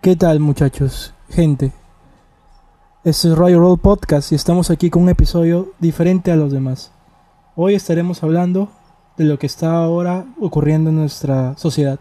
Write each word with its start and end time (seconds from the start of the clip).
¿Qué 0.00 0.16
tal 0.16 0.40
muchachos? 0.40 1.12
Gente. 1.28 1.72
Este 3.04 3.28
es 3.28 3.36
Royal 3.36 3.60
Roll 3.60 3.78
Podcast 3.78 4.32
y 4.32 4.34
estamos 4.34 4.70
aquí 4.70 4.88
con 4.88 5.02
un 5.02 5.10
episodio 5.10 5.74
diferente 5.78 6.32
a 6.32 6.36
los 6.36 6.50
demás. 6.50 6.90
Hoy 7.54 7.74
estaremos 7.74 8.22
hablando 8.22 8.70
de 9.18 9.24
lo 9.24 9.38
que 9.38 9.46
está 9.46 9.76
ahora 9.76 10.24
ocurriendo 10.40 10.88
en 10.88 10.96
nuestra 10.96 11.54
sociedad. 11.58 11.98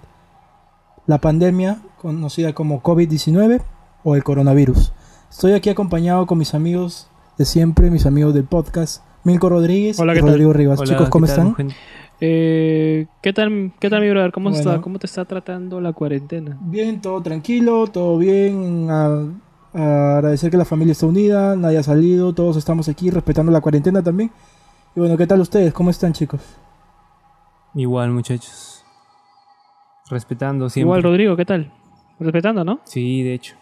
La 1.07 1.17
pandemia 1.17 1.79
conocida 2.01 2.53
como 2.53 2.81
COVID-19 2.81 3.61
o 4.05 4.15
el 4.15 4.23
coronavirus. 4.23 4.93
Estoy 5.29 5.51
aquí 5.51 5.69
acompañado 5.69 6.25
con 6.25 6.37
mis 6.37 6.53
amigos 6.53 7.09
de 7.37 7.43
siempre, 7.43 7.91
mis 7.91 8.05
amigos 8.05 8.33
del 8.33 8.45
podcast, 8.45 9.03
Milko 9.25 9.49
Rodríguez 9.49 9.99
Hola, 9.99 10.15
y. 10.15 10.19
Rodrigo 10.21 10.53
Rivas. 10.53 10.79
Hola, 10.79 10.89
Chicos, 10.89 11.09
¿cómo 11.09 11.25
¿qué 11.25 11.33
tal, 11.33 11.47
están? 11.47 11.55
gente? 11.55 11.75
Eh, 12.21 13.07
¿qué 13.21 13.31
tal, 13.33 13.71
qué 13.79 13.89
tal 13.89 14.01
mi 14.01 14.09
brother? 14.09 14.31
¿Cómo 14.31 14.49
Bueno. 14.49 14.59
está? 14.59 14.81
¿Cómo 14.81 14.99
te 14.99 15.05
está 15.05 15.25
tratando 15.25 15.79
la 15.79 15.93
cuarentena? 15.93 16.57
Bien, 16.61 16.99
todo 17.01 17.21
tranquilo, 17.21 17.87
todo 17.87 18.17
bien. 18.17 18.87
A, 18.89 19.23
a 19.73 20.17
agradecer 20.17 20.51
que 20.51 20.57
la 20.57 20.65
familia 20.65 20.91
está 20.91 21.05
unida, 21.05 21.55
nadie 21.55 21.77
ha 21.77 21.83
salido, 21.83 22.33
todos 22.33 22.57
estamos 22.57 22.89
aquí 22.89 23.09
respetando 23.09 23.51
la 23.51 23.61
cuarentena 23.61 24.03
también. 24.03 24.31
Y 24.95 24.99
bueno, 24.99 25.15
¿qué 25.15 25.27
tal 25.27 25.39
ustedes? 25.39 25.71
¿Cómo 25.73 25.91
están, 25.91 26.11
chicos? 26.13 26.41
Igual, 27.75 28.11
muchachos. 28.11 28.83
Respetando 30.09 30.69
siempre. 30.69 30.87
Igual, 30.87 31.03
Rodrigo, 31.03 31.35
¿qué 31.37 31.45
tal? 31.45 31.71
Respetando, 32.19 32.65
¿no? 32.65 32.81
Sí, 32.83 33.23
de 33.23 33.35
hecho. 33.35 33.55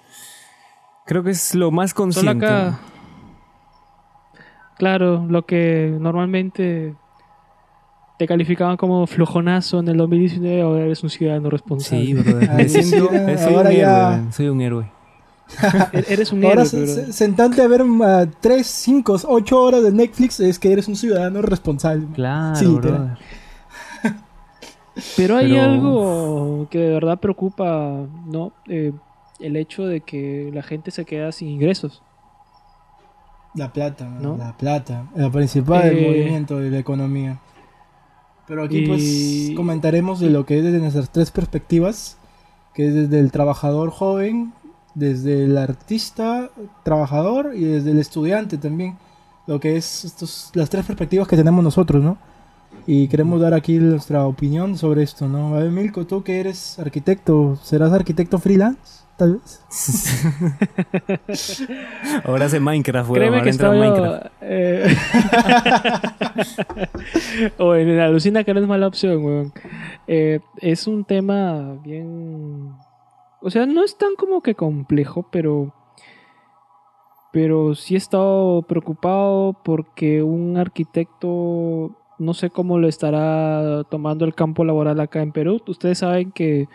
Creo 1.05 1.21
que 1.23 1.31
es 1.31 1.53
lo 1.53 1.69
más 1.71 1.91
Solo 1.91 1.97
consciente. 2.05 2.45
acá. 2.45 2.79
Claro, 4.77 5.25
lo 5.29 5.45
que 5.45 5.95
normalmente 5.99 6.95
te 8.17 8.27
calificaban 8.27 8.77
como 8.77 9.05
flojonazo 9.07 9.79
en 9.79 9.87
el 9.89 9.97
2019, 9.97 10.61
ahora 10.61 10.83
eres 10.85 11.03
un 11.03 11.09
ciudadano 11.09 11.49
responsable. 11.49 12.05
Sí, 12.05 12.13
brother. 12.13 12.69
Siento- 12.69 13.09
soy 13.09 13.53
ahora 13.55 13.69
un 13.69 13.75
ya- 13.75 14.13
héroe, 14.15 14.31
soy 14.33 14.49
un 14.49 14.61
héroe. 14.61 14.91
E- 15.93 16.05
Eres 16.09 16.33
un 16.33 16.43
Ahora 16.43 16.63
héroe, 16.63 16.65
se- 16.65 16.77
bro. 16.83 16.87
se- 16.87 17.13
sentarte 17.13 17.61
a 17.61 17.67
ver 17.67 17.83
3, 18.41 18.65
5, 18.67 19.15
8 19.27 19.61
horas 19.61 19.83
de 19.83 19.91
Netflix 19.91 20.39
es 20.41 20.59
que 20.59 20.71
eres 20.73 20.87
un 20.87 20.95
ciudadano 20.95 21.41
responsable. 21.41 22.05
Claro, 22.13 22.55
Sí, 22.55 22.65
literal. 22.65 22.97
brother. 22.97 23.17
Pero 25.15 25.37
hay 25.37 25.51
Pero- 25.51 25.63
algo 25.63 26.67
que 26.71 26.79
de 26.79 26.89
verdad 26.91 27.19
preocupa, 27.19 27.91
¿no? 28.25 28.51
Eh, 28.67 28.91
el 29.39 29.55
hecho 29.55 29.85
de 29.85 30.01
que 30.01 30.49
la 30.53 30.63
gente 30.63 30.89
se 30.91 31.05
queda 31.05 31.31
sin 31.31 31.49
ingresos. 31.49 32.01
La 33.53 33.71
plata, 33.71 34.05
¿No? 34.05 34.35
la 34.37 34.55
plata, 34.57 35.05
la 35.15 35.29
principal 35.31 35.83
del 35.83 35.97
Eh, 35.99 36.07
movimiento 36.07 36.57
de 36.57 36.69
la 36.71 36.79
economía. 36.79 37.39
Pero 38.47 38.63
aquí 38.63 38.85
pues 38.87 39.01
y- 39.03 39.55
comentaremos 39.55 40.19
de 40.19 40.29
lo 40.29 40.45
que 40.45 40.57
es 40.59 40.63
desde 40.63 40.79
nuestras 40.79 41.09
tres 41.09 41.31
perspectivas, 41.31 42.17
que 42.73 42.87
es 42.87 42.93
desde 42.93 43.19
el 43.19 43.31
trabajador 43.31 43.89
joven, 43.89 44.53
desde 44.95 45.43
el 45.43 45.57
artista 45.57 46.49
trabajador 46.83 47.51
y 47.55 47.63
desde 47.65 47.91
el 47.91 47.99
estudiante 47.99 48.57
también, 48.57 48.97
lo 49.47 49.59
que 49.59 49.75
es 49.77 50.05
estos, 50.05 50.49
las 50.53 50.69
tres 50.69 50.85
perspectivas 50.85 51.27
que 51.27 51.35
tenemos 51.35 51.63
nosotros, 51.63 52.03
¿no? 52.03 52.17
Y 52.85 53.07
queremos 53.09 53.41
dar 53.41 53.53
aquí 53.53 53.77
nuestra 53.79 54.25
opinión 54.25 54.77
sobre 54.77 55.03
esto, 55.03 55.27
¿no? 55.27 55.55
A 55.55 55.59
ver, 55.59 55.71
Milko, 55.71 56.05
tú 56.07 56.23
que 56.23 56.39
eres 56.39 56.79
arquitecto, 56.79 57.57
¿serás 57.63 57.91
arquitecto 57.91 58.39
freelance? 58.39 59.03
Tal 59.17 59.33
vez. 59.33 59.65
Ahora 62.23 62.45
hace 62.45 62.59
Minecraft. 62.59 63.11
Créeme 63.11 63.37
Ahora 63.37 63.43
que 63.43 63.49
entra 63.49 63.69
estaba 63.69 63.75
en 63.75 63.81
Minecraft. 63.93 64.25
eh, 64.41 64.95
Oye, 67.57 68.01
alucina 68.01 68.43
que 68.43 68.53
no 68.53 68.59
es 68.59 68.67
mala 68.67 68.85
opción, 68.85 69.25
weón. 69.25 69.51
Eh, 70.05 70.39
es 70.57 70.85
un 70.85 71.03
tema 71.03 71.79
bien... 71.83 72.73
O 73.41 73.49
sea, 73.49 73.65
no 73.65 73.83
es 73.83 73.97
tan 73.97 74.13
como 74.15 74.41
que 74.41 74.53
complejo, 74.53 75.27
pero... 75.31 75.73
Pero 77.31 77.73
sí 77.73 77.95
he 77.95 77.97
estado 77.97 78.61
preocupado 78.63 79.53
porque 79.63 80.21
un 80.21 80.57
arquitecto... 80.57 81.97
No 82.19 82.35
sé 82.35 82.51
cómo 82.51 82.77
lo 82.77 82.87
estará 82.87 83.83
tomando 83.89 84.25
el 84.25 84.35
campo 84.35 84.63
laboral 84.63 84.99
acá 84.99 85.23
en 85.23 85.31
Perú. 85.31 85.59
Ustedes 85.67 85.97
saben 85.97 86.31
que... 86.31 86.67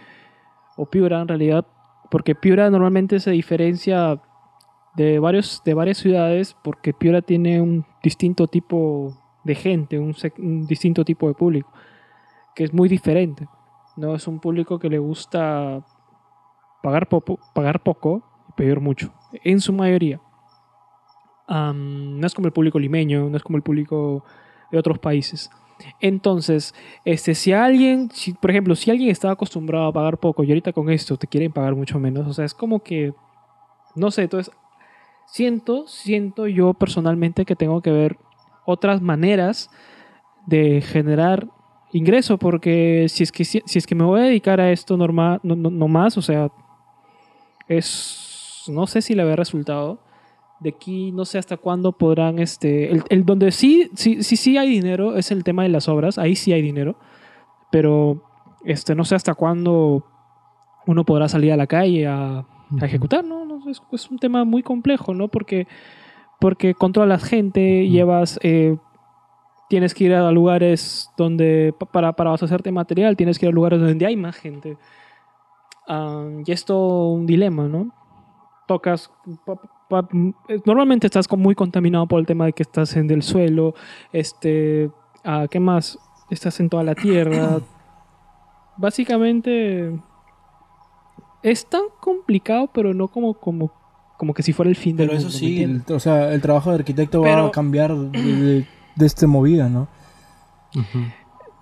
O 0.77 0.87
Piura 0.87 1.21
en 1.21 1.29
realidad. 1.29 1.67
Porque 2.13 2.35
Piura 2.35 2.69
normalmente 2.69 3.21
se 3.21 3.31
diferencia 3.31 4.21
de, 4.97 5.19
varios, 5.19 5.63
de 5.65 5.73
varias 5.73 5.97
ciudades 5.97 6.55
porque 6.63 6.93
Piura 6.93 7.23
tiene 7.23 7.63
un 7.63 7.87
distinto 8.03 8.49
tipo 8.49 9.17
de 9.45 9.55
gente, 9.55 9.99
un, 9.99 10.15
distinto 10.67 11.07
tipo 11.07 11.27
de 11.27 11.33
público, 11.33 11.73
que 12.55 12.65
es 12.65 12.75
muy 12.75 12.91
diferente. 12.91 13.49
No 13.97 14.15
es 14.15 14.29
un 14.29 14.41
público 14.41 14.79
que 14.79 14.91
le 14.91 14.99
gusta 14.99 15.87
pagar, 16.83 17.09
poco 17.09 17.39
pagar 17.55 17.83
poco 17.83 18.23
y 18.51 18.53
pedir 18.53 18.81
mucho, 18.81 19.15
en 19.43 19.63
su 19.63 19.73
mayoría. 19.73 20.21
Am, 21.49 22.21
no 22.21 22.27
es 22.27 22.35
como 22.35 22.47
el 22.47 22.53
público 22.53 22.79
limeño, 22.79 23.31
no 23.31 23.39
es 23.39 23.43
como 23.43 23.57
el 23.57 23.63
público 23.63 24.23
de 24.71 24.79
otros 24.79 24.99
países. 24.99 25.51
Entonces, 26.01 26.75
este, 27.05 27.35
si 27.35 27.53
alguien, 27.53 28.11
por 28.41 28.51
ejemplo, 28.51 28.75
si 28.75 28.91
alguien 28.91 29.11
estaba 29.11 29.35
acostumbrado 29.35 29.87
a 29.87 29.93
pagar 29.93 30.19
poco 30.19 30.45
y 30.45 30.49
ahorita 30.49 30.73
con 30.73 30.91
esto 30.91 31.17
te 31.17 31.27
quieren 31.27 31.53
pagar 31.53 31.75
mucho 31.75 31.99
menos, 31.99 32.27
o 32.27 32.33
sea, 32.33 32.45
es 32.45 32.55
como 32.55 32.81
que, 32.81 33.13
no 33.95 34.11
sé, 34.11 34.23
entonces, 34.23 34.53
siento, 35.27 35.87
siento 35.87 36.47
yo 36.47 36.75
personalmente 36.75 37.45
que 37.45 37.57
tengo 37.57 37.81
que 37.81 37.91
ver 37.91 38.17
otras 38.65 39.01
maneras 39.01 39.71
de 40.47 40.81
generar 40.81 41.49
ingreso, 41.93 42.39
porque 42.39 43.07
si 43.09 43.23
es 43.23 43.33
que, 43.33 43.45
si, 43.45 43.63
si 43.65 43.79
es 43.79 43.87
que 43.87 43.95
me 43.95 44.05
voy 44.05 44.21
a 44.21 44.25
dedicar 44.25 44.61
a 44.61 44.71
esto 44.71 44.97
normal, 44.97 45.41
no, 45.43 45.55
no, 45.57 45.71
no 45.71 45.89
más, 45.89 46.17
o 46.17 46.23
sea, 46.23 46.51
es, 47.69 48.65
no 48.69 48.87
sé 48.87 49.03
si 49.03 49.15
le 49.15 49.25
ve 49.25 49.37
resultado. 49.37 49.99
De 50.63 50.71
aquí 50.71 51.11
no 51.13 51.25
sé 51.25 51.39
hasta 51.39 51.57
cuándo 51.57 51.93
podrán, 51.93 52.39
este, 52.39 52.93
el, 52.93 53.03
el 53.09 53.25
donde 53.25 53.51
sí, 53.51 53.91
sí, 53.95 54.23
sí, 54.23 54.37
sí 54.37 54.57
hay 54.59 54.69
dinero 54.69 55.17
es 55.17 55.31
el 55.33 55.43
tema 55.45 55.65
de 55.65 55.71
las 55.71 55.89
obras, 55.89 56.19
ahí 56.19 56.37
sí 56.37 56.53
hay 56.53 56.63
dinero, 56.63 56.95
pero 57.73 58.23
este, 58.65 58.95
no 58.95 59.05
sé 59.05 59.15
hasta 59.17 59.35
cuándo 59.35 60.05
uno 60.87 61.05
podrá 61.05 61.29
salir 61.29 61.53
a 61.53 61.57
la 61.57 61.67
calle 61.67 62.07
a, 62.07 62.39
a 62.81 62.87
ejecutar, 62.87 63.25
¿no? 63.25 63.45
No, 63.45 63.69
es, 63.71 63.83
es 63.93 64.11
un 64.11 64.19
tema 64.19 64.45
muy 64.45 64.63
complejo, 64.63 65.15
¿no? 65.15 65.29
Porque, 65.29 65.67
porque 66.41 66.75
controlas 66.75 67.25
gente, 67.25 67.89
llevas, 67.89 68.39
eh, 68.43 68.77
tienes 69.69 69.95
que 69.95 70.05
ir 70.05 70.15
a 70.15 70.31
lugares 70.33 71.11
donde, 71.17 71.75
pa- 71.79 71.87
para, 71.87 72.13
para 72.13 72.35
hacerte 72.35 72.73
material, 72.73 73.17
tienes 73.17 73.39
que 73.39 73.47
ir 73.47 73.51
a 73.51 73.55
lugares 73.55 73.81
donde 73.81 74.07
hay 74.07 74.17
más 74.17 74.37
gente. 74.37 74.77
Ah, 75.89 76.29
y 76.47 76.53
es 76.53 76.65
todo 76.65 77.13
un 77.13 77.27
dilema, 77.27 77.67
¿no? 77.69 77.91
Tocas, 78.69 79.11
normalmente 80.65 81.07
estás 81.07 81.29
con- 81.29 81.41
muy 81.41 81.55
contaminado 81.55 82.07
por 82.07 82.19
el 82.21 82.27
tema 82.27 82.47
de 82.47 82.53
que 82.53 82.63
estás 82.63 82.97
en 82.97 83.11
el 83.11 83.23
suelo, 83.23 83.75
este, 84.13 84.91
ah, 85.25 85.47
¿qué 85.51 85.61
más? 85.61 85.99
Estás 86.31 86.59
en 86.61 86.69
toda 86.71 86.83
la 86.83 86.95
tierra. 86.95 87.59
Básicamente 88.77 89.93
es 91.43 91.67
tan 91.67 91.83
complicado, 92.01 92.71
pero 92.73 92.95
no 92.95 93.09
como, 93.09 93.35
como, 93.35 93.71
como 94.17 94.33
que 94.33 94.43
si 94.43 94.53
fuera 94.53 94.69
el 94.71 94.77
fin 94.77 94.97
del 94.97 95.09
Pero 95.09 95.19
eso 95.19 95.27
mundo. 95.29 95.35
¿me 95.35 95.39
sí, 95.41 95.51
entiendes? 95.63 95.91
el- 95.91 95.97
o 95.97 96.01
sea, 96.01 96.33
el 96.33 96.41
trabajo 96.41 96.71
de 96.71 96.77
arquitecto 96.77 97.21
va 97.21 97.27
Pero- 97.29 97.47
a 97.47 97.51
cambiar 97.51 97.95
de, 97.95 98.19
de, 98.21 98.67
de 98.97 99.07
esta 99.07 99.27
movida, 99.27 99.69
¿no? 99.69 99.89
Ujú. 100.75 100.99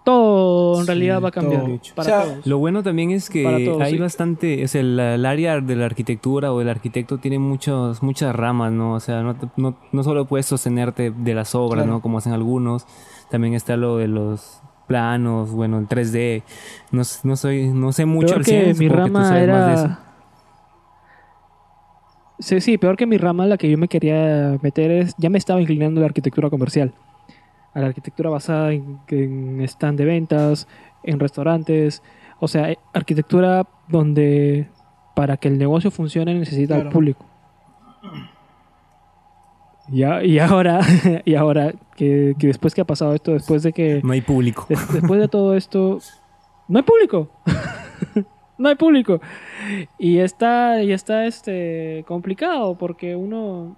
Todo 0.04 0.76
en 0.76 0.80
Sí, 0.82 0.86
realidad 0.86 1.22
va 1.22 1.28
a 1.28 1.30
cambiar 1.30 1.62
para 1.94 2.00
O 2.00 2.04
sea, 2.04 2.22
todos. 2.24 2.46
Lo 2.46 2.58
bueno 2.58 2.82
también 2.82 3.10
es 3.10 3.28
que 3.28 3.64
todos, 3.66 3.82
hay 3.82 3.92
sí. 3.92 3.98
bastante, 3.98 4.62
es 4.62 4.74
el, 4.74 4.98
el 4.98 5.26
área 5.26 5.60
de 5.60 5.76
la 5.76 5.84
arquitectura 5.86 6.52
o 6.52 6.58
del 6.58 6.68
arquitecto 6.70 7.18
tiene 7.18 7.38
muchos, 7.38 8.02
muchas 8.02 8.34
ramas, 8.34 8.72
¿no? 8.72 8.94
O 8.94 9.00
sea, 9.00 9.22
no, 9.22 9.36
no, 9.56 9.76
no 9.92 10.02
solo 10.02 10.24
puedes 10.26 10.46
sostenerte 10.46 11.10
de 11.10 11.34
las 11.34 11.54
obras, 11.54 11.84
Claro. 11.84 11.92
¿no? 11.98 12.00
Como 12.02 12.18
hacen 12.18 12.32
algunos, 12.32 12.86
también 13.30 13.54
está 13.54 13.76
lo 13.76 13.98
de 13.98 14.08
los 14.08 14.62
planos, 14.88 15.50
bueno, 15.52 15.78
el 15.78 15.86
3D. 15.86 16.42
No, 16.92 17.02
no 17.24 17.36
soy, 17.36 17.68
no 17.68 17.92
sé 17.92 18.06
mucho 18.06 18.28
peor 18.28 18.38
al 18.38 18.44
que 18.44 18.50
100, 18.50 18.78
mi 18.78 18.88
supongo 18.88 19.04
que 19.04 19.10
tú 19.10 19.18
rama 19.18 19.28
sabes 19.28 19.48
más 19.48 19.66
de 19.66 19.72
eso. 19.74 19.84
era 19.84 20.00
sí, 22.38 22.60
sí, 22.60 22.78
peor 22.78 22.96
que 22.96 23.06
mi 23.06 23.18
rama 23.18 23.46
la 23.46 23.58
que 23.58 23.70
yo 23.70 23.76
me 23.78 23.88
quería 23.88 24.58
meter 24.62 24.91
es 24.91 25.14
ya 25.18 25.28
me 25.30 25.38
estaba 25.38 25.60
inclinando 25.60 26.00
a 26.00 26.03
la 26.03 26.06
arquitectura 26.06 26.48
comercial 26.50 26.94
a 27.74 27.80
la 27.80 27.86
arquitectura 27.86 28.30
basada 28.30 28.72
en, 28.72 28.98
en 29.08 29.60
stand 29.62 29.98
de 29.98 30.04
ventas 30.04 30.66
en 31.04 31.18
restaurantes 31.20 32.02
o 32.40 32.48
sea 32.48 32.70
eh, 32.72 32.78
arquitectura 32.92 33.66
donde 33.88 34.68
para 35.14 35.36
que 35.36 35.48
el 35.48 35.58
negocio 35.58 35.90
funcione 35.90 36.34
necesita 36.34 36.74
Claro. 36.74 36.88
al 36.88 36.92
público 36.92 37.24
y, 39.88 40.02
a- 40.04 40.22
y 40.24 40.38
ahora 40.38 40.80
y 41.24 41.34
ahora 41.34 41.72
que, 41.96 42.34
que 42.38 42.46
después 42.46 42.74
que 42.74 42.80
ha 42.80 42.84
pasado 42.86 43.14
esto 43.14 43.32
después 43.32 43.62
de 43.62 43.72
que 43.72 44.00
No 44.04 44.12
hay 44.12 44.20
público. 44.20 44.66
Des- 44.68 44.92
después 44.92 45.20
de 45.20 45.28
todo 45.28 45.54
esto, 45.56 45.98
no 46.68 46.78
hay 46.78 46.84
público. 46.84 47.30
no 48.58 48.68
hay 48.68 48.74
público. 48.76 49.20
Y 49.98 50.18
está, 50.18 50.82
y 50.82 50.92
está 50.92 51.26
este, 51.26 52.04
complicado 52.06 52.76
porque 52.78 53.16
uno, 53.16 53.76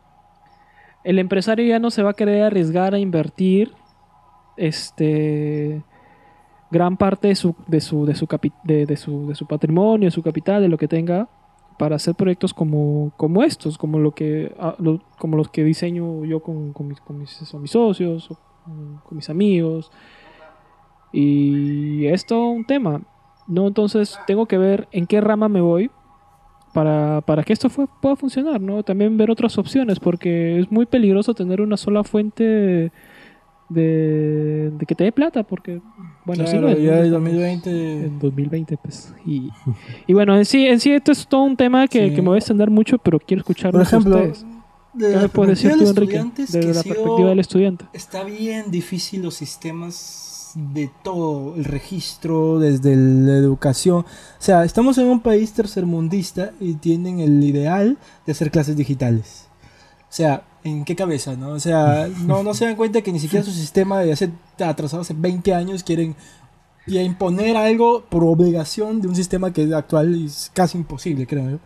el 1.04 1.18
empresario 1.18 1.64
ya 1.66 1.78
no 1.78 1.90
se 1.90 2.02
va 2.02 2.10
a 2.10 2.14
querer 2.14 2.42
arriesgar 2.44 2.94
a 2.94 2.98
invertir 2.98 3.72
este, 4.56 5.82
gran 6.70 6.96
parte 6.96 7.28
de 7.28 7.34
su, 7.34 7.54
de 7.66 7.81
su, 7.81 8.06
de 8.06 8.14
su, 8.14 9.26
de, 9.26 9.34
su, 9.34 9.46
patrimonio, 9.46 10.06
de 10.06 10.10
su 10.10 10.22
capital, 10.22 10.62
de 10.62 10.69
lo 10.69 10.78
que 10.78 10.88
tenga, 10.88 11.28
para 11.78 11.96
hacer 11.96 12.14
proyectos 12.14 12.54
como, 12.54 13.12
como 13.16 13.43
estos, 13.43 13.76
como 13.76 13.99
lo 13.99 14.12
que 14.12 14.54
ah, 14.58 14.76
como 15.19 15.37
los 15.37 15.49
que 15.49 15.64
diseño 15.64 16.25
yo 16.25 16.40
con, 16.40 16.72
con 16.72 16.88
mis, 16.88 17.00
con 17.00 17.19
mis, 17.19 17.31
socios, 17.66 18.28
con, 18.64 19.16
mis 19.16 19.28
amigos. 19.28 19.90
Y 21.12 22.06
es 22.06 22.25
todo 22.25 22.49
un 22.49 22.64
tema. 22.64 23.02
¿no? 23.46 23.66
Entonces 23.66 24.19
tengo 24.26 24.46
que 24.46 24.56
ver 24.56 24.88
en 24.93 25.06
qué 25.06 25.20
rama 25.20 25.49
me 25.49 25.60
voy 25.60 25.90
para, 26.72 27.20
para 27.20 27.43
que 27.43 27.52
esto 27.52 27.69
pueda 28.00 28.16
funcionar, 28.16 28.60
¿no? 28.60 28.82
También 28.82 29.16
ver 29.19 29.31
otras 29.31 29.58
opciones, 29.58 30.00
porque 30.00 30.58
es 30.60 30.70
muy 30.70 30.87
peligroso 30.87 31.34
tener 31.34 31.60
una 31.60 31.76
sola 31.76 32.02
fuente 32.02 32.93
de, 33.72 34.70
de 34.78 34.86
que 34.86 34.94
te 34.94 35.04
dé 35.04 35.12
plata, 35.12 35.42
porque, 35.42 35.80
bueno, 36.24 36.44
Claro, 36.44 36.69
ya 36.69 36.92
¿no? 36.92 36.98
el 36.98 37.06
Estamos 37.06 37.10
2020. 37.12 37.70
En 38.06 38.19
2020, 38.19 38.76
pues. 38.78 39.14
Y, 39.26 39.50
y 40.06 40.12
bueno, 40.14 40.36
en 40.36 40.44
sí, 40.44 40.66
en 40.66 40.80
sí 40.80 40.92
esto 40.92 41.12
es 41.12 41.26
todo 41.26 41.42
un 41.44 41.56
tema 41.56 41.86
que, 41.88 42.08
Sí. 42.08 42.14
que 42.14 42.22
me 42.22 42.28
voy 42.28 42.36
a 42.36 42.38
extender 42.38 42.70
mucho, 42.70 42.98
pero 42.98 43.19
quiero 43.19 43.40
escuchar 43.40 43.72
Por 43.72 43.82
ejemplo, 43.82 44.16
ustedes. 44.16 44.44
de 44.94 45.08
¿Qué 45.08 45.16
la 45.16 45.22
me 45.22 45.28
puedes 45.28 45.62
decir 45.62 45.78
tú, 45.78 45.88
Enrique? 45.88 46.24
Desde 46.36 46.60
la 46.74 46.82
perspectiva 46.82 47.28
del 47.30 47.38
estudiante. 47.40 47.84
Está 47.92 48.24
bien 48.24 48.70
difícil 48.70 49.22
los 49.22 49.34
sistemas 49.34 50.28
de 50.54 50.90
todo, 51.02 51.56
el 51.56 51.64
registro, 51.64 52.58
desde 52.58 52.94
la 52.94 53.38
educación. 53.38 54.00
O 54.00 54.04
sea, 54.38 54.64
estamos 54.64 54.98
en 54.98 55.06
un 55.06 55.20
país 55.20 55.52
tercermundista 55.54 56.52
y 56.60 56.75
tienen 56.75 57.20
el 57.20 57.42
ideal 57.42 57.96
de 58.26 58.32
hacer 58.32 58.50
clases 58.50 58.76
digitales. 58.76 59.48
O 60.02 60.04
sea, 60.14 60.42
¿en 60.64 60.85
qué 60.85 60.94
cabeza, 60.97 61.35
no? 61.37 61.50
O 61.50 61.61
sea, 61.61 62.09
no, 62.25 62.43
no 62.43 62.55
se 62.55 62.64
dan 62.67 62.76
cuenta 62.76 63.03
que 63.03 63.12
ni 63.12 63.19
siquiera 63.19 63.44
su 63.44 63.50
sistema 63.53 64.00
de 64.00 64.12
hace 64.12 64.31
atrasado 64.64 65.03
hace 65.03 65.14
20 65.17 65.55
años 65.55 65.82
quieren 65.82 66.14
y 66.87 66.99
a 66.99 67.03
imponer 67.03 67.56
algo 67.56 68.03
por 68.09 68.25
obligación 68.25 69.00
de 69.00 69.09
un 69.09 69.14
sistema 69.14 69.53
que 69.53 69.73
actual 69.75 70.25
es 70.26 70.50
casi 70.55 70.79
imposible, 70.79 71.26
creo 71.26 71.50
yo. 71.50 71.59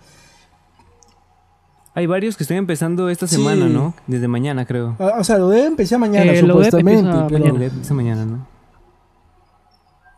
Hay 1.95 2.07
varios 2.07 2.37
que 2.37 2.45
están 2.45 2.59
empezando 2.59 3.09
esta 3.09 3.27
Sí. 3.27 3.37
semana, 3.37 3.67
¿no? 3.69 3.95
Desde 4.07 4.29
mañana, 4.29 4.67
creo. 4.67 4.97
Ah, 4.99 5.15
O 5.19 5.25
sea, 5.25 5.39
lo 5.39 5.49
debe 5.49 5.67
empezar 5.67 5.99
mañana, 5.99 6.31
Eh, 6.33 6.43
lo 6.43 6.59
debe 6.59 6.67
supuestamente. 6.71 7.01
empieza 7.01 7.27
pero- 7.29 7.55
mañana. 7.55 7.73
Mañana, 7.95 8.25
¿no? 8.27 8.47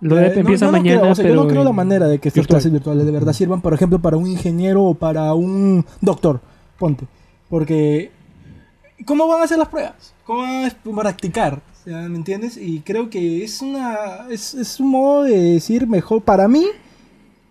Lo 0.01 0.19
Eh, 0.19 0.31
de 0.31 0.41
empieza 0.41 0.67
no 0.67 0.73
mañana, 0.73 1.01
creo, 1.01 1.13
o 1.13 1.15
sea, 1.15 1.23
pero 1.25 1.35
yo 1.37 1.43
no 1.43 1.49
creo 1.49 1.65
la 1.65 1.73
manera 1.73 2.07
de 2.09 2.19
que 2.19 2.29
estas 2.29 2.43
virtual. 2.43 2.57
clases 2.57 2.73
virtuales 2.73 3.05
de 3.07 3.13
verdad 3.13 3.33
sirvan, 3.33 3.61
por 3.61 3.75
ejemplo, 3.75 4.01
para 4.01 4.17
un 4.17 4.27
ingeniero 4.27 4.83
o 4.85 4.95
para 4.95 5.33
un 5.35 5.85
doctor. 6.01 6.41
Ponte. 6.79 7.07
Porque, 7.49 8.11
¿cómo 9.05 9.27
van 9.29 9.41
a 9.41 9.45
hacer 9.45 9.59
las 9.59 9.69
pruebas? 9.69 10.15
¿Cómo 10.25 10.43
van 10.43 10.67
a 10.67 11.01
practicar? 11.01 11.61
¿Me 11.85 12.17
entiendes? 12.17 12.57
Y 12.59 12.81
creo 12.81 13.09
que 13.09 13.43
es 13.45 13.63
una 13.63 14.27
es, 14.31 14.53
es 14.55 14.79
un 14.79 14.91
modo 14.91 15.23
de 15.23 15.55
decir 15.55 15.87
mejor 15.87 16.23
para 16.23 16.47
mí 16.49 16.67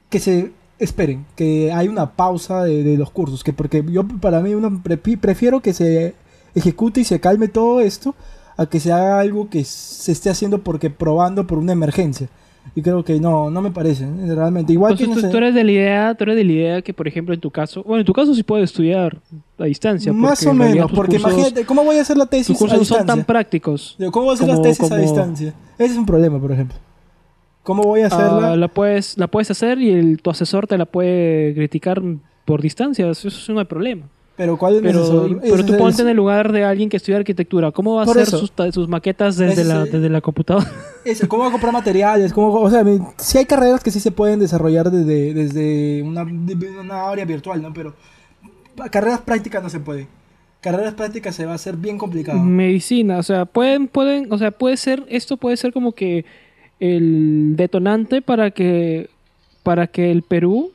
que 0.10 0.20
se 0.20 0.52
esperen, 0.78 1.26
que 1.36 1.72
hay 1.74 1.88
una 1.88 2.12
pausa 2.16 2.64
de, 2.64 2.84
de 2.84 2.98
los 2.98 3.10
cursos, 3.10 3.44
que 3.44 3.52
porque 3.52 3.84
yo 3.90 4.08
para 4.08 4.42
mí 4.42 4.54
uno 4.54 4.82
pre- 4.84 4.98
prefiero 4.98 5.60
que 5.62 5.74
se 5.74 6.14
ejecute 6.54 7.02
y 7.02 7.04
se 7.04 7.20
calme 7.20 7.48
todo 7.48 7.82
esto 7.82 8.14
a 8.58 8.68
que 8.68 8.80
se 8.80 8.92
haga 8.92 9.20
algo 9.20 9.50
que 9.50 9.64
se 9.64 10.12
esté 10.12 10.30
haciendo 10.30 10.64
porque 10.64 10.90
probando 10.92 11.48
por 11.48 11.58
una 11.58 11.74
emergencia. 11.74 12.30
Y 12.76 12.82
creo 12.82 13.04
que 13.04 13.20
no, 13.20 13.50
no 13.50 13.62
me 13.62 13.72
parece, 13.72 14.04
¿eh? 14.06 14.36
realmente. 14.36 14.72
Igual 14.74 14.94
Entonces, 14.94 15.16
que 15.18 15.22
tú, 15.28 15.32
tú 15.32 15.38
eres 15.38 15.56
de 15.56 15.64
la 15.64 15.72
idea, 15.72 16.16
tú 16.16 16.24
eres 16.26 16.36
de 16.36 16.44
la 16.44 16.52
idea 16.52 16.82
que, 16.82 16.94
por 16.94 17.08
ejemplo, 17.08 17.34
en 17.34 17.40
tu 17.40 17.50
caso, 17.50 17.84
bueno, 17.84 18.02
en 18.02 18.06
tu 18.06 18.14
caso 18.14 18.34
sí 18.36 18.44
puedes 18.44 18.70
estudiar 18.70 19.20
a 19.58 19.66
distancia. 19.66 20.14
más 20.14 20.46
o 20.46 20.54
menos, 20.54 20.92
porque 20.92 21.18
cursos- 21.18 21.32
imagínate, 21.34 21.66
¿cómo 21.66 21.84
voy 21.84 21.98
a 21.98 22.02
hacer 22.02 22.18
la 22.18 22.26
tesis 22.28 22.48
tus 22.48 22.56
a 22.58 22.60
cursos 22.60 22.78
no 22.80 22.86
son 22.86 22.98
distancia? 23.00 23.16
tan 23.16 23.26
prácticos. 23.26 23.96
Digo, 23.98 24.12
¿Cómo 24.12 24.26
voy 24.26 24.34
a 24.34 24.36
hacer 24.36 24.48
las 24.48 24.56
como- 24.58 24.68
tesis 24.68 24.86
a 24.86 24.90
como- 24.90 25.02
distancia? 25.02 25.54
Ese 25.80 25.92
es 25.94 25.98
un 25.98 26.06
problema, 26.06 26.40
por 26.40 26.52
ejemplo. 26.52 26.78
¿Cómo 27.64 27.84
voy 27.84 28.02
a 28.02 28.08
hacerla? 28.08 28.52
Ah, 28.52 28.56
la 28.56 28.68
puedes, 28.70 29.18
la 29.18 29.28
puedes 29.28 29.52
hacer 29.52 29.80
y 29.82 29.92
el, 29.92 30.22
tu 30.22 30.30
asesor 30.30 30.68
te 30.68 30.78
la 30.78 30.86
puede 30.86 31.54
criticar 31.54 32.02
por 32.46 32.62
distancia, 32.62 33.10
eso, 33.10 33.28
eso 33.28 33.54
no 33.54 33.60
hay 33.60 33.66
problema. 33.66 34.06
Pero 34.38 34.56
¿cuál 34.58 34.76
es 34.76 34.82
Pero, 34.84 35.00
necesario? 35.00 35.40
pero 35.42 35.66
tú 35.66 35.74
es- 35.74 35.80
ponte 35.80 36.02
en 36.04 36.08
el 36.08 36.16
lugar 36.16 36.52
de 36.54 36.64
alguien 36.64 36.88
que 36.90 36.96
estudia 36.98 37.18
arquitectura. 37.18 37.72
¿Cómo 37.72 37.96
va 37.96 38.04
a 38.04 38.06
hacer 38.06 38.26
sus, 38.28 38.52
ta- 38.52 38.72
sus 38.72 38.88
maquetas 38.88 39.36
desde 39.36 39.64
la, 39.66 39.84
es- 39.84 39.92
desde 39.92 40.08
la 40.10 40.22
computadora? 40.22 40.72
¿Cómo 41.28 41.44
va 41.44 41.50
a 41.50 41.52
comprar 41.52 41.74
materiales? 41.74 42.32
¿Cómo, 42.32 42.54
o 42.54 42.70
sea, 42.70 42.86
sí 43.18 43.38
hay 43.40 43.46
carreras 43.46 43.84
que 43.84 43.92
sí 43.92 44.00
se 44.00 44.12
pueden 44.12 44.40
desarrollar 44.40 44.90
desde, 44.92 45.34
desde 45.34 46.04
una, 46.04 46.22
una 46.24 47.10
área 47.10 47.26
virtual, 47.26 47.62
¿no? 47.62 47.74
Pero 47.74 47.94
carreras 48.92 49.22
prácticas 49.22 49.62
no 49.64 49.70
se 49.70 49.80
pueden. 49.80 50.08
Carreras 50.62 50.94
prácticas 50.96 51.36
se 51.36 51.46
va 51.46 51.54
a 51.54 51.56
hacer 51.56 51.76
bien 51.76 51.98
complicado. 51.98 52.40
Medicina, 52.40 53.18
o 53.20 53.24
sea, 53.24 53.46
pueden, 53.46 53.88
pueden, 53.88 54.32
o 54.32 54.38
sea, 54.38 54.52
puede 54.52 54.78
ser, 54.78 55.04
esto 55.10 55.38
puede 55.38 55.56
ser 55.58 55.72
como 55.74 55.94
que 55.94 56.26
el 56.80 57.56
detonante 57.56 58.22
para 58.22 58.52
que, 58.52 59.10
para 59.64 59.88
que 59.88 60.12
el 60.12 60.22
Perú 60.24 60.72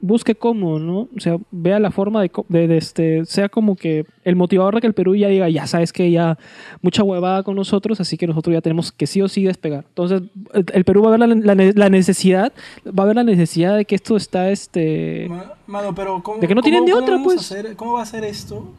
busque 0.00 0.34
cómo, 0.34 0.78
¿no? 0.78 1.08
O 1.16 1.20
sea, 1.20 1.36
vea 1.50 1.78
la 1.78 1.90
forma 1.90 2.22
de, 2.22 2.30
de- 2.48 2.68
de 2.68 2.76
este, 2.78 3.24
sea 3.26 3.48
como 3.48 3.76
que 3.76 4.06
el 4.24 4.34
motivador 4.36 4.74
de 4.74 4.80
que 4.80 4.86
el 4.86 4.94
Perú 4.94 5.14
ya 5.14 5.28
diga, 5.28 5.48
ya 5.48 5.66
sabes 5.66 5.92
que 5.92 6.10
ya 6.10 6.38
mucha 6.82 7.02
huevada 7.02 7.42
con 7.42 7.54
nosotros, 7.56 8.00
así 8.00 8.16
que 8.16 8.26
nosotros 8.26 8.54
ya 8.54 8.60
tenemos 8.60 8.92
que 8.92 9.06
sí 9.06 9.20
o 9.22 9.28
sí 9.28 9.44
despegar. 9.44 9.84
Entonces, 9.88 10.22
el, 10.54 10.64
el 10.72 10.84
Perú 10.84 11.02
va 11.02 11.08
a 11.08 11.16
ver 11.16 11.20
la, 11.20 11.26
la 11.28 11.54
ne- 11.54 11.72
la 11.74 11.88
necesidad, 11.90 12.52
va 12.86 13.02
a 13.04 13.06
ver 13.06 13.16
la 13.16 13.24
necesidad 13.24 13.76
de 13.76 13.84
que 13.84 13.94
esto 13.94 14.16
está, 14.16 14.50
este, 14.50 15.26
Ma- 15.28 15.52
Mano, 15.66 15.94
pero 15.94 16.22
¿cómo, 16.22 16.38
De 16.40 16.48
que 16.48 16.54
no 16.54 16.62
tienen 16.62 16.84
de 16.86 16.94
otra, 16.94 17.18
pues? 17.22 17.38
hacer- 17.40 17.76
¿Cómo 17.76 17.92
va 17.94 18.02
a 18.02 18.06
ser 18.06 18.24
esto 18.24 18.72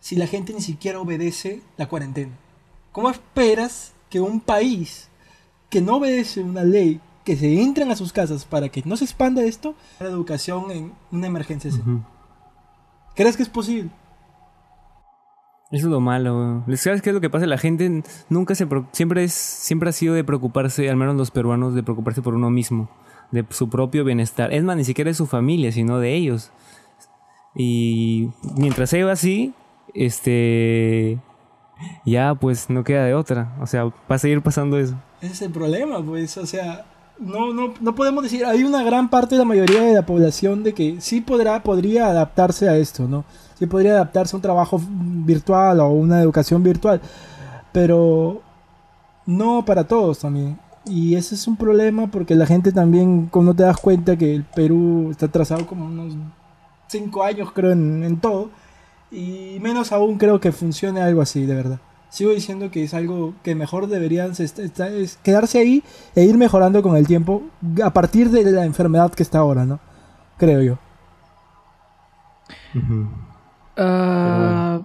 si 0.00 0.16
la 0.16 0.26
gente 0.26 0.52
ni 0.54 0.60
siquiera 0.60 1.00
obedece 1.00 1.60
la 1.76 1.86
cuarentena? 1.88 2.32
¿Cómo 2.92 3.10
esperas 3.10 3.92
que 4.08 4.20
un 4.20 4.40
país 4.40 5.08
que 5.68 5.80
no 5.80 5.96
obedece 5.96 6.40
una 6.42 6.64
ley, 6.64 7.00
que 7.24 7.36
se 7.36 7.60
entren 7.60 7.90
a 7.90 7.96
sus 7.96 8.12
casas 8.12 8.44
para 8.44 8.68
que 8.68 8.82
no 8.84 8.96
se 8.96 9.04
expanda 9.04 9.42
esto, 9.42 9.74
la 9.98 10.06
educación 10.06 10.70
en 10.70 10.92
una 11.10 11.26
emergencia? 11.26 11.70
¿Crees 13.14 13.36
que 13.36 13.42
es 13.42 13.48
posible? 13.48 13.90
Eso 15.70 15.86
es 15.86 15.92
lo 15.92 16.00
malo, 16.00 16.62
güey. 16.64 16.76
¿Sabes 16.76 17.00
qué 17.00 17.10
es 17.10 17.14
lo 17.14 17.20
que 17.20 17.30
pasa? 17.30 17.46
La 17.46 17.58
gente 17.58 18.02
nunca 18.28 18.56
se... 18.56 18.66
Siempre, 18.90 19.22
es, 19.22 19.32
siempre 19.32 19.90
ha 19.90 19.92
sido 19.92 20.14
de 20.14 20.24
preocuparse, 20.24 20.90
al 20.90 20.96
menos 20.96 21.14
los 21.14 21.30
peruanos, 21.30 21.74
de 21.74 21.84
preocuparse 21.84 22.22
por 22.22 22.34
uno 22.34 22.50
mismo. 22.50 22.90
De 23.30 23.46
su 23.50 23.68
propio 23.68 24.04
bienestar. 24.04 24.52
Es 24.52 24.64
más, 24.64 24.76
ni 24.76 24.84
siquiera 24.84 25.10
de 25.10 25.14
su 25.14 25.26
familia, 25.26 25.70
sino 25.70 26.00
de 26.00 26.14
ellos. 26.14 26.50
Y 27.54 28.30
mientras 28.56 28.90
sea 28.90 29.10
así, 29.12 29.54
este... 29.94 31.20
Ya, 32.04 32.34
pues, 32.34 32.68
no 32.68 32.82
queda 32.82 33.04
de 33.04 33.14
otra. 33.14 33.56
O 33.60 33.66
sea, 33.66 33.84
va 33.84 33.94
a 34.08 34.18
seguir 34.18 34.42
pasando 34.42 34.76
eso. 34.76 34.96
Ese 35.20 35.34
es 35.34 35.42
el 35.42 35.52
problema, 35.52 36.04
pues, 36.04 36.36
o 36.36 36.46
sea, 36.46 36.84
no, 37.20 37.52
no, 37.52 37.74
no 37.80 37.94
podemos 37.94 38.24
decir, 38.24 38.44
hay 38.44 38.64
una 38.64 38.82
gran 38.82 39.10
parte 39.10 39.34
de 39.34 39.40
la 39.40 39.44
mayoría 39.44 39.82
de 39.82 39.94
la 39.94 40.06
población 40.06 40.62
de 40.62 40.72
que 40.72 41.00
sí 41.00 41.20
podrá, 41.20 41.62
podría 41.62 42.06
adaptarse 42.06 42.68
a 42.68 42.76
esto, 42.76 43.06
¿no? 43.06 43.24
Sí 43.58 43.66
podría 43.66 43.92
adaptarse 43.92 44.34
a 44.34 44.38
un 44.38 44.42
trabajo 44.42 44.80
virtual 44.88 45.80
o 45.80 45.90
una 45.90 46.22
educación 46.22 46.62
virtual, 46.62 47.00
pero 47.72 48.40
no 49.26 49.64
para 49.64 49.84
todos 49.84 50.20
también. 50.20 50.58
Y 50.86 51.14
ese 51.14 51.34
es 51.34 51.46
un 51.46 51.56
problema 51.56 52.06
porque 52.06 52.34
la 52.34 52.46
gente 52.46 52.72
también, 52.72 53.26
como 53.26 53.46
no 53.46 53.54
te 53.54 53.64
das 53.64 53.76
cuenta 53.76 54.16
que 54.16 54.34
el 54.34 54.44
Perú 54.44 55.08
está 55.10 55.26
atrasado 55.26 55.66
como 55.66 55.84
unos 55.84 56.14
5 56.88 57.22
años 57.22 57.52
creo 57.52 57.72
en, 57.72 58.02
en 58.02 58.18
todo, 58.18 58.48
y 59.10 59.58
menos 59.60 59.92
aún 59.92 60.16
creo 60.16 60.40
que 60.40 60.52
funcione 60.52 61.02
algo 61.02 61.20
así, 61.20 61.44
de 61.44 61.54
verdad. 61.54 61.80
Sigo 62.10 62.32
diciendo 62.32 62.70
que 62.70 62.82
es 62.82 62.92
algo 62.92 63.34
que 63.42 63.54
mejor 63.54 63.86
deberían 63.86 64.32
es 64.32 65.18
quedarse 65.22 65.58
ahí 65.58 65.82
e 66.14 66.24
ir 66.24 66.36
mejorando 66.36 66.82
con 66.82 66.96
el 66.96 67.06
tiempo 67.06 67.42
a 67.82 67.92
partir 67.92 68.30
de 68.30 68.50
la 68.50 68.64
enfermedad 68.64 69.12
que 69.12 69.22
está 69.22 69.38
ahora, 69.38 69.64
¿no? 69.64 69.78
Creo 70.36 70.60
yo. 70.60 70.78
Ah, 73.76 74.80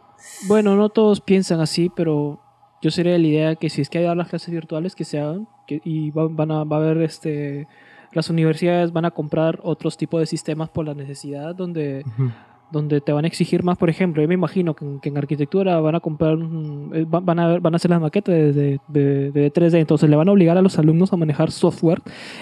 bueno, 0.47 0.75
no 0.75 0.89
todos 0.89 1.19
piensan 1.19 1.59
así, 1.61 1.91
pero 1.95 2.39
yo 2.81 2.91
sería 2.91 3.13
de 3.13 3.19
la 3.19 3.27
idea 3.27 3.55
que 3.55 3.69
si 3.69 3.81
es 3.81 3.89
que 3.89 3.97
hay 3.97 4.15
las 4.15 4.29
clases 4.29 4.51
virtuales, 4.51 4.95
que 4.95 5.05
se 5.05 5.19
hagan. 5.19 5.47
Que, 5.65 5.81
y 5.83 6.11
va, 6.11 6.27
van 6.29 6.51
a, 6.51 6.63
va 6.63 6.77
a 6.77 6.79
haber 6.79 7.01
este. 7.01 7.67
Las 8.11 8.29
universidades 8.29 8.93
van 8.93 9.05
a 9.05 9.11
comprar 9.11 9.59
otros 9.63 9.97
tipos 9.97 10.19
de 10.19 10.25
sistemas 10.27 10.69
por 10.69 10.85
la 10.85 10.93
necesidad, 10.93 11.53
donde, 11.55 12.05
donde 12.75 12.99
te 13.01 13.11
van 13.13 13.23
a 13.23 13.27
exigir 13.27 13.63
más. 13.63 13.77
Por 13.77 13.89
ejemplo, 13.89 14.21
yo 14.21 14.27
me 14.27 14.33
imagino 14.33 14.75
que, 14.75 14.83
en- 14.85 14.99
que 14.99 15.09
en 15.09 15.17
arquitectura 15.17 15.79
van 15.79 15.95
a 15.95 15.99
comprar. 16.01 16.37
eh, 16.93 17.05
van, 17.07 17.39
a, 17.39 17.57
van 17.59 17.73
a 17.73 17.77
hacer 17.77 17.89
las 17.89 18.01
maquetas 18.01 18.35
de, 18.35 18.51
de, 18.53 18.79
de- 18.89 19.31
de 19.31 19.51
3D, 19.53 19.79
entonces 19.79 20.09
le 20.09 20.15
van 20.17 20.27
a 20.27 20.31
obligar 20.33 20.57
a 20.57 20.61
los 20.61 20.77
alumnos 20.77 21.11
a 21.13 21.17
manejar 21.17 21.51
software 21.51 22.01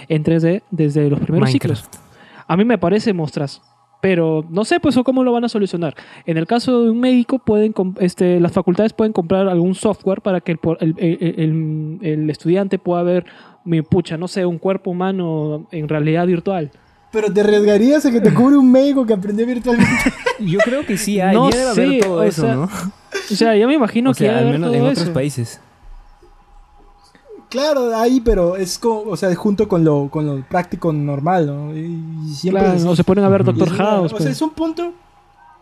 en 0.10 0.24
3D 0.24 0.64
desde 0.72 1.10
los 1.10 1.20
primeros 1.20 1.52
ciclos. 1.52 1.84
Minecraft. 1.84 2.46
A 2.48 2.58
mí 2.58 2.66
me 2.66 2.78
parece 2.78 3.14
mostrazo. 3.14 3.62
Pero 4.02 4.44
no 4.50 4.66
sé 4.66 4.82
pues 4.82 5.00
cómo 5.06 5.24
lo 5.24 5.32
van 5.32 5.46
a 5.46 5.48
solucionar. 5.50 5.96
En 6.26 6.38
el 6.38 6.46
caso 6.46 6.84
de 6.84 6.90
un 6.90 7.00
médico, 7.00 7.40
pueden 7.40 7.74
este, 8.02 8.40
las 8.42 8.52
facultades 8.52 8.92
pueden 8.92 9.14
comprar 9.14 9.48
algún 9.48 9.76
software 9.76 10.20
para 10.22 10.42
que 10.42 10.58
el- 10.82 12.00
el 12.02 12.30
estudiante 12.30 12.80
pueda 12.80 13.04
ver, 13.04 13.26
mi 13.64 13.82
pucha, 13.82 14.18
no 14.18 14.28
sé, 14.28 14.46
un 14.46 14.58
cuerpo 14.58 14.92
humano 14.92 15.68
en 15.72 15.88
realidad 15.88 16.28
virtual. 16.28 16.72
Pero 17.14 17.32
te 17.32 17.40
arriesgarías 17.42 18.06
a 18.06 18.12
que 18.12 18.20
te 18.20 18.34
cubre 18.34 18.58
un 18.58 18.70
médico 18.72 19.06
que 19.06 19.14
aprendió 19.14 19.46
virtualmente. 19.46 20.12
Yo 20.40 20.60
creo 20.60 20.86
que 20.86 20.98
sí 20.98 21.22
hay. 21.22 21.36
No 21.36 21.50
ya 21.50 21.58
debe 21.58 21.70
haber 21.70 21.90
sé, 22.02 22.08
todo 22.08 22.16
o 22.18 22.24
eso, 22.24 22.42
sea, 22.42 22.56
¿no? 22.56 22.64
O 23.32 23.36
sea, 23.36 23.56
yo 23.56 23.68
me 23.68 23.76
imagino 23.76 24.10
o 24.10 24.14
que 24.14 24.26
sea, 24.26 24.40
al 24.40 24.46
menos 24.48 24.72
todo 24.72 24.80
en 24.80 24.86
eso. 24.92 25.02
otros 25.02 25.14
países. 25.14 25.62
Claro, 27.50 27.96
ahí, 27.96 28.20
pero 28.20 28.56
es 28.56 28.80
como, 28.80 29.02
o 29.02 29.16
sea, 29.16 29.34
junto 29.36 29.68
con 29.68 29.84
lo, 29.84 30.10
con 30.10 30.26
lo 30.26 30.42
práctico 30.44 30.92
normal, 30.92 31.46
¿no? 31.46 31.76
Y 31.76 32.34
siempre 32.34 32.64
Claro, 32.64 32.78
es- 32.78 32.84
no 32.84 32.96
se 32.96 33.04
ponen 33.04 33.24
a 33.24 33.30
ver 33.30 33.44
Doctor 33.44 33.68
es 33.68 33.74
una- 33.76 33.84
House. 33.86 34.12
O 34.12 34.16
pues. 34.16 34.24
sea, 34.24 34.32
es 34.32 34.42
un 34.42 34.50
punto. 34.50 34.92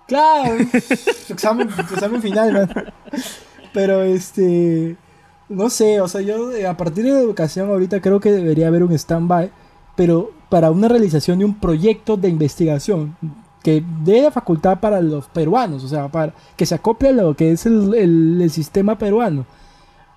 Claro, 0.07 0.55
su 1.27 1.33
examen, 1.33 1.69
su 1.69 1.81
examen 1.93 2.21
final, 2.21 2.53
man. 2.53 2.69
Pero 3.73 4.01
este. 4.03 4.95
No 5.49 5.69
sé, 5.69 5.99
o 5.99 6.07
sea, 6.07 6.21
yo 6.21 6.53
eh, 6.53 6.65
a 6.65 6.77
partir 6.77 7.03
de 7.03 7.11
la 7.11 7.19
educación 7.19 7.69
ahorita 7.69 7.99
creo 7.99 8.21
que 8.21 8.31
debería 8.31 8.67
haber 8.67 8.83
un 8.83 8.93
stand-by, 8.93 9.51
pero 9.97 10.31
para 10.51 10.69
una 10.69 10.87
realización 10.87 11.39
de 11.39 11.45
un 11.45 11.55
proyecto 11.55 12.15
de 12.17 12.29
investigación 12.29 13.15
que 13.63 13.83
dé 14.03 14.21
la 14.21 14.31
facultad 14.31 14.79
para 14.79 15.01
los 15.01 15.25
peruanos, 15.27 15.83
o 15.83 15.87
sea, 15.87 16.09
para 16.09 16.33
que 16.57 16.65
se 16.67 16.75
acople 16.75 17.09
a 17.09 17.13
lo 17.13 17.33
que 17.35 17.51
es 17.53 17.65
el, 17.65 17.93
el- 17.95 18.39
el 18.41 18.49
sistema 18.51 18.97
peruano. 18.97 19.45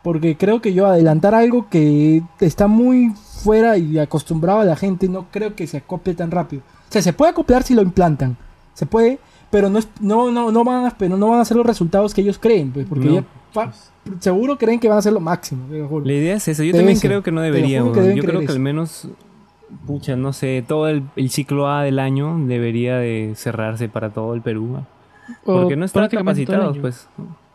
Porque 0.02 0.36
creo 0.36 0.60
que 0.60 0.74
yo 0.74 0.86
adelantar 0.86 1.34
algo 1.34 1.68
que 1.70 2.22
está 2.40 2.66
muy 2.66 3.12
fuera 3.42 3.78
y 3.78 3.98
acostumbrado 3.98 4.60
a 4.60 4.64
la 4.64 4.76
gente, 4.76 5.08
no 5.08 5.26
creo 5.30 5.54
que 5.54 5.66
se 5.66 5.76
acople 5.78 6.14
tan 6.14 6.30
rápido. 6.30 6.62
O 6.88 6.92
sea, 6.92 7.00
se 7.00 7.12
puede 7.12 7.30
acoplar 7.30 7.62
si 7.62 7.74
lo 7.74 7.80
implantan. 7.82 8.36
Se 8.74 8.86
puede, 8.86 9.18
pero 9.50 9.70
no, 9.70 9.78
es- 9.78 9.88
no, 10.00 10.30
no, 10.30 10.50
no, 10.50 10.64
van, 10.64 10.86
a, 10.86 10.90
pero 10.90 11.16
no 11.16 11.28
van 11.28 11.40
a 11.40 11.44
ser 11.44 11.56
los 11.56 11.64
resultados 11.66 12.12
que 12.12 12.22
ellos 12.22 12.38
creen, 12.38 12.72
pues, 12.72 12.86
porque 12.86 13.06
No. 13.06 13.14
ya 13.14 13.24
fa- 13.52 13.72
seguro 14.20 14.58
creen 14.58 14.80
que 14.80 14.88
van 14.88 14.98
a 14.98 15.02
ser 15.02 15.12
lo 15.12 15.20
máximo. 15.20 15.64
te 15.70 15.78
lo 15.78 15.88
juro. 15.88 16.04
La 16.04 16.12
idea 16.12 16.34
es 16.36 16.48
eso. 16.48 16.62
Yo 16.64 16.74
también 16.74 16.98
creo 16.98 17.22
que 17.22 17.30
no 17.30 17.40
debería, 17.40 17.78
Yo 17.78 17.92
creo 17.92 18.40
que 18.40 18.52
al 18.52 18.58
menos, 18.60 19.06
pucha, 19.86 20.16
no 20.16 20.32
sé, 20.32 20.64
todo 20.66 20.88
el, 20.88 21.02
el 21.16 21.30
ciclo 21.30 21.68
A 21.68 21.82
del 21.82 21.98
año 21.98 22.38
debería 22.46 22.96
de 22.98 23.32
cerrarse 23.36 23.88
para 23.88 24.10
todo 24.10 24.34
el 24.34 24.40
Perú. 24.42 24.78
O 25.44 25.60
Porque 25.60 25.76
no 25.76 25.84
están 25.84 26.08
capacitados, 26.08 26.78
pues. 26.78 27.08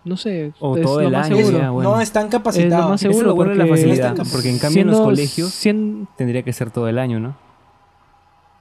No 0.05 0.15
sé. 0.17 0.53
O 0.59 0.77
es 0.77 0.83
todo 0.83 1.01
el 1.01 1.11
más 1.11 1.27
año, 1.27 1.37
seguro. 1.37 1.57
ya, 1.59 1.69
bueno. 1.71 1.91
No 1.95 2.01
están 2.01 2.27
Es 2.27 2.33
lo 2.33 2.39
capacitados. 2.39 2.89
más 2.89 3.01
Eso 3.01 3.09
es 3.11 3.15
seguro 3.17 3.29
lo 3.29 3.35
bueno 3.35 3.51
de 3.51 3.57
la 3.57 3.65
porque 3.65 3.81
facilidad, 3.81 4.15
porque 4.31 4.49
en 4.49 4.59
cambio 4.59 4.81
en 4.81 4.87
los 4.87 5.01
colegios 5.01 5.49
sien- 5.51 6.07
tendría 6.15 6.41
que 6.43 6.53
ser 6.53 6.71
todo 6.71 6.87
el 6.87 6.97
año, 6.97 7.19
¿no? 7.19 7.35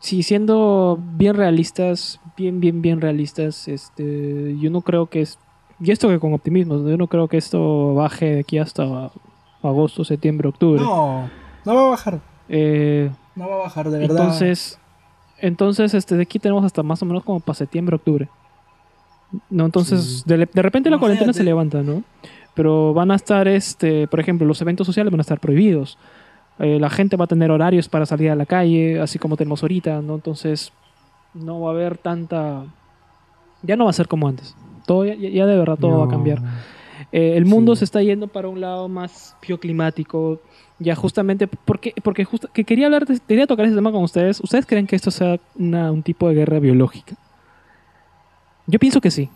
Sí, 0.01 0.23
siendo 0.23 0.99
bien 1.17 1.35
realistas, 1.35 2.21
bien, 2.37 2.61
bien, 2.61 2.83
bien 2.83 3.01
realistas, 3.01 3.67
este, 3.67 4.57
yo 4.61 4.71
no 4.71 4.83
creo 4.83 5.07
que 5.07 5.23
es, 5.23 5.39
y 5.81 5.91
esto 5.91 6.09
que 6.09 6.21
con 6.21 6.35
optimismo, 6.35 6.87
yo 6.89 6.97
no 6.97 7.09
creo 7.09 7.27
que 7.29 7.37
esto 7.37 7.95
baje 7.95 8.35
de 8.35 8.41
aquí 8.41 8.59
hasta 8.59 9.11
agosto, 9.63 10.05
septiembre, 10.05 10.49
octubre. 10.49 10.81
No, 10.81 11.29
no 11.65 11.75
va 11.75 11.87
a 11.87 11.91
bajar. 11.91 12.21
Eh, 12.49 13.11
No 13.39 13.49
va 13.49 13.55
a 13.55 13.59
bajar, 13.59 13.89
de 13.89 13.99
verdad. 13.99 14.17
entonces, 14.19 14.79
entonces, 15.39 15.95
este, 15.95 16.17
de 16.17 16.23
aquí 16.23 16.41
tenemos 16.41 16.65
hasta 16.65 16.83
más 16.83 17.01
o 17.03 17.07
menos 17.07 17.23
como 17.23 17.39
para 17.39 17.55
septiembre, 17.55 17.95
octubre. 17.95 18.29
No, 19.49 19.65
entonces, 19.65 20.25
de, 20.27 20.49
de 20.53 20.63
repente 20.63 20.91
la 20.91 20.99
cuarentena 20.99 21.33
se 21.33 21.45
levanta, 21.45 21.83
¿no? 21.83 22.03
Pero 22.55 22.93
van 22.93 23.13
a 23.13 23.15
estar, 23.15 23.47
este, 23.47 24.09
por 24.09 24.19
ejemplo, 24.19 24.45
los 24.45 24.61
eventos 24.61 24.87
sociales 24.87 25.13
van 25.13 25.21
a 25.21 25.23
estar 25.23 25.39
prohibidos. 25.39 25.97
Eh, 26.59 26.81
la 26.81 26.91
gente 26.91 27.17
va 27.17 27.27
a 27.27 27.29
tener 27.29 27.53
horarios 27.53 27.89
para 27.89 28.05
salir 28.05 28.31
a 28.31 28.35
la 28.35 28.47
calle, 28.47 29.01
así 29.01 29.21
como 29.21 29.37
tenemos 29.37 29.63
ahorita, 29.63 30.03
¿no? 30.03 30.17
Entonces, 30.17 30.73
no 31.35 31.61
va 31.61 31.71
a 31.71 31.73
haber 31.75 31.99
tanta... 31.99 32.65
Ya 33.63 33.77
no 33.77 33.85
va 33.85 33.91
a 33.91 33.93
ser 33.93 34.09
como 34.09 34.27
antes. 34.27 34.57
Todo, 34.87 35.05
ya, 35.05 35.15
ya 35.15 35.47
de 35.47 35.57
verdad 35.57 35.79
todo 35.79 36.01
va 36.01 36.07
a 36.07 36.09
cambiar. 36.09 36.43
Eh, 37.13 37.35
el 37.37 37.45
mundo 37.47 37.75
Sí. 37.75 37.81
se 37.81 37.85
está 37.87 38.03
yendo 38.03 38.29
para 38.29 38.49
un 38.49 38.61
lado 38.61 38.89
más 38.89 39.35
bioclimático. 39.47 40.41
Ya 40.79 40.95
justamente, 40.95 41.47
porque, 41.49 41.93
porque 42.05 42.25
justo, 42.25 42.49
que 42.53 42.65
quería 42.65 42.87
hablar, 42.87 43.07
de- 43.07 43.19
quería 43.27 43.47
tocar 43.47 43.67
ese 43.67 43.75
tema 43.75 43.91
con 43.91 44.03
ustedes. 44.05 44.41
¿Ustedes 44.41 44.65
creen 44.67 44.87
que 44.87 44.95
esto 44.97 45.11
sea 45.11 45.41
una- 45.57 45.91
un 45.91 46.03
tipo 46.03 46.29
de 46.29 46.35
guerra 46.35 46.59
biológica? 46.61 47.17
Yo 48.67 48.79
pienso 48.79 49.01
que 49.01 49.11
sí. 49.11 49.29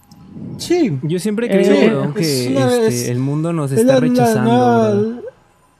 Sí. 0.58 0.98
Yo 1.02 1.18
siempre 1.18 1.46
he 1.46 1.56
Eh, 1.56 1.60
es 1.60 1.68
que 1.68 2.52
una- 2.56 2.74
este, 2.74 2.86
es- 2.88 3.08
el 3.08 3.18
mundo 3.18 3.52
nos 3.52 3.72
Es 3.72 3.80
está 3.80 3.94
la- 3.94 4.00
la 4.00 4.06
rechazando. 4.06 5.22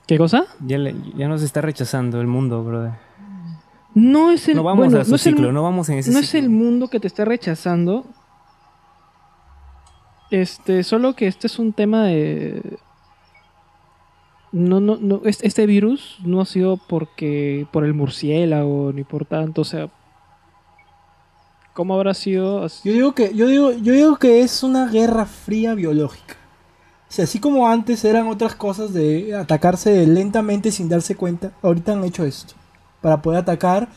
¿Qué 0.06 0.18
cosa? 0.18 0.44
Ya, 0.66 0.78
le- 0.78 0.94
ya 1.16 1.28
nos 1.28 1.42
está 1.42 1.61
rechazando 1.61 2.20
el 2.20 2.26
mundo, 2.26 2.64
brother. 2.64 2.92
No 3.94 4.30
es 4.30 4.49
el, 4.49 4.56
No 4.56 4.62
vamos 4.62 4.87
bueno, 4.87 5.00
a 5.00 5.04
su 5.04 5.11
no 5.11 5.16
es 5.16 5.26
el- 5.26 5.34
ciclo, 5.34 5.52
no 5.52 5.62
vamos 5.62 5.88
en 5.90 5.99
ese 5.99 6.11
no 6.11 6.18
es 6.18 6.34
el 6.34 6.49
mundo 6.49 6.88
que 6.88 6.99
te 6.99 7.06
está 7.06 7.25
rechazando. 7.25 8.04
Este, 10.33 10.83
solo 10.83 11.15
que 11.15 11.27
este 11.27 11.47
es 11.47 11.59
un 11.59 11.75
tema 11.75 12.05
de. 12.05 12.79
No, 14.51 14.81
no, 14.81 14.97
no. 14.97 15.21
Este, 15.27 15.67
virus 15.67 16.17
no 16.25 16.41
ha 16.41 16.47
sido 16.47 16.79
porque. 16.79 17.67
por 17.71 17.85
el 17.85 17.93
murciélago, 17.93 18.93
ni 18.95 19.05
por 19.05 19.27
tanto. 19.27 19.61
O 19.61 19.65
sea. 19.65 19.91
¿Cómo 21.75 21.95
habrá 21.95 22.15
sido? 22.15 22.67
Yo 22.83 22.93
digo 22.93 23.15
que, 23.15 23.35
yo 23.35 23.47
digo, 23.47 23.73
yo 23.73 23.93
digo 23.93 24.17
que 24.17 24.41
es 24.41 24.62
una 24.62 24.89
guerra 24.89 25.27
fría 25.27 25.75
biológica. 25.75 26.37
O 27.11 27.12
sea, 27.12 27.25
así 27.25 27.39
como 27.39 27.69
antes 27.69 28.03
eran 28.03 28.27
otras 28.29 28.55
cosas 28.55 28.95
de 28.95 29.35
atacarse 29.37 30.07
lentamente 30.07 30.71
sin 30.71 30.89
darse 30.89 31.15
cuenta, 31.15 31.53
ahorita 31.61 31.93
han 31.93 32.05
hecho 32.05 32.25
esto. 32.25 32.55
Para 33.03 33.21
poder 33.21 33.41
atacar 33.41 33.91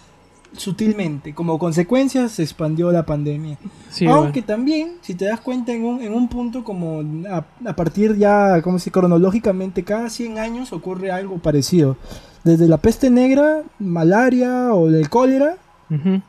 sutilmente. 0.58 1.34
Como 1.34 1.58
consecuencia 1.60 2.28
se 2.30 2.44
expandió 2.44 2.92
la 2.92 3.06
pandemia. 3.06 3.58
Sí, 3.90 4.06
Aunque 4.08 4.42
bueno. 4.42 4.48
también, 4.48 4.92
si 5.02 5.16
te 5.16 5.26
das 5.26 5.40
cuenta 5.42 5.72
en 5.74 5.84
un, 5.86 6.02
en 6.02 6.14
un 6.14 6.28
punto 6.28 6.64
como 6.64 7.02
a, 7.30 7.46
a 7.70 7.76
partir 7.76 8.18
ya, 8.18 8.62
como 8.62 8.80
si 8.80 8.90
cronológicamente, 8.92 9.84
cada 9.84 10.10
100 10.10 10.38
años 10.40 10.74
ocurre 10.74 11.12
algo 11.12 11.38
parecido. 11.38 11.98
Desde 12.44 12.68
la 12.68 12.78
peste 12.78 13.10
negra, 13.10 13.64
malaria 13.80 14.74
o 14.74 14.88
el 14.88 15.10
cólera, 15.10 15.58
Ujú. 15.90 16.22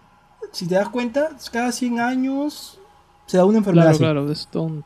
si 0.53 0.67
te 0.67 0.75
das 0.77 0.89
cuenta, 0.89 1.31
cada 1.53 1.73
100 1.73 2.01
años 2.01 2.79
se 3.27 3.37
da 3.37 3.45
una 3.45 3.59
enfermedad. 3.59 3.97
Claro, 3.97 4.25
claro. 4.27 4.33
es 4.33 4.49
un- 4.55 4.85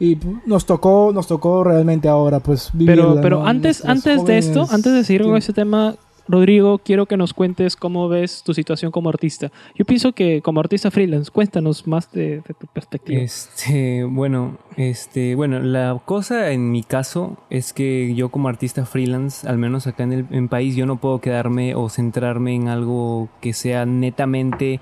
Y 0.00 0.14
pu- 0.16 0.40
nos 0.46 0.64
tocó, 0.66 1.10
nos 1.12 1.26
tocó 1.26 1.64
realmente 1.64 2.08
ahora, 2.08 2.38
pues 2.38 2.70
Pero, 2.72 3.02
vivirla, 3.02 3.20
pero 3.20 3.40
¿no? 3.40 3.46
antes, 3.48 3.84
Nuestros 3.84 4.06
antes 4.16 4.24
de 4.26 4.38
esto, 4.38 4.66
antes 4.70 4.92
de 4.92 5.02
seguir 5.02 5.22
con 5.24 5.36
este 5.36 5.52
tema, 5.52 5.96
Rodrigo, 6.28 6.78
quiero 6.78 7.06
que 7.06 7.16
nos 7.16 7.32
cuentes 7.32 7.74
cómo 7.74 8.08
ves 8.08 8.42
tu 8.42 8.54
situación 8.54 8.92
como 8.92 9.08
artista. 9.08 9.50
Yo 9.74 9.84
pienso 9.84 10.12
que 10.12 10.42
como 10.42 10.60
artista 10.60 10.90
freelance, 10.90 11.30
cuéntanos 11.30 11.86
más 11.86 12.12
de, 12.12 12.42
tu 12.58 12.66
perspectiva. 12.66 13.20
Este, 13.20 14.04
bueno, 14.04 14.58
este, 14.76 15.34
bueno, 15.34 15.58
la 15.60 16.00
cosa 16.04 16.50
en 16.52 16.70
mi 16.70 16.82
caso 16.82 17.38
es 17.50 17.72
que 17.72 18.14
yo 18.14 18.28
como 18.28 18.48
artista 18.48 18.84
freelance, 18.84 19.48
al 19.48 19.58
menos 19.58 19.86
acá 19.86 20.04
en 20.04 20.26
el 20.30 20.48
país, 20.48 20.76
yo 20.76 20.86
no 20.86 20.96
puedo 20.96 21.20
quedarme 21.20 21.74
o 21.74 21.88
centrarme 21.88 22.54
en 22.54 22.68
algo 22.68 23.28
que 23.40 23.52
sea 23.52 23.86
netamente 23.86 24.80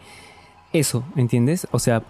eso, 0.72 1.04
¿entiendes? 1.16 1.66
O 1.70 1.78
sea, 1.78 2.02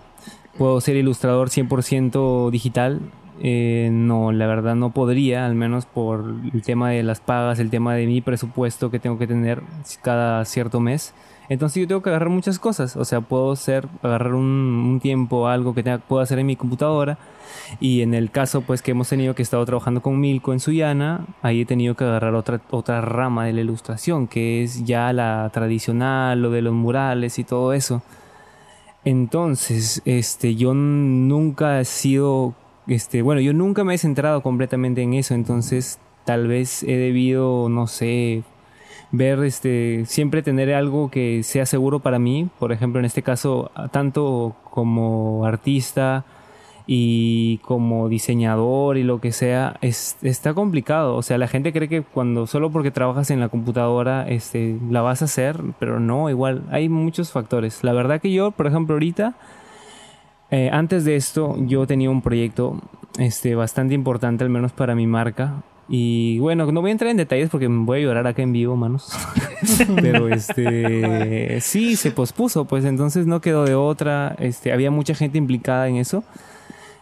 puedo 0.56 0.80
ser 0.80 0.96
ilustrador 0.96 1.48
100% 1.50 2.50
digital. 2.50 3.00
Eh, 3.42 3.90
no, 3.92 4.32
la 4.32 4.46
verdad 4.46 4.74
no 4.74 4.90
podría, 4.90 5.46
al 5.46 5.54
menos 5.54 5.86
por 5.86 6.24
el 6.52 6.62
tema 6.62 6.90
de 6.90 7.02
las 7.02 7.20
pagas, 7.20 7.58
el 7.58 7.70
tema 7.70 7.94
de 7.94 8.06
mi 8.06 8.20
presupuesto 8.20 8.90
que 8.90 8.98
tengo 8.98 9.18
que 9.18 9.26
tener 9.26 9.62
cada 10.02 10.44
cierto 10.44 10.80
mes. 10.80 11.14
Entonces 11.48 11.80
yo 11.80 11.86
tengo 11.86 12.02
que 12.02 12.10
agarrar 12.10 12.28
muchas 12.28 12.58
cosas. 12.58 12.96
O 12.96 13.04
sea, 13.04 13.20
puedo 13.20 13.54
ser, 13.56 13.86
agarrar 14.02 14.34
un, 14.34 14.98
tiempo, 15.02 15.48
algo 15.48 15.74
que 15.74 15.82
tenga, 15.82 15.98
puedo 15.98 16.22
hacer 16.22 16.38
en 16.38 16.46
mi 16.46 16.56
computadora. 16.56 17.18
Y 17.80 18.02
en 18.02 18.14
el 18.14 18.30
caso, 18.30 18.62
pues, 18.62 18.82
que 18.82 18.90
hemos 18.92 19.08
tenido 19.08 19.34
que 19.34 19.42
estado 19.42 19.64
trabajando 19.64 20.02
con 20.02 20.18
Milko 20.18 20.52
en 20.52 20.60
Suyana, 20.60 21.26
ahí 21.42 21.62
he 21.62 21.66
tenido 21.66 21.94
que 21.94 22.04
agarrar 22.04 22.34
otra, 22.34 22.60
otra 22.70 23.00
rama 23.00 23.46
de 23.46 23.52
la 23.52 23.60
ilustración, 23.60 24.26
que 24.26 24.64
es 24.64 24.84
ya 24.84 25.12
la 25.12 25.48
tradicional, 25.52 26.42
lo 26.42 26.50
de 26.50 26.62
los 26.62 26.74
murales 26.74 27.38
y 27.38 27.44
todo 27.44 27.72
eso. 27.72 28.02
Entonces, 29.04 30.02
este, 30.04 30.56
yo 30.56 30.74
nunca 30.74 31.80
he 31.80 31.84
sido, 31.84 32.54
este, 32.86 33.22
bueno, 33.22 33.40
yo 33.40 33.52
nunca 33.52 33.84
me 33.84 33.94
he 33.94 33.98
centrado 33.98 34.42
completamente 34.42 35.02
en 35.02 35.14
eso. 35.14 35.34
Entonces, 35.34 35.98
tal 36.24 36.46
vez 36.46 36.82
he 36.82 36.96
debido, 36.96 37.68
no 37.68 37.86
sé, 37.86 38.44
ver 39.12 39.42
este 39.44 40.04
siempre 40.06 40.42
tener 40.42 40.72
algo 40.74 41.10
que 41.10 41.42
sea 41.42 41.66
seguro 41.66 42.00
para 42.00 42.18
mí 42.18 42.48
por 42.58 42.72
ejemplo 42.72 42.98
en 42.98 43.04
este 43.04 43.22
caso 43.22 43.70
tanto 43.92 44.56
como 44.70 45.44
artista 45.44 46.24
y 46.88 47.58
como 47.58 48.08
diseñador 48.08 48.96
y 48.96 49.02
lo 49.02 49.20
que 49.20 49.32
sea 49.32 49.76
es, 49.80 50.16
está 50.22 50.54
complicado 50.54 51.16
o 51.16 51.22
sea 51.22 51.38
la 51.38 51.48
gente 51.48 51.72
cree 51.72 51.88
que 51.88 52.02
cuando 52.02 52.46
solo 52.46 52.70
porque 52.70 52.90
trabajas 52.90 53.30
en 53.30 53.40
la 53.40 53.48
computadora 53.48 54.28
este 54.28 54.76
la 54.90 55.02
vas 55.02 55.22
a 55.22 55.26
hacer 55.26 55.60
pero 55.78 56.00
no 56.00 56.30
igual 56.30 56.64
hay 56.70 56.88
muchos 56.88 57.32
factores 57.32 57.82
la 57.84 57.92
verdad 57.92 58.20
que 58.20 58.32
yo 58.32 58.50
por 58.50 58.66
ejemplo 58.66 58.94
ahorita 58.94 59.34
eh, 60.50 60.70
antes 60.72 61.04
de 61.04 61.16
esto 61.16 61.56
yo 61.58 61.86
tenía 61.86 62.10
un 62.10 62.22
proyecto 62.22 62.80
este 63.18 63.54
bastante 63.54 63.94
importante 63.94 64.44
al 64.44 64.50
menos 64.50 64.72
para 64.72 64.94
mi 64.94 65.06
marca 65.06 65.62
y 65.88 66.38
bueno, 66.40 66.70
no 66.72 66.80
voy 66.80 66.90
a 66.90 66.92
entrar 66.92 67.10
en 67.10 67.16
detalles 67.16 67.48
porque 67.48 67.68
me 67.68 67.84
voy 67.84 68.00
a 68.00 68.02
llorar 68.02 68.26
acá 68.26 68.42
en 68.42 68.52
vivo, 68.52 68.76
manos. 68.76 69.12
Pero 70.00 70.28
este 70.28 71.60
sí 71.60 71.96
se 71.96 72.10
pospuso, 72.10 72.64
pues 72.64 72.84
entonces 72.84 73.26
no 73.26 73.40
quedó 73.40 73.64
de 73.64 73.74
otra. 73.76 74.34
Este, 74.38 74.72
había 74.72 74.90
mucha 74.90 75.14
gente 75.14 75.38
implicada 75.38 75.88
en 75.88 75.96
eso. 75.96 76.24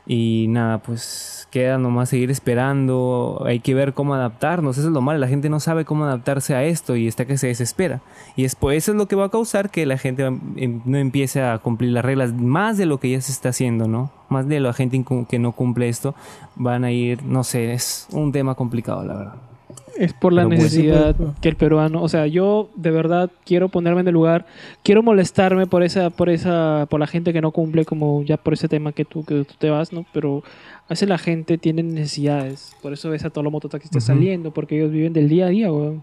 Y 0.07 0.47
nada, 0.49 0.79
pues 0.79 1.49
queda 1.51 1.79
nomás 1.79 2.11
seguir 2.11 2.31
esperando. 2.31 3.43
Hay 3.47 3.61
que 3.61 3.75
ver 3.75 3.95
cómo 3.95 4.15
adaptarnos. 4.15 4.77
Eso 4.77 4.89
es 4.89 4.93
lo 4.93 5.01
malo. 5.01 5.19
La 5.19 5.29
gente 5.29 5.49
no 5.49 5.61
sabe 5.61 5.85
cómo 5.85 6.05
adaptarse 6.05 6.55
a 6.55 6.65
esto 6.65 6.97
y 6.97 7.07
está 7.07 7.25
que 7.25 7.39
se 7.39 7.47
desespera. 7.47 8.01
Y 8.37 8.43
después 8.43 8.77
eso 8.77 8.93
es 8.93 8.99
lo 8.99 9.07
que 9.07 9.17
va 9.17 9.27
a 9.27 9.31
causar 9.31 9.71
que 9.71 9.87
la 9.87 9.97
gente 9.97 10.25
em, 10.25 10.81
no 10.85 10.99
empiece 10.99 11.43
a 11.43 11.59
cumplir 11.59 11.93
las 11.93 12.05
reglas 12.05 12.35
más 12.35 12.77
de 12.77 12.87
lo 12.87 12.99
que 12.99 13.11
ya 13.11 13.21
se 13.21 13.33
está 13.33 13.51
haciendo, 13.51 13.89
¿no? 13.89 14.11
Más 14.29 14.47
de 14.47 14.61
la 14.61 14.73
gente 14.73 15.03
que 15.29 15.39
no 15.39 15.53
cumple 15.53 15.89
esto 15.89 16.15
van 16.57 16.85
a 16.85 16.91
ir, 16.91 17.23
no 17.23 17.45
sé, 17.45 17.73
es 17.73 18.09
un 18.13 18.33
tema 18.33 18.55
complicado, 18.55 19.05
la 19.05 19.15
verdad. 19.15 19.54
Es 19.97 20.13
por 20.13 20.33
la 20.33 20.43
Pero 20.43 20.57
necesidad 20.61 21.15
pues, 21.15 21.31
que 21.41 21.49
el 21.49 21.57
peruano, 21.57 22.03
o 22.03 22.09
sea, 22.09 22.27
yo 22.27 22.71
de 22.75 22.91
verdad 22.91 23.31
quiero 23.45 23.69
ponerme 23.69 24.01
en 24.01 24.09
el 24.09 24.15
lugar, 24.15 24.47
quiero 24.83 25.03
molestarme 25.03 25.67
por 25.67 25.83
esa, 25.83 26.11
por 26.11 26.29
esa, 26.29 26.87
por 26.91 26.99
la 27.01 27.07
gente 27.07 27.33
que 27.33 27.41
no 27.41 27.53
cumple, 27.53 27.85
como 27.85 28.23
ya 28.25 28.37
por 28.37 28.55
ese 28.55 28.69
tema 28.69 28.93
que 28.93 29.05
tú, 29.05 29.25
que 29.25 29.45
tú 29.45 29.55
te 29.59 29.71
vas, 29.71 29.93
¿no? 29.93 30.05
Pero 30.13 30.43
a 30.87 30.91
veces 30.91 31.09
la 31.09 31.19
gente 31.19 31.59
tiene 31.59 31.83
necesidades, 31.83 32.75
por 32.83 32.93
eso 32.93 33.09
ves 33.11 33.25
a 33.25 33.31
todos 33.31 33.45
los 33.45 33.53
mototaxistas 33.53 34.05
saliendo, 34.05 34.53
porque 34.53 34.77
ellos 34.77 34.91
viven 34.91 35.13
del 35.13 35.29
día 35.29 35.47
a 35.47 35.49
día, 35.49 35.73
weón. 35.73 36.03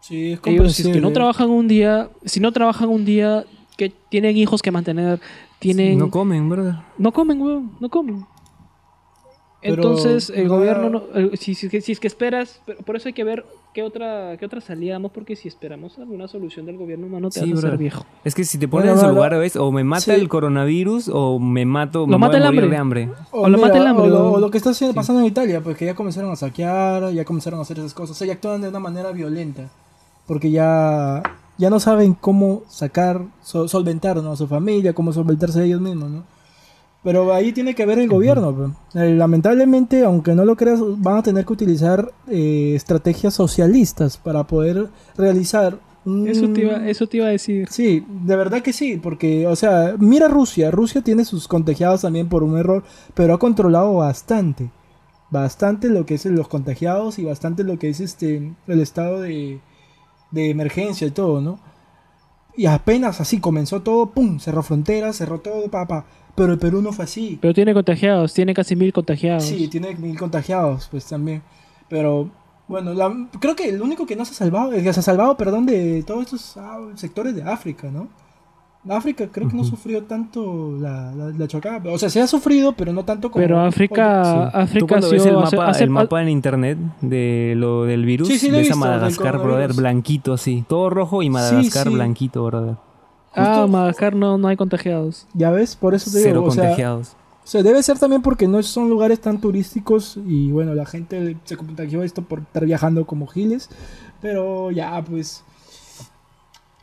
Sí, 0.00 0.32
es 0.32 0.40
Ellos, 0.44 0.72
si 0.72 0.82
es 0.82 0.88
que 0.88 1.00
no 1.00 1.12
trabajan 1.12 1.50
un 1.50 1.68
día, 1.68 2.08
si 2.24 2.40
no 2.40 2.52
trabajan 2.52 2.88
un 2.88 3.04
día, 3.04 3.44
que 3.76 3.92
tienen 4.08 4.36
hijos 4.36 4.62
que 4.62 4.70
mantener, 4.70 5.20
tienen, 5.58 5.98
No 5.98 6.10
comen, 6.10 6.48
brother. 6.48 6.76
no 6.98 7.12
comen, 7.12 7.40
weón, 7.40 7.72
no 7.80 7.88
comen. 7.88 8.24
Pero 9.62 9.74
Entonces, 9.74 10.30
el 10.30 10.48
no- 10.48 10.56
gobierno, 10.56 10.88
no- 10.88 11.02
el- 11.14 11.36
si, 11.36 11.54
si, 11.54 11.68
si 11.82 11.92
es 11.92 12.00
que 12.00 12.06
esperas, 12.06 12.62
pero 12.64 12.78
por 12.80 12.96
eso 12.96 13.08
hay 13.08 13.12
que 13.12 13.24
ver 13.24 13.44
qué 13.74 13.82
otra, 13.82 14.36
qué 14.38 14.46
otra 14.46 14.62
salida 14.62 14.94
damos, 14.94 15.12
porque 15.12 15.36
si 15.36 15.48
esperamos 15.48 15.98
alguna 15.98 16.28
solución 16.28 16.64
del 16.64 16.78
gobierno 16.78 17.06
humano, 17.06 17.28
te 17.28 17.40
Sí, 17.40 17.52
vas 17.52 17.62
a 17.62 17.66
hacer 17.68 17.78
viejo. 17.78 18.06
Es 18.24 18.34
que 18.34 18.44
si 18.44 18.56
te 18.56 18.66
pones 18.68 18.86
Bueno, 18.88 19.00
en 19.02 19.08
su 19.08 19.14
lugar, 19.14 19.38
¿ves? 19.38 19.56
O 19.56 19.70
me 19.70 19.84
mata 19.84 20.00
sí. 20.00 20.10
el 20.12 20.28
coronavirus 20.30 21.10
o 21.12 21.38
me 21.38 21.66
mato, 21.66 22.06
me 22.06 22.12
Lo 22.12 22.18
mata 22.18 22.34
a 22.34 22.38
el 22.38 22.44
morir 22.46 22.60
hambre. 22.62 22.70
de 22.70 22.76
hambre. 22.80 23.08
O, 23.32 23.42
O 23.42 23.48
lo 23.50 23.58
mata 23.58 23.76
el 23.76 23.86
hambre, 23.86 24.06
o 24.06 24.08
lo, 24.08 24.30
o- 24.30 24.32
o 24.32 24.40
lo 24.40 24.50
que 24.50 24.56
está 24.56 24.70
haciendo- 24.70 24.92
sí. 24.92 24.96
pasando 24.96 25.20
en 25.20 25.26
Italia, 25.26 25.60
pues 25.62 25.76
que 25.76 25.84
ya 25.84 25.94
comenzaron 25.94 26.30
a 26.32 26.36
saquear, 26.36 27.12
ya 27.12 27.24
comenzaron 27.26 27.58
a 27.58 27.62
hacer 27.62 27.78
esas 27.78 27.92
cosas. 27.92 28.16
O 28.16 28.18
sea, 28.18 28.26
ya 28.26 28.32
actúan 28.32 28.62
de 28.62 28.68
una 28.70 28.80
manera 28.80 29.12
violenta. 29.12 29.68
Porque 30.26 30.50
ya, 30.50 31.22
ya 31.58 31.68
no 31.70 31.80
saben 31.80 32.14
cómo 32.14 32.62
sacar, 32.68 33.22
so- 33.42 33.68
solventar 33.68 34.16
¿no? 34.22 34.32
a 34.32 34.36
su 34.36 34.46
familia, 34.46 34.94
cómo 34.94 35.12
solventarse 35.12 35.64
ellos 35.64 35.80
mismos, 35.82 36.08
¿no? 36.10 36.24
Pero 37.02 37.32
ahí 37.32 37.52
tiene 37.52 37.74
que 37.74 37.86
ver 37.86 37.98
el 37.98 38.08
gobierno. 38.08 38.76
Eh, 38.94 39.14
lamentablemente, 39.14 40.04
aunque 40.04 40.34
no 40.34 40.44
lo 40.44 40.56
creas, 40.56 40.80
van 40.98 41.16
a 41.16 41.22
tener 41.22 41.46
que 41.46 41.52
utilizar 41.52 42.12
eh, 42.28 42.74
estrategias 42.76 43.32
socialistas 43.34 44.18
para 44.18 44.44
poder 44.44 44.88
realizar 45.16 45.78
un... 46.04 46.28
Eso 46.28 46.48
te, 46.50 46.60
iba, 46.62 46.88
eso 46.88 47.06
te 47.06 47.16
iba 47.18 47.26
a 47.26 47.30
decir. 47.30 47.68
Sí, 47.70 48.04
de 48.06 48.36
verdad 48.36 48.60
que 48.62 48.74
sí, 48.74 48.98
porque, 49.02 49.46
o 49.46 49.56
sea, 49.56 49.94
mira 49.98 50.28
Rusia, 50.28 50.70
Rusia 50.70 51.00
tiene 51.00 51.24
sus 51.24 51.48
contagiados 51.48 52.02
también 52.02 52.28
por 52.28 52.42
un 52.42 52.58
error, 52.58 52.84
pero 53.14 53.32
ha 53.32 53.38
controlado 53.38 53.94
bastante, 53.94 54.70
bastante 55.30 55.88
lo 55.88 56.04
que 56.04 56.14
es 56.14 56.26
los 56.26 56.48
contagiados 56.48 57.18
y 57.18 57.24
bastante 57.24 57.64
lo 57.64 57.78
que 57.78 57.88
es 57.88 58.00
este 58.00 58.52
el 58.66 58.80
estado 58.80 59.20
de, 59.20 59.60
de 60.30 60.50
emergencia 60.50 61.06
y 61.06 61.10
todo, 61.10 61.40
¿no? 61.40 61.60
Y 62.56 62.66
apenas 62.66 63.20
así 63.20 63.40
comenzó 63.40 63.80
todo, 63.82 64.10
pum, 64.10 64.38
cerró 64.38 64.62
fronteras, 64.62 65.16
cerró 65.16 65.40
todo, 65.40 65.70
papá, 65.70 66.04
pero 66.40 66.54
el 66.54 66.58
Perú 66.58 66.80
no 66.80 66.90
fue 66.92 67.04
así. 67.04 67.38
Pero 67.40 67.52
tiene 67.52 67.74
contagiados, 67.74 68.32
tiene 68.32 68.54
casi 68.54 68.74
mil 68.76 68.92
contagiados. 68.94 69.44
Sí, 69.44 69.68
tiene 69.68 69.94
mil 69.96 70.18
contagiados, 70.18 70.88
pues 70.90 71.04
también. 71.06 71.42
Pero 71.88 72.30
bueno, 72.66 72.94
la- 72.94 73.14
creo 73.40 73.54
que 73.54 73.68
el 73.68 73.82
único 73.82 74.06
que 74.06 74.16
no 74.16 74.24
se 74.24 74.32
ha 74.32 74.36
salvado, 74.36 74.72
el 74.72 74.82
que 74.82 74.92
se 74.92 75.00
ha 75.00 75.02
salvado, 75.02 75.36
perdón, 75.36 75.66
de 75.66 76.02
todos 76.06 76.22
estos 76.22 76.56
ah, 76.56 76.78
sectores 76.94 77.34
de 77.34 77.42
África, 77.42 77.90
¿no? 77.90 78.08
África 78.88 79.28
creo 79.30 79.46
que 79.46 79.54
no 79.54 79.62
sufrió 79.64 80.04
tanto 80.04 80.74
la, 80.80 81.12
la, 81.14 81.26
la 81.36 81.46
chocada. 81.46 81.82
O 81.92 81.98
sea, 81.98 82.08
se 82.08 82.18
ha 82.22 82.26
sufrido, 82.26 82.72
pero 82.72 82.94
no 82.94 83.04
tanto 83.04 83.30
como. 83.30 83.42
Pero 83.42 83.60
África, 83.60 84.24
Sí. 84.24 84.56
África 84.58 84.78
Tú 84.80 84.86
cuando 84.86 85.10
ves 85.10 85.26
el 85.26 85.34
mapa, 85.34 85.68
hace- 85.68 85.84
el 85.84 85.90
mapa 85.90 86.22
en 86.22 86.30
internet 86.30 86.78
de 87.02 87.52
lo 87.58 87.84
del 87.84 88.06
virus, 88.06 88.28
Sí, 88.28 88.38
sí, 88.38 88.46
ves 88.48 88.56
a 88.56 88.60
visto, 88.60 88.76
Madagascar, 88.78 89.36
brother, 89.38 89.74
blanquito 89.74 90.32
así. 90.32 90.64
Todo 90.66 90.88
rojo 90.88 91.22
y 91.22 91.28
Madagascar 91.28 91.88
sí. 91.88 91.92
blanquito, 91.94 92.42
brother. 92.46 92.76
Ah, 93.34 93.66
Madagascar 93.68 94.14
no, 94.14 94.38
no 94.38 94.48
hay 94.48 94.56
contagiados. 94.56 95.26
Ya 95.34 95.50
ves, 95.50 95.76
por 95.76 95.94
eso 95.94 96.10
te 96.10 96.18
Cero 96.22 96.40
digo. 96.40 96.46
O 96.46 96.50
sea, 96.50 96.62
contagiados. 96.64 97.16
o 97.44 97.46
sea, 97.46 97.62
debe 97.62 97.82
ser 97.82 97.98
también 97.98 98.22
porque 98.22 98.48
no 98.48 98.62
son 98.62 98.88
lugares 98.90 99.20
tan 99.20 99.40
turísticos 99.40 100.18
y 100.26 100.50
bueno, 100.50 100.74
la 100.74 100.84
gente 100.86 101.36
se 101.44 101.56
contagió 101.56 102.02
esto 102.02 102.22
por 102.22 102.40
estar 102.40 102.64
viajando 102.66 103.06
como 103.06 103.26
giles. 103.26 103.68
Pero 104.20 104.70
ya, 104.70 105.02
pues. 105.04 105.44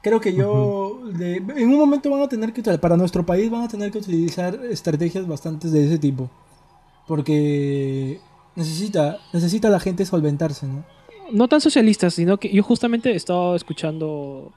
Creo 0.01 0.22
que 0.22 0.34
yo. 0.34 1.01
de- 1.13 1.38
en 1.38 1.70
un 1.70 1.77
momento 1.77 2.10
van 2.10 2.22
a 2.22 2.30
tener 2.30 2.54
que. 2.54 2.63
Para 2.77 2.96
nuestro 2.98 3.25
país 3.25 3.51
van 3.51 3.63
a 3.63 3.68
tener 3.68 3.92
que 3.92 3.98
utilizar 3.98 4.55
estrategias 4.70 5.27
bastante 5.27 5.68
de 5.70 5.86
ese 5.86 5.98
tipo. 6.00 6.29
Porque. 7.07 8.20
Necesita, 8.55 9.20
necesita 9.33 9.70
la 9.70 9.79
gente 9.79 10.03
solventarse, 10.05 10.66
¿no? 10.66 10.83
No 11.31 11.48
tan 11.48 11.62
socialistas, 11.62 12.16
sino 12.16 12.38
que 12.38 12.51
yo 12.51 12.64
justamente 12.64 13.12
he 13.12 13.16
estado 13.16 13.55
escuchando 13.55 14.51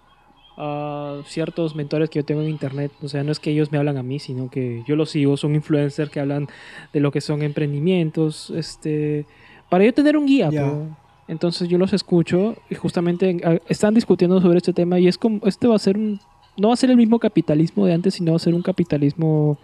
a 0.62 1.22
ciertos 1.26 1.74
mentores 1.74 2.10
que 2.10 2.18
yo 2.18 2.24
tengo 2.24 2.42
en 2.42 2.48
internet. 2.50 2.92
O 3.02 3.08
sea, 3.08 3.24
no 3.24 3.32
es 3.32 3.40
que 3.40 3.50
ellos 3.50 3.72
me 3.72 3.78
hablan 3.78 3.96
a 3.96 4.02
mí, 4.02 4.18
sino 4.18 4.50
que 4.50 4.82
yo 4.86 4.94
los 4.96 5.10
sigo, 5.10 5.36
son 5.38 5.54
influencers 5.54 6.10
que 6.10 6.20
hablan 6.20 6.48
de 6.92 7.00
lo 7.00 7.10
que 7.10 7.20
son 7.22 7.42
emprendimientos, 7.42 8.50
este, 8.50 9.24
para 9.70 9.84
yo 9.84 9.94
tener 9.94 10.16
un 10.16 10.26
guía. 10.26 10.50
Po. 10.50 10.86
Entonces 11.28 11.68
yo 11.68 11.78
los 11.78 11.92
escucho 11.92 12.56
y 12.68 12.74
justamente 12.74 13.40
están 13.68 13.94
discutiendo 13.94 14.40
sobre 14.40 14.58
este 14.58 14.72
tema 14.72 14.98
y 14.98 15.06
es 15.08 15.16
como, 15.16 15.40
este 15.46 15.66
va 15.68 15.76
a 15.76 15.78
ser 15.78 15.96
un, 15.96 16.20
no 16.56 16.68
va 16.68 16.74
a 16.74 16.76
ser 16.76 16.90
el 16.90 16.96
mismo 16.96 17.18
capitalismo 17.18 17.86
de 17.86 17.94
antes, 17.94 18.14
sino 18.14 18.32
va 18.32 18.36
a 18.36 18.40
ser 18.40 18.52
un 18.54 18.62
capitalismo 18.62 19.56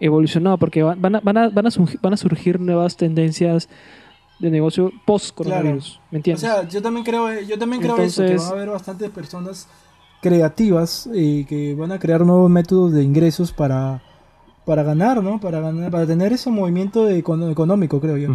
evolucionado, 0.00 0.58
porque 0.58 0.82
va- 0.82 0.96
van 0.98 1.14
a, 1.16 1.20
van 1.20 1.38
a, 1.38 1.48
van 1.48 1.66
a, 1.66 1.70
surgir, 1.70 2.00
van 2.02 2.12
a 2.12 2.16
surgir 2.16 2.60
nuevas 2.60 2.96
tendencias 2.96 3.68
de 4.40 4.50
negocio 4.50 4.90
post-coronavirus. 5.06 6.00
¿Me 6.10 6.16
O 6.16 6.18
entiendes? 6.18 6.40
sea, 6.40 6.68
yo 6.68 6.82
también 6.82 7.04
creo, 7.04 7.40
yo 7.42 7.56
también 7.58 7.80
creo 7.80 7.96
eso, 7.98 8.22
que 8.22 8.30
Entonces- 8.32 8.48
va 8.48 8.50
a 8.50 8.56
haber 8.56 8.70
bastantes 8.70 9.10
personas 9.10 9.68
creativas 10.22 11.08
y 11.12 11.44
que 11.44 11.74
van 11.74 11.92
a 11.92 11.98
crear 11.98 12.24
nuevos 12.24 12.48
métodos 12.50 12.92
de 12.92 13.02
ingresos 13.02 13.52
para, 13.52 14.02
para 14.64 14.82
ganar, 14.82 15.22
¿no? 15.22 15.38
Para 15.40 15.60
ganar, 15.60 15.90
para 15.90 16.06
tener 16.06 16.32
ese 16.32 16.48
movimiento 16.48 17.08
económico, 17.10 18.00
creo 18.00 18.16
yo. 18.16 18.28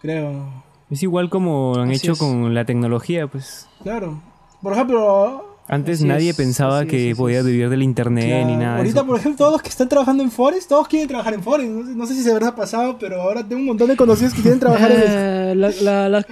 Creo. 0.00 0.62
Es 0.90 1.02
igual 1.02 1.30
como 1.30 1.76
han 1.76 1.90
Así 1.90 1.98
hecho 1.98 2.12
es. 2.12 2.18
con 2.18 2.52
la 2.54 2.64
tecnología, 2.64 3.26
pues. 3.28 3.68
Claro. 3.82 4.20
Por 4.60 4.72
ejemplo, 4.74 5.46
Antes 5.68 6.00
Así 6.00 6.08
nadie 6.08 6.30
es, 6.30 6.36
pensaba 6.36 6.82
es, 6.82 6.88
que 6.88 7.10
es. 7.12 7.18
vivir 7.18 7.68
del 7.70 7.82
internet 7.82 8.26
claro, 8.26 8.46
ni 8.46 8.56
nada 8.56 8.76
ahorita, 8.78 8.98
eso. 9.00 9.06
por 9.06 9.16
ejemplo, 9.18 9.38
todos 9.38 9.52
los 9.52 9.62
que 9.62 9.68
están 9.68 9.88
trabajando 9.88 10.22
en 10.24 10.30
Forex, 10.30 10.66
todos 10.66 10.88
quieren 10.88 11.08
trabajar 11.08 11.34
en 11.34 11.42
Forex. 11.42 11.70
No 11.70 11.86
sé, 11.86 11.94
no 11.94 12.06
sé 12.06 12.14
si 12.14 12.22
se 12.22 12.32
habrá 12.32 12.54
pasado, 12.54 12.96
pero 12.98 13.22
ahora 13.22 13.42
tengo 13.46 13.60
un 13.60 13.66
montón 13.68 13.88
de 13.88 13.96
conocidos 13.96 14.34
que 14.34 14.42
quieren 14.42 14.58
trabajar 14.60 14.90
en. 14.90 15.02
Eh, 15.06 15.54
la- 15.54 15.70
la- 15.82 16.08
la- 16.08 16.26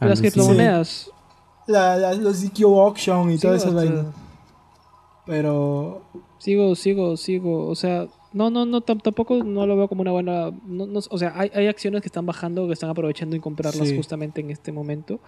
las 0.00 0.20
criptomonedas. 0.20 1.10
La- 1.70 1.96
la- 1.96 2.14
los 2.14 2.42
DQ 2.42 2.64
Auction 2.80 3.30
y 3.30 3.36
Sí, 3.36 3.42
todas 3.42 3.62
esas 3.62 3.74
vainas. 3.74 4.06
Pero 5.26 6.02
Sigo, 6.38 6.74
sigo, 6.74 7.16
sigo. 7.16 7.66
O 7.68 7.74
sea, 7.74 8.08
no, 8.32 8.48
no, 8.50 8.64
no, 8.64 8.80
tam- 8.80 9.02
tampoco 9.02 9.44
no 9.44 9.66
lo 9.66 9.76
veo 9.76 9.88
como 9.88 10.00
una 10.02 10.12
buena. 10.12 10.50
no- 10.66 10.86
no- 10.86 11.00
o 11.10 11.18
sea, 11.18 11.32
hay, 11.36 11.50
hay 11.54 11.66
acciones 11.66 12.00
que 12.00 12.08
están 12.08 12.24
bajando, 12.26 12.66
que 12.66 12.72
están 12.72 12.88
aprovechando 12.90 13.36
y 13.36 13.40
comprarlas 13.40 13.88
Sí. 13.88 13.96
justamente 13.96 14.40
en 14.40 14.50
este 14.50 14.72
momento. 14.72 15.20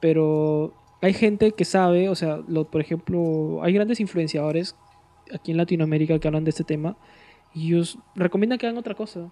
Pero 0.00 0.72
hay 1.00 1.12
gente 1.12 1.52
que 1.52 1.64
sabe, 1.64 2.08
o 2.08 2.14
sea, 2.14 2.40
lo, 2.48 2.64
por 2.64 2.80
ejemplo, 2.80 3.60
hay 3.62 3.72
grandes 3.72 4.00
influenciadores 4.00 4.74
aquí 5.32 5.52
en 5.52 5.56
Latinoamérica 5.58 6.18
que 6.18 6.26
hablan 6.28 6.44
de 6.44 6.50
este 6.50 6.64
tema 6.64 6.96
y 7.54 7.68
ellos 7.68 7.98
recomiendan 8.16 8.58
que 8.58 8.66
hagan 8.66 8.78
otra 8.78 8.94
cosa. 8.94 9.30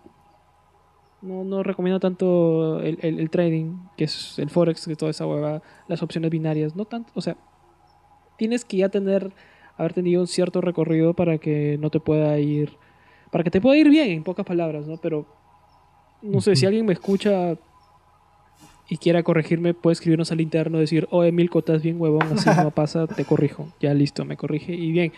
No, 1.21 1.43
no 1.45 1.63
recomiendo 1.63 1.99
tanto 1.99 2.81
el, 2.81 2.99
el- 3.03 3.19
el 3.19 3.31
trading, 3.31 3.75
que 3.97 4.05
es 4.05 4.39
el 4.39 4.51
forex, 4.51 4.87
que 4.87 4.95
toda 4.97 5.11
esa 5.11 5.27
hueva, 5.27 5.63
las 5.89 6.03
opciones 6.03 6.31
binarias, 6.31 6.77
no 6.77 6.85
tanto, 6.85 7.11
o 7.15 7.21
sea, 7.21 7.37
tienes 8.37 8.65
que 8.65 8.77
ya 8.77 8.89
tener, 8.89 9.33
haber 9.77 9.93
tenido 9.95 10.21
un 10.21 10.29
cierto 10.29 10.61
recorrido 10.61 11.15
para 11.15 11.39
que 11.39 11.77
no 11.81 11.91
te 11.91 11.99
pueda 11.99 12.39
ir, 12.39 12.77
para 13.33 13.43
que 13.43 13.51
te 13.51 13.61
pueda 13.61 13.77
ir 13.77 13.89
bien, 13.89 14.11
en 14.11 14.23
pocas 14.23 14.47
palabras, 14.47 14.87
¿no? 14.87 14.97
Pero, 14.97 15.27
no 16.23 16.41
sé, 16.41 16.55
si 16.57 16.67
alguien 16.67 16.87
me 16.87 16.93
escucha 16.93 17.57
y 18.91 18.97
quiera 18.97 19.23
corregirme, 19.23 19.75
puede 19.75 19.93
escribirnos 19.93 20.33
al 20.33 20.41
interno, 20.41 20.79
decir, 20.79 21.07
oye, 21.11 21.31
Milko, 21.31 21.59
estás 21.59 21.83
bien 21.83 22.01
huevón, 22.01 22.23
así 22.33 22.49
no 22.49 22.71
pasa, 22.75 23.07
te 23.07 23.25
corrijo. 23.27 23.69
Ya 23.81 23.93
listo, 23.93 24.25
me 24.25 24.37
corrige 24.39 24.73
y 24.75 24.91
bien. 24.93 25.13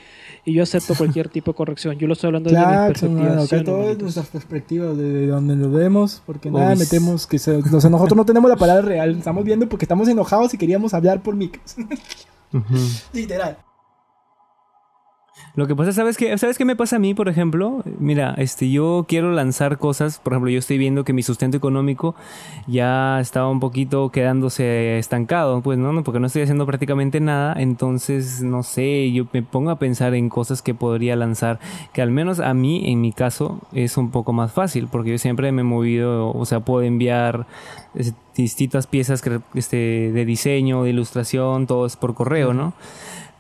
Y 0.45 0.55
yo 0.55 0.63
acepto 0.65 0.95
cualquier 0.97 1.29
tipo 1.31 1.53
de 1.53 1.57
corrección. 1.57 1.97
Yo 1.99 2.07
lo 2.09 2.15
estoy 2.15 2.29
hablando 2.29 2.51
desde 2.51 2.61
mi 2.63 2.67
Claro, 2.73 2.87
perspectiva. 2.89 3.23
hermano, 3.23 3.47
¿sí 3.47 3.55
o 3.55 3.59
acá 3.59 3.71
no, 3.71 3.77
todo 3.79 3.91
es 3.91 3.99
nuestras 3.99 4.27
perspectivas 4.27 4.97
de, 4.97 5.05
de 5.13 5.27
donde 5.29 5.55
nos 5.57 5.73
vemos, 5.73 6.23
porque 6.27 6.51
nada 6.51 6.73
Uy. 6.73 6.79
metemos 6.81 7.27
que 7.29 7.39
se, 7.39 7.53
o 7.57 7.81
sea, 7.81 7.91
nosotros 7.91 8.17
no 8.17 8.25
tenemos 8.25 8.51
la 8.51 8.57
palabra 8.57 8.83
real, 8.83 9.17
estamos 9.17 9.45
viendo 9.45 9.69
porque 9.69 9.85
estamos 9.85 10.09
enojados 10.09 10.53
y 10.53 10.59
queríamos 10.59 10.93
hablar 10.93 11.23
por 11.23 11.37
micros. 11.37 11.77
Ujú. 12.53 12.75
Literal. 13.13 13.57
Lo 15.57 15.67
que 15.67 15.75
pasa, 15.75 15.93
¿sabes 15.93 16.17
qué? 16.17 16.37
¿Sabes 16.39 16.57
qué 16.57 16.65
me 16.65 16.77
pasa 16.77 16.97
a 16.97 16.99
mí, 17.01 17.13
por 17.13 17.29
ejemplo? 17.29 17.83
Mira, 17.99 18.35
este, 18.39 18.71
yo 18.71 19.05
quiero 19.09 19.33
lanzar 19.33 19.79
cosas. 19.79 20.19
Por 20.19 20.33
ejemplo, 20.33 20.51
yo 20.51 20.61
estoy 20.61 20.79
viendo 20.79 21.05
que 21.05 21.13
mi 21.13 21.23
sustento 21.23 21.57
económico 21.57 22.15
ya 22.69 23.19
estaba 23.21 23.51
un 23.51 23.59
poquito 23.59 24.11
quedándose 24.11 24.99
estancado, 24.99 25.61
pues, 25.61 25.77
¿no? 25.77 26.05
Porque 26.05 26.21
no 26.21 26.29
estoy 26.29 26.43
haciendo 26.43 26.67
prácticamente 26.67 27.19
nada. 27.19 27.55
Entonces, 27.61 28.43
no 28.43 28.63
sé, 28.63 29.11
yo 29.11 29.27
me 29.33 29.43
pongo 29.43 29.71
a 29.71 29.79
pensar 29.79 30.15
en 30.15 30.29
cosas 30.29 30.63
que 30.63 30.73
podría 30.73 31.17
lanzar, 31.17 31.59
que 31.93 32.01
al 32.01 32.11
menos 32.11 32.39
a 32.39 32.55
mí, 32.55 32.91
en 32.91 33.01
mi 33.01 33.13
caso, 33.13 33.59
es 33.73 33.97
un 33.97 34.11
poco 34.11 34.33
más 34.33 34.53
fácil, 34.53 34.89
porque 34.91 35.11
yo 35.11 35.19
siempre 35.19 35.51
me 35.51 35.63
he 35.63 35.65
movido, 35.65 36.31
o 36.33 36.45
sea, 36.47 36.61
puedo 36.61 36.83
enviar 36.83 37.47
eh, 37.97 38.13
distintas 38.37 38.87
piezas 38.87 39.23
este, 39.55 39.77
de 40.13 40.25
diseño, 40.25 40.85
de 40.85 40.91
ilustración, 40.91 41.67
todo 41.67 41.87
es 41.87 41.97
por 41.97 42.15
correo, 42.15 42.55
¿no? 42.55 42.73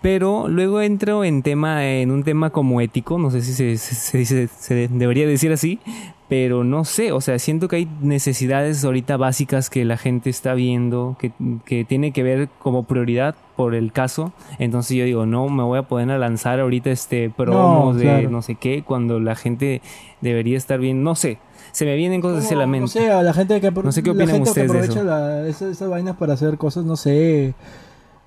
Pero 0.02 0.48
luego 0.48 0.80
entro 0.80 1.24
en 1.24 1.42
tema, 1.42 1.86
en 1.86 2.10
un 2.10 2.22
tema 2.22 2.50
como 2.50 2.80
ético, 2.80 3.18
no 3.18 3.30
sé 3.30 3.42
si 3.42 3.52
se, 3.52 3.76
se- 3.76 4.24
se 4.24 4.46
se 4.48 4.88
debería 4.88 5.26
decir 5.26 5.52
así, 5.52 5.78
pero 6.26 6.64
no 6.64 6.84
sé, 6.86 7.12
o 7.12 7.20
sea, 7.20 7.38
siento 7.38 7.68
que 7.68 7.76
hay 7.76 7.88
necesidades 8.00 8.82
ahorita 8.84 9.16
básicas 9.18 9.68
que 9.68 9.84
la 9.84 9.98
gente 9.98 10.30
está 10.30 10.54
viendo, 10.54 11.16
que, 11.18 11.32
que 11.66 11.84
tiene 11.84 12.12
que 12.12 12.22
ver 12.22 12.48
como 12.60 12.84
prioridad 12.84 13.34
por 13.56 13.74
el 13.74 13.92
caso. 13.92 14.32
Entonces 14.58 14.96
yo 14.96 15.04
digo, 15.04 15.26
no 15.26 15.48
me 15.50 15.64
voy 15.64 15.78
a 15.78 15.82
poder 15.82 16.06
lanzar 16.08 16.60
ahorita 16.60 16.90
este 16.90 17.28
promos 17.28 17.94
No, 17.94 17.98
de 18.00 18.04
claro. 18.06 18.30
no 18.30 18.40
sé 18.42 18.54
qué, 18.54 18.82
cuando 18.86 19.20
la 19.20 19.34
gente 19.34 19.82
debería 20.22 20.56
estar 20.56 20.78
bien, 20.78 21.02
no 21.02 21.14
sé. 21.14 21.38
Se 21.72 21.84
me 21.84 21.94
vienen 21.96 22.20
cosas 22.22 22.44
hacia 22.44 22.56
la 22.56 22.64
No 22.66 22.72
mente. 22.72 22.88
sé, 22.92 23.10
a 23.10 23.22
la 23.22 23.34
gente 23.34 23.60
que, 23.60 23.70
No 23.70 23.92
sé 23.92 24.02
qué 24.02 24.14
la 24.14 24.26
que 24.26 24.40
ustedes 24.40 24.72
de 24.72 24.78
aprovecha 24.78 25.00
eso. 25.00 25.04
la- 25.04 25.46
esas, 25.46 25.70
esas 25.72 25.90
vainas 25.90 26.16
para 26.16 26.32
hacer 26.34 26.56
cosas, 26.56 26.84
no 26.86 26.96
sé. 26.96 27.54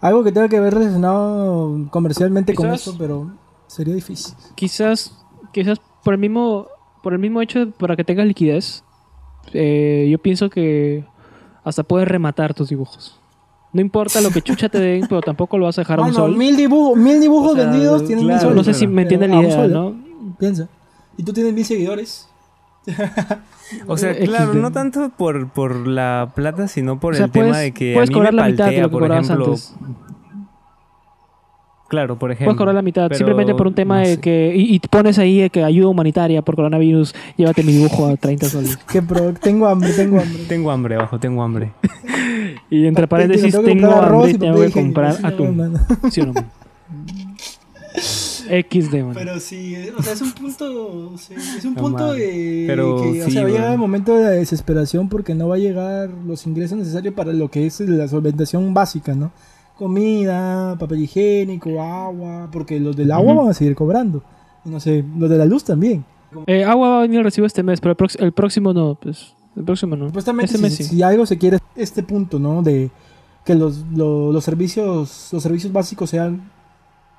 Algo 0.04 0.24
que 0.24 0.32
tenga 0.34 0.50
que 0.50 0.60
ver 0.60 0.74
relacionado 0.74 1.88
comercialmente 1.90 2.54
con 2.54 2.72
eso, 2.72 2.96
pero 2.98 3.32
sería 3.68 3.96
difícil. 3.96 4.34
Quizás, 4.56 5.18
quizás 5.54 5.80
por 6.04 6.14
el 6.14 6.20
mismo, 6.20 6.68
por 7.02 7.14
el 7.14 7.20
mismo 7.20 7.42
hecho 7.42 7.72
para 7.72 7.96
que 7.96 8.04
tengas 8.04 8.28
liquidez, 8.28 8.84
eh, 9.54 10.08
yo 10.12 10.18
pienso 10.20 10.50
que 10.50 11.06
hasta 11.64 11.84
puedes 11.84 12.08
rematar 12.08 12.54
tus 12.54 12.68
dibujos. 12.70 13.18
No 13.72 13.80
importa 13.82 14.20
lo 14.20 14.30
que 14.30 14.42
chucha 14.48 14.68
te 14.68 14.80
den, 14.80 15.06
pero 15.08 15.22
tampoco 15.22 15.58
lo 15.58 15.66
vas 15.66 15.78
a 15.78 15.82
dejar 15.82 16.00
a 16.00 16.04
un 16.04 16.14
sol. 16.14 16.36
Mil, 16.36 16.58
dibujo- 16.58 16.96
mil 16.98 17.22
dibujos 17.22 17.54
O 17.54 17.56
sea, 17.56 17.70
vendidos 17.72 18.06
tienen 18.06 18.26
claro, 18.26 18.34
mil 18.34 18.42
soles. 18.42 18.56
no 18.58 18.64
sé 18.66 18.74
si 18.78 18.88
me 18.88 19.04
entienden 19.04 19.32
la 19.32 19.42
idea, 19.42 19.68
¿no? 19.68 19.96
Piensa. 20.38 20.68
Y 21.18 21.24
tú 21.24 21.32
tienes 21.34 21.54
mil 21.54 21.64
seguidores. 21.66 22.28
O 23.88 23.98
sea, 23.98 24.14
XD. 24.14 24.26
claro, 24.26 24.54
no 24.54 24.72
tanto 24.72 25.10
por, 25.18 25.50
por 25.50 25.88
la 25.88 26.32
plata, 26.36 26.68
sino 26.68 27.00
por 27.00 27.14
O 27.14 27.18
sea, 27.18 27.26
el 27.26 27.32
tema 27.32 27.58
de 27.60 27.72
que 27.72 27.94
puedes 27.94 28.10
a 28.10 28.12
mí 28.12 28.14
cobrar 28.14 28.34
me 28.34 28.42
la 28.42 28.48
mitad 28.48 28.66
de 28.70 28.78
lo 28.82 28.88
que 28.88 28.92
por 28.92 29.02
cobrabas 29.02 29.26
ejemplo. 29.26 29.46
antes. 29.48 29.76
Claro, 31.90 32.18
por 32.18 32.32
ejemplo. 32.32 32.46
Puedes 32.48 32.58
cobrar 32.58 32.76
la 32.76 32.82
mitad, 32.82 33.04
pero 33.08 33.18
simplemente 33.20 33.54
por 33.54 33.68
un 33.68 33.76
tema 33.76 33.96
no 34.02 34.08
de 34.08 34.16
sé. 34.16 34.22
que. 34.22 34.54
Y, 34.56 34.76
y 34.76 34.80
pones 34.80 35.20
ahí 35.20 35.42
de 35.42 35.50
que 35.52 35.64
ayuda 35.64 35.90
humanitaria 35.90 36.42
por 36.42 36.56
coronavirus, 36.56 37.14
llévate 37.38 37.62
mi 37.64 37.72
dibujo 37.74 38.08
a 38.08 38.16
30 38.16 38.48
soles. 38.48 38.78
Que 38.92 39.02
pro- 39.04 39.34
tengo 39.34 39.68
hambre, 39.68 39.92
tengo 39.94 40.20
hambre. 40.20 40.44
Tengo 40.48 40.72
hambre 40.72 40.96
abajo, 40.96 41.20
tengo 41.20 41.44
hambre. 41.44 41.72
Y 42.70 42.88
entre 42.88 43.04
Tengo 43.06 43.10
paréntesis, 43.10 43.56
tengo 43.64 43.92
arroz 43.92 44.26
hambre 44.26 44.40
tengo 44.40 44.62
que 44.62 44.72
comprar 44.72 45.18
atún. 45.24 45.58
mano. 45.58 45.80
¿Sí 46.10 46.22
o 46.22 46.26
no? 46.28 46.34
XD, 48.62 48.94
man. 49.04 49.14
Pero 49.14 49.40
sí, 49.40 49.76
o 49.98 50.02
sea, 50.04 50.14
es 50.14 50.22
un 50.22 50.32
punto, 50.32 51.18
sí, 51.18 51.34
es 51.34 51.66
un 51.66 51.74
No 51.74 51.82
punto 51.82 52.14
de 52.14 52.66
Pero 52.68 53.02
que, 53.02 53.22
o 53.22 53.26
sí, 53.26 53.32
sea, 53.32 53.42
va 53.44 53.48
a 53.48 53.52
llegar 53.52 53.64
güey. 53.66 53.74
el 53.74 53.80
momento 53.80 54.16
de 54.16 54.24
la 54.24 54.30
desesperación 54.32 55.10
porque 55.10 55.34
no 55.36 55.48
va 55.48 55.56
a 55.56 55.60
llegar 55.60 56.10
los 56.26 56.46
ingresos 56.48 56.78
necesarios 56.78 57.14
para 57.14 57.34
lo 57.34 57.50
que 57.50 57.66
es 57.66 57.80
la 57.82 58.08
solventación 58.08 58.74
básica, 58.74 59.16
¿no? 59.16 59.32
Comida, 59.78 60.76
papel 60.80 61.02
higiénico, 61.02 61.82
agua, 61.82 62.50
porque 62.52 62.80
los 62.80 62.96
del 62.96 63.12
agua 63.12 63.34
van 63.34 63.50
a 63.50 63.54
seguir 63.54 63.76
cobrando. 63.76 64.24
Y 64.64 64.70
no 64.70 64.80
sé, 64.80 65.04
los 65.18 65.30
de 65.30 65.38
la 65.38 65.46
luz 65.46 65.64
también. 65.64 66.06
Eh, 66.48 66.64
agua 66.64 66.90
va 66.90 66.98
a 67.00 67.02
venir 67.02 67.20
el 67.20 67.24
recibo 67.26 67.46
este 67.46 67.64
mes, 67.64 67.82
pero 67.82 67.96
el, 68.20 68.32
próximo 68.32 68.72
no. 68.74 68.96
Pues, 68.96 69.34
el 69.56 69.64
próximo 69.64 69.96
no. 69.96 70.08
Supuestamente, 70.08 70.46
Este 70.56 70.58
si, 70.58 70.64
mes 70.64 70.76
sí. 70.76 70.84
si 70.84 71.04
algo 71.04 71.26
se 71.26 71.38
quiere, 71.38 71.60
este 71.76 72.02
punto, 72.02 72.40
¿no? 72.40 72.62
De 72.62 72.90
que 73.46 73.56
los, 73.56 73.84
lo- 73.94 74.32
los 74.32 74.44
servicios 74.44 75.30
los 75.34 75.44
servicios 75.44 75.74
básicos 75.74 76.10
sean, 76.10 76.50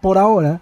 por 0.00 0.16
ahora, 0.16 0.60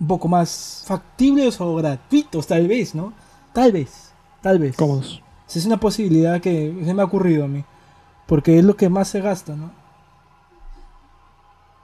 un 0.00 0.06
poco 0.06 0.28
más 0.28 0.84
factibles 0.86 1.60
o 1.60 1.74
gratuitos, 1.76 2.46
tal 2.46 2.68
vez, 2.68 2.94
¿no? 2.94 3.12
Tal 3.52 3.72
vez, 3.72 4.12
tal 4.40 4.58
vez. 4.58 4.76
Cómodos. 4.76 5.22
Esa 5.48 5.58
es 5.58 5.66
una 5.66 5.80
posibilidad 5.80 6.40
que 6.40 6.82
se 6.84 6.94
me 6.94 7.02
ha 7.02 7.06
ocurrido 7.06 7.44
a 7.44 7.48
mí. 7.48 7.64
Porque 8.26 8.58
es 8.58 8.64
lo 8.64 8.76
que 8.76 8.90
más 8.90 9.08
se 9.08 9.20
gasta, 9.20 9.56
¿no? 9.56 9.70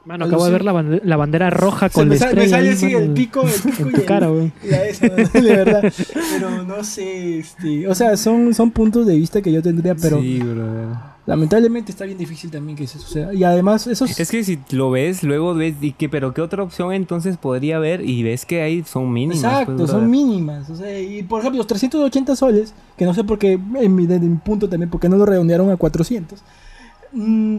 Mano, 0.06 0.26
acabo 0.26 0.44
de 0.44 0.50
ver 0.52 0.64
la, 0.64 0.72
bande- 0.72 1.00
la 1.04 1.16
bandera 1.16 1.48
roja 1.50 1.88
con 1.88 2.08
la 2.10 2.16
sa- 2.16 2.26
me 2.26 2.44
estrella. 2.44 2.50
sale 2.56 2.68
ahí, 2.68 2.74
así 2.74 2.84
mano, 2.86 2.98
el 2.98 3.10
pico, 3.12 3.42
el 3.42 3.52
pico 3.72 3.82
En 3.82 3.88
y 3.88 3.92
tu 3.92 4.00
el- 4.00 4.06
cara, 4.06 4.26
güey. 4.28 4.52
y 4.62 4.68
la 4.68 4.84
esa, 4.84 5.06
de 5.08 5.40
verdad. 5.56 5.92
Pero 6.30 6.62
no 6.64 6.84
sé, 6.84 7.38
este, 7.38 7.88
o 7.88 7.94
sea, 7.94 8.16
son, 8.18 8.52
son 8.52 8.70
puntos 8.70 9.06
de 9.06 9.16
vista 9.16 9.40
que 9.40 9.50
yo 9.50 9.62
tendría, 9.62 9.94
pero 9.94 10.20
Sí, 10.20 10.40
lamentablemente 11.26 11.90
está 11.90 12.04
bien 12.04 12.18
difícil 12.18 12.50
también 12.50 12.76
que 12.76 12.84
eso 12.84 12.98
suceda. 12.98 13.32
Y 13.32 13.44
además, 13.44 13.86
esos... 13.86 14.18
Es 14.18 14.30
que 14.30 14.44
si 14.44 14.58
lo 14.72 14.90
ves, 14.90 15.22
luego 15.22 15.54
ves, 15.54 15.74
y 15.80 15.92
que, 15.92 16.10
pero 16.10 16.34
¿qué 16.34 16.42
otra 16.42 16.62
opción 16.62 16.92
entonces 16.92 17.38
podría 17.38 17.76
haber? 17.76 18.06
Y 18.06 18.22
ves 18.22 18.44
que 18.44 18.60
hay, 18.60 18.84
son 18.84 19.10
mínimas. 19.10 19.38
Exacto, 19.42 19.76
pues, 19.76 19.90
son 19.90 20.00
brother. 20.00 20.08
mínimas. 20.10 20.68
O 20.68 20.76
sea, 20.76 21.00
y 21.00 21.22
por 21.22 21.40
ejemplo, 21.40 21.56
los 21.58 21.66
380 21.66 22.36
soles, 22.36 22.74
que 22.98 23.06
no 23.06 23.14
sé 23.14 23.24
por 23.24 23.38
qué, 23.38 23.52
en 23.76 23.94
mi, 23.94 24.06
desde 24.06 24.26
mi 24.26 24.36
punto 24.36 24.68
también, 24.68 24.90
porque 24.90 25.08
no 25.08 25.16
lo 25.16 25.24
redondearon 25.24 25.70
a 25.70 25.76
400. 25.78 26.42
mm, 27.12 27.56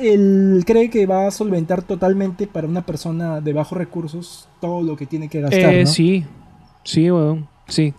él 0.00 0.62
cree 0.66 0.90
que 0.90 1.06
va 1.06 1.26
a 1.26 1.30
solventar 1.30 1.82
totalmente 1.82 2.46
para 2.46 2.66
una 2.66 2.82
persona 2.82 3.40
de 3.40 3.52
bajos 3.52 3.78
recursos 3.78 4.48
todo 4.60 4.82
lo 4.82 4.96
que 4.96 5.06
tiene 5.06 5.28
que 5.28 5.40
gastar. 5.40 5.60
Eh, 5.74 5.84
¿no? 5.84 5.90
Sí, 5.90 6.24
sí, 6.84 7.10
weón. 7.10 7.48
Sí. 7.68 7.94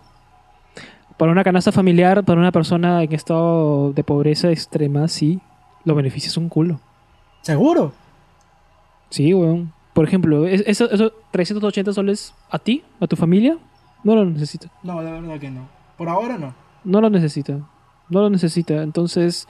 Para 1.16 1.32
una 1.32 1.44
canasta 1.44 1.72
familiar, 1.72 2.24
para 2.24 2.40
una 2.40 2.52
persona 2.52 3.02
en 3.02 3.12
estado 3.12 3.92
de 3.92 4.02
pobreza 4.04 4.50
extrema, 4.50 5.08
sí. 5.08 5.40
Los 5.84 5.96
beneficios 5.96 6.32
son 6.32 6.44
un 6.44 6.48
culo. 6.50 6.80
Seguro. 7.42 7.92
Sí, 9.10 9.32
weón. 9.34 9.72
Por 9.92 10.06
ejemplo, 10.06 10.46
es- 10.46 10.64
eso, 10.66 10.90
eso 10.90 11.12
380 11.30 11.92
soles 11.92 12.34
a 12.50 12.58
ti, 12.58 12.82
a 13.00 13.06
tu 13.06 13.14
familia, 13.16 13.58
no 14.02 14.14
lo 14.16 14.24
necesita. 14.24 14.68
No, 14.82 15.00
la 15.02 15.12
verdad 15.12 15.38
que 15.38 15.50
no. 15.50 15.68
Por 15.96 16.08
ahora 16.08 16.36
no. 16.36 16.54
No 16.82 17.00
lo 17.00 17.10
necesita. 17.10 17.58
No 18.10 18.20
lo 18.22 18.30
necesita. 18.30 18.82
Entonces, 18.82 19.46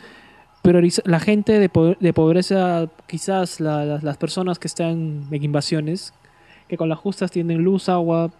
prioriza 0.64 1.02
la 1.04 1.20
gente 1.20 1.58
de, 1.60 1.68
po- 1.68 1.94
de 2.00 2.12
pobreza, 2.12 2.88
quizás 3.06 3.60
la- 3.60 3.84
las- 3.84 4.02
las 4.02 4.16
personas 4.16 4.58
que 4.58 4.66
están 4.66 5.26
en 5.30 5.44
invasiones, 5.44 6.12
que 6.68 6.76
con 6.76 6.88
las 6.88 6.98
justas 6.98 7.30
tienen 7.30 7.62
luz, 7.62 7.88
agua, 7.88 8.30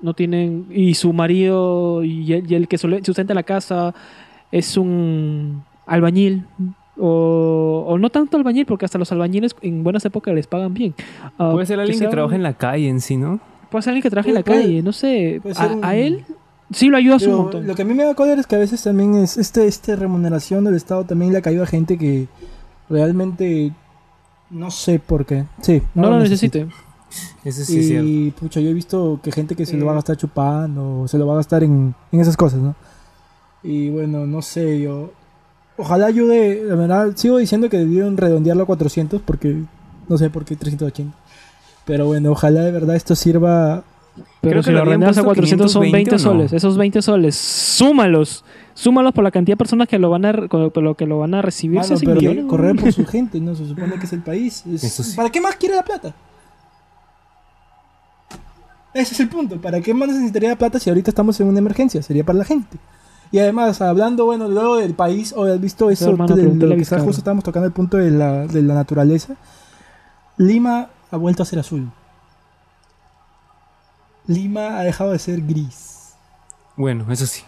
no 0.00 0.14
tienen. 0.14 0.66
Y 0.70 0.94
su 0.94 1.12
marido 1.12 2.02
y 2.02 2.32
el, 2.32 2.50
y 2.50 2.54
el 2.54 2.66
que 2.66 2.78
sustenta 2.78 3.34
la 3.34 3.42
casa 3.42 3.94
es 4.50 4.76
un 4.78 5.62
albañil. 5.86 6.44
O, 7.02 7.84
o 7.88 7.98
no 7.98 8.10
tanto 8.10 8.36
albañil, 8.36 8.66
porque 8.66 8.84
hasta 8.84 8.98
los 8.98 9.10
albañiles 9.12 9.54
en 9.62 9.82
buenas 9.84 10.04
épocas 10.04 10.34
les 10.34 10.46
pagan 10.46 10.74
bien. 10.74 10.94
Ah, 11.38 11.50
Puede 11.52 11.66
ser 11.66 11.78
alguien 11.80 11.94
que, 11.94 12.04
sea 12.04 12.10
trabaja 12.10 12.36
en 12.36 12.42
la 12.42 12.52
calle 12.54 12.88
en 12.88 13.00
sí, 13.00 13.16
¿no? 13.16 13.40
Puede 13.70 13.82
ser 13.82 13.92
alguien 13.92 14.02
que 14.02 14.10
trabaje 14.10 14.28
en 14.30 14.34
la 14.34 14.42
Puede- 14.42 14.62
calle, 14.62 14.82
no 14.82 14.92
sé. 14.92 15.40
un- 15.44 15.84
a 15.84 15.96
él 15.96 16.24
sí 16.72 16.88
lo 16.88 16.96
ayuda 16.96 17.14
un 17.16 17.20
Pero 17.20 17.36
montón. 17.42 17.66
lo 17.66 17.74
que 17.74 17.82
a 17.82 17.84
mí 17.84 17.94
me 17.94 18.04
da 18.04 18.14
cólera 18.14 18.40
es 18.40 18.46
que 18.46 18.56
a 18.56 18.58
veces 18.58 18.82
también 18.82 19.14
es 19.16 19.36
este, 19.36 19.66
este 19.66 19.96
remuneración 19.96 20.64
del 20.64 20.74
Estado 20.74 21.04
también 21.04 21.32
le 21.32 21.38
ha 21.38 21.42
caído 21.42 21.62
a 21.62 21.66
gente 21.66 21.96
que 21.98 22.28
realmente 22.88 23.72
no 24.50 24.70
sé 24.70 24.98
por 24.98 25.24
qué. 25.26 25.44
Sí, 25.62 25.82
no 25.94 26.10
lo 26.10 26.18
necesite. 26.18 26.66
Eso 27.44 27.64
sí 27.64 27.80
es 27.80 27.86
cierto. 27.88 28.08
y 28.08 28.30
pucha, 28.32 28.60
yo 28.60 28.70
he 28.70 28.74
visto 28.74 29.18
que 29.22 29.32
gente 29.32 29.56
que 29.56 29.66
se 29.66 29.76
lo 29.76 29.86
va 29.86 29.92
a 29.92 29.94
Eh. 29.94 29.98
gastar 29.98 30.16
chupando, 30.16 31.00
o 31.02 31.08
se 31.08 31.18
lo 31.18 31.26
va 31.26 31.34
a 31.34 31.36
gastar 31.36 31.64
en, 31.64 31.94
en 32.12 32.20
esas 32.20 32.36
cosas, 32.36 32.60
¿no? 32.60 32.74
Y 33.62 33.90
bueno, 33.90 34.26
no 34.26 34.42
sé, 34.42 34.80
yo... 34.80 35.12
Ojalá 35.76 36.06
ayude, 36.06 36.62
la 36.66 36.74
verdad, 36.76 37.12
sigo 37.16 37.38
diciendo 37.38 37.68
que 37.70 37.78
debieron 37.78 38.16
redondearlo 38.16 38.62
a 38.64 38.66
400 38.66 39.22
porque 39.22 39.62
no 40.08 40.18
sé 40.18 40.28
por 40.30 40.44
qué 40.44 40.54
380. 40.56 41.16
Pero 41.86 42.06
bueno, 42.06 42.30
ojalá 42.32 42.60
de 42.62 42.70
verdad 42.72 42.96
esto 42.96 43.14
sirva... 43.16 43.82
Pero 44.16 44.52
Creo 44.52 44.62
si 44.62 44.66
que 44.68 44.72
lo 44.72 44.82
arrendas 44.82 45.18
a 45.18 45.22
puesto 45.22 45.40
400 45.42 45.70
son 45.72 45.82
20 45.82 45.98
520 45.98 46.14
o 46.14 46.18
no. 46.34 46.38
soles. 46.40 46.52
Esos 46.52 46.76
20 46.78 47.02
soles, 47.02 47.36
súmalos. 47.36 48.44
Súmalos 48.74 49.12
por 49.12 49.22
la 49.24 49.30
cantidad 49.30 49.54
de 49.54 49.58
personas 49.58 49.88
que 49.88 49.98
lo 49.98 50.08
van 50.10 50.24
a, 50.24 50.32
por 50.48 50.82
lo 50.82 50.94
que 50.94 51.06
lo 51.06 51.18
van 51.18 51.34
a 51.34 51.42
recibir. 51.42 51.78
Mano, 51.80 51.94
hacen 51.94 52.06
pero 52.08 52.20
millones, 52.20 52.44
correr 52.46 52.76
por 52.76 52.92
su 52.94 53.04
gente, 53.06 53.38
¿no? 53.40 53.54
Se 53.54 53.66
supone 53.66 53.94
que 53.98 54.06
es 54.06 54.12
el 54.12 54.22
país. 54.22 54.64
Es- 54.66 54.84
Eso 54.84 55.02
sí. 55.02 55.16
¿Para 55.16 55.28
qué 55.30 55.40
más 55.40 55.56
quiere 55.56 55.76
la 55.76 55.82
plata? 55.84 56.14
Ese 58.92 59.14
es 59.14 59.20
el 59.20 59.28
punto. 59.28 59.60
¿Para 59.60 59.80
qué 59.80 59.94
más 59.94 60.08
necesitaría 60.08 60.48
la 60.50 60.56
plata 60.56 60.78
si 60.80 60.90
ahorita 60.90 61.10
estamos 61.10 61.38
en 61.40 61.46
una 61.46 61.58
emergencia? 61.58 62.02
Sería 62.02 62.24
para 62.24 62.38
la 62.38 62.44
gente. 62.44 62.78
Y 63.32 63.38
además, 63.38 63.80
hablando, 63.80 64.24
bueno, 64.24 64.48
luego 64.48 64.76
del 64.76 64.94
país, 64.94 65.32
o 65.36 65.44
has 65.44 65.60
visto 65.60 65.88
eso 65.90 66.10
hermano, 66.10 66.34
de, 66.34 66.42
lo 66.42 66.74
que 66.74 66.82
está, 66.82 66.98
justo 66.98 67.18
estábamos 67.18 67.44
tocando 67.44 67.66
el 67.66 67.72
punto 67.72 67.96
de 67.96 68.10
la, 68.10 68.46
de 68.48 68.62
la 68.62 68.74
naturaleza. 68.74 69.34
Lima 70.36 70.88
ha 71.12 71.16
vuelto 71.16 71.44
a 71.44 71.46
ser 71.46 71.60
azul. 71.60 71.88
Lima 74.30 74.78
ha 74.78 74.82
dejado 74.84 75.12
de 75.12 75.18
ser 75.18 75.40
gris. 75.42 76.14
Bueno, 76.76 77.04
eso 77.10 77.26
sí. 77.26 77.42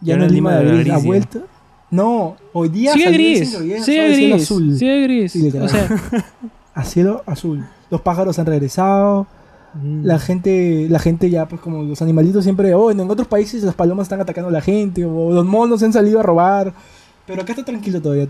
Ya 0.00 0.14
Ya 0.14 0.16
no 0.18 0.24
es 0.26 0.32
Lima 0.32 0.54
de 0.56 0.64
gris, 0.64 0.90
ha 0.90 0.94
gris, 0.94 1.04
vuelto. 1.06 1.42
No, 1.90 2.36
hoy 2.52 2.68
día 2.68 2.92
Sigue 2.92 3.12
gris. 3.12 3.60
"Bien, 3.62 3.82
Sigue 3.84 4.14
cielo 4.14 4.34
gris. 4.34 4.42
azul". 4.44 4.76
Sigue 4.78 5.02
gris. 5.02 5.32
Sí, 5.32 5.48
o 5.48 5.68
sea, 5.68 5.88
a 6.74 6.84
cielo 6.84 7.22
azul. 7.26 7.64
Los 7.90 8.00
pájaros 8.00 8.38
han 8.38 8.46
regresado. 8.46 9.26
mm, 9.74 10.04
La 10.04 10.18
gente, 10.18 10.86
la 10.90 10.98
gente 10.98 11.30
ya, 11.30 11.46
pues 11.46 11.60
como 11.60 11.82
los 11.82 12.00
animalitos 12.02 12.42
siempre, 12.44 12.74
oh, 12.74 12.90
en 12.90 13.00
otros 13.00 13.28
países 13.28 13.62
las 13.62 13.74
palomas 13.74 14.04
están 14.06 14.20
atacando 14.20 14.48
a 14.48 14.52
la 14.52 14.60
gente, 14.60 15.04
o 15.04 15.30
los 15.32 15.44
monos 15.44 15.82
han 15.82 15.92
salido 15.92 16.20
a 16.20 16.22
robar. 16.22 16.72
Pero 17.26 17.40
acá 17.42 17.52
está 17.52 17.64
tranquilo 17.64 18.02
todavía. 18.02 18.26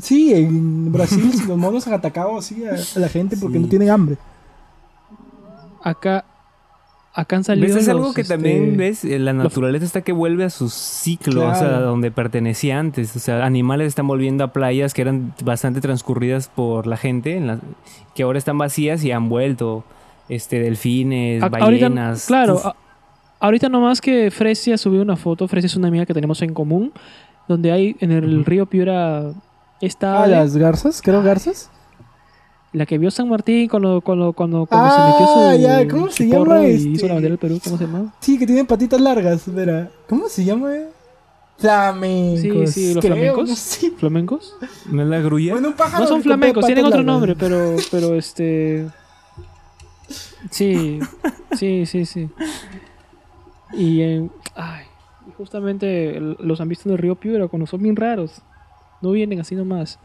Sí, 0.00 0.32
en 0.32 0.90
Brasil 0.92 1.30
los 1.48 1.56
monos 1.58 1.86
han 1.86 1.94
atacado 1.94 2.38
así 2.38 2.64
a, 2.64 2.74
a 2.74 2.98
la 2.98 3.08
gente 3.08 3.36
porque 3.36 3.58
Sí. 3.58 3.62
no 3.64 3.68
tienen 3.68 3.90
hambre. 3.90 4.16
acá, 5.82 6.24
acá 7.20 7.36
han 7.36 7.44
salido. 7.44 7.66
¿Ves? 7.66 7.76
Es 7.76 7.86
los, 7.88 7.96
algo 7.96 8.14
que 8.14 8.20
este, 8.22 8.34
también 8.34 8.76
ves, 8.76 9.04
eh, 9.04 9.18
la 9.18 9.32
naturaleza 9.32 9.84
está 9.84 10.02
que 10.02 10.12
vuelve 10.12 10.44
a 10.44 10.50
su 10.50 10.68
ciclo, 10.68 11.48
o 11.48 11.54
sea, 11.54 11.68
Claro. 11.68 11.86
donde 11.86 12.10
pertenecía 12.10 12.78
antes. 12.78 13.14
O 13.16 13.18
sea, 13.18 13.44
animales 13.44 13.88
están 13.88 14.06
volviendo 14.06 14.44
a 14.44 14.52
playas 14.52 14.94
que 14.94 15.02
eran 15.02 15.34
bastante 15.44 15.80
transcurridas 15.80 16.48
por 16.48 16.86
la 16.86 16.96
gente, 16.96 17.36
en 17.36 17.46
la- 17.48 17.58
que 18.14 18.22
ahora 18.22 18.38
están 18.38 18.56
vacías 18.58 19.02
y 19.04 19.12
han 19.12 19.28
vuelto. 19.28 19.84
Este, 20.28 20.60
delfines, 20.60 21.42
a- 21.42 21.46
ahorita, 21.46 21.88
ballenas. 21.88 22.26
claro, 22.26 22.60
a- 22.62 22.76
ahorita 23.40 23.68
nomás 23.70 24.00
que 24.02 24.30
Fresia 24.30 24.76
subió 24.76 25.00
una 25.00 25.16
foto, 25.16 25.48
Fresia 25.48 25.66
es 25.68 25.76
una 25.76 25.88
amiga 25.88 26.04
que 26.04 26.12
tenemos 26.12 26.42
en 26.42 26.52
común, 26.52 26.92
donde 27.48 27.72
hay 27.72 27.96
en 28.00 28.12
el 28.12 28.44
río 28.44 28.66
Piura 28.66 29.32
esta 29.80 30.22
Ah, 30.22 30.26
las 30.26 30.56
garzas, 30.56 31.00
creo 31.02 31.22
garzas. 31.22 31.70
La 32.72 32.84
que 32.86 32.98
vio 32.98 33.10
San 33.10 33.28
Martín 33.28 33.68
cuando, 33.68 34.00
cuando, 34.00 34.32
cuando, 34.32 34.66
cuando 34.66 34.88
Ah, 34.90 34.94
se 34.94 35.12
metió 35.12 35.26
su, 35.26 35.62
ya, 35.62 35.88
¿cómo 35.88 36.10
se 36.10 36.28
llama 36.28 36.66
este? 36.66 36.88
hizo 36.90 37.06
la 37.08 37.14
bandera 37.14 37.32
del 37.32 37.38
Perú, 37.38 37.60
¿cómo 37.64 37.78
se 37.78 37.84
llama? 37.86 38.14
Sí, 38.20 38.38
que 38.38 38.46
tienen 38.46 38.66
patitas 38.66 39.00
largas, 39.00 39.48
espera. 39.48 39.90
¿Cómo 40.08 40.28
se 40.28 40.44
llama? 40.44 40.74
eh? 40.74 40.86
Flamencos. 41.56 42.40
Sí, 42.70 42.86
sí, 42.88 42.94
los 42.94 43.04
creo, 43.04 43.16
flamencos. 43.34 43.58
sé. 43.58 43.90
¿Flamencos? 43.92 44.56
¿No 44.90 45.02
es 45.02 45.08
la 45.08 45.18
grulla? 45.20 45.52
Bueno, 45.54 45.68
un 45.68 45.74
pájaro 45.74 46.04
No 46.04 46.08
son 46.08 46.22
flamencos, 46.22 46.64
tienen 46.66 46.84
otro 46.84 46.98
largas. 46.98 47.12
nombre, 47.12 47.34
pero, 47.36 47.76
pero 47.90 48.14
este. 48.14 48.86
Sí, 50.50 51.00
sí, 51.56 51.84
sí, 51.86 52.04
sí. 52.06 52.28
Y 53.72 54.02
en. 54.02 54.30
Ay, 54.54 54.84
y 55.28 55.32
justamente 55.32 56.18
los 56.20 56.60
han 56.60 56.68
visto 56.68 56.88
en 56.88 56.92
el 56.94 56.98
río 56.98 57.14
Piura 57.16 57.48
cuando 57.48 57.66
son 57.66 57.82
bien 57.82 57.96
raros. 57.96 58.40
No 59.02 59.10
vienen 59.12 59.40
así 59.40 59.54
nomás. 59.54 59.98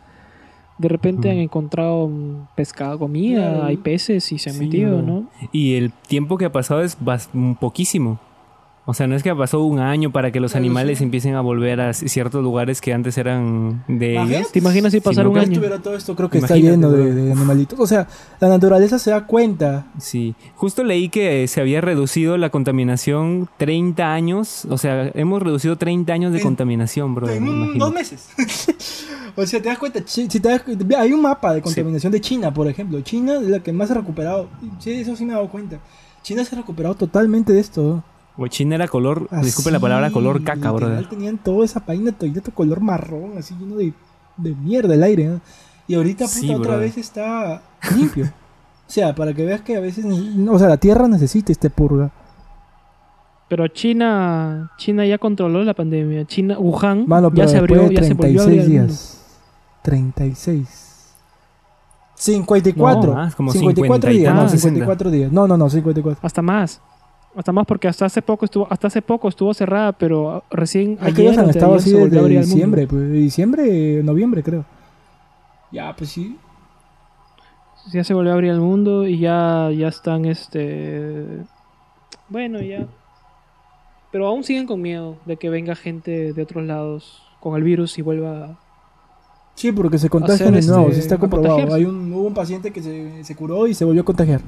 De 0.83 0.89
repente 0.89 1.31
han 1.31 1.37
encontrado 1.37 2.09
mm, 2.09 2.47
pescado, 2.55 2.99
comida, 2.99 3.65
hay 3.65 3.77
peces 3.77 4.29
y 4.33 4.37
se 4.37 4.49
han 4.49 4.57
Sí, 4.57 4.65
metido. 4.65 5.01
¿no? 5.01 5.27
Y 5.53 5.75
el 5.75 5.93
tiempo 5.93 6.37
que 6.37 6.43
ha 6.43 6.51
pasado 6.51 6.81
es 6.83 6.97
poquísimo. 7.61 8.19
O 8.85 8.93
sea, 8.93 9.07
no 9.07 9.15
es 9.15 9.23
que 9.23 9.33
pasado 9.33 9.63
un 9.63 9.79
año 9.79 10.11
para 10.11 10.31
que 10.31 10.41
los 10.41 10.57
animales 10.57 10.97
sí. 10.97 11.05
empiecen 11.05 11.35
a 11.35 11.41
volver 11.41 11.79
a 11.79 11.93
ciertos 11.93 12.43
lugares 12.43 12.81
que 12.81 12.93
antes 12.93 13.17
eran 13.17 13.83
de 13.87 14.13
Imagínate. 14.15 14.37
ellos. 14.39 14.51
¿Te 14.51 14.59
imaginas 14.59 14.91
si 14.91 14.99
pasara 14.99 15.29
un 15.29 15.37
año? 15.37 15.53
estuviera 15.53 15.81
todo 15.81 15.95
esto, 15.95 16.15
creo 16.17 16.29
que 16.29 16.39
está 16.39 16.57
lleno 16.57 16.91
de, 16.91 17.31
animalitos. 17.31 17.79
O 17.79 17.87
sea, 17.87 18.07
la 18.41 18.49
naturaleza 18.49 18.99
se 18.99 19.11
da 19.11 19.25
cuenta. 19.25 19.85
Sí, 19.99 20.35
justo 20.55 20.83
leí 20.83 21.07
que 21.07 21.47
se 21.47 21.61
había 21.61 21.79
reducido 21.79 22.37
la 22.37 22.49
contaminación 22.49 23.47
30 23.57 24.13
años. 24.13 24.65
O 24.69 24.77
sea, 24.77 25.09
hemos 25.13 25.41
reducido 25.41 25.77
30 25.77 26.11
años 26.11 26.31
de 26.33 26.39
En- 26.39 26.43
contaminación, 26.43 27.15
bro. 27.15 27.29
en 27.29 27.47
un- 27.47 27.77
dos 27.77 27.93
meses. 27.93 28.27
o 29.37 29.45
sea, 29.45 29.61
te 29.61 29.69
das 29.69 29.77
cuenta, 29.77 30.01
si 30.05 30.27
te 30.27 30.39
das 30.39 30.61
hay 30.97 31.13
un 31.13 31.21
mapa 31.21 31.53
de 31.53 31.61
contaminación 31.61 32.11
de 32.11 32.19
China, 32.19 32.53
por 32.53 32.67
ejemplo. 32.67 32.99
China 32.99 33.35
es 33.35 33.47
la 33.47 33.59
que 33.59 33.71
más 33.71 33.89
ha 33.91 33.93
recuperado. 33.93 34.49
Sí, 34.79 34.91
eso 34.91 35.15
sí 35.15 35.23
me 35.23 35.31
he 35.31 35.35
dado 35.35 35.47
cuenta. 35.47 35.79
China 36.21 36.43
se 36.43 36.53
ha 36.55 36.59
recuperado 36.59 36.95
totalmente 36.95 37.53
de 37.53 37.59
esto. 37.61 38.03
O 38.37 38.47
China 38.47 38.75
era 38.75 38.87
color, 38.87 39.27
Así, 39.29 39.45
disculpe 39.45 39.69
la 39.71 39.79
palabra, 39.79 40.09
color 40.11 40.43
caca, 40.43 40.71
brother. 40.71 41.07
Tenían 41.07 41.37
toda 41.37 41.65
esa 41.65 41.79
página 41.85 42.11
de 42.11 42.41
color 42.53 42.79
marrón, 42.81 43.33
así 43.37 43.53
lleno 43.59 43.75
de, 43.75 43.93
de 44.37 44.55
mierda 44.55 44.93
el 44.95 45.03
aire. 45.03 45.27
¿no? 45.27 45.41
Y 45.87 45.95
ahorita, 45.95 46.25
puta, 46.25 46.37
Sí, 46.39 46.49
otra 46.49 46.59
brother. 46.59 46.79
vez 46.79 46.97
está 46.97 47.61
limpio. 47.95 48.25
o 48.25 48.89
sea, 48.91 49.13
para 49.13 49.33
que 49.33 49.45
veas 49.45 49.61
que 49.61 49.75
a 49.77 49.79
veces. 49.79 50.05
O 50.49 50.57
sea, 50.57 50.67
la 50.67 50.77
tierra 50.77 51.07
necesita 51.07 51.51
este 51.51 51.69
purga. 51.69 52.11
Pero 53.49 53.67
China, 53.67 54.71
China 54.77 55.05
ya 55.05 55.19
controló 55.19 55.63
la 55.63 55.75
pandemia. 55.75 56.25
China, 56.25 56.57
Wuhan 56.57 57.05
Mano, 57.07 57.31
ya 57.35 57.47
se 57.47 57.57
abrió, 57.57 57.87
de 57.87 57.93
ya 57.95 58.03
se 58.03 58.13
volvió 58.15 58.41
a 58.41 58.45
36 58.45 58.47
abrir 58.63 58.65
días. 58.65 59.19
36. 59.83 61.13
54. 62.15 63.09
No, 63.11 63.15
más, 63.15 63.35
como 63.35 63.51
54 63.51 64.09
50 64.09 64.11
y 64.11 64.17
días. 64.17 64.29
tantos, 64.33 64.43
No, 64.45 64.49
60. 64.49 64.69
54 64.79 65.11
días. 65.11 65.31
No, 65.31 65.47
no, 65.47 65.57
no, 65.57 65.69
54. 65.69 66.19
Hasta 66.25 66.41
más. 66.41 66.81
Hasta 67.35 67.51
más 67.51 67.65
porque 67.65 67.87
hasta 67.87 68.05
hace 68.05 68.21
poco 68.21 68.45
estuvo, 68.45 68.67
hasta 68.69 68.87
hace 68.87 69.01
poco 69.01 69.27
estuvo 69.27 69.53
cerrada, 69.53 69.91
pero 69.91 70.43
recién 70.51 70.97
ayer 71.01 71.39
han 71.39 71.49
estado 71.49 71.75
así 71.75 71.89
se 71.89 72.07
desde 72.07 72.27
diciembre. 72.27 72.87
Pues, 72.87 73.01
de 73.01 73.17
diciembre, 73.17 74.03
noviembre, 74.03 74.43
creo. 74.43 74.65
Ya, 75.71 75.95
pues 75.95 76.11
sí. 76.11 76.37
Ya 77.91 78.03
se 78.03 78.13
volvió 78.13 78.31
a 78.31 78.35
abrir 78.35 78.51
el 78.51 78.59
mundo 78.59 79.07
y 79.07 79.17
ya, 79.19 79.69
ya 79.75 79.87
están 79.87 80.25
este 80.25 81.25
bueno 82.29 82.61
ya. 82.61 82.87
Pero 84.11 84.27
aún 84.27 84.43
siguen 84.43 84.67
con 84.67 84.81
miedo 84.81 85.17
de 85.25 85.37
que 85.37 85.49
venga 85.49 85.75
gente 85.75 86.33
de 86.33 86.41
otros 86.41 86.63
lados 86.63 87.23
con 87.39 87.55
el 87.55 87.63
virus 87.63 87.97
y 87.97 88.03
vuelva 88.03 88.57
Sí, 89.55 89.71
porque 89.71 89.97
se 89.97 90.09
contagian 90.09 90.53
de 90.53 90.61
nuevo, 90.61 90.83
este, 90.83 90.95
sí 90.95 90.99
está 91.01 91.17
comprobado. 91.17 91.73
Hay 91.73 91.85
un, 91.85 92.11
hubo 92.11 92.27
un 92.27 92.33
paciente 92.33 92.71
que 92.71 92.81
se, 92.81 93.23
se 93.23 93.35
curó 93.35 93.67
y 93.67 93.73
se 93.73 93.85
volvió 93.85 94.01
a 94.01 94.05
contagiar. 94.05 94.41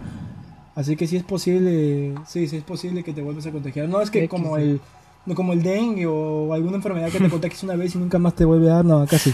Así 0.75 0.95
que 0.97 1.07
sí 1.07 1.15
es 1.17 1.23
posible, 1.23 2.13
sí, 2.27 2.47
sí 2.47 2.57
es 2.57 2.63
posible 2.63 3.03
que 3.03 3.13
te 3.13 3.21
vuelvas 3.21 3.45
a 3.47 3.51
contagiar. 3.51 3.87
No 3.87 4.01
es 4.01 4.11
que 4.11 4.27
como 4.27 4.57
el 4.57 4.81
no 5.25 5.33
como 5.33 5.53
el 5.53 5.63
dengue 5.63 6.05
o 6.05 6.53
alguna 6.53 6.75
enfermedad 6.75 7.09
que 7.09 7.19
te 7.19 7.29
contagies 7.29 7.63
una 7.63 7.75
vez 7.75 7.95
y 7.95 7.97
nunca 7.97 8.19
más 8.19 8.35
te 8.35 8.45
vuelve 8.45 8.69
a 8.69 8.75
dar, 8.75 8.85
no, 8.85 8.99
acá 9.01 9.17
sí. 9.17 9.33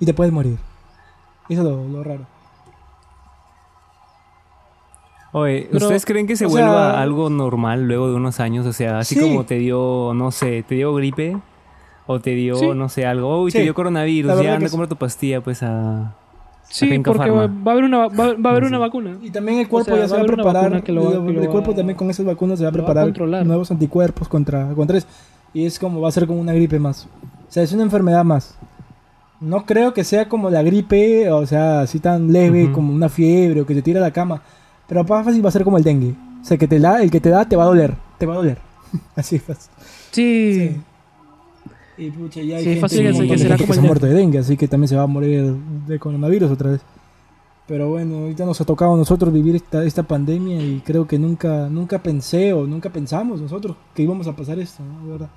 Y 0.00 0.06
te 0.06 0.14
puedes 0.14 0.32
morir. 0.32 0.56
Eso 1.48 1.60
es 1.62 1.68
lo, 1.68 1.86
lo 1.86 2.02
raro. 2.02 2.26
Oye, 5.32 5.68
Pero, 5.70 5.84
¿ustedes 5.86 6.04
creen 6.04 6.26
que 6.26 6.34
se 6.36 6.46
vuelva 6.46 6.90
sea- 6.92 7.00
algo 7.02 7.30
normal 7.30 7.86
luego 7.86 8.08
de 8.08 8.14
unos 8.14 8.40
años? 8.40 8.66
O 8.66 8.72
sea, 8.72 8.98
así 8.98 9.14
Sí. 9.14 9.20
como 9.20 9.44
te 9.44 9.56
dio, 9.58 10.12
no 10.14 10.32
sé, 10.32 10.64
te 10.64 10.74
dio 10.74 10.92
gripe 10.94 11.36
o 12.06 12.18
te 12.20 12.30
dio, 12.30 12.56
Sí. 12.56 12.66
no 12.74 12.88
sé, 12.88 13.06
algo, 13.06 13.40
uy, 13.42 13.52
Sí, 13.52 13.58
te 13.58 13.62
dio 13.62 13.74
coronavirus, 13.74 14.42
ya 14.42 14.54
anda 14.54 14.66
a 14.66 14.70
comprar 14.70 14.88
tu 14.88 14.96
pastilla, 14.96 15.40
pues 15.40 15.62
a... 15.62 16.16
Sí, 16.70 17.00
porque 17.04 17.30
va, 17.30 17.40
Pharma. 17.48 17.62
va 17.66 17.70
a 17.70 17.74
haber 17.74 17.84
una 17.84 17.98
va, 18.06 18.08
va 18.34 18.50
a 18.50 18.52
haber 18.52 18.64
una 18.64 18.78
vacuna. 18.78 19.16
Y 19.20 19.30
también 19.30 19.58
el 19.58 19.68
cuerpo 19.68 19.86
sea, 19.90 19.96
ya 19.96 20.02
va 20.02 20.08
se 20.08 20.14
a 20.14 20.18
va 20.18 20.22
a 20.22 20.26
preparar, 20.26 20.82
que 20.84 20.92
lo 20.92 21.02
va- 21.04 21.10
el, 21.28 21.34
que 21.34 21.42
lo 21.44 21.50
cuerpo 21.50 21.70
va- 21.72 21.76
también 21.76 21.96
con 21.96 22.08
esas 22.10 22.24
vacunas 22.24 22.58
se 22.58 22.64
va 22.64 22.68
a 22.68 22.70
a 22.70 22.72
preparar 22.72 23.04
controlar. 23.06 23.44
nuevos 23.44 23.70
anticuerpos 23.70 24.28
contra, 24.28 24.68
contra 24.74 24.98
eso. 24.98 25.06
Y 25.52 25.66
es 25.66 25.78
como, 25.80 26.00
va 26.00 26.08
a 26.08 26.12
ser 26.12 26.26
como 26.28 26.40
una 26.40 26.52
gripe 26.52 26.78
más. 26.78 27.06
O 27.48 27.52
sea, 27.52 27.62
es 27.64 27.72
una 27.72 27.82
enfermedad 27.82 28.24
más. 28.24 28.56
No 29.40 29.64
creo 29.66 29.92
que 29.94 30.04
sea 30.04 30.28
como 30.28 30.48
la 30.50 30.62
gripe, 30.62 31.30
o 31.32 31.44
sea, 31.46 31.80
así 31.80 31.98
tan 31.98 32.30
leve 32.32 32.64
Ujú. 32.66 32.72
como 32.74 32.92
una 32.94 33.08
fiebre 33.08 33.62
o 33.62 33.66
que 33.66 33.74
te 33.74 33.82
tira 33.82 33.98
a 33.98 34.02
la 34.02 34.12
cama. 34.12 34.40
Pero 34.86 35.02
más 35.04 35.24
fácil 35.24 35.44
va 35.44 35.48
a 35.48 35.52
ser 35.52 35.64
como 35.64 35.76
el 35.78 35.82
dengue. 35.82 36.14
O 36.40 36.44
sea, 36.44 36.56
que 36.56 36.68
te 36.68 36.78
da, 36.78 37.02
el 37.02 37.10
que 37.10 37.20
te 37.20 37.30
da 37.30 37.44
te 37.46 37.56
va 37.56 37.64
a 37.64 37.66
doler. 37.66 37.94
Te 38.18 38.26
va 38.26 38.34
a 38.34 38.36
doler. 38.36 38.58
Así 39.16 39.36
es 39.36 39.42
fácil. 39.42 39.70
Sí. 40.12 40.54
Sí. 40.72 40.80
Y 42.00 42.10
pucha, 42.10 42.40
ya 42.40 42.56
hay 42.56 42.62
Sí, 42.62 42.68
gente, 42.70 42.80
fácil 42.80 43.06
un 43.06 43.28
que- 43.28 43.38
será 43.38 43.56
gente 43.56 43.64
como 43.64 43.66
que 43.66 43.74
se 43.74 43.80
ha 43.80 43.82
muerto 43.82 44.06
de 44.06 44.14
dengue, 44.14 44.38
así 44.38 44.56
que 44.56 44.66
también 44.66 44.88
se 44.88 44.96
va 44.96 45.02
a 45.02 45.06
morir 45.06 45.52
de 45.86 45.98
coronavirus 45.98 46.50
otra 46.50 46.70
vez. 46.70 46.80
Pero 47.68 47.90
bueno, 47.90 48.20
ahorita 48.20 48.44
nos 48.46 48.60
ha 48.60 48.64
tocado 48.64 48.94
a 48.94 48.96
nosotros 48.96 49.32
vivir 49.32 49.54
esta, 49.54 49.84
esta 49.84 50.02
pandemia 50.02 50.60
y 50.60 50.80
creo 50.80 51.06
que 51.06 51.18
nunca, 51.18 51.68
nunca 51.68 52.02
pensé 52.02 52.52
o 52.52 52.66
nunca 52.66 52.90
pensamos 52.90 53.40
nosotros 53.40 53.76
que 53.94 54.02
íbamos 54.02 54.26
a 54.26 54.34
pasar 54.34 54.58
esto, 54.58 54.82
¿no? 54.82 55.04
De 55.06 55.12
verdad. 55.12 55.28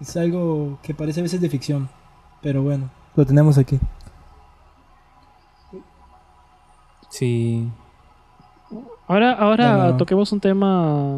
Es 0.00 0.16
algo 0.16 0.78
que 0.82 0.94
parece 0.94 1.20
a 1.20 1.22
veces 1.22 1.40
de 1.40 1.48
ficción, 1.50 1.88
pero 2.42 2.62
bueno, 2.62 2.88
lo 3.14 3.26
tenemos 3.26 3.58
aquí. 3.58 3.78
Sí. 7.10 7.68
Ahora, 9.06 9.32
ahora 9.32 9.96
toquemos 9.96 10.30
un 10.32 10.40
tema 10.40 11.16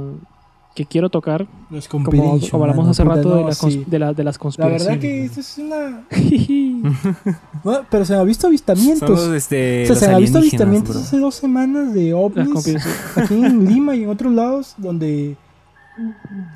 que 0.75 0.87
quiero 0.87 1.11
tocar, 1.11 1.47
Los 1.69 1.89
como, 1.89 2.05
como 2.11 2.39
hablamos 2.65 2.89
hace 2.89 3.03
rato 3.05 3.45
de, 3.47 3.85
de, 3.87 3.99
la- 3.99 4.13
de 4.13 4.25
las 4.25 4.37
La 4.37 4.41
conspiraciones. 4.41 4.87
verdad 4.87 5.01
que 5.01 5.25
esto 5.25 5.41
es 5.41 5.59
una... 5.59 6.05
Bueno, 7.65 7.81
pero 7.91 8.05
se 8.05 8.15
han 8.15 8.27
visto 8.27 8.47
avistamientos. 8.47 8.99
Son 9.01 9.33
los, 9.35 9.37
o 9.37 9.41
sea, 9.41 9.87
los 9.89 9.99
se 9.99 10.07
han 10.07 10.17
visto 10.21 10.39
alienígenas, 10.39 10.39
avistamientos 10.39 10.95
bro. 10.97 11.01
hace 11.05 11.19
dos 11.19 11.35
semanas 11.35 11.93
de 11.93 12.15
ovnis 12.15 12.87
aquí 13.17 13.35
en 13.35 13.67
Lima 13.69 13.95
y 13.97 14.05
en 14.05 14.09
otros 14.11 14.33
lados 14.33 14.75
donde 14.79 15.37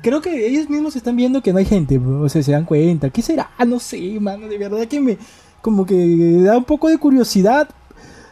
creo 0.01 0.21
que 0.21 0.47
ellos 0.47 0.69
mismos 0.69 0.95
están 0.95 1.15
viendo 1.15 1.41
que 1.43 1.51
no 1.51 1.59
hay 1.59 1.65
gente, 1.65 1.97
bro. 1.99 2.21
o 2.21 2.29
sea, 2.29 2.41
se 2.41 2.51
dan 2.53 2.65
cuenta. 2.65 3.09
¿Qué 3.11 3.21
será? 3.21 3.49
No 3.67 3.79
sé, 3.79 4.17
mano, 4.19 4.47
de 4.47 4.57
verdad 4.57 4.87
que 4.87 4.99
me 4.99 5.17
como 5.61 5.85
que 5.85 6.41
da 6.41 6.57
un 6.57 6.63
poco 6.63 6.87
de 6.89 6.97
curiosidad 6.97 7.67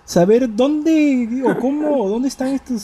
saber 0.05 0.53
dónde 0.55 1.43
o 1.45 1.59
cómo 1.59 2.03
o 2.03 2.09
dónde 2.09 2.27
están 2.27 2.49
estos 2.49 2.81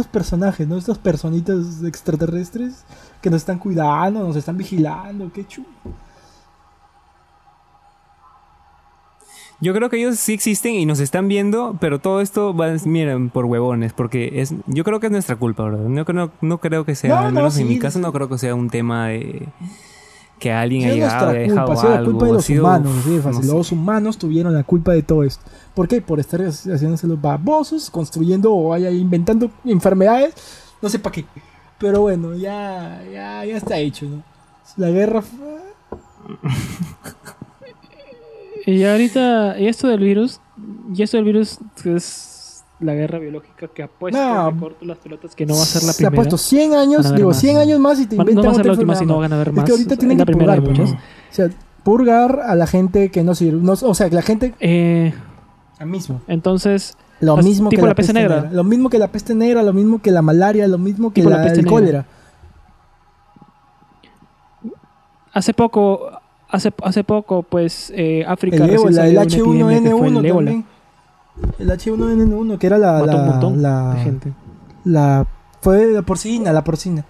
estos 0.00 0.12
personajes, 0.12 0.66
¿no? 0.66 0.76
Estos 0.76 0.98
personitas 0.98 1.82
extraterrestres 1.84 2.84
que 3.22 3.30
nos 3.30 3.42
están 3.42 3.58
cuidando, 3.58 4.20
nos 4.26 4.36
están 4.36 4.56
vigilando, 4.56 5.30
qué 5.32 5.46
chulo. 5.46 5.68
Yo 9.62 9.74
creo 9.74 9.90
que 9.90 9.98
ellos 9.98 10.18
sí 10.18 10.32
existen 10.32 10.72
y 10.74 10.86
nos 10.86 11.00
están 11.00 11.28
viendo, 11.28 11.76
pero 11.80 11.98
todo 11.98 12.22
esto 12.22 12.56
va, 12.56 12.68
miren, 12.86 13.28
por 13.28 13.44
huevones, 13.44 13.92
porque 13.92 14.40
es, 14.40 14.54
yo 14.66 14.84
creo 14.84 15.00
que 15.00 15.06
es 15.08 15.12
nuestra 15.12 15.36
culpa, 15.36 15.64
bro. 15.64 15.76
No, 15.86 16.04
creo- 16.06 16.30
no 16.40 16.58
creo 16.58 16.86
que 16.86 16.94
sea, 16.94 17.10
No, 17.10 17.18
al 17.18 17.24
no, 17.34 17.40
menos 17.40 17.58
en 17.58 17.68
mi 17.68 17.78
caso, 17.78 17.98
no 17.98 18.10
creo 18.10 18.28
que 18.30 18.38
sea 18.38 18.54
un 18.54 18.70
tema 18.70 19.08
de 19.08 19.48
que 20.40 20.52
alguien 20.52 20.84
ha 20.84 20.88
es 20.88 20.94
llegado 20.94 21.20
y 21.20 21.22
nuestra 21.22 21.30
ha 21.30 21.32
dejado 21.32 21.66
culpa, 21.66 21.72
ha 21.72 21.76
sido 21.82 21.90
la 21.92 21.98
algo. 21.98 22.10
culpa 22.10 22.26
de 22.26 22.32
los 22.32 22.44
sido- 22.44 22.64
humanos, 22.64 22.92
sí, 23.04 23.10
no 23.10 23.22
fácil. 23.22 23.42
sé. 23.44 23.52
Los 23.52 23.72
humanos 23.72 24.18
tuvieron 24.18 24.54
la 24.54 24.64
culpa 24.64 24.92
de 24.92 25.02
todo 25.04 25.22
esto. 25.22 25.44
¿Por 25.74 25.86
qué? 25.86 26.00
Por 26.00 26.18
estar 26.18 26.40
haciéndose 26.42 27.06
los 27.06 27.20
babosos, 27.20 27.90
construyendo 27.90 28.52
o 28.52 28.70
vaya, 28.70 28.90
inventando 28.90 29.50
enfermedades, 29.64 30.34
no 30.82 30.88
sé 30.88 30.98
para 30.98 31.12
qué. 31.12 31.24
Pero 31.78 32.00
bueno, 32.00 32.34
ya, 32.34 33.00
ya, 33.12 33.44
ya 33.44 33.56
está 33.56 33.78
hecho, 33.78 34.06
¿no? 34.06 34.22
La 34.76 34.90
guerra 34.90 35.22
fue... 35.22 35.60
Y 38.66 38.84
ahorita, 38.84 39.58
y 39.58 39.68
esto 39.68 39.88
del 39.88 40.00
virus, 40.00 40.40
y 40.94 41.02
esto 41.02 41.16
del 41.16 41.24
virus 41.24 41.58
es 41.84 42.29
la 42.80 42.94
guerra 42.94 43.18
biológica 43.18 43.68
que 43.68 43.82
ha 43.82 43.88
puesto 43.88 44.18
No. 44.18 44.58
corto 44.58 44.84
las 44.86 44.98
pelotas 44.98 45.34
que 45.34 45.44
no 45.46 45.54
va 45.54 45.62
a 45.62 45.64
ser 45.66 45.82
la 45.84 45.92
Se 45.92 46.06
ha 46.06 46.08
primera. 46.10 46.16
puesto 46.16 46.38
100 46.38 46.70
Van 46.70 46.78
a 46.78 46.82
años, 46.82 47.14
digo, 47.14 47.28
más, 47.28 47.40
100 47.40 47.54
¿no? 47.54 47.60
años 47.60 47.78
más 47.80 48.00
y 48.00 48.06
te 48.06 48.16
inventan 48.16 48.36
no 48.36 48.42
va 48.44 48.50
a 48.52 48.54
ser 48.54 48.66
la 48.66 48.72
última 48.72 48.94
si 48.96 49.06
no 49.06 49.18
van 49.18 49.32
a 49.32 49.36
haber 49.36 49.48
Es 49.48 49.54
más. 49.54 49.64
que 49.66 49.72
ahorita 49.72 49.94
Es 49.94 49.98
tienen 49.98 50.18
la 50.18 50.24
que 50.24 50.32
primera 50.32 50.56
purgar. 50.56 50.78
¿no? 50.78 50.94
O 50.94 50.98
sea, 51.30 51.48
purgar 51.84 52.40
a 52.46 52.54
la 52.54 52.66
gente 52.66 53.10
que 53.10 53.22
no 53.22 53.34
sirve. 53.34 53.60
No, 53.62 53.72
o 53.72 53.94
sea, 53.94 54.08
que 54.08 54.14
la 54.14 54.22
gente... 54.22 54.54
Eh, 54.60 55.12
A 55.78 55.84
mismo. 55.84 56.20
entonces, 56.28 56.96
Lo 57.20 57.34
Pues, 57.34 57.44
mismo 57.46 57.68
tipo 57.68 57.82
que 57.82 57.88
la 57.88 57.94
peste 57.94 58.12
negra. 58.14 58.48
Lo 58.50 58.64
mismo 58.64 58.88
que 58.88 58.98
la 58.98 59.08
peste 59.08 59.34
negra, 59.34 59.62
lo 59.62 59.72
mismo 59.74 60.00
que 60.00 60.10
la 60.10 60.22
malaria, 60.22 60.66
lo 60.68 60.78
mismo 60.78 61.10
que 61.10 61.20
Tipo 61.20 61.28
la 61.30 61.36
la, 61.38 61.42
peste 61.44 61.60
el 61.60 61.64
negra. 61.66 61.78
cólera. 61.78 62.06
hace 65.32 65.54
poco, 65.54 66.10
hace, 66.48 66.72
hace 66.82 67.04
poco, 67.04 67.42
pues 67.42 67.92
eh, 67.94 68.24
África 68.26 68.64
El 68.64 68.70
ébola, 68.70 69.06
el 69.06 69.16
salió 69.16 69.20
de 69.20 69.42
una 69.42 69.72
epidemia 69.72 69.82
que 69.90 69.96
fue 69.96 70.08
H1N1 70.08 70.18
el 70.18 70.24
ébola. 70.26 70.50
también. 70.50 70.66
El 71.58 71.70
H1N1, 71.70 72.58
que 72.58 72.66
era 72.66 72.78
la. 72.78 72.92
Mató 73.00 73.06
la, 73.06 73.16
un 73.16 73.26
montón 73.28 73.62
la, 73.62 73.94
de 73.94 74.00
gente. 74.00 74.32
la- 74.84 75.26
fue 75.60 75.92
la 75.92 76.02
porcina, 76.02 76.52
la 76.52 76.64
porcina. 76.64 77.04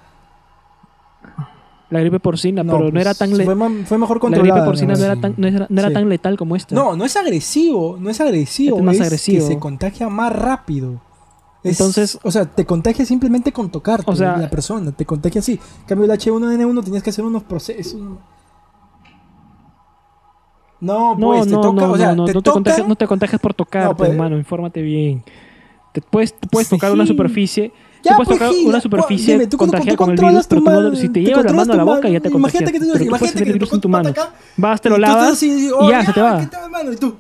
La 1.90 1.98
gripe 2.00 2.20
porcina, 2.20 2.62
pero 2.62 2.78
no 2.84 2.90
pues, 2.92 3.00
era 3.00 3.14
tan 3.14 3.36
le- 3.36 3.44
fue, 3.44 3.54
mejor 3.98 4.16
La 4.16 4.20
controlada. 4.20 4.54
gripe 4.60 4.64
porcina 4.64 4.92
no 4.94 4.98
¿no? 5.00 5.04
era 5.04 5.16
tan, 5.16 5.34
no 5.36 5.46
era, 5.48 5.66
no 5.68 5.80
era 5.80 5.88
Sí. 5.88 5.94
tan 5.94 6.08
letal 6.08 6.36
como 6.38 6.54
esta. 6.54 6.72
No, 6.74 6.94
no 6.94 7.04
es 7.04 7.16
agresivo, 7.16 7.96
no 7.98 8.10
es 8.10 8.20
agresivo, 8.20 8.76
Este 8.76 8.80
es 8.80 8.86
más 8.86 8.94
es 8.94 9.00
agresivo. 9.02 9.48
que 9.48 9.54
se 9.54 9.58
contagia 9.58 10.08
más 10.08 10.32
rápido. 10.32 11.00
Es- 11.64 11.80
Entonces- 11.80 12.18
o 12.22 12.30
sea, 12.30 12.44
te 12.44 12.64
contagia 12.64 13.04
simplemente 13.04 13.52
con 13.52 13.70
tocarte 13.70 14.08
O 14.08 14.14
sea- 14.14 14.36
la 14.36 14.48
persona, 14.48 14.92
te 14.92 15.04
contagia 15.04 15.40
así. 15.40 15.54
En 15.80 15.86
cambio 15.86 16.04
el 16.04 16.12
H1N1 16.12 16.82
tenías 16.84 17.02
que 17.02 17.10
hacer 17.10 17.24
unos 17.24 17.42
procesos. 17.42 18.00
No, 20.80 21.14
No, 21.14 21.26
pues 21.28 21.46
no, 21.46 21.60
te 21.60 21.68
toca, 21.68 21.86
no, 21.86 21.92
o 21.92 21.96
sea, 21.98 22.14
no, 22.14 22.24
te 22.24 22.32
no 22.34 22.42
te 22.42 22.50
contagias, 22.50 22.88
no 22.88 22.96
te 22.96 23.06
contagias 23.06 23.40
por 23.40 23.52
tocarte, 23.54 23.88
No, 23.88 23.96
pues- 23.96 24.10
hermano, 24.10 24.36
infórmate 24.38 24.80
bien. 24.82 25.22
Te 25.92 26.00
puedes, 26.00 26.32
tú 26.38 26.48
puedes 26.48 26.68
Sí. 26.68 26.76
tocar 26.76 26.92
una 26.92 27.04
superficie, 27.04 27.72
Ya, 28.02 28.12
tú 28.12 28.16
puedes 28.16 28.28
pues, 28.28 28.38
tocar 28.38 28.48
Gil, 28.54 28.62
una 28.64 28.72
pues, 28.74 28.82
superficie 28.84 29.34
dime, 29.34 29.46
tú 29.46 29.56
contagiada 29.58 29.90
tú 29.90 29.96
con 29.96 30.10
el 30.10 30.16
virus, 30.16 30.46
pero 30.46 30.62
tú 30.62 30.70
no- 30.70 30.94
si 30.94 31.08
te 31.08 31.14
te 31.14 31.20
lleva 31.26 31.42
la 31.42 31.52
mano 31.52 31.72
a 31.72 31.76
la 31.76 31.84
boca 31.84 32.08
ya 32.08 32.20
te 32.20 32.28
Imagínate 32.28 32.30
contagias. 32.30 32.72
que 32.72 32.78
tú- 32.78 32.92
pero 32.92 33.04
tú 33.04 33.10
puedes 33.10 33.22
imagínate 33.22 33.32
que 33.34 33.38
el 33.42 33.46
te 33.48 33.52
virus 33.52 33.72
en 33.74 33.80
tu 33.80 33.88
mano. 33.88 34.08
acá, 34.08 34.30
Vas, 34.56 34.80
te 34.80 34.88
lo 34.88 34.94
tú 34.94 35.00
lavas 35.02 35.32
así, 35.32 35.66
y 35.66 35.70
oh, 35.70 35.90
ya, 35.90 36.04
se 36.06 36.12
te 36.14 36.20
va. 36.22 36.40
¿qué 36.40 36.46
tal, 36.46 36.70
mano? 36.70 36.92
Y 36.92 36.96
tú, 36.96 37.14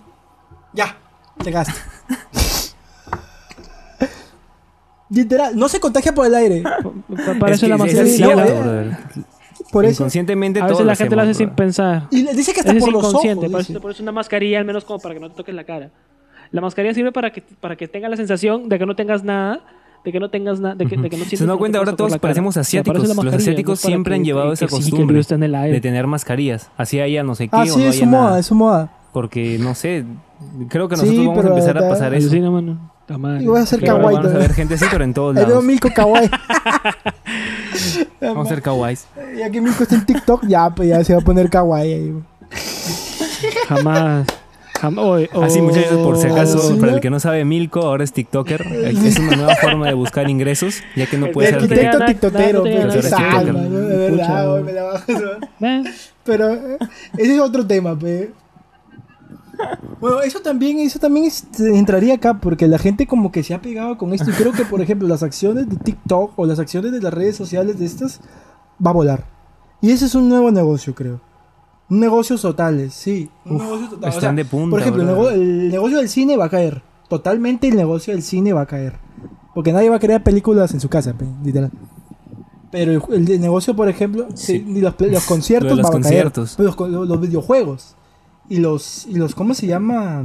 ya, 0.72 0.96
te 1.42 1.50
gastas. 1.50 1.76
Literal, 5.10 5.56
no 5.58 5.68
se 5.68 5.80
contagia 5.80 6.14
por 6.14 6.24
el 6.26 6.34
aire. 6.34 6.62
Pa- 6.62 7.34
Para 7.40 7.52
Es 7.52 7.58
eso 7.58 7.66
que 7.66 7.70
la 7.70 7.76
mascarilla. 7.78 8.98
Es. 9.64 9.70
Por 9.70 9.84
eso. 9.84 10.02
Inconscientemente 10.02 10.60
a 10.60 10.66
todo 10.66 10.70
veces 10.78 10.86
la 10.86 10.96
gente 10.96 11.16
lo 11.16 11.22
hace 11.22 11.34
sin 11.34 11.50
pensar. 11.50 12.08
Y 12.10 12.22
le 12.22 12.34
dice 12.34 12.52
que 12.52 12.60
hasta 12.60 12.72
es 12.72 12.78
por 12.82 12.92
los 12.92 13.04
ojos. 13.04 13.10
inconsciente, 13.24 13.50
por 13.50 13.60
eso 13.60 13.68
dice. 13.68 13.72
te 13.74 13.80
pones 13.80 14.00
una 14.00 14.12
mascarilla 14.12 14.58
al 14.58 14.64
menos 14.64 14.84
como 14.84 14.98
para 15.00 15.14
que 15.14 15.20
no 15.20 15.30
te 15.30 15.36
toques 15.36 15.54
la 15.54 15.64
cara. 15.64 15.90
La 16.52 16.60
mascarilla 16.60 16.94
sirve 16.94 17.12
para 17.12 17.30
que, 17.32 17.42
para 17.60 17.76
que 17.76 17.86
tengas 17.88 18.10
la 18.10 18.16
sensación 18.16 18.68
de 18.68 18.78
que 18.78 18.86
no 18.86 18.96
tengas 18.96 19.22
nada, 19.22 19.60
de 20.04 20.10
que 20.12 20.18
no 20.18 20.30
tengas 20.30 20.58
nada, 20.60 20.74
de 20.74 20.86
que, 20.86 20.96
de 20.96 21.08
que 21.10 21.16
no 21.16 21.24
sientas 21.24 21.38
Se 21.46 21.46
que 21.52 21.58
cuenta, 21.58 21.78
ahora 21.78 21.94
todos 21.94 22.16
parecemos 22.18 22.52
O 22.52 22.54
sea, 22.54 22.62
asiáticos. 22.62 23.06
Los 23.16 23.34
asiáticos 23.34 23.68
no 23.70 23.74
es 23.74 23.80
siempre 23.80 24.14
han 24.16 24.24
llevado 24.24 24.48
que- 24.48 24.54
esa 24.54 24.66
sí, 24.68 24.74
costumbre 24.74 25.06
virus 25.08 25.20
está 25.20 25.34
en 25.36 25.42
el 25.44 25.54
aire. 25.54 25.74
de 25.74 25.80
tener 25.80 26.06
mascarillas. 26.06 26.70
Así 26.76 26.98
haya 27.00 27.22
no 27.22 27.34
sé 27.34 27.44
qué 27.48 27.56
Ah, 27.56 27.62
o 27.62 27.66
sí, 27.66 27.70
no 27.78 27.84
es 27.84 27.90
haya 27.96 28.00
su 28.00 28.06
moda, 28.06 28.22
nada. 28.24 28.38
es 28.40 28.46
su 28.46 28.54
moda. 28.54 28.92
Porque, 29.12 29.58
no 29.60 29.74
sé, 29.74 30.04
creo 30.68 30.88
que 30.88 30.96
Sí, 30.96 31.02
nosotros 31.02 31.26
vamos 31.26 31.44
a 31.44 31.48
empezar 31.48 31.78
a 31.78 31.82
da- 31.82 31.88
pasar 31.88 32.14
eso. 32.14 32.26
Alucina, 32.28 32.50
mano. 32.50 32.92
Y 33.40 33.46
voy 33.46 33.58
a 33.58 33.62
hacer 33.62 33.80
kawaii 33.80 34.16
Vamos 34.16 34.34
a 34.34 34.38
ver 34.38 34.54
gente 34.54 34.74
así, 34.74 34.84
pero 34.90 35.02
en 35.02 35.12
todos 35.12 35.36
Ahí 35.36 35.42
veo 35.42 35.48
lados. 35.48 35.64
Milko 35.64 35.90
Kawaii. 35.94 36.30
Vamos 38.20 38.46
a 38.46 38.48
ser 38.50 38.62
kawaiis. 38.62 39.06
Ya 39.36 39.50
que 39.50 39.60
Milko 39.60 39.82
está 39.82 39.96
en 39.96 40.06
TikTok, 40.06 40.46
ya, 40.46 40.70
pues 40.70 40.88
ya 40.88 41.02
se 41.02 41.14
va 41.14 41.20
a 41.20 41.24
poner 41.24 41.50
Kawaii 41.50 41.92
ahí. 41.92 42.14
Jamás. 43.68 44.26
Así, 44.82 45.58
oh, 45.60 45.62
muchachos, 45.62 45.98
por 45.98 46.16
si 46.16 46.26
acaso, 46.26 46.58
sí, 46.58 46.74
para 46.80 46.92
el 46.94 47.00
que 47.00 47.10
no 47.10 47.20
sabe, 47.20 47.44
Milko 47.44 47.80
ahora 47.80 48.02
es 48.02 48.12
TikToker. 48.12 48.62
Es 48.90 49.18
una 49.18 49.36
nueva 49.36 49.54
forma 49.56 49.86
de 49.88 49.94
buscar 49.94 50.30
ingresos, 50.30 50.82
ya 50.96 51.06
que 51.06 51.18
no 51.18 51.26
El 51.26 51.32
puede 51.32 51.48
De 51.48 51.52
ser 51.52 51.62
arquitecto 51.62 51.98
arquitecto 51.98 52.30
nada, 52.30 52.56
tiktokero, 52.56 52.62
de 52.62 53.96
verdad, 54.10 54.60
me 54.62 54.72
la 54.72 55.84
Pero 56.24 56.50
eh, 56.54 56.78
ese 57.18 57.34
es 57.34 57.40
otro 57.40 57.66
tema, 57.66 57.98
pe. 57.98 58.30
Bueno, 60.00 60.20
eso 60.22 60.40
también, 60.40 60.78
eso 60.78 60.98
también 60.98 61.26
es- 61.26 61.44
entraría 61.60 62.14
acá 62.14 62.34
porque 62.40 62.66
la 62.68 62.78
gente 62.78 63.06
como 63.06 63.30
que 63.30 63.42
se 63.42 63.54
ha 63.54 63.60
pegado 63.60 63.98
con 63.98 64.12
esto 64.14 64.30
y 64.30 64.32
creo 64.34 64.52
que 64.52 64.64
por 64.64 64.80
ejemplo 64.80 65.06
las 65.08 65.22
acciones 65.22 65.68
de 65.68 65.76
TikTok 65.76 66.32
o 66.38 66.46
las 66.46 66.58
acciones 66.58 66.92
de 66.92 67.00
las 67.00 67.12
redes 67.12 67.36
sociales 67.36 67.78
de 67.78 67.84
estas 67.86 68.20
va 68.84 68.90
a 68.90 68.94
volar. 68.94 69.24
Y 69.82 69.90
ese 69.90 70.06
es 70.06 70.14
un 70.14 70.28
nuevo 70.28 70.50
negocio, 70.50 70.94
creo. 70.94 71.20
Un 71.88 72.00
negocio 72.00 72.38
totales, 72.38 72.94
sí. 72.94 73.28
Un 73.44 73.56
Uf, 73.56 73.62
negocio 73.62 73.88
total. 73.90 74.10
están 74.10 74.36
de 74.36 74.44
punta, 74.44 74.70
Por 74.70 74.80
ejemplo, 74.80 75.30
el, 75.30 75.68
negocio 75.70 75.98
del 75.98 76.08
cine 76.08 76.36
va 76.36 76.44
a 76.46 76.50
caer. 76.50 76.82
Totalmente 77.08 77.66
el 77.68 77.76
negocio 77.76 78.12
del 78.14 78.22
cine 78.22 78.52
va 78.52 78.60
a 78.62 78.66
caer. 78.66 78.94
Porque 79.54 79.72
nadie 79.72 79.90
va 79.90 79.96
a 79.96 80.00
crear 80.00 80.22
películas 80.22 80.72
en 80.72 80.80
su 80.80 80.88
casa, 80.88 81.14
literal. 81.44 81.70
Pero 82.70 82.92
el, 83.10 83.28
el 83.28 83.40
negocio, 83.40 83.74
por 83.74 83.88
ejemplo, 83.88 84.28
Sí. 84.34 84.64
los, 84.80 84.94
los 85.00 85.24
conciertos 85.26 85.76
Lo 85.76 85.82
van 85.82 85.86
a 85.86 85.90
conciertos. 85.92 86.56
caer. 86.56 86.70
Co- 86.76 86.86
los- 86.88 87.08
los 87.08 87.20
videojuegos. 87.20 87.96
Y 88.50 88.58
los, 88.58 89.06
y 89.06 89.14
los, 89.14 89.34
¿cómo 89.34 89.54
se 89.54 89.66
llama? 89.66 90.22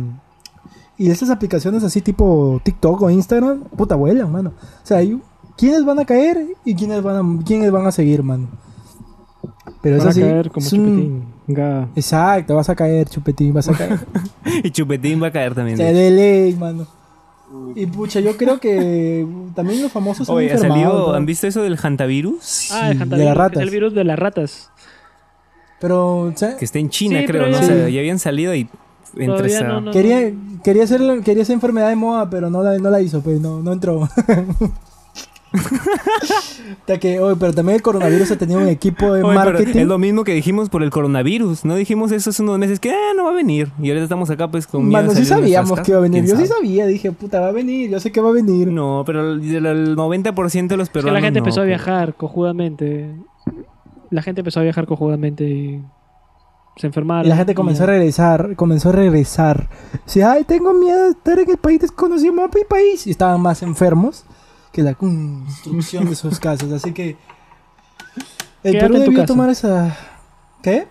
Y 0.98 1.10
estas 1.10 1.30
aplicaciones 1.30 1.84
así 1.84 2.02
tipo 2.02 2.60
TikTok 2.64 3.02
o 3.04 3.10
Instagram, 3.10 3.62
puta 3.78 3.96
vuelan, 3.96 4.32
mano. 4.32 4.52
O 4.84 4.86
sea, 4.86 4.98
hay, 4.98 5.18
¿quiénes 5.58 5.86
van 5.86 6.00
a 6.00 6.06
caer 6.06 6.46
y 6.66 6.76
quiénes 6.76 7.02
van 7.04 7.16
a, 7.40 7.44
quiénes 7.44 7.72
van 7.72 7.86
a 7.86 7.92
seguir, 7.92 8.24
mano? 8.24 8.48
Pero 9.82 9.98
van 9.98 10.02
es 10.02 10.06
a 10.08 10.10
así. 10.10 10.22
caer 10.22 10.50
como 10.52 10.66
es 10.66 10.74
un- 10.74 10.80
chupetín. 11.48 11.88
Exacto, 11.96 12.56
vas 12.56 12.70
a 12.70 12.76
caer, 12.76 13.08
chupetín, 13.08 13.54
vas 13.54 13.70
a 13.70 13.74
caer. 13.74 14.00
Y 14.64 14.72
Chupetín 14.72 15.22
va 15.22 15.28
a 15.28 15.32
caer 15.32 15.54
también. 15.54 15.78
Se 15.78 15.94
de 15.94 16.12
ley, 16.12 16.56
mano. 16.56 16.88
Y 17.76 17.86
pucha, 17.86 18.20
yo 18.20 18.36
creo 18.38 18.60
que 18.60 19.26
también 19.54 19.82
los 19.82 19.92
famosos 19.92 20.28
han 20.30 20.36
Oye. 20.36 20.52
¿han 21.16 21.26
visto 21.26 21.46
eso 21.46 21.62
del 21.62 21.78
hantavirus? 21.78 22.70
Ah, 22.72 22.90
el 22.92 22.98
de 22.98 23.04
hantavirus, 23.04 23.26
las 23.26 23.34
que 23.34 23.40
ratas. 23.40 23.58
Es 23.58 23.64
el 23.64 23.70
virus 23.70 23.94
de 23.94 24.04
las 24.04 24.20
ratas. 24.20 24.72
Pero, 25.80 26.18
o 26.22 26.34
sea, 26.36 26.58
Que 26.58 26.66
está 26.66 26.80
en 26.80 26.90
China, 26.90 27.20
Sí, 27.20 27.26
creo, 27.26 27.44
¿no? 27.48 27.52
ya- 27.52 27.60
O 27.60 27.64
sea, 27.64 27.90
ya 27.90 28.00
habían 28.00 28.20
salido 28.20 28.56
y 28.56 28.68
entre 29.18 29.48
esa... 29.48 29.64
no, 29.64 29.82
no, 29.82 29.92
quería, 29.92 30.32
quería, 30.64 30.84
hacer, 30.84 31.22
quería 31.24 31.44
hacer 31.44 31.54
enfermedad 31.54 31.90
de 31.90 31.96
moda, 31.96 32.30
pero 32.30 32.50
no 32.50 32.64
la, 32.64 32.78
no 32.80 32.90
la 32.90 33.02
hizo, 33.02 33.22
pues 33.22 33.40
no, 33.40 33.62
no 33.62 33.72
entró. 33.74 34.08
Hasta 36.82 37.00
que, 37.00 37.20
oye, 37.20 37.36
pero 37.40 37.54
también 37.54 37.78
el 37.78 37.82
coronavirus 37.82 38.32
ha 38.32 38.38
tenido 38.38 38.60
un 38.60 38.68
equipo 38.68 39.14
de 39.14 39.24
Oye, 39.24 39.36
marketing. 39.36 39.80
es 39.80 39.88
lo 39.88 39.98
mismo 39.98 40.24
que 40.24 40.34
dijimos 40.34 40.70
por 40.70 40.84
el 40.84 40.90
coronavirus. 40.90 41.64
No 41.66 41.76
dijimos 41.76 42.12
eso 42.12 42.30
hace 42.30 42.44
unos 42.44 42.58
meses 42.60 42.80
que 42.80 42.92
ah, 42.92 43.14
no 43.16 43.24
va 43.26 43.32
a 43.32 43.34
venir. 43.34 43.70
Y 43.82 43.88
ahorita 43.90 44.04
estamos 44.04 44.30
acá 44.30 44.50
pues 44.50 44.68
con 44.68 44.86
miedo 44.88 45.02
Mano, 45.02 45.14
sí 45.16 45.24
sabíamos 45.26 45.80
que 45.82 45.92
iba 45.92 46.00
a 46.00 46.02
venir. 46.04 46.26
Yo 46.26 46.36
sí 46.36 46.46
sabía, 46.46 46.86
dije, 46.86 47.12
puta, 47.12 47.40
va 47.40 47.48
a 47.48 47.52
venir, 47.52 47.90
yo 47.90 48.00
sé 48.00 48.12
que 48.12 48.20
va 48.22 48.30
a 48.30 48.34
venir. 48.34 48.68
No, 48.68 49.04
pero 49.06 49.32
el, 49.34 49.66
el 49.66 49.96
90% 49.96 50.68
de 50.68 50.78
los 50.78 50.88
Es 50.88 50.90
que 50.90 50.94
peruanos 50.94 51.22
la 51.22 51.26
gente 51.26 51.40
no, 51.40 51.46
empezó 51.46 51.62
a 51.62 51.64
pues. 51.64 51.70
viajar 51.70 52.14
cojudamente. 52.16 53.12
La 54.10 54.22
gente 54.22 54.42
empezó 54.42 54.60
a 54.60 54.64
viajar 54.64 54.86
cojudamente 54.86 55.44
y 55.44 55.84
se 56.78 56.88
enfermaron. 56.88 57.26
Y 57.26 57.30
la 57.30 57.38
gente 57.38 57.56
comenzó 57.56 57.84
a 57.84 57.88
regresar, 57.88 58.56
comenzó 58.56 58.90
a 58.90 58.92
regresar. 58.94 59.70
Dice, 60.06 60.24
ay, 60.24 60.44
tengo 60.44 60.74
miedo 60.74 61.06
de 61.06 61.12
estar 61.12 61.40
en 61.40 61.50
el 61.50 61.58
país 61.58 61.80
desconocido, 61.82 62.34
mi 62.34 62.64
país. 62.70 63.08
Y 63.08 63.12
estaban 63.12 63.42
más 63.42 63.62
enfermos 63.62 64.26
que 64.72 64.84
la 64.84 64.94
construcción 64.94 66.10
de 66.10 66.16
sus 66.16 66.40
casas. 66.42 66.72
Así 66.72 66.92
que 66.92 67.18
el 68.64 68.74
Quédate 68.74 68.94
Perú 68.94 69.04
debió 69.04 69.26
tomar 69.26 69.50
esa... 69.50 69.96
¿Qué? 70.62 70.88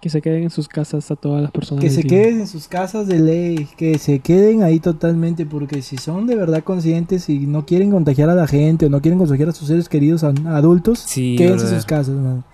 Que 0.00 0.10
se 0.10 0.20
queden 0.22 0.44
en 0.44 0.50
sus 0.50 0.68
casas 0.68 1.10
a 1.10 1.16
todas 1.16 1.42
las 1.42 1.50
personas. 1.50 1.82
Que 1.82 1.90
se 1.90 2.02
queden 2.04 2.40
en 2.40 2.46
sus 2.46 2.68
casas 2.68 3.06
de 3.06 3.18
ley, 3.18 3.66
que 3.76 3.98
se 3.98 4.18
queden 4.20 4.62
ahí 4.62 4.78
totalmente, 4.78 5.46
porque 5.46 5.80
si 5.82 5.96
son 5.96 6.26
de 6.26 6.36
verdad 6.36 6.62
conscientes 6.62 7.28
y 7.28 7.46
no 7.46 7.64
quieren 7.64 7.90
contagiar 7.90 8.28
a 8.28 8.34
la 8.34 8.46
gente 8.46 8.86
o 8.86 8.90
no 8.90 9.00
quieren 9.00 9.18
contagiar 9.18 9.48
a 9.48 9.52
sus 9.52 9.68
seres 9.68 9.88
queridos 9.88 10.22
a- 10.22 10.34
adultos, 10.54 10.98
Sí, 11.00 11.34
quédense 11.38 11.66
en 11.68 11.74
sus 11.76 11.86
casas, 11.86 12.14
man. 12.14 12.44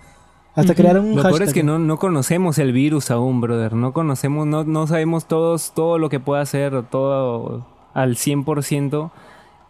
Hasta 0.55 0.71
Ujú. 0.73 0.81
crearon 0.81 1.05
un 1.05 1.15
Lo 1.15 1.23
hashtag. 1.23 1.31
peor 1.39 1.47
es 1.47 1.53
que 1.53 1.63
no, 1.63 1.79
no 1.79 1.97
conocemos 1.97 2.59
el 2.59 2.71
virus 2.73 3.11
aún, 3.11 3.41
brother. 3.41 3.73
No 3.73 3.91
conocemos, 3.91 4.47
no, 4.47 4.63
no 4.63 4.87
sabemos 4.87 5.25
todos 5.27 5.73
todo 5.75 5.97
lo 5.97 6.09
que 6.09 6.19
puede 6.19 6.41
hacer, 6.43 6.83
todo 6.89 7.65
al 7.93 8.15
100%. 8.17 9.11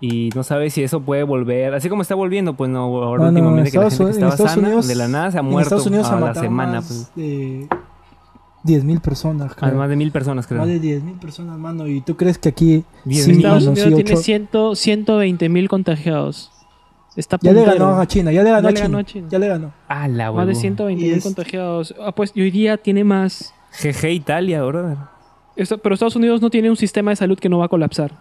Y 0.02 0.30
no 0.36 0.44
sabes 0.44 0.74
si 0.74 0.84
eso 0.84 1.00
puede 1.02 1.24
volver. 1.24 1.74
Así 1.74 1.88
como 1.90 2.02
está 2.02 2.14
volviendo, 2.16 2.56
pues 2.56 2.70
no, 2.70 2.80
ahora 2.82 3.24
No, 3.26 3.32
no, 3.32 3.40
últimamente 3.40 3.72
que 3.72 3.78
la 3.78 3.88
Estados 3.88 3.98
gente 3.98 4.12
que 4.12 4.18
en 4.20 4.24
estaba 4.30 4.32
Estados 4.34 4.52
sana, 4.52 4.68
Unidos- 4.68 4.88
de 4.88 4.96
la 4.96 5.08
nada 5.08 5.32
se 5.32 5.38
ha 5.38 5.40
en 5.42 5.46
muerto 5.46 5.64
Estados 5.76 5.86
Unidos 5.88 6.10
a 6.10 6.20
la 6.20 6.34
semana. 6.36 6.74
más 6.82 6.88
Pues. 6.88 7.16
de 7.16 7.68
10.000 8.66 9.00
personas, 9.02 9.56
creo. 9.56 9.70
Además 9.70 9.90
de 9.90 9.96
mil 9.96 10.12
personas, 10.12 10.48
creo. 10.48 10.60
Más 10.60 10.68
de 10.68 10.80
10.000 10.82 11.20
personas, 11.20 11.58
mano. 11.58 11.88
¿Y 11.88 12.02
tú 12.02 12.16
crees 12.18 12.38
que 12.38 12.50
aquí... 12.50 12.84
10.000. 13.06 13.14
sí, 13.14 13.32
Estados 13.32 13.64
mano, 13.64 13.72
Unidos 13.72 13.90
sí, 13.90 13.96
tiene 13.96 14.12
ocho- 14.14 14.22
100, 14.24 14.76
120 14.76 15.50
mil 15.50 15.70
contagiados. 15.70 16.50
Está 17.16 17.38
Ya 17.42 17.52
le 17.54 17.64
ganó 17.64 18.00
a 18.00 18.08
China, 18.08 18.32
ya 18.32 18.42
le 18.44 18.50
ganó, 18.50 18.64
Ya 18.64 18.68
a, 18.70 18.72
le 18.72 18.76
China, 18.78 18.88
ganó 18.88 18.98
a 18.98 19.04
China. 19.04 19.28
Ya 19.30 19.40
le 19.40 19.48
ganó. 19.48 19.74
Ah, 19.88 20.08
la 20.08 20.32
Más 20.32 20.46
de 20.48 20.54
huevón. 20.54 20.56
120 20.62 21.02
Y 21.02 21.08
mil 21.10 21.18
es- 21.18 21.24
contagiados. 21.24 21.94
Ah, 22.04 22.12
pues 22.12 22.32
y 22.34 22.42
hoy 22.42 22.52
día 22.52 22.78
tiene 22.78 23.04
más. 23.04 23.54
GG 23.82 24.10
Italia, 24.12 24.64
brother. 24.64 24.98
Pero 25.56 25.94
Estados 25.94 26.16
Unidos 26.16 26.42
no 26.42 26.50
tiene 26.50 26.70
un 26.70 26.76
sistema 26.76 27.12
de 27.12 27.16
salud 27.16 27.38
que 27.38 27.50
no 27.50 27.60
va 27.60 27.66
a 27.66 27.70
colapsar. 27.70 28.12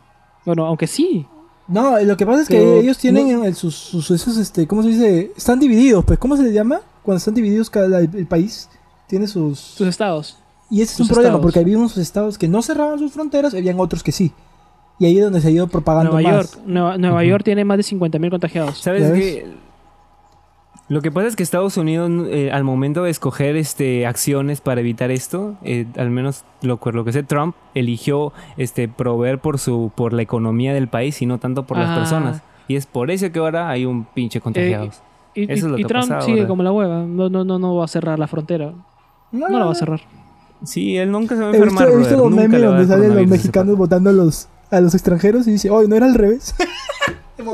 Bueno, 0.44 0.66
aunque 0.66 0.86
sí. 0.86 1.24
No, 1.68 1.98
lo 2.00 2.16
que 2.16 2.26
pasa 2.26 2.42
es 2.42 2.48
que 2.48 2.58
Pero 2.58 2.76
ellos 2.76 2.98
tienen 2.98 3.40
no- 3.40 3.54
sus, 3.54 3.74
sus, 3.74 4.10
esos, 4.10 4.36
este, 4.36 4.66
¿cómo 4.66 4.82
se 4.82 4.88
dice? 4.90 5.32
Están 5.36 5.60
divididos, 5.60 6.04
pues, 6.04 6.18
¿cómo 6.18 6.36
se 6.36 6.42
les 6.42 6.52
llama? 6.52 6.80
Cuando 7.02 7.18
están 7.18 7.34
divididos 7.34 7.70
cada 7.70 8.00
el, 8.00 8.10
el 8.14 8.26
país 8.26 8.68
tiene 9.06 9.26
sus... 9.26 9.58
Sus 9.58 9.86
estados. 9.86 10.38
Y 10.70 10.80
ese 10.82 10.94
es 10.94 11.00
un 11.00 11.08
problema, 11.08 11.28
estados. 11.28 11.42
porque 11.42 11.60
había 11.60 11.78
unos 11.78 11.96
estados 11.98 12.38
que 12.38 12.48
no 12.48 12.62
cerraban 12.62 12.98
sus 12.98 13.12
fronteras, 13.12 13.52
y 13.54 13.58
habían 13.58 13.78
otros 13.78 14.02
que 14.02 14.10
sí. 14.12 14.32
Y 14.98 15.06
ahí 15.06 15.18
es 15.18 15.24
donde 15.24 15.40
se 15.40 15.48
ha 15.48 15.50
ido 15.50 15.66
propagando 15.68 16.12
Nueva 16.12 16.30
más. 16.38 16.52
York. 16.52 16.62
Nueva. 16.66 17.24
York 17.24 17.44
tiene 17.44 17.64
más 17.64 17.76
de 17.76 17.82
50 17.82 18.18
mil 18.18 18.30
contagiados. 18.30 18.78
¿Sabes 18.78 19.10
qué? 19.12 19.46
Lo 20.92 21.00
que 21.00 21.10
pasa 21.10 21.26
es 21.28 21.36
que 21.36 21.42
Estados 21.42 21.78
Unidos, 21.78 22.10
eh, 22.28 22.50
al 22.52 22.64
momento 22.64 23.04
de 23.04 23.10
escoger 23.10 23.56
este, 23.56 24.04
acciones 24.06 24.60
para 24.60 24.82
evitar 24.82 25.10
esto, 25.10 25.54
eh, 25.62 25.86
al 25.96 26.10
menos 26.10 26.44
lo, 26.60 26.78
lo 26.92 27.04
que 27.06 27.12
sé, 27.12 27.22
Trump 27.22 27.56
eligió 27.74 28.34
este, 28.58 28.88
proveer 28.88 29.38
por, 29.38 29.58
su, 29.58 29.90
por 29.94 30.12
la 30.12 30.20
economía 30.20 30.74
del 30.74 30.88
país 30.88 31.22
y 31.22 31.26
no 31.26 31.38
tanto 31.38 31.62
por 31.62 31.78
las 31.78 31.88
Ah. 31.88 31.94
personas. 31.94 32.42
Y 32.68 32.76
es 32.76 32.84
por 32.84 33.10
eso 33.10 33.32
que 33.32 33.38
ahora 33.38 33.70
hay 33.70 33.86
un 33.86 34.04
pinche 34.04 34.42
contagiados. 34.42 35.00
Y, 35.34 35.44
Eso 35.44 35.64
es 35.66 35.72
lo 35.72 35.78
y 35.78 35.82
que 35.82 35.88
Trump 35.88 36.08
pasa 36.10 36.20
sigue 36.20 36.40
ahora. 36.40 36.48
como 36.48 36.62
la 36.62 36.72
hueva. 36.72 36.98
No, 37.06 37.30
no, 37.30 37.42
no, 37.42 37.58
no 37.58 37.74
va 37.76 37.86
a 37.86 37.88
cerrar 37.88 38.18
la 38.18 38.26
frontera. 38.26 38.74
No 39.30 39.48
la 39.48 39.64
va 39.64 39.72
a 39.72 39.74
cerrar. 39.74 40.02
Sí, 40.62 40.98
él 40.98 41.10
nunca 41.10 41.36
se 41.36 41.40
va 41.40 41.52
a 41.52 41.54
enfermar, 41.54 41.88
he 41.88 41.96
visto 41.96 42.16
los 42.18 42.30
Nunca 42.30 42.42
memes 42.48 42.62
donde 42.62 42.86
salen 42.86 43.16
los 43.16 43.26
mexicanos 43.28 43.78
votando 43.78 44.10
a 44.10 44.12
los, 44.12 44.46
a 44.70 44.78
los 44.82 44.92
extranjeros 44.94 45.48
y 45.48 45.52
dice, 45.52 45.70
oh, 45.70 45.82
no 45.88 45.96
era 45.96 46.04
al 46.04 46.14
revés. 46.14 46.54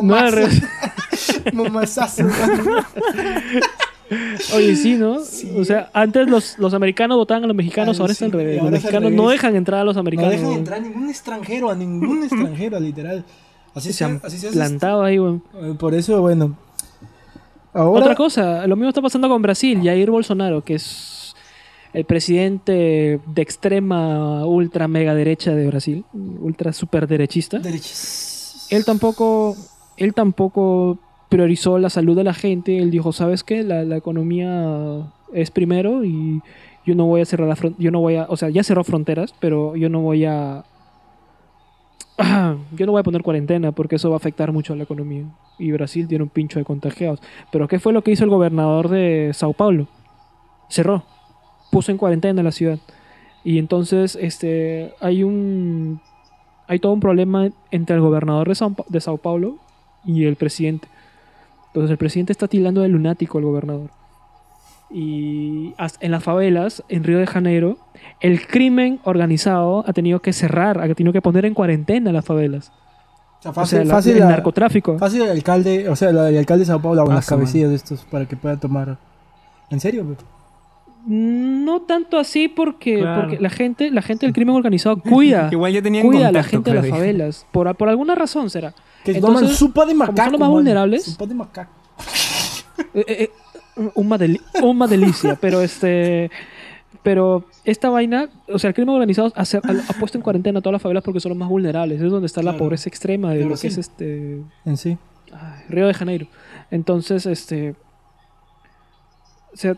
No 0.02 0.14
al 0.16 0.32
revés. 0.32 0.60
Mamazazo. 1.52 2.24
Oye, 4.54 4.74
sí, 4.76 4.94
¿no? 4.94 5.20
Sí. 5.20 5.52
O 5.58 5.64
sea, 5.64 5.90
antes 5.92 6.28
los, 6.28 6.58
los 6.58 6.72
americanos 6.72 7.18
votaban 7.18 7.44
a 7.44 7.46
los 7.46 7.54
mexicanos, 7.56 7.98
Ah, 7.98 8.02
ahora 8.02 8.14
sí, 8.14 8.24
es 8.24 8.32
al 8.32 8.38
revés. 8.38 8.62
Los 8.62 8.70
mexicanos 8.70 9.12
no 9.12 9.28
dejan 9.28 9.54
entrar 9.54 9.80
a 9.80 9.84
los 9.84 9.96
No 9.96 10.00
americanos. 10.00 10.30
dejan 10.32 10.46
weón. 10.46 10.58
entrar 10.58 10.78
a 10.78 10.82
ningún 10.82 11.10
extranjero, 11.10 11.70
a 11.70 11.74
ningún 11.74 12.22
extranjero, 12.24 12.80
literal. 12.80 13.24
Así 13.74 13.88
Se 13.88 13.98
se, 13.98 14.04
han 14.04 14.20
así 14.24 14.38
se 14.38 14.48
hace 14.48 14.56
plantado 14.56 15.02
ahí, 15.02 15.18
weón. 15.18 15.42
esto. 15.52 15.66
Eh, 15.66 15.74
Por 15.74 15.94
eso, 15.94 16.20
bueno. 16.22 16.56
Ahora, 17.74 18.00
Otra 18.00 18.14
cosa, 18.14 18.66
lo 18.66 18.76
mismo 18.76 18.88
está 18.88 19.02
pasando 19.02 19.28
con 19.28 19.42
Brasil. 19.42 19.80
Jair 19.84 20.10
Bolsonaro, 20.10 20.64
que 20.64 20.76
es 20.76 21.34
el 21.92 22.06
presidente 22.06 23.20
de 23.26 23.42
extrema 23.42 24.46
ultra 24.46 24.88
mega 24.88 25.14
derecha 25.14 25.54
de 25.54 25.66
Brasil, 25.66 26.04
ultra 26.40 26.72
super 26.72 27.06
derechista. 27.06 27.58
derechas. 27.58 28.66
Él 28.70 28.86
tampoco, 28.86 29.54
él 29.98 30.14
tampoco 30.14 30.98
priorizó 31.28 31.78
la 31.78 31.90
salud 31.90 32.16
de 32.16 32.24
la 32.24 32.34
gente. 32.34 32.78
Él 32.78 32.90
dijo, 32.90 33.12
¿sabes 33.12 33.44
qué? 33.44 33.62
La, 33.62 33.84
la 33.84 33.96
economía 33.96 35.12
es 35.32 35.50
primero 35.50 36.04
y 36.04 36.40
yo 36.86 36.94
no 36.94 37.06
voy 37.06 37.20
a 37.20 37.24
cerrar 37.24 37.48
la 37.48 37.56
frontera. 37.56 37.82
Yo 37.82 37.90
no 37.90 38.00
voy 38.00 38.16
a, 38.16 38.26
o 38.28 38.36
sea, 38.36 38.48
ya 38.48 38.62
cerró 38.62 38.84
fronteras, 38.84 39.34
pero 39.40 39.76
yo 39.76 39.88
no 39.88 40.00
voy 40.00 40.24
a, 40.24 40.64
yo 42.76 42.86
no 42.86 42.92
voy 42.92 43.00
a 43.00 43.04
poner 43.04 43.22
cuarentena 43.22 43.72
porque 43.72 43.96
eso 43.96 44.10
va 44.10 44.16
a 44.16 44.18
afectar 44.18 44.52
mucho 44.52 44.72
a 44.72 44.76
la 44.76 44.84
economía. 44.84 45.24
Y 45.58 45.70
Brasil 45.72 46.08
tiene 46.08 46.24
un 46.24 46.30
pincho 46.30 46.58
de 46.58 46.64
contagiados. 46.64 47.20
Pero 47.52 47.68
¿qué 47.68 47.78
fue 47.78 47.92
lo 47.92 48.02
que 48.02 48.10
hizo 48.10 48.24
el 48.24 48.30
gobernador 48.30 48.88
de 48.88 49.30
Sao 49.34 49.52
Paulo? 49.52 49.86
Cerró, 50.68 51.04
puso 51.70 51.92
en 51.92 51.98
cuarentena 51.98 52.42
la 52.42 52.52
ciudad. 52.52 52.78
Y 53.44 53.58
entonces, 53.58 54.16
este, 54.20 54.92
hay 55.00 55.22
un 55.22 56.00
hay 56.66 56.80
todo 56.80 56.92
un 56.92 57.00
problema 57.00 57.48
entre 57.70 57.96
el 57.96 58.02
gobernador 58.02 58.48
de 58.48 58.54
Sao, 58.54 58.74
de 58.88 59.00
Sao 59.00 59.16
Paulo 59.16 59.56
y 60.04 60.24
el 60.24 60.36
presidente. 60.36 60.88
Entonces 61.78 61.92
el 61.92 61.98
presidente 61.98 62.32
está 62.32 62.48
tildando 62.48 62.82
de 62.82 62.88
lunático 62.88 63.38
al 63.38 63.44
gobernador. 63.44 63.90
Y 64.90 65.74
en 66.00 66.10
las 66.10 66.24
favelas, 66.24 66.82
en 66.88 67.04
Río 67.04 67.18
de 67.18 67.26
Janeiro, 67.26 67.76
el 68.20 68.46
crimen 68.46 69.00
organizado 69.04 69.84
ha 69.86 69.92
tenido 69.92 70.20
que 70.20 70.32
cerrar, 70.32 70.80
ha 70.80 70.94
tenido 70.94 71.12
que 71.12 71.20
poner 71.20 71.44
en 71.44 71.52
cuarentena 71.54 72.10
las 72.10 72.24
favelas. 72.24 72.72
O 73.38 73.42
sea, 73.42 73.50
o 73.50 73.54
fácil, 73.54 73.78
sea, 73.78 73.84
la- 73.84 73.94
fácil 73.94 74.12
el 74.14 74.18
la- 74.20 74.28
narcotráfico. 74.30 74.98
Fácil 74.98 75.22
el 75.22 75.30
alcalde, 75.30 75.88
o 75.88 75.94
sea, 75.96 76.10
el 76.10 76.18
alcalde 76.38 76.60
de 76.60 76.66
Sao 76.66 76.80
Paulo 76.80 77.02
con 77.04 77.12
Ah, 77.12 77.16
las 77.16 77.26
cabecillas 77.26 77.68
de 77.70 77.76
estos 77.76 78.04
para 78.10 78.26
que 78.26 78.36
pueda 78.36 78.56
tomar. 78.58 78.96
¿En 79.70 79.78
serio? 79.78 80.04
bro? 80.04 80.16
No 81.06 81.82
tanto 81.82 82.18
así 82.18 82.48
porque, 82.48 82.98
Claro. 82.98 83.22
porque 83.22 83.40
la 83.40 83.50
gente, 83.50 83.90
la 83.90 84.02
gente 84.02 84.26
del 84.26 84.34
crimen 84.34 84.54
organizado 84.54 85.00
cuida, 85.00 85.48
Igual 85.52 85.72
ya 85.72 85.82
tenían 85.82 86.06
cuida 86.06 86.28
a 86.28 86.32
la 86.32 86.42
gente 86.42 86.70
de 86.70 86.76
las 86.82 86.88
favelas. 86.88 87.46
Por, 87.52 87.74
por 87.76 87.88
alguna 87.88 88.14
razón 88.14 88.50
será. 88.50 88.74
Que 89.04 89.12
Entonces, 89.12 89.40
toman 89.42 89.54
sopa 89.56 89.86
de 89.86 89.94
macaco. 89.94 90.22
son 90.22 90.32
los 90.32 90.40
más 90.40 90.50
vulnerables. 90.50 91.04
Sopa 91.04 91.26
de 91.26 91.34
macaco. 91.34 91.72
Eh, 92.94 93.04
eh, 93.06 93.30
eh, 93.76 93.90
un 93.94 94.08
más 94.08 94.20
deli- 94.20 94.40
un 94.62 94.76
más 94.76 94.90
delicia, 94.90 95.36
pero 95.40 95.62
este 95.62 96.30
pero 97.02 97.46
esta 97.64 97.88
vaina, 97.90 98.28
o 98.48 98.58
sea, 98.58 98.68
el 98.68 98.74
crimen 98.74 98.94
organizado 98.94 99.32
ha, 99.34 99.44
puesto 99.98 100.18
en 100.18 100.22
cuarentena 100.22 100.58
a 100.58 100.62
todas 100.62 100.74
las 100.74 100.82
favelas 100.82 101.02
porque 101.04 101.20
son 101.20 101.30
los 101.30 101.38
más 101.38 101.48
vulnerables, 101.48 102.02
es 102.02 102.10
donde 102.10 102.26
está 102.26 102.42
la 102.42 102.56
pobreza 102.56 102.88
extrema 102.88 103.32
de 103.32 103.44
lo 103.44 103.56
que 103.56 103.68
es 103.68 103.78
este 103.78 104.42
En 104.66 104.76
sí. 104.76 104.98
ay, 105.32 105.62
Río 105.68 105.86
de 105.86 105.94
Janeiro. 105.94 106.26
Entonces, 106.70 107.24
este 107.24 107.76
o 109.52 109.56
sea, 109.56 109.76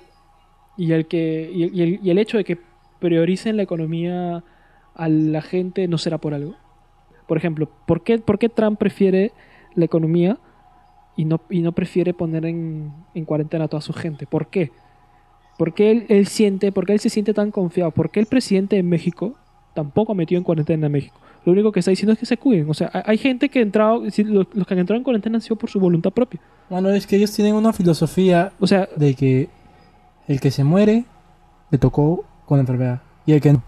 y 0.85 0.93
el 0.93 1.07
que 1.07 1.51
y 1.53 1.65
y 1.79 1.83
el- 1.83 2.01
y 2.03 2.11
el 2.11 2.19
hecho 2.19 2.37
de 2.39 2.45
que 2.45 2.59
prioricen 3.01 3.57
la 3.57 3.63
economía 3.63 4.43
a 4.95 5.09
la 5.09 5.43
gente 5.43 5.87
no 5.89 5.99
será 5.99 6.19
por 6.19 6.33
algo. 6.35 6.55
Por 7.29 7.37
ejemplo, 7.39 7.69
¿por 7.87 8.03
qué, 8.03 8.19
por 8.19 8.39
qué 8.39 8.49
Trump 8.49 8.79
prefiere 8.79 9.33
la 9.75 9.85
economía 9.85 10.39
y 11.17 11.25
no, 11.25 11.41
y 11.49 11.61
no 11.61 11.73
prefiere 11.73 12.13
poner 12.13 12.45
en, 12.45 12.93
en 13.15 13.25
cuarentena 13.25 13.65
a 13.65 13.69
toda 13.69 13.81
su 13.83 13.93
gente? 13.93 14.27
¿Por 14.27 14.49
qué? 14.49 14.71
¿Por 15.59 15.75
qué 15.75 15.91
él, 15.93 16.07
él 16.09 16.27
siente, 16.27 16.73
por 16.73 16.87
qué 16.87 16.93
él 16.95 17.01
se 17.01 17.09
siente 17.11 17.33
tan 17.35 17.51
confiado? 17.51 17.91
¿Por 17.91 18.11
qué 18.11 18.21
el 18.21 18.27
presidente 18.27 18.77
de 18.77 18.83
México 18.83 19.35
tampoco 19.75 20.15
metió 20.15 20.37
en 20.39 20.45
cuarentena 20.45 20.87
a 20.87 20.91
México? 20.91 21.19
Lo 21.45 21.53
único 21.53 21.71
que 21.73 21.81
está 21.81 21.91
diciendo 21.91 22.13
es 22.15 22.19
que 22.19 22.27
se 22.27 22.37
cuiden. 22.37 22.69
O 22.69 22.75
sea, 22.75 22.91
hay- 23.07 23.17
gente 23.19 23.49
que 23.49 23.61
ha 23.61 23.63
entrado, 23.63 24.03
los, 24.03 24.47
los 24.55 24.67
que 24.67 24.75
han 24.75 24.81
entrado 24.81 24.99
en 24.99 25.05
cuarentena 25.05 25.37
han 25.37 25.43
sido 25.43 25.57
por 25.57 25.71
su 25.71 25.79
voluntad 25.81 26.11
propia. 26.11 26.41
Bueno, 26.69 26.91
es 26.91 27.07
que 27.07 27.17
ellos 27.17 27.33
tienen 27.35 27.55
una 27.55 27.73
filosofía 27.73 28.53
O 28.61 28.67
sea, 28.67 28.89
de 28.97 29.15
que 29.15 29.49
el 30.33 30.41
que 30.41 30.51
se 30.51 30.63
muere 30.65 31.05
le 31.71 31.79
tocó 31.79 32.25
con 32.47 32.59
la 32.59 32.61
enfermedad 32.63 33.03
y 33.27 33.33
el 33.33 33.41
que 33.41 33.53
no. 33.53 33.63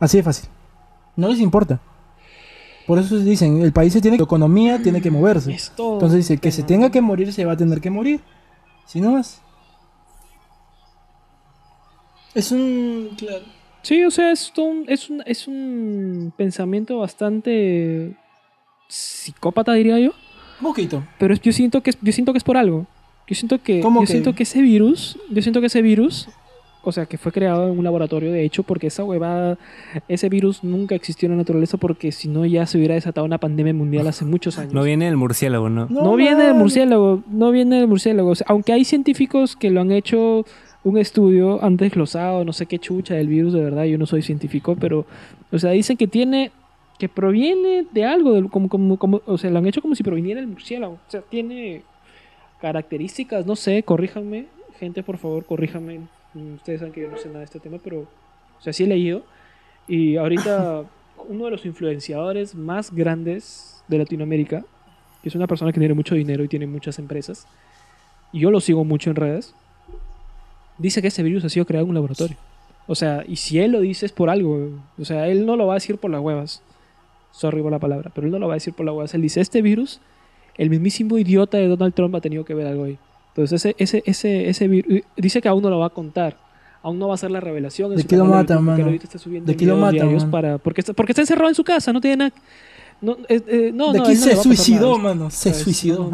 Así 0.00 0.16
de 0.18 0.22
fácil. 0.22 0.48
No 1.16 1.28
les 1.28 1.40
importa. 1.40 1.80
Por 2.86 2.98
eso 2.98 3.16
dicen, 3.18 3.62
el 3.62 3.72
país 3.72 3.92
se 3.92 4.00
tiene 4.00 4.16
que, 4.16 4.24
economía 4.24 4.82
tiene 4.82 5.00
que 5.00 5.10
moverse. 5.10 5.52
Entonces 5.52 6.12
dice, 6.18 6.38
que 6.38 6.50
se 6.50 6.62
tenga 6.64 6.90
que 6.90 7.00
morir, 7.00 7.32
se 7.32 7.44
va 7.44 7.52
a 7.52 7.56
tener 7.56 7.80
que 7.80 7.90
morir. 7.90 8.20
Si 8.86 9.00
no 9.00 9.12
más. 9.12 9.40
Es 12.34 12.50
un... 12.52 13.10
Claro. 13.16 13.44
Sí, 13.82 14.02
o 14.04 14.10
sea, 14.10 14.32
es 14.32 14.52
un, 14.56 14.84
es 14.88 15.08
un, 15.10 15.22
es 15.26 15.46
un 15.46 16.32
pensamiento 16.36 16.98
bastante 16.98 18.16
psicópata, 18.88 19.72
diría 19.74 19.98
yo. 19.98 20.10
Un 20.60 20.66
poquito. 20.68 21.04
Pero 21.18 21.34
es- 21.34 21.40
yo 21.40 21.52
siento 21.52 21.82
que 21.82 21.90
es, 21.90 21.98
yo 22.00 22.12
siento 22.12 22.32
que 22.32 22.38
es 22.38 22.44
por 22.44 22.56
algo. 22.56 22.86
Yo 23.26 23.34
siento 23.34 23.58
que 23.62 23.80
¿Cómo 23.80 24.00
yo 24.00 24.06
que? 24.06 24.12
siento 24.12 24.34
que 24.34 24.42
ese 24.42 24.60
virus, 24.62 25.18
yo 25.30 25.40
siento 25.42 25.60
que 25.60 25.68
ese 25.68 25.80
virus, 25.82 26.28
o 26.82 26.92
sea, 26.92 27.06
que 27.06 27.16
fue 27.16 27.32
creado 27.32 27.72
en 27.72 27.78
un 27.78 27.84
laboratorio 27.84 28.30
de 28.30 28.44
hecho, 28.44 28.62
porque 28.62 28.88
esa 28.88 29.02
huevada, 29.04 29.56
ese 30.08 30.28
virus 30.28 30.62
nunca 30.62 30.94
existió 30.94 31.26
en 31.26 31.32
la 31.32 31.38
naturaleza 31.38 31.78
porque 31.78 32.12
si 32.12 32.28
no 32.28 32.44
ya 32.44 32.66
se 32.66 32.76
hubiera 32.76 32.94
desatado 32.94 33.24
una 33.24 33.38
pandemia 33.38 33.72
mundial 33.72 34.06
hace 34.06 34.26
muchos 34.26 34.58
años. 34.58 34.74
No 34.74 34.82
viene 34.82 35.08
el 35.08 35.16
murciélago, 35.16 35.70
¿no? 35.70 35.86
No, 35.88 36.14
viene 36.16 36.44
del 36.44 36.54
murciélago, 36.54 37.22
no 37.30 37.50
viene 37.50 37.76
del 37.76 37.88
murciélago. 37.88 38.28
O 38.30 38.34
sea, 38.34 38.46
aunque 38.50 38.72
hay 38.74 38.84
científicos 38.84 39.56
que 39.56 39.70
lo 39.70 39.80
han 39.80 39.92
hecho 39.92 40.44
un 40.82 40.98
estudio, 40.98 41.64
han 41.64 41.78
desglosado, 41.78 42.44
no 42.44 42.52
sé 42.52 42.66
qué 42.66 42.78
chucha 42.78 43.14
del 43.14 43.28
virus, 43.28 43.54
de 43.54 43.62
verdad, 43.64 43.84
yo 43.84 43.96
no 43.96 44.04
soy 44.04 44.20
científico, 44.20 44.76
pero, 44.78 45.06
o 45.50 45.58
sea, 45.58 45.70
dicen 45.70 45.96
que 45.96 46.06
tiene, 46.06 46.50
que 46.98 47.08
proviene 47.08 47.86
de 47.90 48.04
algo, 48.04 48.34
del- 48.34 48.50
como, 48.50 48.68
como, 48.68 48.98
como, 48.98 49.22
o 49.24 49.38
sea, 49.38 49.48
lo 49.50 49.56
han 49.60 49.66
hecho 49.66 49.80
como 49.80 49.94
si 49.94 50.02
proviniera 50.02 50.40
del 50.42 50.50
murciélago. 50.50 50.92
O 51.08 51.10
sea, 51.10 51.22
tiene 51.22 51.80
características, 52.64 53.44
no 53.44 53.56
sé, 53.56 53.82
corríjanme, 53.82 54.46
gente, 54.80 55.02
por 55.02 55.18
favor, 55.18 55.44
corríjanme. 55.44 56.00
Ustedes 56.34 56.80
saben 56.80 56.94
que 56.94 57.02
yo 57.02 57.10
no 57.10 57.18
sé 57.18 57.26
nada 57.28 57.40
de 57.40 57.44
este 57.44 57.60
tema, 57.60 57.76
pero, 57.76 58.00
o 58.00 58.60
sea, 58.62 58.72
sí 58.72 58.84
he 58.84 58.86
leído. 58.86 59.22
Y 59.86 60.16
ahorita, 60.16 60.84
uno 61.28 61.44
de 61.44 61.50
los 61.50 61.66
influenciadores 61.66 62.54
más 62.54 62.90
grandes 62.90 63.84
de 63.86 63.98
Latinoamérica, 63.98 64.64
que 65.22 65.28
es 65.28 65.34
una 65.34 65.46
persona 65.46 65.72
que 65.72 65.78
tiene 65.78 65.92
mucho 65.92 66.14
dinero 66.14 66.42
y 66.42 66.48
tiene 66.48 66.66
muchas 66.66 66.98
empresas, 66.98 67.46
y 68.32 68.40
yo 68.40 68.50
lo 68.50 68.60
sigo 68.60 68.82
mucho 68.82 69.10
en 69.10 69.16
redes, 69.16 69.54
dice 70.78 71.02
que 71.02 71.08
ese 71.08 71.22
virus 71.22 71.44
ha 71.44 71.50
sido 71.50 71.66
creado 71.66 71.84
en 71.84 71.90
un 71.90 71.96
laboratorio. 71.96 72.38
O 72.86 72.94
sea, 72.94 73.24
y 73.28 73.36
si 73.36 73.58
él 73.58 73.72
lo 73.72 73.80
dice 73.80 74.06
es 74.06 74.12
por 74.12 74.30
algo. 74.30 74.70
O 74.98 75.04
sea, 75.04 75.28
él 75.28 75.44
no 75.44 75.56
lo 75.56 75.66
va 75.66 75.74
a 75.74 75.80
decir 75.80 75.98
por 75.98 76.10
las 76.10 76.22
huevas. 76.22 76.62
Sorry 77.30 77.60
por 77.60 77.72
la 77.72 77.78
palabra, 77.78 78.10
pero 78.14 78.26
él 78.26 78.32
no 78.32 78.38
lo 78.38 78.48
va 78.48 78.54
a 78.54 78.56
decir 78.56 78.72
por 78.72 78.86
las 78.86 78.94
huevas. 78.94 79.12
Él 79.12 79.20
dice, 79.20 79.42
este 79.42 79.60
virus, 79.60 80.00
el 80.58 80.70
mismísimo 80.70 81.18
idiota 81.18 81.58
de 81.58 81.68
Donald 81.68 81.94
Trump 81.94 82.14
ha 82.14 82.20
tenido 82.20 82.44
que 82.44 82.54
ver 82.54 82.66
algo 82.66 82.84
ahí. 82.84 82.98
Entonces, 83.28 83.64
ese, 83.64 83.74
ese, 83.78 84.02
ese, 84.06 84.48
ese 84.48 84.68
virus, 84.68 85.02
dice 85.16 85.40
que 85.42 85.48
aún 85.48 85.62
no 85.62 85.70
lo 85.70 85.78
va 85.80 85.86
a 85.86 85.90
contar. 85.90 86.36
Aún 86.82 86.98
no 86.98 87.08
va 87.08 87.14
a 87.14 87.18
ser 87.18 87.30
la 87.30 87.40
revelación. 87.40 87.96
¿De 87.96 88.04
qué 88.04 88.16
lo 88.16 88.24
canal 88.24 88.46
de 88.46 88.54
mata, 88.54 88.54
YouTube, 88.54 88.66
porque 88.66 88.82
mano? 88.84 88.96
está 89.02 89.18
¿De 89.52 89.56
qué 89.56 89.64
lo 89.66 89.74
videos 89.74 89.80
mata, 89.80 89.92
diarios 89.92 90.22
mano? 90.24 90.30
Para, 90.30 90.58
porque, 90.58 90.80
está, 90.82 90.92
porque 90.92 91.12
está 91.12 91.22
encerrado 91.22 91.48
en 91.48 91.54
su 91.54 91.64
casa, 91.64 91.92
no 91.92 92.00
tiene 92.00 92.16
nada... 92.16 92.32
No, 93.00 93.16
eh, 93.28 93.40
eh, 93.48 93.70
no, 93.74 93.92
de 93.92 93.98
no, 93.98 94.04
aquí 94.04 94.12
él 94.12 94.20
no 94.20 94.24
se 94.26 94.36
suicidó, 94.36 94.98
mano. 94.98 95.28
Se 95.28 95.50
¿sabes? 95.50 95.58
suicidó. 95.64 96.10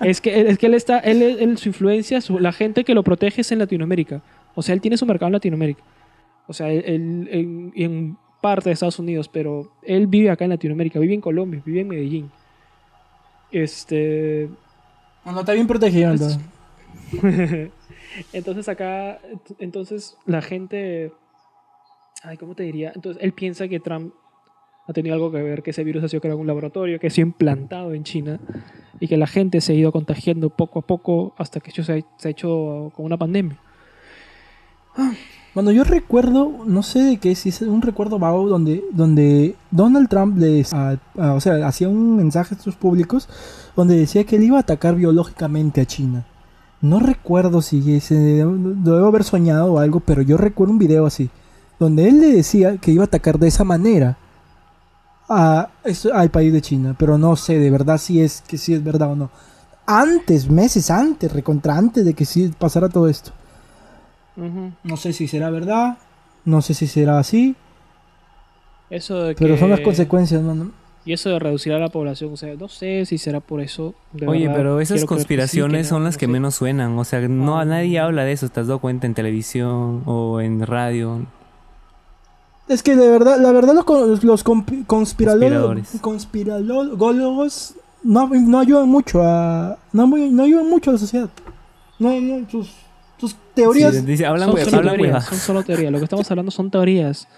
Es 0.00 0.20
que 0.20 0.48
es 0.48 0.56
que 0.58 0.66
él 0.66 0.74
está 0.74 0.98
él, 1.00 1.20
él- 1.22 1.58
su 1.58 1.68
influencia 1.68 2.20
su- 2.20 2.38
la 2.38 2.52
gente 2.52 2.84
que 2.84 2.94
lo 2.94 3.02
protege 3.02 3.40
es 3.40 3.52
en 3.52 3.58
Latinoamérica 3.58 4.22
o 4.54 4.62
sea 4.62 4.74
él 4.74 4.80
tiene 4.80 4.96
su 4.96 5.04
mercado 5.04 5.26
en 5.28 5.32
Latinoamérica 5.34 5.82
o 6.46 6.52
sea 6.52 6.70
él, 6.70 6.84
él- 6.86 7.28
en, 7.32 7.72
en 7.74 8.16
parte 8.40 8.70
de 8.70 8.74
Estados 8.74 8.98
Unidos 8.98 9.28
pero 9.28 9.72
él 9.82 10.06
vive 10.06 10.30
acá 10.30 10.44
en 10.44 10.50
Latinoamérica 10.50 10.98
vive 11.00 11.12
en 11.14 11.20
Colombia 11.20 11.60
vive 11.66 11.80
en 11.80 11.88
Medellín 11.88 12.30
este 13.52 14.48
No, 15.24 15.40
está 15.40 15.52
bien 15.52 15.66
protegido, 15.66 16.12
Es- 16.12 16.20
entonces. 17.12 17.70
entonces 18.32 18.68
acá 18.68 19.20
entonces 19.58 20.16
la 20.26 20.42
gente 20.42 21.12
ay 22.22 22.36
cómo 22.36 22.54
te 22.54 22.62
diría 22.64 22.92
entonces 22.94 23.22
él 23.22 23.32
piensa 23.32 23.68
que 23.68 23.80
Trump 23.80 24.12
ha 24.86 24.92
tenido 24.92 25.14
algo 25.14 25.30
que 25.30 25.42
ver 25.42 25.62
que 25.62 25.70
ese 25.70 25.84
virus 25.84 26.02
ha 26.04 26.08
sido 26.08 26.20
creado 26.20 26.36
en 26.38 26.42
un 26.42 26.46
laboratorio 26.46 26.98
que 26.98 27.06
ha 27.06 27.10
sido 27.10 27.26
implantado 27.28 27.94
en 27.94 28.02
China 28.04 28.38
y 28.98 29.06
que 29.08 29.16
la 29.16 29.26
gente 29.26 29.60
se 29.60 29.72
ha 29.72 29.76
ido 29.76 29.92
contagiando 29.92 30.50
poco 30.50 30.80
a 30.80 30.82
poco 30.82 31.34
hasta 31.38 31.60
que 31.60 31.70
eso 31.70 31.82
se 31.84 31.92
ha, 31.92 32.00
se 32.18 32.28
ha 32.28 32.30
hecho 32.30 32.92
con 32.94 33.04
una 33.06 33.16
pandemia 33.16 33.58
Ah, 34.96 35.12
Bueno, 35.52 35.72
yo 35.72 35.82
recuerdo, 35.82 36.52
no 36.64 36.82
sé 36.84 37.00
de 37.00 37.16
qué, 37.16 37.34
si 37.34 37.48
es 37.48 37.60
un 37.62 37.82
recuerdo 37.82 38.20
vago 38.20 38.48
donde, 38.48 38.84
donde 38.92 39.56
Donald 39.72 40.08
Trump 40.08 40.38
les, 40.38 40.72
a- 40.72 40.98
o 41.16 41.40
sea, 41.40 41.66
hacía 41.66 41.88
un 41.88 42.16
mensaje 42.16 42.54
a 42.54 42.58
sus 42.58 42.76
públicos 42.76 43.28
donde 43.74 43.96
decía 43.96 44.22
que 44.24 44.36
él 44.36 44.44
iba 44.44 44.58
a 44.58 44.60
atacar 44.60 44.94
biológicamente 44.94 45.80
a 45.80 45.86
China. 45.86 46.24
No 46.80 47.00
recuerdo 47.00 47.62
si 47.62 47.94
ese, 47.96 48.14
debo 48.14 49.06
haber 49.06 49.24
soñado 49.24 49.72
o 49.74 49.78
algo, 49.80 49.98
pero 50.00 50.22
yo 50.22 50.36
recuerdo 50.36 50.72
un 50.72 50.78
video 50.78 51.04
así, 51.04 51.30
donde 51.80 52.08
él 52.08 52.20
le 52.20 52.32
decía 52.32 52.76
que 52.76 52.92
iba 52.92 53.02
a 53.02 53.06
atacar 53.06 53.38
de 53.38 53.48
esa 53.48 53.64
manera 53.64 54.18
a, 55.28 55.68
al 56.14 56.30
país 56.30 56.52
de 56.52 56.62
China, 56.62 56.94
pero 56.96 57.18
no 57.18 57.34
sé 57.34 57.58
de 57.58 57.70
verdad 57.70 57.98
si 57.98 58.20
es 58.22 58.42
que 58.46 58.56
si 58.56 58.72
es 58.72 58.84
verdad 58.84 59.10
o 59.12 59.16
no. 59.16 59.30
Antes, 59.86 60.48
meses 60.48 60.90
antes, 60.92 61.32
recontra 61.32 61.76
antes 61.76 62.04
de 62.04 62.14
que 62.14 62.24
sí 62.24 62.52
pasara 62.56 62.88
todo 62.88 63.08
esto. 63.08 63.32
No 64.84 64.96
sé 64.96 65.12
si 65.12 65.28
será 65.28 65.50
verdad, 65.50 65.98
no 66.44 66.62
sé 66.62 66.74
si 66.74 66.86
será 66.86 67.18
así, 67.18 67.54
Eso 68.88 69.22
de 69.22 69.34
pero 69.34 69.56
son 69.56 69.70
las 69.70 69.78
que- 69.80 69.84
consecuencias, 69.84 70.42
mano. 70.42 70.72
Y 71.04 71.14
eso 71.14 71.30
de 71.30 71.38
reducir 71.38 71.72
a 71.72 71.78
la 71.78 71.88
población, 71.88 72.32
o 72.34 72.36
sea, 72.36 72.54
no 72.56 72.68
sé 72.68 73.06
si 73.06 73.16
será 73.18 73.40
por 73.40 73.60
eso. 73.62 73.94
de 74.12 74.26
Oye, 74.28 74.42
verdad, 74.48 74.56
pero 74.56 74.80
esas 74.80 74.96
que 74.96 75.00
sí, 75.00 75.06
conspiraciones 75.06 75.86
que 75.86 75.92
no, 75.92 75.96
son 75.96 76.04
las 76.04 76.14
no 76.14 76.18
que 76.18 76.26
sé. 76.26 76.32
menos 76.32 76.54
suenan. 76.54 76.98
O 76.98 77.04
sea, 77.04 77.20
no 77.26 77.58
Ah. 77.58 77.64
nadie 77.64 77.98
habla 77.98 78.24
de 78.24 78.32
eso. 78.32 78.48
¿Te 78.50 78.60
has 78.60 78.66
dado 78.66 78.80
cuenta 78.80 79.06
en 79.06 79.14
televisión 79.14 80.02
o 80.04 80.40
en 80.42 80.66
radio? 80.66 81.24
Es 82.68 82.82
que 82.82 82.96
de 82.96 83.08
verdad, 83.08 83.38
la 83.40 83.50
verdad 83.50 83.74
los, 83.74 84.22
los 84.22 84.44
Conspiradores. 84.86 85.98
conspiralólogos 86.02 87.74
no, 88.02 88.28
no 88.28 88.58
ayudan 88.58 88.88
mucho 88.88 89.22
a 89.22 89.76
no, 89.92 90.06
no 90.06 90.42
ayudan 90.42 90.68
mucho 90.68 90.90
a 90.90 90.92
la 90.94 90.98
sociedad. 90.98 91.30
No, 91.98 92.18
no, 92.20 92.48
sus, 92.50 92.70
sus 93.20 93.36
teorías 93.54 93.94
Sí, 93.94 94.00
dice, 94.02 94.26
hablan 94.26 94.50
son, 94.50 94.58
solo 94.58 94.76
hablan 94.78 94.96
teorías, 94.96 95.24
son 95.24 95.38
solo 95.38 95.62
teorías. 95.62 95.92
Lo 95.92 95.98
que 95.98 96.04
estamos 96.04 96.30
hablando 96.30 96.50
son 96.50 96.70
teorías. 96.70 97.28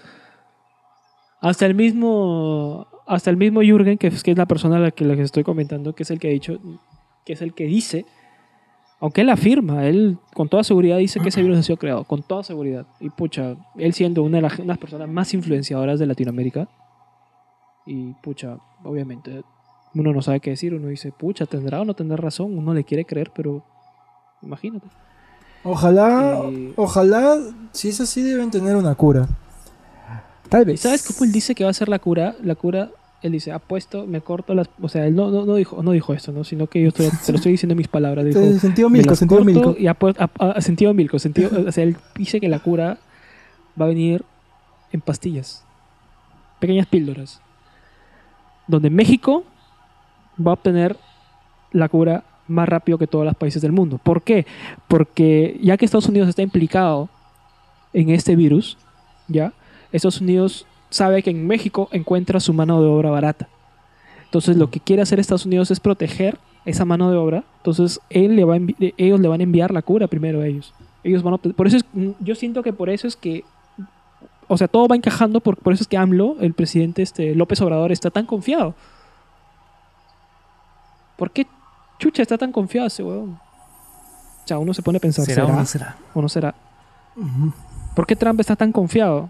Hasta 1.41 1.65
el 1.65 1.75
mismo, 1.75 2.87
hasta 3.05 3.29
el 3.29 3.37
mismo 3.37 3.61
Jürgen, 3.61 3.97
que 3.97 4.07
es, 4.07 4.23
que 4.23 4.31
es 4.31 4.37
la 4.37 4.45
persona 4.45 4.77
a 4.77 4.79
la 4.79 4.91
que 4.91 5.03
les 5.03 5.19
estoy 5.19 5.43
comentando, 5.43 5.93
que 5.93 6.03
es 6.03 6.11
el 6.11 6.19
que 6.19 6.29
ha 6.29 6.31
dicho, 6.31 6.57
que 7.25 7.33
es 7.33 7.41
el 7.41 7.53
que 7.53 7.65
dice, 7.65 8.05
aunque 9.01 9.21
él 9.21 9.29
afirma, 9.29 9.85
él 9.85 10.17
con 10.33 10.47
toda 10.47 10.63
seguridad 10.63 10.97
dice 10.97 11.19
que 11.19 11.27
ese 11.27 11.41
virus 11.41 11.59
ha 11.59 11.63
sido 11.63 11.77
creado, 11.77 12.05
con 12.05 12.23
toda 12.23 12.43
seguridad. 12.43 12.87
Y 13.01 13.09
pucha, 13.09 13.57
él 13.75 13.93
siendo 13.93 14.23
una 14.23 14.37
de 14.37 14.43
las, 14.43 14.57
unas 14.59 14.77
personas 14.77 15.09
más 15.09 15.33
influenciadoras 15.33 15.99
de 15.99 16.05
Latinoamérica, 16.05 16.69
y 17.85 18.13
pucha, 18.23 18.57
obviamente, 18.85 19.43
uno 19.93 20.13
no 20.13 20.21
sabe 20.21 20.39
qué 20.39 20.51
decir, 20.51 20.73
uno 20.73 20.87
dice, 20.87 21.11
pucha, 21.11 21.45
tendrá 21.45 21.81
o 21.81 21.85
no 21.85 21.93
tendrá 21.93 22.15
razón, 22.15 22.57
uno 22.57 22.73
le 22.73 22.85
quiere 22.85 23.03
creer, 23.03 23.31
pero 23.35 23.65
imagínate. 24.41 24.87
Ojalá, 25.63 26.41
Y- 26.51 26.73
ojalá, 26.75 27.37
si 27.71 27.89
es 27.89 28.01
así 28.01 28.21
deben 28.21 28.51
tener 28.51 28.75
una 28.75 28.95
cura. 28.95 29.27
Tal 30.49 30.63
¿Y 30.63 30.65
vez. 30.65 30.81
sabes 30.81 31.03
cómo 31.07 31.23
él 31.25 31.31
dice 31.31 31.55
que 31.55 31.63
va 31.63 31.69
a 31.69 31.73
ser 31.73 31.89
la 31.89 31.99
cura? 31.99 32.35
La 32.43 32.55
cura, 32.55 32.89
él 33.21 33.31
dice, 33.31 33.51
ha 33.51 33.59
puesto, 33.59 34.05
me 34.05 34.21
corto 34.21 34.53
las... 34.53 34.69
O 34.81 34.89
sea, 34.89 35.07
él 35.07 35.15
no, 35.15 35.31
no, 35.31 35.45
no, 35.45 35.55
dijo, 35.55 35.81
no 35.81 35.91
dijo 35.91 36.13
esto, 36.13 36.31
¿no? 36.31 36.43
Sino 36.43 36.67
que 36.67 36.81
yo 36.81 36.89
estoy, 36.89 37.09
te 37.25 37.31
lo 37.31 37.37
estoy 37.37 37.53
diciendo 37.53 37.71
en 37.73 37.77
mis 37.77 37.87
palabras. 37.87 38.25
Dijo, 38.25 38.39
sentido 38.59 38.89
"Me 38.89 38.97
milco, 38.99 39.11
las 39.11 39.19
sentido 39.19 39.43
milco. 39.43 39.75
Y 39.79 39.87
ha 39.87 39.97
pu- 39.97 40.15
ha- 40.19 40.49
ha- 40.51 40.61
sentido 40.61 40.93
milco, 40.93 41.17
sentido... 41.17 41.49
o 41.67 41.71
sea, 41.71 41.83
él 41.85 41.95
dice 42.15 42.39
que 42.41 42.49
la 42.49 42.59
cura 42.59 42.97
va 43.79 43.85
a 43.85 43.87
venir 43.87 44.23
en 44.91 45.01
pastillas. 45.01 45.63
Pequeñas 46.59 46.85
píldoras. 46.87 47.39
Donde 48.67 48.89
México 48.89 49.43
va 50.45 50.51
a 50.51 50.53
obtener 50.55 50.97
la 51.71 51.89
cura 51.89 52.23
más 52.47 52.67
rápido 52.67 52.97
que 52.97 53.07
todos 53.07 53.25
los 53.25 53.35
países 53.35 53.61
del 53.61 53.71
mundo. 53.71 53.99
¿Por 54.01 54.21
qué? 54.21 54.45
Porque 54.87 55.59
ya 55.61 55.77
que 55.77 55.85
Estados 55.85 56.07
Unidos 56.07 56.29
está 56.29 56.41
implicado 56.41 57.09
en 57.93 58.09
este 58.09 58.35
virus, 58.35 58.77
¿ya? 59.27 59.53
Estados 59.91 60.21
Unidos 60.21 60.65
sabe 60.89 61.23
que 61.23 61.29
en 61.29 61.47
México 61.47 61.89
encuentra 61.91 62.39
su 62.39 62.53
mano 62.53 62.81
de 62.81 62.87
obra 62.87 63.09
barata. 63.09 63.47
Entonces 64.25 64.57
lo 64.57 64.69
que 64.69 64.79
quiere 64.79 65.01
hacer 65.01 65.19
Estados 65.19 65.45
Unidos 65.45 65.71
es 65.71 65.79
proteger 65.79 66.37
esa 66.65 66.85
mano 66.85 67.11
de 67.11 67.17
obra. 67.17 67.43
Entonces 67.57 67.99
él 68.09 68.35
le 68.35 68.43
va 68.43 68.57
ellos 68.97 69.19
le 69.19 69.27
van 69.27 69.39
a 69.39 69.43
enviar 69.43 69.71
la 69.71 69.81
cura 69.81 70.07
primero 70.07 70.41
a 70.41 70.47
ellos. 70.47 70.73
Ellos 71.03 71.21
van 71.21 71.35
a 71.35 71.37
por 71.37 71.67
eso 71.67 71.77
es, 71.77 71.85
yo 72.19 72.35
siento 72.35 72.63
que 72.63 72.73
por 72.73 72.89
eso 72.89 73.07
es 73.07 73.15
que 73.15 73.43
o 74.47 74.57
sea, 74.57 74.67
todo 74.67 74.87
va 74.87 74.95
encajando, 74.95 75.39
por, 75.39 75.57
por 75.57 75.73
eso 75.73 75.83
es 75.83 75.87
que 75.87 75.97
AMLO, 75.97 76.37
el 76.41 76.53
presidente 76.53 77.01
este, 77.01 77.33
López 77.33 77.61
Obrador, 77.61 77.91
está 77.91 78.09
tan 78.11 78.25
confiado. 78.25 78.75
¿Por 81.17 81.31
qué 81.31 81.47
chucha 82.03 82.21
está 82.21 82.37
tan 82.37 82.51
confiado 82.51 82.87
ese 82.87 83.01
huevón? 83.03 83.31
O 83.31 84.47
sea, 84.47 84.59
uno 84.59 84.73
se 84.73 84.81
pone 84.81 84.97
a 84.97 84.99
pensar, 84.99 85.23
¿Será 85.25 85.43
¿será, 85.43 85.53
o 85.53 85.59
no 85.59 85.65
será? 85.65 85.95
o 86.13 86.21
no 86.21 86.29
será? 86.29 86.55
¿Por 87.95 88.05
qué 88.05 88.15
Trump 88.15 88.39
está 88.39 88.55
tan 88.55 88.71
confiado? 88.71 89.29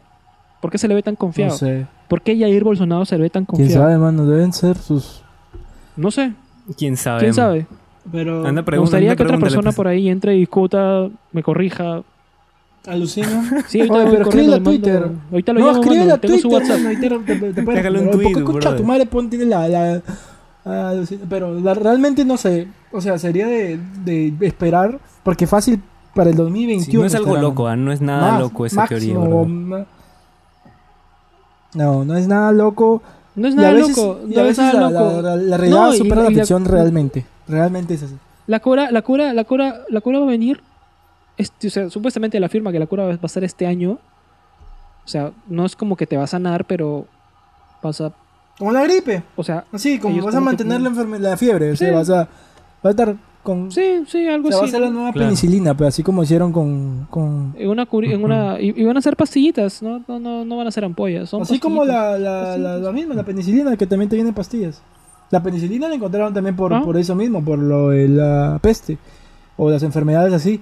¿Por 0.61 0.71
qué 0.71 0.77
se 0.77 0.87
le 0.87 0.95
ve 0.95 1.03
tan 1.03 1.15
confiado? 1.15 1.51
No 1.51 1.57
sé. 1.57 1.85
¿Por 2.07 2.21
qué 2.21 2.37
Jair 2.37 2.63
Bolsonaro 2.63 3.05
se 3.05 3.17
le 3.17 3.23
ve 3.23 3.29
tan 3.29 3.45
Quién 3.45 3.59
confiado? 3.67 3.83
sabe, 3.83 3.97
mano, 3.97 4.25
deben 4.25 4.53
ser 4.53 4.77
sus. 4.77 5.21
No 5.95 6.09
sé. 6.09 6.33
¿Quién 6.77 6.95
sabe? 6.97 7.19
¿Quién 7.19 7.33
sabe? 7.33 7.67
Pero. 8.11 8.45
Anda, 8.47 8.63
Me 8.65 8.77
gustaría 8.77 9.11
anda, 9.11 9.17
que 9.17 9.23
otra 9.23 9.37
persona 9.37 9.71
por 9.71 9.87
ahí 9.87 10.09
entre 10.09 10.35
y 10.35 10.39
discuta, 10.39 11.09
me 11.31 11.43
corrija. 11.43 12.01
Alucina. 12.87 13.63
Sí, 13.67 13.79
ahorita 13.81 13.95
Oye, 13.97 14.09
pero 14.11 14.23
escríbele 14.23 14.55
a 14.55 14.63
Twitter. 14.63 15.11
Ahorita 15.31 15.53
lo 15.53 15.59
no, 15.59 15.67
llamo, 15.67 15.81
escríbele 15.83 16.17
tengo 16.17 16.37
su 16.39 16.49
WhatsApp. 16.49 16.77
mano, 16.77 16.89
ahí 16.89 16.97
te, 16.97 17.09
te, 17.09 17.53
te 17.53 17.63
puedes 17.63 17.83
Déjale 17.83 17.99
un 17.99 18.05
responder. 18.05 18.11
tweet, 18.11 18.23
Porque, 18.33 18.39
escucha, 18.39 18.69
brother. 18.69 18.77
tu 18.81 18.83
madre 18.87 19.05
pon, 19.05 19.29
tiene 19.29 19.45
la... 19.45 19.67
la 19.69 20.01
ah, 20.65 20.93
pero 21.29 21.59
la- 21.59 21.73
realmente 21.73 22.25
no 22.25 22.37
sé. 22.37 22.67
O 22.91 23.01
sea, 23.01 23.17
sería 23.17 23.47
de, 23.47 23.79
de 24.05 24.33
esperar. 24.41 24.99
Porque 25.23 25.47
fácil 25.47 25.81
para 26.13 26.29
el 26.29 26.35
2021. 26.35 26.85
Sí, 26.91 26.97
no 26.97 27.05
es 27.05 27.15
algo 27.15 27.37
loco, 27.37 27.67
ah, 27.67 27.75
no 27.75 27.91
es 27.91 28.01
nada 28.01 28.31
Más- 28.33 28.39
loco 28.41 28.65
esa 28.65 28.81
máximo, 28.81 29.23
teoría. 29.23 29.85
No, 31.75 32.05
no 32.05 32.15
es 32.15 32.27
nada 32.27 32.51
loco. 32.51 33.01
No 33.35 33.47
es 33.47 33.55
y 33.55 33.57
a 33.57 33.61
nada 33.61 33.73
veces, 33.73 33.97
loco. 33.97 34.19
y 34.29 34.35
no 34.35 34.39
a 34.41 34.43
es 34.43 34.47
veces 34.57 34.73
nada 34.73 34.89
la, 34.91 34.99
loco. 35.01 35.21
la- 35.21 35.35
la 35.37 35.57
realidad 35.57 35.79
No, 35.87 35.93
supera 35.93 36.21
y 36.21 36.23
la 36.25 36.29
la- 36.29 36.35
ficción 36.35 36.65
realmente. 36.65 37.25
Realmente 37.47 37.93
es 37.95 38.03
así. 38.03 38.15
La 38.45 38.59
cura, 38.59 38.91
la 38.91 39.01
cura, 39.01 39.33
la 39.33 39.43
cura, 39.43 39.81
la 39.89 40.01
cura 40.01 40.19
va 40.19 40.25
a 40.25 40.29
venir. 40.29 40.61
este, 41.35 41.67
o 41.67 41.71
sea, 41.71 41.89
supuestamente 41.89 42.37
él 42.37 42.43
afirma 42.43 42.71
que 42.71 42.77
la 42.77 42.85
cura 42.85 43.05
va 43.05 43.17
a 43.19 43.27
ser 43.27 43.43
este 43.43 43.65
año. 43.65 43.93
O 45.03 45.07
sea, 45.07 45.31
no 45.47 45.65
es 45.65 45.75
como 45.75 45.95
que 45.95 46.05
te 46.05 46.15
va 46.15 46.25
a 46.25 46.27
sanar, 46.27 46.65
pero 46.65 47.07
vas 47.81 48.01
a. 48.01 48.11
Como 48.57 48.71
la 48.71 48.83
gripe. 48.83 49.23
O 49.35 49.43
sea, 49.43 49.65
Así, 49.71 49.99
como 49.99 50.21
vas 50.23 50.35
a 50.35 50.39
que 50.39 50.45
mantener 50.45 50.81
la, 50.81 50.89
enferme- 50.89 51.19
la 51.19 51.35
fiebre. 51.37 51.71
O 51.71 51.75
sea, 51.75 51.91
vas 51.93 52.09
a, 52.09 52.15
vas 52.17 52.85
a 52.85 52.89
estar 52.91 53.15
con... 53.41 53.71
sí, 53.71 54.03
sí, 54.07 54.27
algo 54.27 54.47
o 54.47 54.51
sea, 54.51 54.57
va 54.59 54.63
a 54.63 54.65
así. 54.65 54.71
ser 54.71 54.81
la 54.81 54.89
nueva 54.89 55.11
Claro. 55.11 55.27
penicilina, 55.27 55.75
pero 55.75 55.87
así 55.89 56.01
como 56.03 56.23
hicieron 56.23 56.51
con... 56.53 57.07
con 57.09 57.53
En 57.57 57.67
una, 57.69 57.85
curi- 57.87 58.13
en 58.13 58.23
una 58.23 58.59
y, 58.61 58.79
y 58.79 58.85
van 58.85 58.95
a 58.97 59.01
ser 59.01 59.17
pastillitas, 59.17 59.81
¿no? 59.81 60.01
No, 60.07 60.19
no, 60.19 60.45
no 60.45 60.57
van 60.57 60.67
a 60.67 60.71
ser 60.71 60.85
ampollas. 60.85 61.29
Son 61.29 61.41
así 61.41 61.59
como 61.59 61.83
la, 61.83 62.17
la, 62.17 62.57
la, 62.57 62.77
la 62.77 62.91
misma, 62.91 63.15
la 63.15 63.23
penicilina, 63.23 63.75
que 63.75 63.87
también 63.87 64.07
te 64.09 64.15
viene 64.15 64.29
en 64.29 64.35
pastillas. 64.35 64.81
La 65.31 65.41
penicilina 65.41 65.87
la 65.89 65.95
encontraron 65.95 66.33
también 66.33 66.55
por, 66.55 66.73
Ah. 66.73 66.81
por 66.83 66.95
eso 66.95 67.15
mismo, 67.15 67.43
por 67.43 67.57
lo 67.59 67.89
de 67.89 68.07
la 68.07 68.59
peste. 68.61 68.97
O 69.57 69.69
las 69.69 69.83
enfermedades 69.83 70.31
así. 70.33 70.61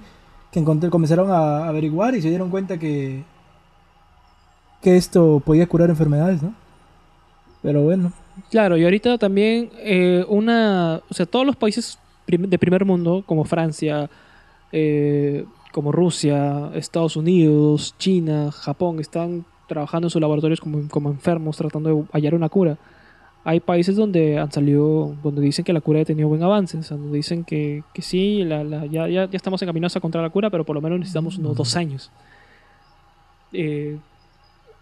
Que 0.50 0.58
encontré, 0.60 0.90
comenzaron 0.90 1.30
a 1.30 1.66
averiguar 1.68 2.14
y 2.14 2.22
se 2.22 2.28
dieron 2.30 2.50
cuenta 2.50 2.78
que... 2.78 3.22
Que 4.80 4.96
esto 4.96 5.40
podía 5.44 5.66
curar 5.66 5.88
enfermedades, 5.90 6.42
¿no? 6.42 6.54
Pero 7.62 7.82
bueno. 7.82 8.12
Claro, 8.50 8.76
y 8.76 8.84
ahorita 8.84 9.18
también 9.18 9.70
eh, 9.78 10.24
una, 10.28 11.00
o 11.08 11.14
sea, 11.14 11.26
todos 11.26 11.46
los 11.46 11.56
países 11.56 11.98
prim- 12.26 12.48
de 12.48 12.58
primer 12.58 12.84
mundo, 12.84 13.22
como 13.26 13.44
Francia, 13.44 14.08
eh, 14.72 15.44
como 15.72 15.92
Rusia, 15.92 16.70
Estados 16.74 17.16
Unidos, 17.16 17.94
China, 17.98 18.50
Japón, 18.52 19.00
están 19.00 19.44
trabajando 19.68 20.06
en 20.06 20.10
sus 20.10 20.20
laboratorios 20.20 20.60
como, 20.60 20.88
como 20.88 21.10
enfermos 21.10 21.56
tratando 21.56 21.88
de 21.94 22.04
hallar 22.12 22.34
una 22.34 22.48
cura. 22.48 22.76
Hay 23.44 23.58
países 23.60 23.96
donde 23.96 24.38
han 24.38 24.52
salido, 24.52 25.14
donde 25.22 25.40
dicen 25.42 25.64
que 25.64 25.72
la 25.72 25.80
cura 25.80 26.00
ha 26.00 26.04
tenido 26.04 26.28
buen 26.28 26.42
avance, 26.42 26.78
o 26.78 26.82
sea, 26.82 26.96
donde 26.96 27.16
dicen 27.16 27.42
que, 27.44 27.82
que 27.92 28.00
sí, 28.02 28.44
la- 28.44 28.64
la- 28.64 28.86
ya, 28.86 29.08
ya, 29.08 29.24
ya 29.28 29.36
estamos 29.36 29.60
encaminados 29.62 29.94
a 29.96 29.98
encontrar 29.98 30.22
la 30.24 30.30
cura, 30.30 30.48
pero 30.50 30.64
por 30.64 30.74
lo 30.74 30.80
menos 30.82 30.98
necesitamos 30.98 31.38
unos 31.38 31.56
dos 31.56 31.74
años. 31.76 32.10
Eh, 33.52 33.98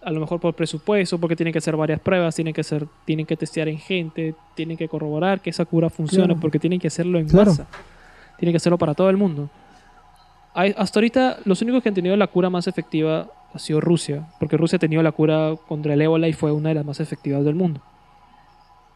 a 0.03 0.11
lo 0.11 0.21
mejor 0.21 0.41
por 0.41 0.55
presupuesto, 0.55 1.19
porque 1.19 1.37
tienen 1.37 1.53
que 1.53 1.59
hacer 1.59 1.77
varias 1.77 2.01
pruebas, 2.01 2.35
tienen 2.35 2.55
que 2.55 2.63
hacer, 2.63 2.87
tienen 3.05 3.27
que 3.27 3.37
testear 3.37 3.69
en 3.69 3.79
gente, 3.79 4.35
tienen 4.55 4.77
que 4.77 4.89
corroborar 4.89 5.41
que 5.41 5.51
esa 5.51 5.65
cura 5.67 5.91
funcione, 5.91 6.27
Claro. 6.29 6.41
porque 6.41 6.59
tienen 6.59 6.81
que 6.81 6.89
hacerlo 6.89 7.19
en 7.19 7.29
Claro. 7.29 7.51
masa, 7.51 7.67
tienen 8.39 8.53
que 8.53 8.57
hacerlo 8.57 8.79
para 8.79 8.95
todo 8.95 9.11
el 9.11 9.17
mundo. 9.17 9.51
Hay- 10.55 10.75
hasta 10.77 10.99
ahorita, 10.99 11.39
los 11.45 11.61
únicos 11.63 11.83
que 11.83 11.91
han 11.91 11.95
tenido 11.95 12.17
la 12.17 12.27
cura 12.27 12.49
más 12.51 12.67
efectiva 12.67 13.29
ha 13.53 13.59
sido 13.59 13.81
Rusia, 13.81 14.27
porque 14.39 14.57
Rusia 14.57 14.77
ha 14.77 14.81
tenido 14.81 15.03
la 15.03 15.13
cura 15.13 15.55
contra 15.69 15.93
el 15.95 16.01
ébola 16.03 16.29
y 16.29 16.33
fue 16.33 16.51
una 16.51 16.71
de 16.71 16.77
las 16.77 16.85
más 16.85 16.99
efectivas 17.01 17.45
del 17.45 17.55
mundo. 17.55 17.81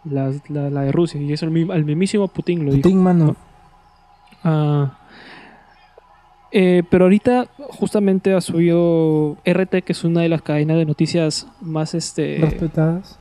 La, 0.05 0.33
la- 0.49 0.71
la 0.71 0.81
de 0.83 0.93
Rusia, 0.93 1.21
y 1.21 1.33
eso 1.33 1.47
el, 1.47 1.71
el 1.71 1.85
mismísimo 1.85 2.29
Putin 2.29 2.65
lo 2.65 2.73
dijo. 2.73 2.83
Putin, 2.83 3.03
mano. 3.03 3.37
Ah, 4.43 4.99
eh, 6.57 6.83
pero 6.89 7.05
ahorita 7.07 7.49
justamente 7.59 8.33
ha 8.33 8.41
subido 8.41 9.37
RT, 9.45 9.83
que 9.85 9.93
es 9.93 10.05
una 10.05 10.21
de 10.23 10.29
las 10.29 10.41
cadenas 10.41 10.77
de 10.79 10.87
noticias 10.87 11.47
más, 11.61 11.95
este, 11.95 12.39
Respetadas. 12.41 13.19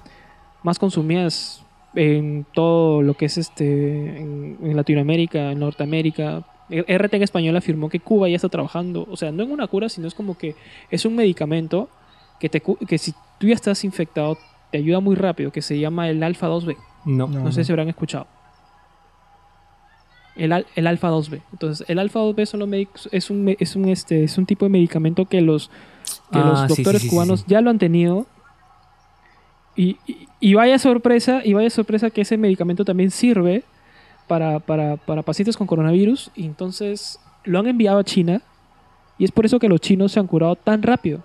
más 0.63 0.77
consumidas 0.79 1.63
en 1.95 2.45
todo 2.53 3.01
lo 3.01 3.15
que 3.15 3.25
es 3.25 3.37
este 3.37 4.17
en, 4.21 4.57
en 4.63 4.75
Latinoamérica, 4.77 5.51
en 5.51 5.59
Norteamérica, 5.59 6.43
RT 6.69 7.13
en 7.15 7.23
español 7.23 7.55
afirmó 7.57 7.89
que 7.89 7.99
Cuba 7.99 8.29
ya 8.29 8.35
está 8.37 8.49
trabajando, 8.49 9.05
o 9.11 9.17
sea, 9.17 9.31
no 9.31 9.43
en 9.43 9.51
una 9.51 9.67
cura, 9.67 9.89
sino 9.89 10.07
es 10.07 10.13
como 10.15 10.37
que 10.37 10.55
es 10.89 11.05
un 11.05 11.15
medicamento 11.15 11.89
que, 12.39 12.49
te, 12.49 12.61
cu- 12.61 12.77
que 12.87 12.97
si 12.97 13.13
tú 13.39 13.47
ya 13.47 13.53
estás 13.55 13.83
infectado, 13.83 14.37
te 14.71 14.77
ayuda 14.79 14.99
muy 14.99 15.15
rápido, 15.15 15.51
que 15.51 15.61
se 15.61 15.77
llama 15.77 16.09
el 16.09 16.23
alfa 16.23 16.47
2B. 16.49 16.75
No. 17.05 17.27
No. 17.27 17.39
No 17.43 17.51
sé 17.51 17.63
si 17.63 17.71
habrán 17.71 17.89
escuchado. 17.89 18.25
El, 20.35 20.51
al- 20.51 20.65
el 20.75 20.87
alfa 20.87 21.09
2B. 21.11 21.41
Entonces, 21.51 21.87
el 21.89 21.99
alfa 21.99 22.19
2B 22.19 22.45
son 22.45 22.59
los 22.61 22.69
médicos, 22.69 23.07
es 23.11 23.29
un, 23.29 23.55
es 23.59 23.75
un, 23.75 23.87
este, 23.89 24.23
es 24.23 24.37
un 24.37 24.45
tipo 24.45 24.65
de 24.65 24.69
medicamento 24.69 25.25
que 25.25 25.41
los, 25.41 25.69
que 26.31 26.39
Ah, 26.39 26.45
los 26.45 26.59
sí, 26.61 26.67
doctores 26.69 27.01
sí, 27.01 27.07
sí, 27.07 27.09
sí, 27.09 27.15
cubanos 27.15 27.39
sí. 27.41 27.45
ya 27.49 27.61
lo 27.61 27.69
han 27.69 27.77
tenido. 27.79 28.25
Y, 29.75 29.97
y- 30.07 30.27
y 30.39 30.53
vaya 30.55 30.77
sorpresa, 30.79 31.41
y 31.43 31.53
vaya 31.53 31.69
sorpresa 31.69 32.09
que 32.09 32.21
ese 32.21 32.37
medicamento 32.37 32.83
también 32.85 33.11
sirve 33.11 33.63
para, 34.27 34.59
para, 34.59 34.97
para 34.97 35.21
pacientes 35.23 35.55
con 35.57 35.67
coronavirus. 35.67 36.31
Y 36.35 36.45
entonces 36.45 37.19
lo 37.43 37.59
han 37.59 37.67
enviado 37.67 37.99
a 37.99 38.03
China. 38.03 38.41
Y 39.17 39.25
es 39.25 39.31
por 39.31 39.45
eso 39.45 39.59
que 39.59 39.69
los 39.69 39.79
chinos 39.79 40.11
se 40.11 40.19
han 40.19 40.27
curado 40.27 40.55
tan 40.55 40.81
rápido. 40.83 41.19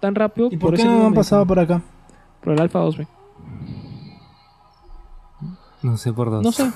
Tan 0.00 0.14
rápido. 0.14 0.48
¿Y 0.52 0.56
por 0.56 0.74
qué 0.74 0.82
ese 0.82 0.90
no 0.90 1.06
han 1.06 1.14
pasado 1.14 1.46
por 1.46 1.58
acá? 1.58 1.82
Por 2.42 2.52
el 2.52 2.60
alfa 2.60 2.80
2B. 2.80 3.06
No 5.82 5.96
sé 5.96 6.12
por 6.12 6.30
dos. 6.30 6.42
No 6.44 6.52
sé. 6.52 6.70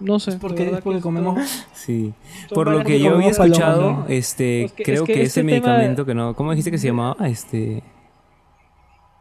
No 0.00 0.18
sé. 0.18 0.38
Porque, 0.38 0.70
es 0.70 0.80
porque 0.80 0.98
que 0.98 1.02
comemos. 1.02 1.66
Sí. 1.74 2.14
Por 2.54 2.70
lo 2.70 2.82
que 2.82 2.98
yo 2.98 3.14
había 3.14 3.28
escuchado, 3.30 3.90
¿no? 3.92 4.06
este, 4.08 4.64
Es 4.64 4.72
que- 4.72 4.82
creo 4.84 5.02
es 5.02 5.06
que 5.06 5.12
que, 5.14 5.22
este 5.22 5.40
ese 5.40 5.40
tema- 5.40 5.50
medicamento 5.72 6.06
que 6.06 6.14
no, 6.14 6.34
¿cómo 6.34 6.50
dijiste 6.52 6.70
que 6.70 6.78
se 6.78 6.86
llamaba? 6.88 7.26
Este, 7.28 7.82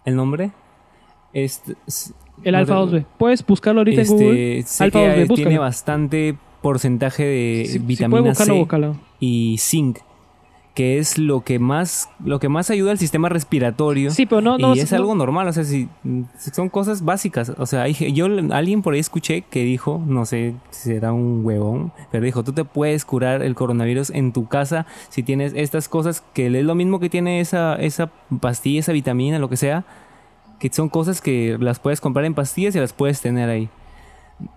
el 0.05 0.15
nombre, 0.15 0.51
este, 1.33 1.75
El 2.43 2.53
no 2.53 2.57
alfa 2.59 2.73
te- 2.73 2.79
2B. 2.79 3.05
Puedes 3.17 3.45
buscarlo 3.45 3.81
ahorita 3.81 4.01
en 4.01 4.07
Google. 4.07 4.59
Este, 4.59 4.71
sé 4.71 4.83
Alfa 4.85 4.99
que 4.99 5.05
2B, 5.07 5.13
tiene 5.13 5.27
búscalo. 5.27 5.61
bastante 5.61 6.37
porcentaje 6.61 7.23
de 7.25 7.65
Si, 7.67 7.79
vitamina 7.79 8.21
buscarlo, 8.21 8.53
C 8.53 8.59
búscalo. 8.59 8.95
y 9.19 9.57
zinc, 9.59 9.99
que 10.73 10.99
es 10.99 11.17
lo 11.17 11.41
que 11.41 11.59
más, 11.59 12.09
lo 12.23 12.39
que 12.39 12.47
más 12.47 12.69
ayuda 12.69 12.91
al 12.91 12.97
sistema 12.97 13.27
respiratorio. 13.27 14.09
Sí, 14.11 14.25
pero 14.25 14.39
no, 14.39 14.57
no. 14.57 14.73
y 14.73 14.79
es 14.79 14.91
no- 14.91 14.97
algo 14.99 15.15
normal, 15.15 15.47
o 15.49 15.53
sea, 15.53 15.65
si, 15.65 15.89
son 16.53 16.69
cosas 16.69 17.03
básicas. 17.03 17.51
O 17.57 17.65
sea, 17.65 17.87
yo 17.87 18.27
alguien 18.51 18.81
por 18.81 18.93
ahí 18.93 18.99
escuché 19.01 19.41
que 19.41 19.63
dijo, 19.63 20.01
no 20.05 20.25
sé 20.25 20.55
si 20.69 20.93
era 20.93 21.11
un 21.11 21.45
huevón, 21.45 21.91
pero 22.11 22.23
dijo, 22.23 22.43
tú 22.43 22.53
te 22.53 22.63
puedes 22.63 23.03
curar 23.03 23.43
el 23.43 23.53
coronavirus 23.53 24.11
en 24.11 24.31
tu 24.31 24.47
casa 24.47 24.85
si 25.09 25.23
tienes 25.23 25.53
estas 25.55 25.89
cosas 25.89 26.23
que 26.33 26.47
es 26.47 26.63
lo 26.65 26.75
mismo 26.75 26.99
que 27.01 27.09
tiene 27.09 27.41
esa, 27.41 27.75
esa 27.75 28.09
pastilla, 28.39 28.79
esa 28.79 28.93
vitamina, 28.93 29.39
lo 29.39 29.49
que 29.49 29.57
sea, 29.57 29.83
que 30.59 30.71
son 30.71 30.87
cosas 30.87 31.21
que 31.21 31.57
las 31.59 31.79
puedes 31.79 31.99
comprar 31.99 32.23
en 32.23 32.33
pastillas 32.33 32.75
y 32.75 32.79
las 32.79 32.93
puedes 32.93 33.19
tener 33.19 33.49
ahí. 33.49 33.67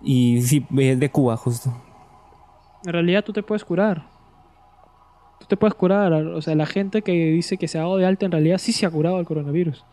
Y 0.01 0.41
sí, 0.43 0.65
es 0.77 0.99
de 0.99 1.11
Cuba, 1.11 1.35
justo. 1.35 1.73
En 2.85 2.93
realidad 2.93 3.23
tú 3.23 3.33
te 3.33 3.43
puedes 3.43 3.65
curar. 3.65 4.14
Tú 5.39 5.45
te 5.47 5.57
puedes 5.57 5.73
curar. 5.75 6.11
O 6.13 6.41
sea, 6.41 6.55
la 6.55 6.65
gente 6.65 7.01
que 7.01 7.11
dice 7.31 7.57
que 7.57 7.67
se 7.67 7.77
ha 7.77 7.81
dado 7.81 7.97
de 7.97 8.05
alta 8.05 8.25
en 8.25 8.31
realidad 8.31 8.57
sí 8.57 8.71
se 8.71 8.85
ha 8.85 8.89
curado 8.89 9.19
el 9.19 9.25
coronavirus. 9.25 9.83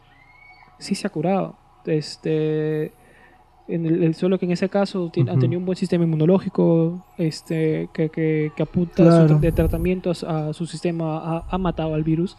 Sí 0.79 0.95
se 0.95 1.07
ha 1.07 1.11
curado. 1.11 1.57
Este. 1.87 2.93
En 3.69 3.87
el, 3.87 4.03
el- 4.03 4.15
solo 4.17 4.39
que 4.39 4.45
en 4.47 4.53
ese 4.53 4.69
caso 4.69 5.11
tien- 5.13 5.29
han 5.29 5.35
Ujú. 5.37 5.41
tenido 5.41 5.59
un 5.61 5.65
buen 5.67 5.77
sistema 5.77 6.05
inmunológico 6.05 7.05
este, 7.17 7.89
que, 7.95 8.09
que, 8.09 8.51
que 8.57 8.63
apunta 8.63 8.95
Claro. 9.05 9.29
su- 9.29 9.39
de 9.41 9.53
tratamientos 9.53 10.25
a 10.25 10.53
su 10.53 10.67
sistema, 10.67 11.19
ha, 11.19 11.45
ha 11.49 11.59
matado 11.59 11.95
al 11.95 12.03
virus. 12.03 12.37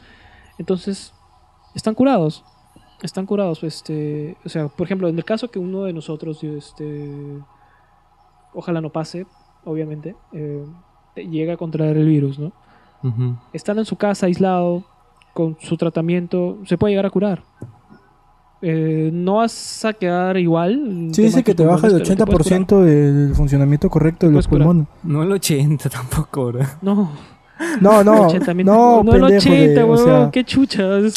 Entonces, 0.58 1.14
están 1.76 1.96
curados. 1.96 2.44
Están 3.02 3.26
curados. 3.26 3.64
Este, 3.64 4.36
o 4.46 4.50
sea, 4.50 4.68
por 4.68 4.86
ejemplo, 4.86 5.08
en 5.08 5.18
el 5.18 5.24
caso 5.24 5.50
que 5.50 5.60
uno 5.60 5.84
de 5.84 5.94
nosotros, 5.94 6.44
este, 6.44 7.10
ojalá 8.54 8.82
no 8.82 8.90
pase, 8.92 9.26
obviamente, 9.66 10.16
eh, 10.34 10.64
llega 11.16 11.54
a 11.54 11.58
contraer 11.58 11.98
el 11.98 12.08
virus, 12.08 12.38
¿no? 12.38 12.52
Ujú. 13.04 13.36
Estando 13.52 13.82
en 13.82 13.86
su 13.86 13.96
casa, 13.98 14.26
aislado, 14.28 14.84
con 15.34 15.58
su 15.60 15.78
tratamiento, 15.78 16.58
se 16.66 16.78
puede 16.78 16.94
llegar 16.94 17.06
a 17.06 17.10
curar. 17.10 17.44
Eh, 18.62 19.10
no 19.12 19.36
vas 19.36 19.84
a 19.84 19.92
quedar 19.92 20.38
igual. 20.38 21.10
Sí, 21.12 21.24
dice 21.24 21.44
que 21.44 21.54
te 21.54 21.66
baja 21.66 21.88
el 21.88 21.94
pulmones, 21.94 22.08
pero 22.08 22.26
te 22.26 22.32
puedes 22.32 22.48
curar. 22.48 22.62
80% 22.62 22.82
del 22.84 23.36
funcionamiento 23.36 23.90
correcto 23.90 24.28
de 24.28 24.32
los 24.34 24.48
pulmones. 24.48 24.88
No 25.04 25.22
el 25.24 25.32
80 25.34 25.90
tampoco, 25.90 26.46
¿verdad? 26.54 26.70
No, 26.82 27.12
No, 27.82 28.04
no, 28.06 28.28
80 28.28 28.54
mil- 28.54 28.66
no, 28.66 29.04
no 29.04 29.14
el 29.16 29.22
pendejo, 29.22 29.50
80, 29.50 29.74
de- 29.74 29.84
o, 29.84 29.98
sea, 29.98 30.30
qué 30.32 30.46
chuchas. 30.46 31.14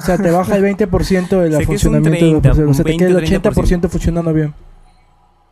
o 0.00 0.02
sea, 0.02 0.16
te 0.18 0.30
baja 0.32 0.56
el 0.56 0.64
20% 0.64 1.28
del 1.40 1.64
funcionamiento 1.64 2.26
de 2.26 2.32
los 2.32 2.42
30, 2.42 2.50
pulmones. 2.50 2.70
O 2.70 2.74
sea, 2.74 2.84
te 2.84 2.96
queda 2.96 3.08
el 3.10 3.14
20, 3.14 3.50
80% 3.50 3.88
funcionando 3.88 4.32
bien. 4.34 4.54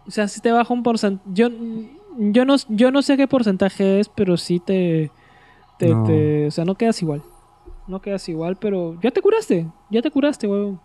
O 0.09 0.11
sea, 0.11 0.27
si 0.27 0.41
te 0.41 0.51
baja 0.51 0.75
un 0.75 0.83
porcentaje. 0.83 1.31
Yo, 1.33 1.49
yo, 2.19 2.45
no, 2.45 2.57
yo 2.71 2.91
no 2.91 3.03
sé 3.03 3.17
qué 3.17 3.29
porcentaje 3.29 4.01
es, 4.01 4.09
pero 4.09 4.37
sí 4.37 4.61
te, 4.65 5.13
te, 5.79 5.89
No. 5.89 6.05
te- 6.05 6.47
O 6.47 6.51
sea, 6.51 6.65
no 6.65 6.75
quedas 6.75 7.01
igual. 7.03 7.23
No 7.87 8.01
quedas 8.01 8.29
igual, 8.29 8.57
pero 8.57 8.99
ya 9.03 9.11
te 9.11 9.21
curaste. 9.23 9.67
Ya 9.91 10.03
te 10.03 10.11
curaste, 10.11 10.47
huevón. 10.49 10.81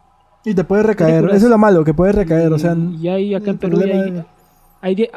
Y 0.45 0.53
te 0.53 0.63
puedes 0.63 0.85
recaer. 0.85 1.21
curas. 1.21 1.37
Eso 1.37 1.45
es 1.47 1.49
lo 1.51 1.57
malo, 1.57 1.83
que 1.83 1.93
puedes 1.93 2.15
recaer. 2.15 2.51
O 2.53 2.59
sea, 2.59 2.75
y 2.75 3.07
hay 3.07 3.33
acá 3.35 3.51
en 3.51 3.57
Perú 3.57 3.79
hay, 4.81 5.09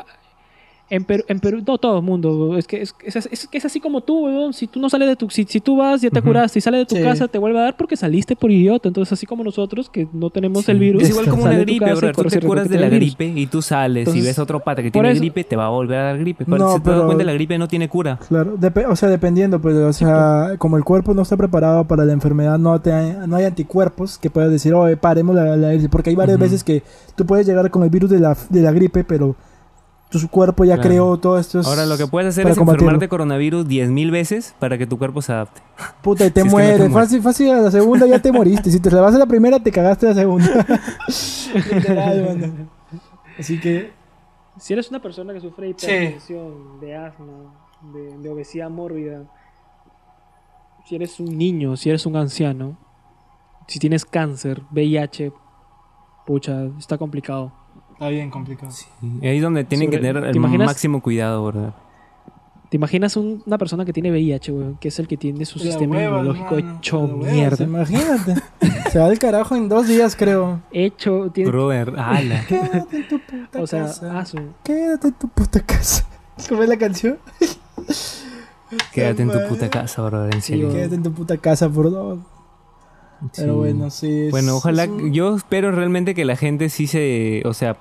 en 0.94 1.04
Perú, 1.04 1.24
en 1.28 1.40
Perú, 1.40 1.62
no 1.66 1.78
todo 1.78 1.98
el 1.98 2.04
mundo, 2.04 2.56
es 2.56 2.66
que 2.66 2.80
es, 2.82 2.94
es, 3.04 3.16
es 3.30 3.46
que 3.48 3.58
es 3.58 3.64
así 3.64 3.80
como 3.80 4.00
tú, 4.02 4.24
weón. 4.26 4.52
Si 4.52 4.66
tú 4.66 4.80
no 4.80 4.88
sales 4.88 5.08
de 5.08 5.16
tu, 5.16 5.28
si, 5.30 5.44
si 5.44 5.60
tú 5.60 5.76
vas, 5.76 6.00
ya 6.00 6.10
te 6.10 6.20
Ujú. 6.20 6.28
curaste, 6.28 6.58
y 6.58 6.62
sales 6.62 6.80
de 6.80 6.86
tu 6.86 6.96
Sí. 6.96 7.02
casa, 7.02 7.28
te 7.28 7.38
vuelve 7.38 7.58
a 7.58 7.62
dar 7.62 7.76
porque 7.76 7.96
saliste 7.96 8.36
por 8.36 8.50
idiota. 8.50 8.88
Entonces, 8.88 9.12
así 9.12 9.26
como 9.26 9.42
nosotros, 9.44 9.88
que 9.90 10.06
no 10.12 10.30
tenemos 10.30 10.64
Sí. 10.64 10.70
el 10.72 10.78
virus, 10.78 11.02
Es 11.02 11.10
igual 11.10 11.28
como 11.28 11.42
una 11.44 11.58
gripe, 11.58 11.84
casa 11.84 11.94
bro. 11.96 12.12
Tú 12.12 12.22
te 12.24 12.40
curas 12.40 12.68
de 12.68 12.78
la 12.78 12.88
gripe 12.88 13.26
y 13.26 13.46
tú 13.46 13.60
sales 13.62 14.14
y 14.14 14.20
ves 14.20 14.38
a 14.38 14.42
otro 14.42 14.60
pata 14.60 14.82
que 14.82 14.90
tiene 14.90 15.10
eso- 15.10 15.20
gripe, 15.20 15.44
te 15.44 15.56
va 15.56 15.66
a 15.66 15.70
volver 15.70 15.98
a 15.98 16.02
dar 16.04 16.18
gripe. 16.18 16.44
No, 16.46 16.56
No, 16.58 16.72
se 16.74 16.80
te 16.80 16.90
das 16.90 16.96
pero- 16.98 17.06
cuenta, 17.06 17.24
la 17.24 17.32
gripe 17.32 17.58
no 17.58 17.68
tiene 17.68 17.88
cura. 17.88 18.18
Claro, 18.28 18.56
depe- 18.58 18.86
o 18.88 18.96
sea, 18.96 19.08
dependiendo, 19.08 19.60
pues, 19.60 19.74
o 19.76 19.92
sea, 19.92 20.54
como 20.58 20.76
el 20.76 20.84
cuerpo 20.84 21.12
no 21.14 21.22
está 21.22 21.36
preparado 21.36 21.84
para 21.84 22.04
la 22.04 22.12
enfermedad, 22.12 22.58
no, 22.58 22.80
te, 22.80 22.90
no 23.26 23.36
hay 23.36 23.44
anticuerpos 23.44 24.18
que 24.18 24.30
puedas 24.30 24.50
decir, 24.50 24.74
oye, 24.74 24.96
paremos 24.96 25.34
la, 25.34 25.56
la 25.56 25.74
porque 25.90 26.10
hay 26.10 26.16
varias 26.16 26.38
veces 26.38 26.62
que 26.64 26.82
tú 27.16 27.26
puedes 27.26 27.46
llegar 27.46 27.70
con 27.70 27.82
el 27.82 27.90
virus 27.90 28.10
de 28.10 28.20
la, 28.20 28.36
de 28.48 28.60
la 28.62 28.72
gripe, 28.72 29.04
pero 29.04 29.34
tu 30.20 30.28
cuerpo 30.28 30.64
ya 30.64 30.74
Claro. 30.74 30.88
creó 30.88 31.16
todo 31.18 31.38
esto. 31.38 31.60
Ahora 31.64 31.86
lo 31.86 31.96
que 31.96 32.06
puedes 32.06 32.28
hacer 32.30 32.46
es 32.46 32.56
combatirlo. 32.56 32.84
enfermarte 32.86 33.08
coronavirus 33.08 33.66
10.000 33.66 34.10
veces 34.10 34.54
para 34.58 34.78
que 34.78 34.86
tu 34.86 34.98
cuerpo 34.98 35.22
se 35.22 35.32
adapte. 35.32 35.60
Puta, 36.02 36.26
y 36.26 36.30
te 36.30 36.40
si 36.42 36.46
es 36.46 36.52
que 36.54 36.60
no 36.60 36.66
te 36.68 36.78
mueres, 36.78 36.92
fácil, 36.92 37.22
fácil, 37.22 37.50
a 37.50 37.60
la 37.60 37.70
segunda 37.70 38.06
ya 38.06 38.20
te 38.20 38.30
moriste, 38.32 38.70
si 38.70 38.80
te 38.80 38.90
la 38.90 39.00
vas 39.00 39.14
a 39.14 39.18
la 39.18 39.26
primera 39.26 39.58
te 39.60 39.70
cagaste 39.72 40.06
la 40.06 40.14
segunda. 40.14 40.66
Literal. 41.72 42.68
Así 43.38 43.60
que, 43.60 43.92
Si 44.58 44.72
eres 44.72 44.88
una 44.90 45.00
persona 45.02 45.32
que 45.32 45.40
sufre 45.40 45.68
hipertensión, 45.70 46.78
de 46.80 46.94
asma, 46.96 47.52
de, 47.92 48.18
de 48.18 48.28
obesidad 48.30 48.70
mórbida, 48.70 49.22
si 50.86 50.94
eres 50.94 51.18
un 51.18 51.36
niño, 51.36 51.76
si 51.76 51.88
eres 51.90 52.06
un 52.06 52.14
anciano, 52.16 52.76
si 53.66 53.78
tienes 53.78 54.04
cáncer, 54.04 54.62
VIH, 54.70 55.32
pucha, 56.26 56.66
está 56.78 56.98
complicado. 56.98 57.52
Está 57.94 58.08
bien 58.10 58.30
complicado. 58.30 58.70
Y 59.22 59.26
ahí 59.26 59.36
es 59.38 59.42
donde 59.42 59.64
tienen 59.64 59.88
Sobre- 59.88 59.98
que 60.00 60.06
tener 60.06 60.22
¿te 60.22 60.28
el 60.30 60.36
imaginas? 60.36 60.66
máximo 60.66 61.00
cuidado, 61.02 61.44
¿verdad? 61.46 61.74
¿Te 62.70 62.76
imaginas 62.76 63.16
un- 63.16 63.42
una 63.46 63.56
persona 63.56 63.84
que 63.84 63.92
tiene 63.92 64.10
VIH, 64.10 64.50
weón? 64.52 64.76
Que 64.78 64.88
es 64.88 64.98
el 64.98 65.06
que 65.06 65.16
tiene 65.16 65.44
su 65.44 65.58
La 65.60 65.66
sistema 65.66 65.96
hueva, 65.96 66.08
inmunológico 66.18 66.56
hermano, 66.58 66.78
hecho 66.78 66.98
hueva, 67.00 67.32
mierda. 67.32 67.64
Imagínate. 67.64 68.34
Se 68.90 68.98
va 68.98 69.06
al 69.06 69.18
carajo 69.18 69.54
en 69.54 69.68
dos 69.68 69.86
días, 69.86 70.16
creo. 70.16 70.60
Hecho, 70.72 71.30
tiene, 71.32 71.50
Brother, 71.50 71.94
ala. 71.96 72.44
Quédate 72.48 72.96
en 72.96 73.08
tu 73.08 73.18
puta 73.20 73.62
o 73.62 73.66
sea, 73.66 73.82
casa. 73.84 74.18
ah, 74.18 74.24
su- 74.24 74.38
Quédate 74.64 75.08
en 75.08 75.14
tu 75.14 75.28
puta 75.28 75.60
casa. 75.60 76.04
¿Cómo 76.48 76.62
es 76.64 76.68
la 76.68 76.76
canción? 76.76 77.18
Quédate 78.92 79.22
en 79.22 79.30
tu 79.30 79.38
puta 79.48 79.70
casa, 79.70 80.02
brother, 80.02 80.34
en 80.34 80.42
Sí, 80.42 80.52
serio. 80.54 80.70
Quédate 80.72 80.94
en 80.96 81.02
tu 81.04 81.12
puta 81.12 81.36
casa, 81.36 81.68
por 81.68 81.92
favor. 81.92 82.18
Pero 83.36 83.56
bueno, 83.56 83.90
sí. 83.90 84.26
es- 84.26 84.30
Bueno, 84.30 84.56
ojalá, 84.56 84.84
es 84.84 84.90
un- 84.90 85.12
yo 85.12 85.34
espero 85.36 85.70
realmente 85.72 86.14
que 86.14 86.24
la 86.24 86.36
gente 86.36 86.68
sí 86.68 86.86
se, 86.86 87.42
o 87.44 87.52
sea, 87.54 87.76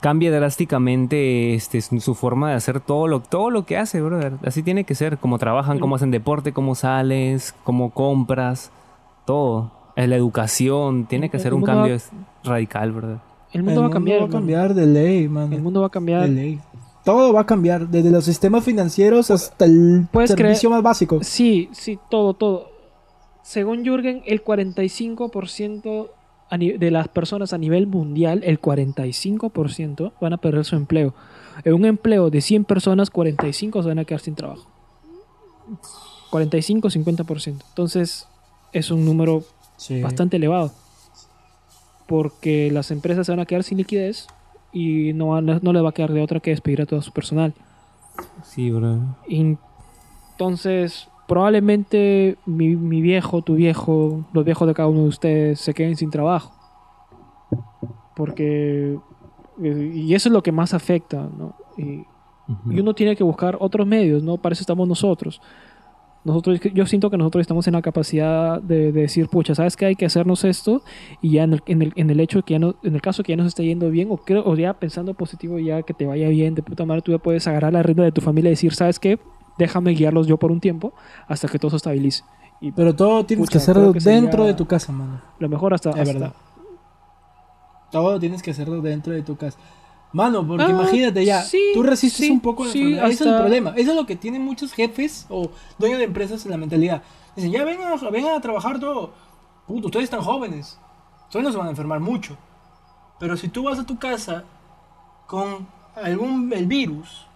cambie 0.00 0.30
drásticamente 0.30 1.54
este, 1.54 1.80
su 1.80 2.14
forma 2.14 2.50
de 2.50 2.56
hacer 2.56 2.80
todo 2.80 3.06
lo, 3.08 3.20
todo 3.20 3.50
lo 3.50 3.64
que 3.66 3.76
hace, 3.76 4.00
brother. 4.00 4.34
Así 4.44 4.62
tiene 4.62 4.84
que 4.84 4.94
ser, 4.94 5.18
como 5.18 5.38
trabajan, 5.38 5.78
cómo 5.78 5.96
hacen 5.96 6.10
deporte, 6.10 6.52
cómo 6.52 6.74
sales, 6.74 7.54
cómo 7.64 7.90
compras, 7.90 8.70
todo. 9.24 9.72
Es 9.96 10.08
la 10.08 10.16
educación, 10.16 11.06
tiene 11.06 11.30
que 11.30 11.38
El 11.38 11.42
ser 11.42 11.54
un 11.54 11.62
cambio 11.62 11.96
va- 11.96 12.50
radical, 12.50 12.92
brother. 12.92 13.18
el 13.52 13.62
mundo 13.62 13.80
va 13.80 13.86
a 13.86 13.90
cambiar. 13.90 14.20
va 14.22 14.26
a 14.26 14.30
cambiar 14.30 14.74
de 14.74 14.86
ley, 14.86 15.28
man. 15.28 15.52
El 15.52 15.62
mundo 15.62 15.80
va 15.80 15.86
a 15.86 15.90
cambiar. 15.90 16.22
De 16.22 16.28
ley. 16.28 16.60
Todo 17.04 17.32
va 17.32 17.42
a 17.42 17.46
cambiar, 17.46 17.88
desde 17.88 18.10
los 18.10 18.24
sistemas 18.24 18.64
financieros 18.64 19.30
hasta 19.30 19.64
el 19.64 20.06
servicio 20.26 20.68
más 20.70 20.82
básico. 20.82 21.20
Sí, 21.22 21.68
sí, 21.72 21.98
todo, 22.10 22.34
todo. 22.34 22.68
Según 23.46 23.84
Jürgen, 23.84 24.22
el 24.26 24.42
45% 24.42 26.10
a 26.50 26.56
ni- 26.58 26.72
de 26.72 26.90
las 26.90 27.06
personas 27.06 27.52
a 27.52 27.58
nivel 27.58 27.86
mundial, 27.86 28.40
el 28.42 28.58
45% 28.60 30.12
van 30.20 30.32
a 30.32 30.36
perder 30.38 30.64
su 30.64 30.74
empleo. 30.74 31.14
En 31.64 31.72
un 31.74 31.84
empleo 31.84 32.28
de 32.28 32.40
100 32.40 32.64
personas, 32.64 33.08
45 33.08 33.82
se 33.84 33.88
van 33.88 34.00
a 34.00 34.04
quedar 34.04 34.20
sin 34.20 34.34
trabajo. 34.34 34.66
45-50%. 36.30 37.64
Entonces, 37.68 38.26
es 38.72 38.90
un 38.90 39.04
número 39.04 39.44
Sí. 39.76 40.02
bastante 40.02 40.38
elevado. 40.38 40.72
Porque 42.08 42.70
las 42.72 42.90
empresas 42.90 43.26
se 43.26 43.32
van 43.32 43.40
a 43.40 43.46
quedar 43.46 43.62
sin 43.62 43.78
liquidez 43.78 44.26
y 44.72 45.12
no, 45.12 45.28
van 45.28 45.46
no 45.62 45.72
les 45.72 45.84
va 45.84 45.90
a 45.90 45.92
quedar 45.92 46.12
de 46.12 46.20
otra 46.22 46.40
que 46.40 46.50
despedir 46.50 46.82
a 46.82 46.86
todo 46.86 47.00
su 47.02 47.12
personal. 47.12 47.54
Sí, 48.42 48.70
bro. 48.72 48.98
Entonces, 49.28 51.08
probablemente 51.26 52.38
mi, 52.46 52.76
mi 52.76 53.00
viejo, 53.02 53.42
tu 53.42 53.54
viejo, 53.56 54.26
los 54.32 54.44
viejos 54.44 54.68
de 54.68 54.74
cada 54.74 54.88
uno 54.88 55.02
de 55.02 55.08
ustedes 55.08 55.60
se 55.60 55.74
queden 55.74 55.96
sin 55.96 56.10
trabajo. 56.10 56.52
Porque. 58.14 58.98
eh, 59.62 59.90
Y 59.94 60.14
eso 60.14 60.28
es 60.28 60.32
lo 60.32 60.42
que 60.42 60.52
más 60.52 60.74
afecta, 60.74 61.28
¿no? 61.36 61.56
Y, 61.76 62.04
y 62.68 62.80
uno 62.80 62.94
tiene 62.94 63.16
que 63.16 63.24
buscar 63.24 63.56
otros 63.60 63.86
medios, 63.86 64.22
¿no? 64.22 64.38
Para 64.38 64.54
eso 64.54 64.62
estamos 64.62 64.88
nosotros. 64.88 65.40
Nosotros, 66.24 66.60
yo 66.74 66.86
siento 66.86 67.10
que 67.10 67.16
nosotros 67.18 67.42
estamos 67.42 67.66
en 67.68 67.74
la 67.74 67.82
capacidad 67.82 68.60
de, 68.62 68.92
de 68.92 69.02
decir, 69.02 69.28
pucha, 69.28 69.54
¿sabes 69.54 69.76
qué? 69.76 69.86
Hay 69.86 69.96
que 69.96 70.06
hacernos 70.06 70.44
esto 70.44 70.82
y 71.22 71.32
ya 71.32 71.44
en 71.44 71.54
el, 71.54 71.62
en 71.66 71.82
el, 71.82 71.92
en 71.96 72.10
el 72.10 72.20
hecho 72.20 72.40
de 72.40 72.42
que 72.44 72.54
ya 72.54 72.58
no, 72.60 72.76
en 72.82 72.94
el 72.96 73.02
caso 73.02 73.22
que 73.22 73.32
ya 73.32 73.36
nos 73.36 73.46
esté 73.48 73.64
yendo 73.64 73.90
bien 73.90 74.08
o, 74.10 74.18
creo, 74.18 74.42
o 74.46 74.56
ya 74.56 74.74
pensando 74.74 75.14
positivo 75.14 75.58
ya 75.60 75.82
que 75.84 75.94
te 75.94 76.06
vaya 76.06 76.28
bien, 76.28 76.54
de 76.56 76.62
puta 76.62 76.84
madre, 76.86 77.02
tú 77.02 77.12
ya 77.12 77.18
puedes 77.18 77.46
agarrar 77.48 77.72
la 77.72 77.82
rienda 77.84 78.04
de 78.04 78.12
tu 78.12 78.20
familia 78.22 78.50
y 78.50 78.52
decir, 78.54 78.74
¿sabes 78.74 78.98
qué? 79.00 79.20
Déjame 79.58 79.92
guiarlos 79.92 80.26
yo 80.26 80.36
por 80.36 80.50
un 80.52 80.60
tiempo 80.60 80.92
hasta 81.28 81.48
que 81.48 81.58
todo 81.58 81.70
se 81.70 81.76
estabilice. 81.78 82.24
Y 82.60 82.72
Pero 82.72 82.94
todo 82.94 83.24
tienes 83.24 83.44
Pucha, 83.46 83.52
que 83.52 83.58
hacerlo 83.62 83.92
que 83.92 84.00
dentro 84.00 84.44
de 84.44 84.54
tu 84.54 84.66
casa, 84.66 84.92
mano. 84.92 85.20
lo 85.38 85.48
mejor 85.48 85.74
hasta... 85.74 85.90
Es 85.90 85.96
hasta- 86.00 86.12
verdad. 86.12 86.32
Todo 87.90 88.18
tienes 88.18 88.42
que 88.42 88.50
hacerlo 88.50 88.80
dentro 88.80 89.12
de 89.12 89.22
tu 89.22 89.36
casa. 89.36 89.58
Mano, 90.12 90.46
porque 90.46 90.64
Ah, 90.64 90.70
imagínate 90.70 91.24
ya, 91.24 91.42
sí, 91.42 91.60
tú 91.74 91.82
resistes 91.82 92.26
sí, 92.26 92.32
un 92.32 92.40
poco 92.40 92.64
sí, 92.64 92.94
es 92.98 93.20
el 93.20 93.36
problema. 93.36 93.70
Eso 93.76 93.90
es 93.90 93.96
lo 93.96 94.06
que 94.06 94.16
tienen 94.16 94.42
muchos 94.42 94.72
jefes 94.72 95.26
o 95.28 95.50
dueños 95.78 95.98
de 95.98 96.04
empresas 96.04 96.44
en 96.44 96.50
la 96.52 96.56
mentalidad. 96.56 97.02
Dicen, 97.34 97.52
ya 97.52 97.64
vengan, 97.64 97.92
a- 97.92 98.10
vengan 98.10 98.34
a 98.34 98.40
trabajar 98.40 98.78
todo. 98.80 99.10
Puto, 99.66 99.88
ustedes 99.88 100.04
están 100.04 100.22
jóvenes. 100.22 100.78
Ustedes 101.24 101.44
no 101.44 101.52
se 101.52 101.58
van 101.58 101.66
a 101.66 101.70
enfermar 101.70 102.00
mucho. 102.00 102.36
Pero 103.18 103.36
si 103.36 103.48
tú 103.48 103.64
vas 103.64 103.78
a 103.78 103.84
tu 103.84 103.98
casa 103.98 104.44
con 105.26 105.66
algún 106.02 106.52
el 106.54 106.66
virus, 106.66 107.26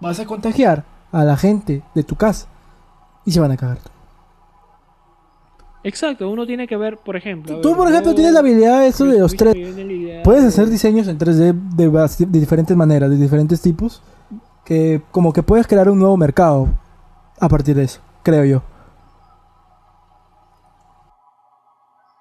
vas 0.00 0.18
a 0.20 0.26
contagiar 0.26 0.84
a 1.12 1.24
la 1.24 1.36
gente 1.36 1.82
de 1.94 2.02
tu 2.04 2.16
casa 2.16 2.46
y 3.24 3.32
se 3.32 3.40
van 3.40 3.50
a 3.52 3.56
cagar. 3.56 3.78
Exacto, 5.84 6.28
uno 6.28 6.44
tiene 6.46 6.66
que 6.66 6.76
ver, 6.76 6.98
por 6.98 7.16
ejemplo... 7.16 7.60
Tú, 7.60 7.68
ver, 7.68 7.76
por 7.78 7.88
ejemplo, 7.88 8.10
yo- 8.10 8.16
tienes 8.16 8.32
la 8.34 8.40
habilidad 8.40 8.80
de 8.80 8.88
eso 8.88 9.04
de 9.06 9.18
los 9.20 9.34
tres. 9.34 9.54
Puedes 10.24 10.42
de- 10.42 10.48
hacer 10.48 10.68
diseños 10.68 11.06
en 11.08 11.18
3D 11.18 11.52
de, 11.76 12.26
de 12.26 12.40
diferentes 12.40 12.76
maneras, 12.76 13.08
de 13.08 13.16
diferentes 13.16 13.60
tipos, 13.62 14.02
que 14.64 15.00
como 15.12 15.32
que 15.32 15.42
puedes 15.42 15.66
crear 15.66 15.88
un 15.88 15.98
nuevo 15.98 16.16
mercado 16.16 16.68
a 17.40 17.48
partir 17.48 17.76
de 17.76 17.84
eso, 17.84 18.00
creo 18.22 18.44
yo. 18.44 18.62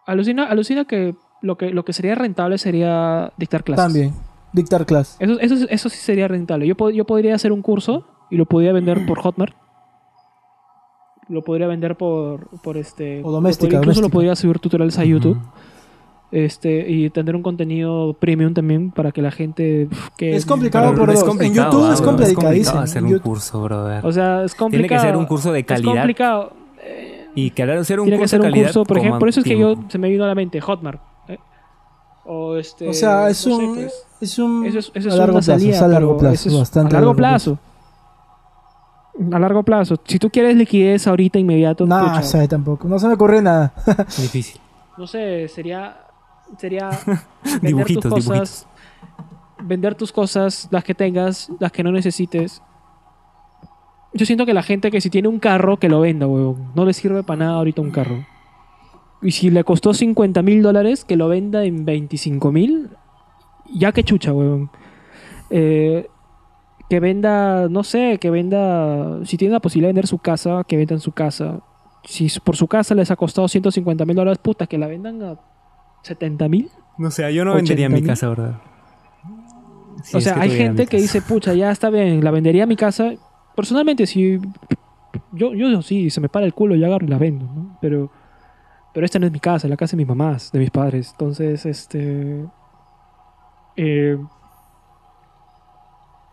Alucina, 0.05 0.45
alucina 0.45 0.85
que 0.85 1.15
lo 1.41 1.57
que 1.57 1.71
lo 1.71 1.83
que 1.83 1.93
sería 1.93 2.15
rentable 2.15 2.57
sería 2.57 3.33
dictar 3.37 3.63
clases. 3.63 3.83
También, 3.85 4.13
dictar 4.53 4.85
clase. 4.85 5.17
Eso, 5.23 5.39
eso, 5.39 5.65
eso 5.69 5.89
sí 5.89 5.97
sería 5.97 6.27
rentable. 6.27 6.65
Yo, 6.65 6.75
pod- 6.75 6.93
yo 6.93 7.05
podría 7.05 7.35
hacer 7.35 7.51
un 7.51 7.61
curso 7.61 8.05
y 8.29 8.37
lo 8.37 8.45
podría 8.45 8.73
vender 8.73 9.05
por 9.05 9.19
Hotmart. 9.23 9.53
Lo 11.29 11.43
podría 11.43 11.67
vender 11.67 11.97
por, 11.97 12.47
por 12.61 12.77
este. 12.77 13.21
O 13.23 13.31
doméstica, 13.31 13.65
lo 13.65 13.69
podría- 13.69 13.79
Incluso 13.79 14.01
lo 14.01 14.09
podría 14.09 14.35
subir 14.35 14.59
tutoriales 14.59 14.97
a 14.97 15.03
YouTube. 15.03 15.37
Este, 16.29 16.89
y 16.89 17.09
tener 17.09 17.37
un 17.37 17.41
contenido 17.41 18.13
premium 18.13 18.53
también 18.53 18.91
para 18.91 19.11
que 19.11 19.21
la 19.21 19.31
gente. 19.31 19.87
que 20.17 20.35
Es 20.35 20.45
complicado 20.45 20.91
Pero 20.91 20.99
por 21.05 21.09
es 21.09 21.23
dos. 21.23 21.39
En 21.41 21.53
YouTube 21.53 21.85
ah, 21.85 21.93
es 21.93 22.01
bro, 22.01 22.09
complicadísimo. 22.09 22.79
hacer 22.79 23.03
un 23.03 23.19
curso, 23.19 23.61
brother. 23.61 24.05
O 24.05 24.11
sea, 24.11 24.43
es 24.43 24.53
complicado. 24.55 24.87
Tiene 24.87 25.01
que 25.03 25.07
ser 25.07 25.17
un 25.17 25.25
curso 25.25 25.51
de 25.53 25.63
calidad. 25.65 25.91
Es 25.93 25.97
complicado. 25.99 26.53
y 27.35 27.51
querer 27.51 27.77
hacer 27.77 27.99
un 27.99 28.05
Tiene 28.05 28.17
que 28.17 28.21
curso 28.23 28.29
ser 28.31 28.41
de 28.41 28.47
un 28.47 28.51
calidad 28.51 28.67
curso, 28.67 28.83
por 28.85 28.97
ejemplo. 28.97 29.19
Por 29.19 29.29
eso 29.29 29.39
es 29.39 29.45
que 29.45 29.57
yo 29.57 29.75
se 29.87 29.97
me 29.97 30.09
vino 30.09 30.23
a 30.25 30.27
la 30.27 30.35
mente 30.35 30.59
Hotmart. 30.59 31.01
¿eh? 31.29 31.37
O 32.25 32.57
este. 32.57 32.89
O 32.89 32.93
sea, 32.93 33.29
es 33.29 33.47
no 33.47 33.55
sé, 33.57 33.63
un, 33.65 33.75
pues. 33.75 34.05
es 34.21 34.39
un 34.39 34.65
Eso 34.65 34.79
es, 34.79 34.91
eso 34.95 35.09
a 35.09 35.11
es 35.13 35.17
largo 35.17 35.33
una 35.37 35.41
plazo, 35.45 35.51
salida, 35.59 35.75
es 35.75 35.81
a 35.81 35.87
largo 35.87 36.17
plazo, 36.17 36.49
es 36.49 36.57
bastante 36.59 36.95
a 36.95 36.99
largo 36.99 37.15
plazo. 37.15 37.59
A 39.31 39.39
largo 39.39 39.63
plazo. 39.63 39.95
Si 40.05 40.19
tú 40.19 40.29
quieres 40.29 40.55
liquidez 40.55 41.07
ahorita 41.07 41.39
inmediato, 41.39 41.85
No, 41.85 41.99
pucha, 41.99 42.19
o 42.19 42.23
sea, 42.23 42.47
tampoco. 42.47 42.87
No 42.87 42.99
se 42.99 43.07
me 43.07 43.13
ocurre 43.15 43.41
nada. 43.41 43.73
Difícil. 44.17 44.59
no 44.97 45.07
sé, 45.07 45.47
sería 45.47 45.97
sería 46.57 46.89
vender 47.43 47.61
Dibujitos, 47.61 48.03
tus 48.03 48.13
cosas, 48.13 48.29
dibujitos. 48.29 49.67
vender 49.67 49.95
tus 49.95 50.11
cosas, 50.11 50.67
las 50.71 50.83
que 50.83 50.93
tengas, 50.95 51.49
las 51.59 51.71
que 51.71 51.83
no 51.83 51.91
necesites. 51.91 52.61
Yo 54.13 54.25
siento 54.25 54.45
que 54.45 54.53
la 54.53 54.63
gente 54.63 54.89
que 54.91 55.01
si 55.01 55.09
tiene 55.09 55.27
un 55.27 55.39
carro, 55.39 55.77
que 55.77 55.89
lo 55.89 55.99
venda, 55.99 56.25
huevón. 56.27 56.71
No 56.75 56.85
le 56.85 56.93
sirve 56.93 57.23
para 57.23 57.39
nada 57.39 57.53
ahorita 57.57 57.81
un 57.81 57.91
carro. 57.91 58.25
Y 59.21 59.31
si 59.31 59.49
le 59.49 59.63
costó 59.63 59.93
50 59.93 60.41
mil 60.41 60.61
dólares, 60.61 61.03
que 61.03 61.17
lo 61.17 61.27
venda 61.27 61.63
en 61.65 61.85
25 61.85 62.51
mil, 62.51 62.91
ya 63.73 63.91
que 63.91 64.03
chucha, 64.03 64.31
huevón. 64.31 64.69
Eh, 65.49 66.07
que 66.89 66.99
venda, 66.99 67.67
no 67.69 67.83
sé, 67.83 68.17
que 68.19 68.29
venda, 68.29 69.25
si 69.25 69.37
tiene 69.37 69.53
la 69.53 69.59
posibilidad 69.59 69.89
de 69.89 69.93
vender 69.93 70.07
su 70.07 70.19
casa, 70.19 70.63
que 70.67 70.77
venda 70.77 70.95
en 70.95 71.01
su 71.01 71.11
casa. 71.11 71.59
Si 72.03 72.27
por 72.39 72.55
su 72.55 72.67
casa 72.67 72.95
les 72.95 73.11
ha 73.11 73.15
costado 73.15 73.47
150 73.47 74.05
mil 74.05 74.15
dólares, 74.15 74.37
puta, 74.37 74.67
que 74.67 74.77
la 74.77 74.87
vendan 74.87 75.21
a 75.21 75.39
70 76.03 76.47
mil. 76.47 76.69
No 76.97 77.11
sé, 77.11 77.31
yo 77.33 77.43
no 77.43 77.53
vendería 77.55 77.87
80 77.87 78.01
mi 78.01 78.07
casa. 78.07 78.61
Si 80.03 80.15
o 80.15 80.21
sea, 80.21 80.35
que 80.35 80.39
hay 80.41 80.51
gente 80.51 80.87
que 80.87 80.97
dice, 80.97 81.21
pucha, 81.21 81.53
ya 81.53 81.71
está 81.71 81.89
bien, 81.89 82.23
la 82.23 82.31
vendería 82.31 82.63
a 82.63 82.67
mi 82.67 82.77
casa. 82.77 83.11
Personalmente, 83.55 84.05
si 84.05 84.39
yo, 85.33 85.53
yo 85.53 85.81
sí, 85.81 86.09
se 86.09 86.21
me 86.21 86.29
para 86.29 86.45
el 86.45 86.53
culo, 86.53 86.75
yo 86.75 86.85
agarro 86.85 87.05
y 87.05 87.09
la 87.09 87.17
vendo, 87.17 87.45
¿no? 87.45 87.77
Pero, 87.81 88.09
pero 88.93 89.05
esta 89.05 89.19
no 89.19 89.25
es 89.25 89.31
mi 89.31 89.39
casa, 89.39 89.67
es 89.67 89.71
la 89.71 89.77
casa 89.77 89.91
de 89.91 89.97
mis 89.97 90.07
mamás, 90.07 90.51
de 90.51 90.59
mis 90.59 90.71
padres. 90.71 91.09
Entonces, 91.11 91.65
este... 91.65 92.45
eh, 93.75 94.17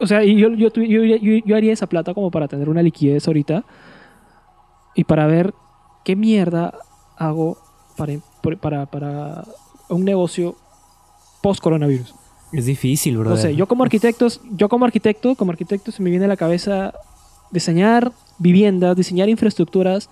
o 0.01 0.07
sea, 0.07 0.25
y 0.25 0.37
yo, 0.37 0.49
yo, 0.51 0.69
yo, 0.75 1.03
yo- 1.05 1.43
yo 1.45 1.57
haría 1.57 1.73
esa 1.73 1.87
plata 1.87 2.15
como 2.15 2.31
para 2.31 2.49
tener 2.49 2.69
una 2.69 2.83
liquidez 2.83 3.27
ahorita 3.27 3.65
y 4.95 5.05
para 5.05 5.27
ver 5.27 5.55
qué 6.05 6.17
mierda 6.17 6.75
hago 7.17 7.57
para, 7.97 8.15
para, 8.61 8.87
para 8.87 9.45
un 9.89 10.05
negocio 10.05 10.57
post-coronavirus. 11.43 12.15
Es 12.53 12.67
difícil, 12.67 13.17
brother. 13.19 13.37
No 13.37 13.43
sé, 13.43 13.57
yo 13.57 13.67
como 13.67 13.83
arquitecto, 13.85 14.29
yo 14.53 14.69
como 14.69 14.85
arquitecto, 14.85 15.35
como 15.35 15.51
arquitecto 15.51 15.91
se 15.91 16.03
me 16.03 16.11
viene 16.11 16.25
a 16.27 16.29
la 16.29 16.37
cabeza 16.37 16.93
diseñar 17.51 18.13
viviendas, 18.39 18.97
diseñar 18.97 19.29
infraestructuras 19.29 20.09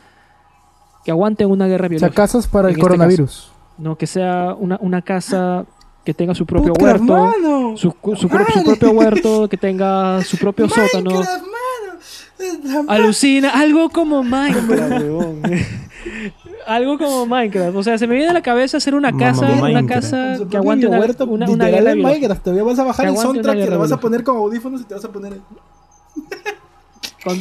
que 1.05 1.11
aguanten 1.11 1.51
una 1.51 1.67
guerra 1.67 1.87
O 1.87 1.89
sea, 1.91 1.99
biológica. 1.99 2.23
casas 2.23 2.47
para 2.49 2.69
el 2.69 2.73
este 2.75 2.83
coronavirus. 2.83 3.51
No, 3.79 3.97
que 3.97 4.07
sea 4.07 4.55
una, 4.59 4.79
una 4.81 5.03
casa 5.03 5.65
que 6.05 6.13
tenga 6.15 6.35
su 6.35 6.45
propio 6.47 6.73
Puta, 6.73 6.85
huerto, 6.85 7.77
su, 7.77 7.93
cu- 7.93 8.17
su, 8.17 8.29
pro- 8.29 8.45
su 8.47 8.59
Madre. 8.59 8.63
propio 8.65 8.91
huerto, 8.91 9.49
que 9.49 9.57
tenga 9.57 10.23
su 10.25 10.37
propio 10.37 10.69
sótano. 10.69 11.11
Mano. 11.11 12.85
Alucina, 12.89 13.51
algo 13.51 13.89
como 13.89 14.25
Minecraft, 14.25 14.69
weón. 15.03 15.43
algo 16.67 16.99
como 16.99 17.27
Minecraft. 17.27 17.77
O 17.77 17.83
sea, 17.85 17.99
se 17.99 18.07
me 18.09 18.17
viene 18.17 18.31
a 18.31 18.33
la 18.33 18.43
cabeza 18.43 18.79
hacer 18.79 18.97
una 18.97 19.13
Mamá, 19.13 19.25
casa, 19.27 19.47
una 19.63 19.87
casa 19.87 20.39
que 20.51 20.57
aguante 20.57 20.89
una, 20.89 20.99
huerto, 20.99 21.25
una, 21.27 21.49
una 21.49 21.69
guerra 21.69 21.93
en. 21.93 22.03
Minecraft. 22.03 22.43
Todavía 22.43 22.65
vas 22.65 22.79
a 22.81 22.85
bajar 22.85 23.07
el 23.07 23.17
soundtrack 23.17 23.57
que 23.59 23.67
lo 23.71 23.79
vas 23.79 23.93
a 23.93 24.01
poner 24.01 24.25
con 24.25 24.37
audífonos 24.39 24.81
y 24.81 24.85
te 24.85 24.95
vas 24.95 25.05
a 25.05 25.13
poner. 25.13 25.35
Con- 27.25 27.41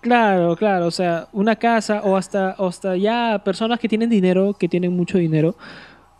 Claro, 0.00 0.54
claro, 0.56 0.86
o 0.86 0.90
sea, 0.92 1.26
una 1.32 1.56
casa 1.56 2.02
o 2.04 2.16
hasta, 2.16 2.54
o 2.58 2.68
hasta 2.68 2.96
ya 2.96 3.42
personas 3.44 3.80
que 3.80 3.88
tienen 3.88 4.08
dinero, 4.08 4.54
que 4.54 4.68
tienen 4.68 4.94
mucho 4.96 5.18
dinero, 5.18 5.56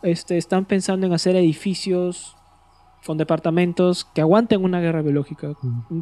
este, 0.03 0.39
están 0.39 0.65
pensando 0.65 1.07
en 1.07 1.13
hacer 1.13 1.37
edificios 1.37 2.35
con 3.07 3.17
departamentos 3.17 4.05
que 4.05 4.21
aguanten 4.21 4.63
una 4.63 4.81
guerra 4.81 5.03
biológica, 5.03 5.53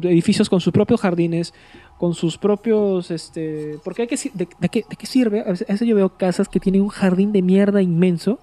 edificios 0.01 0.49
con 0.49 0.59
sus 0.59 0.73
propios 0.73 0.99
jardines, 0.99 1.53
con 1.97 2.13
sus 2.13 2.37
propios, 2.37 3.11
este, 3.11 3.79
porque 3.83 4.01
hay 4.03 4.07
que 4.07 4.17
de, 4.33 4.47
de 4.59 4.69
qué, 4.69 4.83
de 4.89 4.95
qué 4.95 5.05
sirve? 5.05 5.41
A 5.41 5.51
veces, 5.51 5.79
yo 5.81 5.95
veo 5.95 6.09
casas 6.17 6.49
que 6.49 6.59
tienen 6.59 6.81
un 6.81 6.89
jardín 6.89 7.31
de 7.31 7.41
mierda 7.41 7.81
inmenso, 7.81 8.39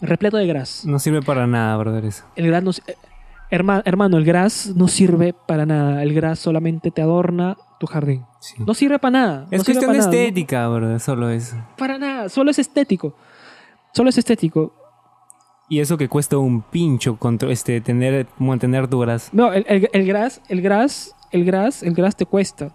repleto 0.00 0.36
de 0.36 0.46
gras. 0.46 0.84
No 0.86 0.98
sirve 0.98 1.22
para 1.22 1.46
nada, 1.46 1.76
brother, 1.76 2.04
eso. 2.04 2.24
El 2.36 2.46
gras 2.46 2.62
no, 2.62 2.70
eh, 2.70 2.94
herma- 3.50 3.82
hermano, 3.84 4.16
el 4.18 4.24
gras 4.24 4.72
no 4.76 4.86
sirve 4.88 5.32
para 5.34 5.66
nada. 5.66 6.02
El 6.02 6.14
gras 6.14 6.38
solamente 6.38 6.90
te 6.90 7.02
adorna 7.02 7.56
tu 7.78 7.86
jardín. 7.86 8.24
Sí. 8.40 8.56
No 8.66 8.74
sirve 8.74 8.98
para 8.98 9.12
nada. 9.12 9.46
Es 9.50 9.58
no 9.60 9.64
cuestión 9.64 9.92
de 9.92 9.98
nada, 9.98 10.10
estética, 10.10 10.68
brother, 10.68 11.00
solo 11.00 11.30
eso. 11.30 11.56
para 11.76 11.98
nada. 11.98 12.28
Solo 12.28 12.50
es 12.50 12.58
estético. 12.58 13.14
Solo 13.92 14.10
es 14.10 14.18
estético. 14.18 14.72
Y 15.68 15.78
eso 15.80 15.96
que 15.96 16.08
cuesta 16.08 16.36
un 16.38 16.62
pincho 16.62 17.16
contro- 17.16 17.50
este, 17.50 17.80
tener, 17.80 18.26
mantener 18.38 18.88
tu 18.88 18.98
gras. 19.00 19.28
No, 19.32 19.52
el, 19.52 19.64
el, 19.68 19.88
el 19.92 20.06
gras, 20.06 20.40
el 20.48 20.62
gras, 20.62 21.14
el 21.30 21.44
gras, 21.44 21.82
el 21.82 21.94
gras 21.94 22.16
te 22.16 22.26
cuesta. 22.26 22.72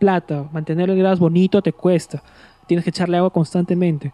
Plata. 0.00 0.48
Mantener 0.52 0.90
el 0.90 0.98
gras 0.98 1.18
bonito 1.20 1.62
te 1.62 1.72
cuesta. 1.72 2.22
Tienes 2.66 2.82
que 2.84 2.90
echarle 2.90 3.16
agua 3.16 3.30
constantemente. 3.32 4.12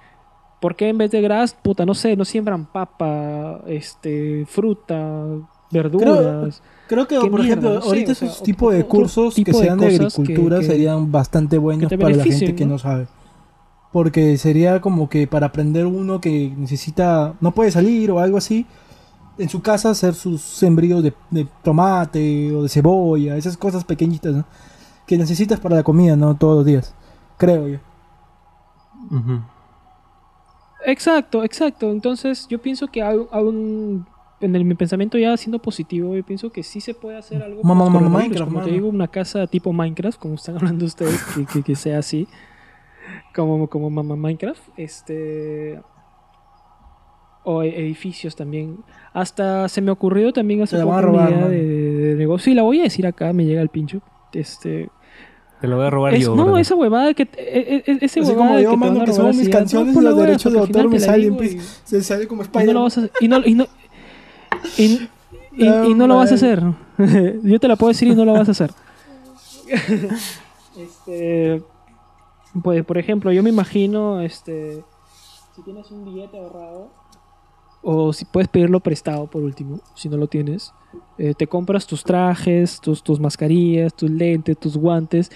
¿Por 0.61 0.77
qué 0.77 0.89
en 0.91 0.99
vez 0.99 1.11
de 1.11 1.21
gras, 1.23 1.55
puta, 1.55 1.85
no 1.87 1.95
sé, 1.95 2.15
no 2.17 2.25
siembran 2.25 2.67
papa, 2.67 3.63
este, 3.67 4.45
fruta, 4.47 5.25
verduras? 5.73 6.63
Creo 6.87 7.09
que, 7.09 7.17
¿Qué 7.19 7.29
por 7.31 7.41
mierda? 7.41 7.45
ejemplo, 7.47 7.75
No 7.75 7.81
sé, 7.81 7.89
ahorita 7.89 8.13
o 8.13 8.15
sea, 8.15 8.29
esos 8.29 8.43
tipos 8.43 8.73
de 8.75 8.85
cursos 8.85 9.35
tipo 9.35 9.51
que 9.51 9.65
sean 9.65 9.79
de, 9.79 9.87
agricultura 9.87 10.59
que- 10.61 10.67
serían 10.67 11.11
bastante 11.11 11.59
buenos 11.59 11.91
para 11.93 12.11
la 12.15 12.23
gente 12.25 12.55
que 12.55 12.65
no 12.67 12.79
sabe. 12.79 13.07
Porque 13.93 14.39
sería 14.39 14.81
como 14.81 15.09
que 15.09 15.27
para 15.27 15.47
aprender 15.47 15.85
uno 15.87 16.21
que 16.21 16.53
necesita, 16.57 17.35
no 17.41 17.53
puede 17.53 17.71
salir 17.71 18.11
o 18.11 18.19
algo 18.21 18.39
así, 18.39 18.65
en 19.39 19.49
su 19.49 19.61
casa 19.63 19.91
hacer 19.91 20.15
sus 20.15 20.41
sembríos 20.41 21.03
de, 21.03 21.13
de 21.31 21.47
tomate 21.63 22.55
o 22.55 22.63
de 22.63 22.69
cebolla, 22.69 23.37
esas 23.37 23.57
cosas 23.57 23.85
pequeñitas, 23.85 24.35
¿no? 24.35 24.45
Que 25.07 25.19
necesitas 25.19 25.61
para 25.61 25.77
la 25.77 25.83
comida, 25.83 26.17
¿no? 26.17 26.35
Todos 26.37 26.57
los 26.59 26.67
días, 26.67 26.95
creo 27.37 27.69
yo. 27.69 27.79
Exacto, 30.85 31.45
exacto. 31.45 31.91
Entonces 31.91 32.47
yo 32.49 32.61
pienso 32.61 32.89
que 32.89 33.03
aún, 33.03 33.29
aún 33.31 34.07
en 34.41 34.57
el- 34.57 34.65
mi 34.65 34.75
pensamiento 34.75 35.17
ya 35.19 35.37
siendo 35.37 35.61
positivo, 35.61 36.17
yo 36.17 36.25
pienso 36.25 36.51
que 36.51 36.63
sí 36.63 36.81
se 36.81 36.95
puede 36.95 37.17
hacer 37.19 37.43
algo. 37.43 37.63
Mamá, 37.63 37.89
mamá, 37.89 38.09
Minecraft, 38.09 38.45
como 38.51 38.61
te 38.61 38.67
mano. 38.67 38.73
digo, 38.75 38.89
una 38.89 39.09
casa 39.09 39.47
tipo 39.47 39.73
Minecraft, 39.73 40.19
como 40.19 40.35
están 40.35 40.57
hablando 40.77 40.85
ustedes, 40.85 41.23
que, 41.35 41.47
que- 41.47 41.63
que 41.63 41.77
sea 41.77 41.99
así, 41.99 42.27
como, 43.35 43.69
como 43.69 43.91
mamá 43.91 44.17
Minecraft, 44.17 44.61
este 44.77 45.81
o 47.45 47.63
e- 47.63 47.77
edificios 47.81 48.37
también. 48.37 48.79
Hasta 49.13 49.69
se 49.69 49.81
me 49.81 49.91
ocurrió 49.91 50.33
también 50.33 50.63
hace 50.63 50.77
poco 50.77 50.89
una 50.91 51.01
robar, 51.03 51.29
idea 51.31 51.39
mano. 51.41 51.49
de, 51.51 51.63
de 51.65 52.15
negocio. 52.15 52.45
Sí, 52.53 52.55
la 52.55 52.63
voy 52.63 52.81
a 52.81 52.85
decir 52.85 53.07
acá, 53.07 53.33
me 53.33 53.45
llega 53.45 53.61
el 53.63 53.69
pincho. 53.69 54.01
Este, 54.33 54.89
Te 55.61 55.67
lo 55.67 55.77
voy 55.77 55.87
a 55.87 55.91
robar 55.91 56.15
es- 56.15 56.23
yo. 56.25 56.37
no, 56.37 56.45
brother. 56.45 56.61
esa 56.63 56.75
huevada 56.77 57.15
que. 57.15 57.23
e- 57.37 57.83
e- 57.87 57.99
ese 58.01 58.21
Así 58.21 58.31
huevada 58.31 58.37
como 58.37 58.57
de 58.57 58.63
yo, 58.63 58.71
a 59.03 59.05
que 59.05 59.13
subo 59.13 59.29
mis 59.29 59.47
ya, 59.49 59.59
canciones 59.59 59.95
no, 59.95 60.01
los 60.03 60.17
derechos 60.17 60.53
de 60.53 60.59
autor 60.61 60.89
me 60.89 61.01
salen, 61.01 61.37
se 61.85 62.03
sale 62.03 62.27
como 62.29 62.43
y 62.43 62.45
no 62.45 62.51
Spider-Man. 62.53 62.75
lo 62.75 62.83
vas 62.85 62.99
a 62.99 63.09
y 63.21 63.29
no, 63.29 63.39
y 63.45 63.55
no, 63.55 63.67
y- 64.79 65.09
y- 65.57 65.67
y 65.91 65.95
no 65.95 66.07
lo 66.07 66.17
vas 66.17 66.31
a 66.33 66.37
hacer. 66.37 66.63
Yo 67.43 67.59
te 67.59 67.67
la 67.69 67.77
puedo 67.77 67.89
decir 67.89 68.07
y 68.09 68.15
no 68.15 68.25
lo 68.25 68.33
vas 68.35 68.49
a 68.49 68.53
hacer. 68.53 68.71
este, 70.79 71.63
pues, 72.63 72.85
por 72.85 72.99
ejemplo, 72.99 73.33
yo 73.33 73.43
me 73.43 73.51
imagino, 73.51 74.21
este, 74.21 74.85
si 75.55 75.63
tienes 75.63 75.91
un 75.91 76.05
billete 76.05 76.39
ahorrado, 76.39 76.91
o 77.83 78.13
si 78.13 78.25
puedes 78.25 78.49
pedirlo 78.49 78.81
prestado 78.81 79.27
por 79.27 79.43
último, 79.43 79.81
si 79.95 80.09
no 80.09 80.17
lo 80.17 80.29
tienes, 80.29 80.73
eh, 81.19 81.35
te 81.35 81.47
compras 81.47 81.87
tus 81.87 82.05
trajes, 82.05 82.81
tus, 82.81 83.03
tus 83.03 83.19
mascarillas, 83.19 83.95
tus 83.95 84.11
lentes, 84.11 84.59
tus 84.59 84.77
guantes. 84.77 85.31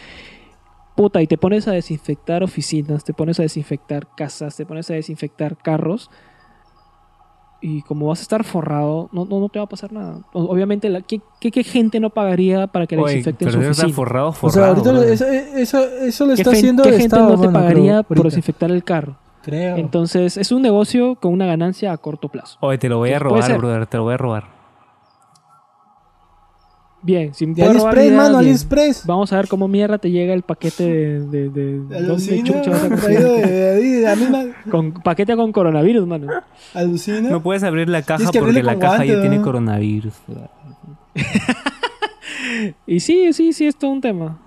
Puta, 0.95 1.21
y 1.21 1.27
te 1.27 1.37
pones 1.37 1.69
a 1.69 1.73
desinfectar 1.73 2.43
oficinas, 2.43 3.05
te 3.05 3.13
pones 3.13 3.39
a 3.41 3.43
desinfectar 3.43 4.09
casas, 4.17 4.57
te 4.57 4.65
pones 4.65 4.91
a 4.91 4.95
desinfectar 4.95 5.57
carros 5.57 6.11
y 7.61 7.83
como 7.83 8.07
vas 8.09 8.19
a 8.21 8.23
estar 8.23 8.45
forrado, 8.45 9.09
no, 9.13 9.25
no, 9.25 9.41
no 9.41 9.49
te 9.49 9.59
va 9.59 9.65
a 9.65 9.69
pasar 9.69 9.93
nada. 9.93 10.19
O- 10.33 10.45
Obviamente, 10.45 10.89
la, 10.89 11.01
¿qué, 11.03 11.21
qué, 11.41 11.51
qué 11.51 11.65
gente 11.65 12.01
no 12.01 12.11
pagaría 12.11 12.67
para 12.67 12.87
que 12.87 12.97
le 12.97 13.03
desinfecten 13.05 13.51
su 13.51 13.59
oficina? 13.59 13.95
forrado, 13.95 14.29
O 14.29 14.33
forrado. 14.33 14.83
sea, 14.85 14.93
ahorita 14.93 15.13
eso, 15.13 15.27
eso, 15.57 15.79
eso 16.03 16.27
lo 16.27 16.35
¿Qué, 16.35 16.43
está 16.43 16.51
haciendo 16.53 16.83
qué 16.83 16.89
el 16.91 16.95
gente 16.97 17.17
Estado, 17.17 17.37
no 17.37 17.41
te 17.41 17.49
pagaría 17.49 18.03
creo, 18.03 18.05
por 18.05 18.23
desinfectar 18.25 18.71
el 18.71 18.85
carro? 18.85 19.17
Creo. 19.43 19.77
Entonces, 19.77 20.37
es 20.37 20.51
un 20.53 20.61
negocio 20.63 21.15
con 21.17 21.33
una 21.33 21.47
ganancia 21.47 21.93
a 21.93 21.99
corto 21.99 22.29
plazo. 22.29 22.59
Oye, 22.61 22.79
te 22.79 22.89
lo 22.89 22.99
voy 22.99 23.13
a 23.13 23.19
robar, 23.19 23.57
brother. 23.59 23.87
Te 23.87 23.97
lo 23.97 24.03
voy 24.05 24.15
a 24.15 24.17
robar. 24.17 24.56
Bien, 27.07 27.33
si 27.33 27.47
me 27.47 27.55
de 27.55 27.63
puedo 27.63 27.73
robar 27.79 27.95
AliExpress, 27.95 28.07
ideas, 28.09 28.17
mano, 28.23 28.39
bien. 28.39 28.49
AliExpress. 28.51 29.07
Vamos 29.07 29.33
a 29.33 29.37
ver 29.37 29.47
cómo 29.47 29.69
mierda 29.69 29.99
te 29.99 30.11
llega 30.11 30.35
el 30.35 30.43
paquete 30.43 30.83
de... 30.83 31.21
de, 31.21 31.49
de- 31.51 31.79
¿dónde 31.79 31.97
Alucina, 31.99 32.45
chucha 32.45 32.71
vas 32.71 32.83
a 32.85 32.89
conseguir? 32.89 33.01
traído 33.21 33.33
de, 33.37 33.47
de 33.47 33.71
ahí, 33.77 33.91
de 33.91 34.01
la 34.03 34.17
misma. 34.17 34.45
Con 34.71 34.93
paquete 34.93 35.37
con 35.37 35.53
coronavirus, 35.53 36.05
mano. 36.07 36.27
Alucina. 36.75 37.21
No 37.21 37.41
puedes 37.43 37.63
abrir 37.63 37.89
la 37.89 38.03
caja 38.03 38.17
Tienes 38.17 38.33
que 38.33 38.39
porque 38.41 38.51
abrirle 38.51 38.67
la 38.67 38.73
con 38.75 38.81
caja 38.81 38.97
guante, 38.97 39.15
ya 39.15 39.21
tiene 39.21 39.37
¿no? 39.39 39.43
coronavirus. 39.45 40.15
Y 42.87 43.01
sí, 43.01 43.33
sí, 43.33 43.53
sí, 43.53 43.67
es 43.67 43.77
todo 43.77 43.91
un 43.91 44.01
tema. 44.01 44.39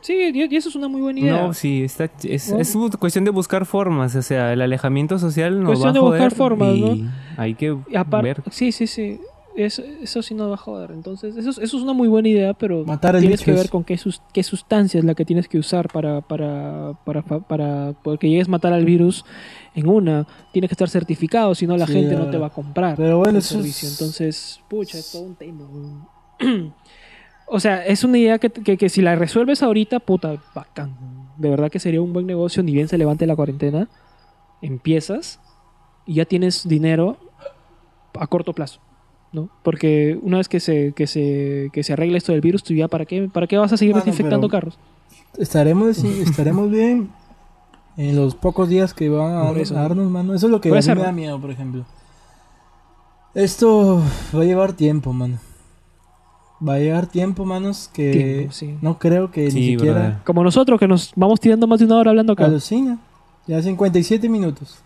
Sí, 0.00 0.14
y 0.34 0.42
y 0.52 0.56
eso 0.56 0.68
es 0.68 0.74
una 0.74 0.88
muy 0.88 1.00
buena 1.00 1.20
idea. 1.20 1.32
No, 1.42 1.54
sí, 1.54 1.84
está, 1.84 2.10
es, 2.24 2.50
¿No? 2.50 2.58
es 2.58 2.76
cuestión 2.98 3.24
de 3.24 3.30
buscar 3.30 3.64
formas. 3.66 4.16
O 4.16 4.22
sea, 4.22 4.52
el 4.52 4.60
alejamiento 4.60 5.18
social 5.18 5.60
nos 5.62 5.78
Cuestión 5.78 5.88
va 5.88 5.90
a 5.90 5.92
de 5.94 6.00
buscar 6.00 6.18
joder 6.20 6.36
formas, 6.36 6.74
y 6.74 7.04
hay 7.36 7.54
que 7.54 7.76
Y 7.88 7.94
aparte, 7.96 8.26
ver. 8.26 8.42
sí, 8.50 8.72
sí, 8.72 8.86
sí. 8.88 9.20
Eso, 9.54 9.82
eso 9.82 10.22
sí 10.22 10.34
nos 10.34 10.50
va 10.50 10.54
a 10.54 10.56
joder. 10.56 10.92
Entonces, 10.92 11.36
eso, 11.36 11.50
es- 11.50 11.58
eso 11.58 11.76
es 11.76 11.82
una 11.82 11.92
muy 11.92 12.08
buena 12.08 12.28
idea, 12.28 12.54
pero 12.54 12.84
Matar 12.86 13.18
tienes 13.18 13.42
que 13.44 13.52
ver 13.52 13.68
con 13.68 13.84
qué, 13.84 13.98
sus- 13.98 14.22
qué 14.32 14.42
sustancia 14.42 14.98
es 14.98 15.04
la 15.04 15.14
que 15.14 15.24
tienes 15.26 15.46
que 15.48 15.58
usar 15.58 15.88
para, 15.90 16.20
para, 16.22 16.94
para, 17.04 17.22
para, 17.22 17.94
porque 18.02 18.30
llegues 18.30 18.48
a 18.48 18.50
matar 18.50 18.72
al 18.72 18.84
virus 18.86 19.24
en 19.74 19.88
una. 19.88 20.26
Tienes 20.52 20.68
que 20.70 20.74
estar 20.74 20.88
certificado, 20.88 21.54
si 21.54 21.66
no 21.66 21.76
la 21.76 21.86
Sí, 21.86 21.92
gente 21.92 22.14
no 22.16 22.30
te 22.30 22.38
va 22.38 22.46
a 22.46 22.50
comprar 22.50 22.96
Pero 22.96 23.18
bueno, 23.18 23.38
el 23.38 23.42
servicio. 23.42 23.88
es- 23.88 23.92
Entonces, 23.94 24.60
pucha, 24.68 24.98
es 24.98 25.10
todo 25.12 25.22
un 25.22 25.34
tema. 25.36 25.64
o 27.46 27.60
sea, 27.60 27.84
es 27.84 28.04
una 28.04 28.18
idea 28.18 28.38
que, 28.38 28.50
que, 28.50 28.76
que 28.78 28.88
si 28.88 29.02
la 29.02 29.16
resuelves 29.16 29.62
ahorita, 29.62 30.00
puta, 30.00 30.36
bacán. 30.54 30.94
De 31.36 31.50
verdad 31.50 31.70
que 31.70 31.78
sería 31.78 32.00
un 32.00 32.12
buen 32.12 32.26
negocio, 32.26 32.62
ni 32.62 32.72
bien 32.72 32.88
se 32.88 32.96
levante 32.98 33.26
la 33.26 33.36
cuarentena. 33.36 33.88
Empiezas 34.60 35.40
y 36.06 36.14
ya 36.14 36.24
tienes 36.24 36.66
dinero 36.68 37.18
a 38.14 38.26
corto 38.26 38.52
plazo. 38.52 38.80
¿No? 39.32 39.48
Porque 39.62 40.18
una 40.22 40.38
vez 40.38 40.48
que 40.48 40.60
se, 40.60 40.92
que 40.92 41.06
se, 41.06 41.70
que 41.72 41.82
se 41.82 41.92
arregle 41.92 42.18
esto 42.18 42.32
del 42.32 42.40
virus, 42.40 42.62
tú 42.62 42.74
ya 42.74 42.88
para 42.88 43.04
qué, 43.06 43.28
para 43.32 43.46
qué 43.46 43.56
vas 43.58 43.72
a 43.72 43.76
seguir 43.76 43.94
Mano, 43.94 44.04
desinfectando 44.04 44.48
carros. 44.48 44.78
Estaremos, 45.38 45.96
sí, 45.96 46.20
estaremos 46.26 46.70
bien 46.70 47.10
en 47.96 48.16
los 48.16 48.34
pocos 48.34 48.68
días 48.68 48.94
que 48.94 49.08
van 49.08 49.32
a, 49.32 49.44
darnos- 49.44 49.56
eso. 49.62 49.76
a 49.78 49.82
darnos, 49.82 50.10
mano. 50.10 50.34
Eso 50.34 50.46
es 50.46 50.50
lo 50.52 50.60
que 50.60 50.68
a 50.68 50.72
mí 50.72 50.78
me 50.86 50.94
da 51.02 51.12
miedo, 51.12 51.40
por 51.40 51.50
ejemplo. 51.50 51.84
Esto 53.34 54.02
va 54.36 54.42
a 54.42 54.44
llevar 54.44 54.74
tiempo, 54.74 55.12
mano. 55.12 55.38
Va 56.66 56.74
a 56.74 56.78
llevar 56.78 57.06
tiempo, 57.06 57.44
manos, 57.44 57.90
que 57.92 58.12
Tiempo, 58.12 58.52
sí. 58.52 58.76
no 58.82 58.98
creo 58.98 59.32
que 59.32 59.46
ni 59.46 59.50
siquiera. 59.50 60.20
Como 60.24 60.44
nosotros 60.44 60.78
que 60.78 60.86
nos 60.86 61.12
vamos 61.16 61.40
tirando 61.40 61.66
más 61.66 61.80
de 61.80 61.86
una 61.86 61.96
hora 61.96 62.10
hablando 62.10 62.34
acá. 62.34 62.44
alucina. 62.44 62.98
Ya 63.48 63.60
57 63.60 64.28
minutos. 64.28 64.78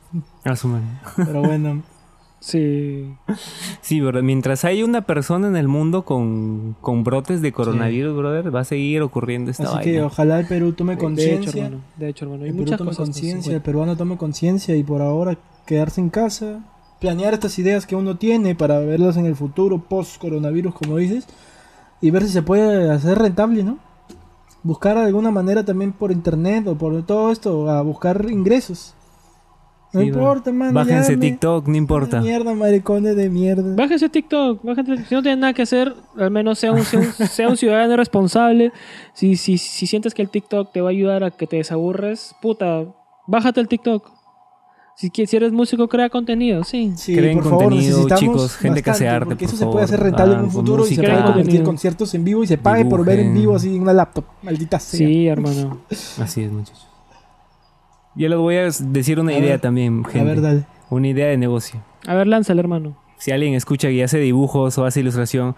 A 0.45 0.57
su 0.57 0.69
madre. 0.69 0.87
Pero 1.17 1.43
bueno, 1.43 1.83
Sí. 2.41 3.15
Sí, 3.81 4.01
brother. 4.01 4.23
Mientras 4.23 4.65
hay 4.65 4.83
una 4.83 5.03
persona 5.03 5.49
en 5.49 5.57
el 5.57 5.69
mundo 5.69 6.05
con, 6.05 6.77
con 6.81 7.03
brotes 7.03 7.41
de 7.43 7.53
coronavirus, 7.53 8.17
brother, 8.17 8.55
va 8.55 8.61
a 8.61 8.65
seguir 8.65 9.03
ocurriendo 9.03 9.51
esta 9.51 9.65
así 9.65 9.85
que 9.85 10.03
ojalá 10.03 10.41
el 10.41 10.47
Perú 10.47 10.73
tome 10.73 10.93
De 10.93 10.97
hecho, 10.97 11.05
conciencia. 11.07 11.65
hermano. 11.65 11.83
De 11.97 12.09
hecho, 12.09 12.25
hermano. 12.27 12.45
Hay 12.45 12.51
El 12.51 12.57
Perú 12.57 12.77
tome 12.77 12.95
conciencia, 12.95 13.55
el 13.55 13.63
peruano 13.63 13.97
tome 13.97 14.17
conciencia 14.17 14.77
y 14.77 14.83
por 14.83 15.03
ahora 15.03 15.39
quedarse 15.65 16.01
en 16.01 16.11
casa, 16.11 16.61
planear 17.01 17.35
estas 17.35 17.59
ideas 17.59 17.87
que 17.87 17.97
uno 17.97 18.17
tiene 18.17 18.55
para 18.55 18.79
verlas 18.81 19.17
en 19.17 19.27
el 19.27 19.35
futuro, 19.37 19.79
post 19.79 20.21
coronavirus, 20.21 20.75
como 20.75 20.99
dices, 20.99 21.27
y 22.01 22.11
ver 22.11 22.23
si 22.25 22.29
se 22.31 22.43
puede 22.43 22.91
hacer 22.91 23.19
rentable, 23.19 23.65
¿no? 23.65 23.79
Buscar 24.63 24.97
de 24.97 25.05
alguna 25.05 25.31
manera 25.31 25.65
también 25.65 25.93
por 25.93 26.11
internet 26.13 26.67
o 26.67 26.77
por 26.77 27.05
todo 27.07 27.31
esto, 27.31 27.71
a 27.71 27.83
buscar 27.83 28.27
ingresos. 28.31 28.95
No 29.97 30.03
Sí, 30.03 30.09
importa, 30.09 30.53
mano. 30.53 30.73
Bájense 30.73 31.13
ya 31.13 31.19
me- 31.19 31.27
TikTok, 31.31 31.69
no 31.69 31.77
importa. 31.77 32.21
Mierda, 32.21 32.55
maricones 32.55 33.17
de 33.17 33.31
mierda. 33.31 33.75
Bájense 33.75 34.09
TikTok, 34.09 34.63
bájense, 34.63 35.05
si 35.07 35.15
no 35.15 35.23
tienen 35.23 35.41
nada 35.41 35.53
que 35.55 35.63
hacer, 35.63 35.95
al 36.19 36.31
menos 36.31 36.59
sea 36.59 36.73
un, 36.73 36.83
sea 36.85 37.01
un, 37.01 37.07
sea 37.29 37.49
un 37.49 37.57
ciudadano 37.57 37.97
responsable. 37.97 38.73
Si, 39.15 39.37
si, 39.37 39.57
si 39.59 39.87
sientes 39.87 40.13
que 40.15 40.23
el 40.23 40.29
TikTok 40.29 40.73
te 40.73 40.81
va 40.81 40.89
a 40.89 40.93
ayudar 40.93 41.25
a 41.25 41.31
que 41.31 41.47
te 41.47 41.57
desaburres, 41.57 42.35
puta, 42.43 42.85
bájate 43.27 43.61
el 43.61 43.69
TikTok. 43.69 44.11
Si, 44.99 45.11
eres 45.37 45.53
músico, 45.53 45.89
crea 45.89 46.09
contenido, 46.09 46.65
sí. 46.65 46.93
Sí, 46.97 47.15
Creen 47.15 47.35
por 47.37 47.45
favor, 47.45 47.65
contenido, 47.65 47.99
necesitamos 47.99 48.21
chicos, 48.21 48.57
gente 48.57 48.83
que 48.83 48.91
hace 48.91 49.05
bastante, 49.05 49.15
arte, 49.17 49.27
Porque 49.27 49.45
por 49.45 49.49
eso 49.55 49.57
se 49.59 49.65
puede 49.65 49.73
favor. 49.75 49.85
hacer 49.85 50.01
rentable 50.01 50.33
en 50.33 50.39
Ah, 50.39 50.43
un 50.43 50.47
con 50.49 50.53
futuro 50.55 50.87
y 50.87 50.95
se 50.95 51.03
puede 51.03 51.23
convertir 51.23 51.63
conciertos 51.65 52.15
en 52.15 52.25
vivo 52.25 52.43
y 52.45 52.47
se 52.47 52.57
pague 52.57 52.87
por 52.87 53.05
ver 53.05 53.19
en 53.21 53.35
vivo 53.35 53.55
así 53.57 53.77
en 53.77 53.83
una 53.83 53.93
laptop. 53.93 54.25
Maldita 54.43 54.81
sea. 54.81 54.99
Sí, 55.07 55.27
hermano. 55.27 55.81
Así 56.19 56.43
es, 56.45 56.51
muchachos. 56.51 56.87
Yo 58.17 58.29
les 58.29 58.39
voy 58.39 58.57
a 58.57 58.69
decir 58.81 59.21
una 59.21 59.33
A 59.33 59.39
idea 59.39 59.53
ver, 59.53 59.61
también, 59.61 60.05
gente. 60.05 60.21
A 60.21 60.25
ver, 60.25 60.41
dale. 60.41 60.65
Una 60.89 61.09
idea 61.09 61.27
de 61.27 61.37
negocio. 61.37 61.81
A 62.07 62.15
ver, 62.15 62.27
lánzale, 62.27 62.61
hermano. 62.61 62.97
Si 63.19 63.31
alguien 63.31 63.55
escucha 63.55 63.91
y 63.91 64.03
hace 64.03 64.19
dibujos 64.19 64.77
o 64.79 64.85
hace 64.85 65.01
ilustración, 65.01 65.55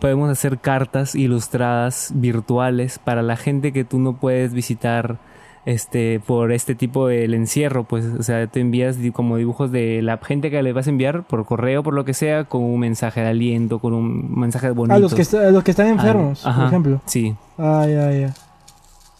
podemos 0.00 0.30
hacer 0.30 0.58
cartas 0.58 1.14
ilustradas 1.14 2.12
virtuales 2.14 2.98
para 2.98 3.22
la 3.22 3.36
gente 3.36 3.72
que 3.72 3.84
tú 3.84 3.98
no 3.98 4.16
puedes 4.16 4.52
visitar 4.52 5.18
este 5.66 6.20
por 6.24 6.52
este 6.52 6.74
tipo 6.74 7.08
del 7.08 7.34
encierro, 7.34 7.84
pues, 7.84 8.06
o 8.06 8.22
sea, 8.22 8.46
tú 8.46 8.60
envías 8.60 8.96
como 9.12 9.36
dibujos 9.36 9.70
de 9.70 10.00
la 10.02 10.18
gente 10.18 10.50
que 10.50 10.62
le 10.62 10.72
vas 10.72 10.86
a 10.86 10.90
enviar 10.90 11.24
por 11.24 11.44
correo, 11.44 11.82
por 11.82 11.94
lo 11.94 12.04
que 12.04 12.14
sea, 12.14 12.44
con 12.44 12.62
un 12.62 12.80
mensaje 12.80 13.20
de 13.20 13.28
aliento, 13.28 13.78
con 13.78 13.92
un 13.92 14.38
mensaje 14.40 14.70
bonito. 14.70 14.94
A 14.94 14.98
los 14.98 15.14
que, 15.14 15.36
a 15.36 15.50
los 15.50 15.62
que 15.62 15.72
están 15.72 15.88
enfermos, 15.88 16.42
por 16.42 16.64
ejemplo. 16.66 17.02
Sí, 17.06 17.34
Ay, 17.58 17.92
ay, 17.94 18.24
ay. 18.24 18.32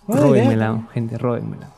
Róbenmela, 0.09 0.89
gente, 0.93 1.19
róbenmela. 1.19 1.69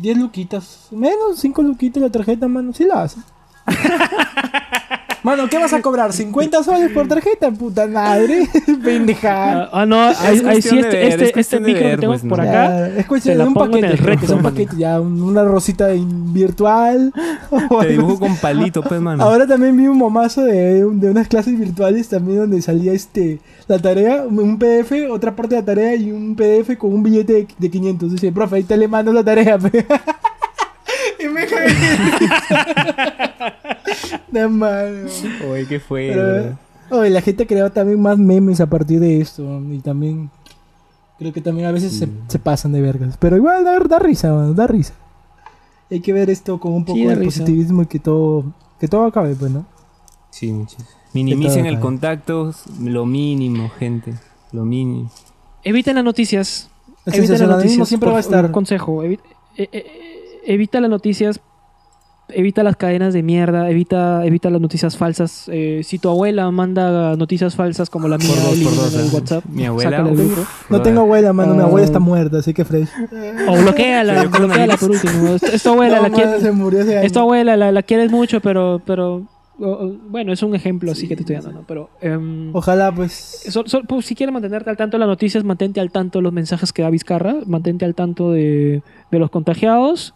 10 0.00 0.18
luquitas. 0.18 0.88
Menos 0.90 1.38
5 1.38 1.62
luquitas 1.62 2.02
la 2.02 2.10
tarjeta, 2.10 2.48
mano. 2.48 2.72
Sí 2.72 2.84
la 2.84 3.02
hace. 3.02 3.20
Mano, 5.22 5.48
¿qué 5.50 5.58
vas 5.58 5.72
a 5.74 5.82
cobrar? 5.82 6.12
¿50 6.12 6.62
soles 6.64 6.90
por 6.92 7.06
tarjeta? 7.06 7.50
Puta 7.50 7.86
madre. 7.86 8.48
Pendeja. 8.84 9.64
Ah, 9.64 9.68
ah, 9.72 9.86
no, 9.86 10.00
ahí, 10.00 10.40
ahí 10.46 10.62
sí, 10.62 10.78
este, 10.78 10.96
ver, 10.96 11.22
este, 11.22 11.40
este 11.40 11.60
micro 11.60 11.80
que 11.82 11.86
ver, 11.88 12.00
tengo 12.00 12.12
pues, 12.14 12.22
por 12.22 12.38
no. 12.38 12.44
acá. 12.44 12.68
Ya, 12.68 12.88
es 12.88 13.06
cuestión 13.06 13.34
te 13.34 13.38
la 13.38 13.44
de 13.44 13.48
un 13.48 13.54
pongo 13.54 13.66
en 13.66 13.70
paquete. 13.82 13.92
el 13.92 13.98
pues, 13.98 14.06
reto, 14.08 14.24
es 14.24 14.30
un 14.30 14.42
paquete, 14.42 14.76
ya, 14.78 15.00
un- 15.00 15.22
una 15.22 15.44
rosita 15.44 15.88
virtual. 15.94 17.12
Te 17.80 17.86
dibujo 17.88 18.18
con 18.18 18.36
palito, 18.36 18.82
pues, 18.82 19.00
mano. 19.00 19.22
Ahora 19.22 19.46
también 19.46 19.76
vi 19.76 19.88
un 19.88 19.98
momazo 19.98 20.42
de, 20.44 20.84
de 20.84 21.10
unas 21.10 21.28
clases 21.28 21.58
virtuales 21.58 22.08
también 22.08 22.38
donde 22.38 22.62
salía 22.62 22.92
este 22.92 23.40
la 23.68 23.78
tarea, 23.78 24.24
un- 24.26 24.38
un 24.38 24.58
PDF, 24.58 25.10
otra 25.10 25.36
parte 25.36 25.54
de 25.54 25.60
la 25.60 25.66
tarea 25.66 25.94
y 25.96 26.10
un 26.12 26.34
PDF 26.34 26.76
con 26.78 26.92
un 26.94 27.02
billete 27.02 27.32
de, 27.34 27.48
de 27.58 27.70
500. 27.70 28.12
Dice, 28.12 28.32
profe, 28.32 28.56
ahí 28.56 28.62
te 28.64 28.76
le 28.76 28.88
mando 28.88 29.12
la 29.12 29.22
tarea. 29.22 29.58
pe". 31.20 31.24
y 31.24 31.28
me 31.28 31.46
cagué. 31.46 31.74
de 34.32 34.48
mal. 34.48 35.06
Oye, 35.50 35.66
¿qué 35.66 35.80
fue? 35.80 36.10
Pero, 36.12 37.00
oye, 37.00 37.10
la 37.10 37.20
gente 37.20 37.46
creó 37.46 37.70
también 37.70 38.00
más 38.00 38.18
memes 38.18 38.60
a 38.60 38.66
partir 38.66 39.00
de 39.00 39.20
esto. 39.20 39.60
Y 39.70 39.78
también. 39.78 40.30
Creo 41.18 41.32
que 41.32 41.40
también 41.42 41.66
a 41.68 41.72
veces 41.72 41.92
se, 41.98 42.08
se 42.28 42.38
pasan 42.38 42.72
de 42.72 42.80
vergas. 42.80 43.16
Pero 43.18 43.36
igual 43.36 43.62
da, 43.64 43.78
da 43.80 43.98
risa, 43.98 44.32
mano, 44.32 44.54
da 44.54 44.66
risa. 44.66 44.94
Hay 45.90 46.00
que 46.00 46.12
ver 46.12 46.30
esto 46.30 46.58
con 46.58 46.72
un 46.72 46.84
poco 46.84 46.96
Sí, 46.98 47.04
de 47.04 47.14
risa. 47.14 47.40
positivismo 47.40 47.82
y 47.82 47.86
que 47.86 47.98
todo, 47.98 48.44
que 48.78 48.88
todo 48.88 49.04
acabe, 49.04 49.34
pues, 49.34 49.50
¿no? 49.50 49.66
Sí, 50.30 50.50
muchachos. 50.52 50.86
Minimicen 51.12 51.66
el 51.66 51.78
contacto, 51.80 52.54
lo 52.80 53.04
mínimo, 53.04 53.68
gente. 53.78 54.14
Lo 54.52 54.64
mínimo. 54.64 55.10
Eviten 55.64 55.96
las 55.96 56.04
noticias. 56.04 56.70
El 57.04 57.14
Evita 57.16 57.32
las 57.32 57.48
noticias. 57.48 57.88
siempre 57.88 58.06
por- 58.06 58.14
va 58.14 58.18
a 58.18 58.20
estar. 58.20 58.46
Un 58.46 58.52
consejo. 58.52 59.02
evi- 59.02 59.18
eh, 59.56 59.68
eh, 59.72 59.86
evita 60.44 60.80
las 60.80 60.90
noticias. 60.90 61.40
Evita 62.32 62.62
las 62.62 62.76
cadenas 62.76 63.12
de 63.12 63.24
mierda. 63.24 63.68
Evita, 63.70 64.24
evita 64.24 64.50
las 64.50 64.60
noticias 64.60 64.96
falsas. 64.96 65.46
Eh, 65.52 65.80
si 65.82 65.98
tu 65.98 66.08
abuela 66.08 66.48
manda 66.52 67.16
noticias 67.16 67.56
falsas 67.56 67.90
como 67.90 68.06
la 68.06 68.18
mía, 68.18 68.28
Por 68.28 68.36
dos, 68.36 68.58
por 68.60 68.74
dos, 68.76 68.94
en 68.94 69.00
el 69.00 69.06
¿eh? 69.06 69.10
WhatsApp. 69.12 69.44
Mi 69.46 69.66
abuela, 69.66 70.04
uf. 70.04 70.70
No 70.70 70.80
tengo 70.80 71.00
abuela, 71.00 71.32
mano. 71.32 71.54
Mi 71.54 71.60
Ah. 71.62 71.64
abuela 71.64 71.84
está 71.84 71.98
muerta, 71.98 72.38
así 72.38 72.54
que 72.54 72.64
fresh. 72.64 72.88
O 73.48 73.56
bloqueala, 73.60 74.24
bloqueala 74.26 74.76
por 74.76 74.90
último. 74.92 75.28
Es, 75.34 75.42
es 75.42 75.62
tu 75.64 75.70
abuela, 75.70 75.96
No, 75.96 76.02
la 76.04 76.10
quieres. 76.10 76.42
se 76.42 76.52
murió 76.52 76.82
hace 76.82 77.04
Es 77.04 77.12
tu 77.12 77.18
años. 77.18 77.26
abuela, 77.26 77.56
la, 77.56 77.72
la 77.72 77.82
quieres 77.82 78.12
mucho, 78.12 78.40
pero. 78.40 78.80
pero 78.86 79.22
o- 79.60 79.96
bueno, 80.08 80.32
es 80.32 80.42
un 80.42 80.54
ejemplo 80.54 80.90
así 80.92 81.06
que 81.08 81.16
te 81.16 81.22
estoy 81.22 81.36
dando, 81.36 81.52
¿no? 81.52 81.64
Pero. 81.66 81.90
em, 82.00 82.54
Ojalá, 82.54 82.92
pues. 82.94 83.12
So- 83.48 83.64
so- 83.66 83.82
pues, 83.84 84.06
si 84.06 84.14
quieres 84.14 84.32
mantenerte 84.32 84.70
al 84.70 84.76
tanto 84.76 84.96
de 84.96 85.00
las 85.00 85.08
noticias, 85.08 85.44
mantente 85.44 85.80
al 85.80 85.90
tanto 85.90 86.18
de 86.18 86.22
los 86.22 86.32
mensajes 86.32 86.72
que 86.72 86.82
da 86.82 86.90
Vizcarra, 86.90 87.36
mantente 87.46 87.84
al 87.84 87.94
tanto 87.94 88.30
de, 88.32 88.82
de 89.10 89.18
los 89.18 89.30
contagiados, 89.30 90.14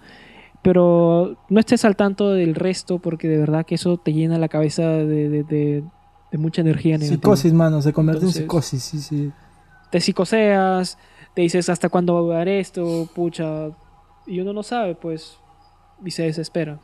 pero 0.62 1.36
no 1.50 1.60
estés 1.60 1.84
al 1.84 1.96
tanto 1.96 2.30
del 2.32 2.54
resto 2.54 2.98
porque 2.98 3.28
de 3.28 3.38
verdad 3.38 3.66
que 3.66 3.74
eso 3.74 3.98
te 3.98 4.12
llena 4.12 4.38
la 4.38 4.48
cabeza 4.48 4.82
de, 4.88 5.28
de- 5.28 5.44
de- 5.44 5.84
de 6.32 6.38
mucha 6.38 6.62
energía 6.62 6.96
negativa. 6.98 7.16
Psicosis, 7.20 7.52
mano. 7.52 7.80
Se 7.82 7.92
convierte 7.92 8.20
Entonces- 8.20 8.40
en 8.40 8.44
psicosis, 8.44 8.82
sí, 8.82 8.98
sí. 8.98 9.32
Te 9.90 10.00
psicoseas, 10.00 10.98
te 11.34 11.42
dices 11.42 11.68
hasta 11.68 11.88
cuándo 11.88 12.14
va 12.14 12.20
a 12.20 12.22
durar 12.22 12.48
esto, 12.48 13.08
pucha, 13.14 13.68
y 14.26 14.40
uno 14.40 14.52
no 14.52 14.62
sabe, 14.64 14.94
pues, 14.96 15.36
y 16.04 16.10
se 16.10 16.24
desespera. 16.24 16.80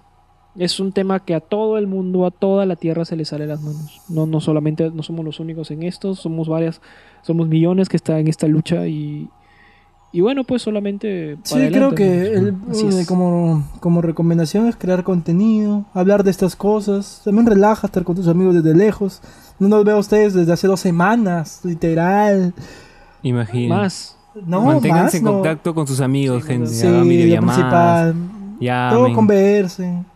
Es 0.57 0.81
un 0.81 0.93
tema 0.93 1.21
que 1.21 1.35
a 1.35 1.41
todo 1.41 1.79
el 1.79 1.87
mundo, 1.87 2.27
a 2.27 2.31
toda 2.31 2.67
la 2.67 2.75
tierra 2.77 3.05
se 3.05 3.17
le 3.17 3.25
sale 3.25 3.47
las 3.47 3.61
manos. 3.63 4.01
No, 4.09 4.27
no 4.27 4.41
solamente, 4.41 4.91
no 4.91 5.03
somos 5.03 5.25
los 5.25 5.39
únicos 5.41 5.71
en 5.71 5.83
esto, 5.85 6.15
somos 6.15 6.49
varias, 6.49 6.81
somos 7.23 7.47
millones 7.49 7.89
que 7.89 7.97
están 7.97 8.17
en 8.19 8.29
esta 8.29 8.49
lucha 8.49 8.87
y, 8.89 9.29
y 10.13 10.21
bueno, 10.21 10.43
pues 10.43 10.63
solamente... 10.63 11.39
Sí, 11.45 11.55
creo 11.71 11.95
que 11.95 12.33
¿no? 12.35 12.73
el- 12.73 12.93
eh, 12.99 13.05
como, 13.07 13.65
como 13.79 14.03
recomendación 14.03 14.67
es 14.67 14.75
crear 14.75 15.05
contenido, 15.05 15.85
hablar 15.95 16.25
de 16.25 16.33
estas 16.33 16.57
cosas. 16.57 17.23
También 17.25 17.47
relaja 17.47 17.87
estar 17.87 18.03
con 18.03 18.17
tus 18.17 18.27
amigos 18.27 18.57
desde 18.57 18.77
lejos. 18.77 19.23
No 19.61 19.69
nos 19.69 19.85
veo 19.85 19.97
a 19.97 20.01
ustedes 20.01 20.35
desde 20.35 20.53
hace 20.53 20.67
dos 20.67 20.81
semanas, 20.81 21.61
literal. 21.63 22.53
Imagínate. 23.23 23.69
Más. 23.83 24.17
No, 24.47 24.63
Manténganse 24.65 25.03
más, 25.05 25.15
en 25.15 25.25
no. 25.25 25.33
contacto 25.35 25.75
con 25.75 25.87
sus 25.87 26.01
amigos, 26.01 26.43
Sí, 26.43 26.49
gente. 26.49 26.67
Sí, 26.71 26.87
Hagan 26.89 27.09
videollamadas. 27.09 28.13
principal. 28.15 28.57
Llamen. 28.61 28.95
Todo 28.99 29.15
conversen, 29.15 30.07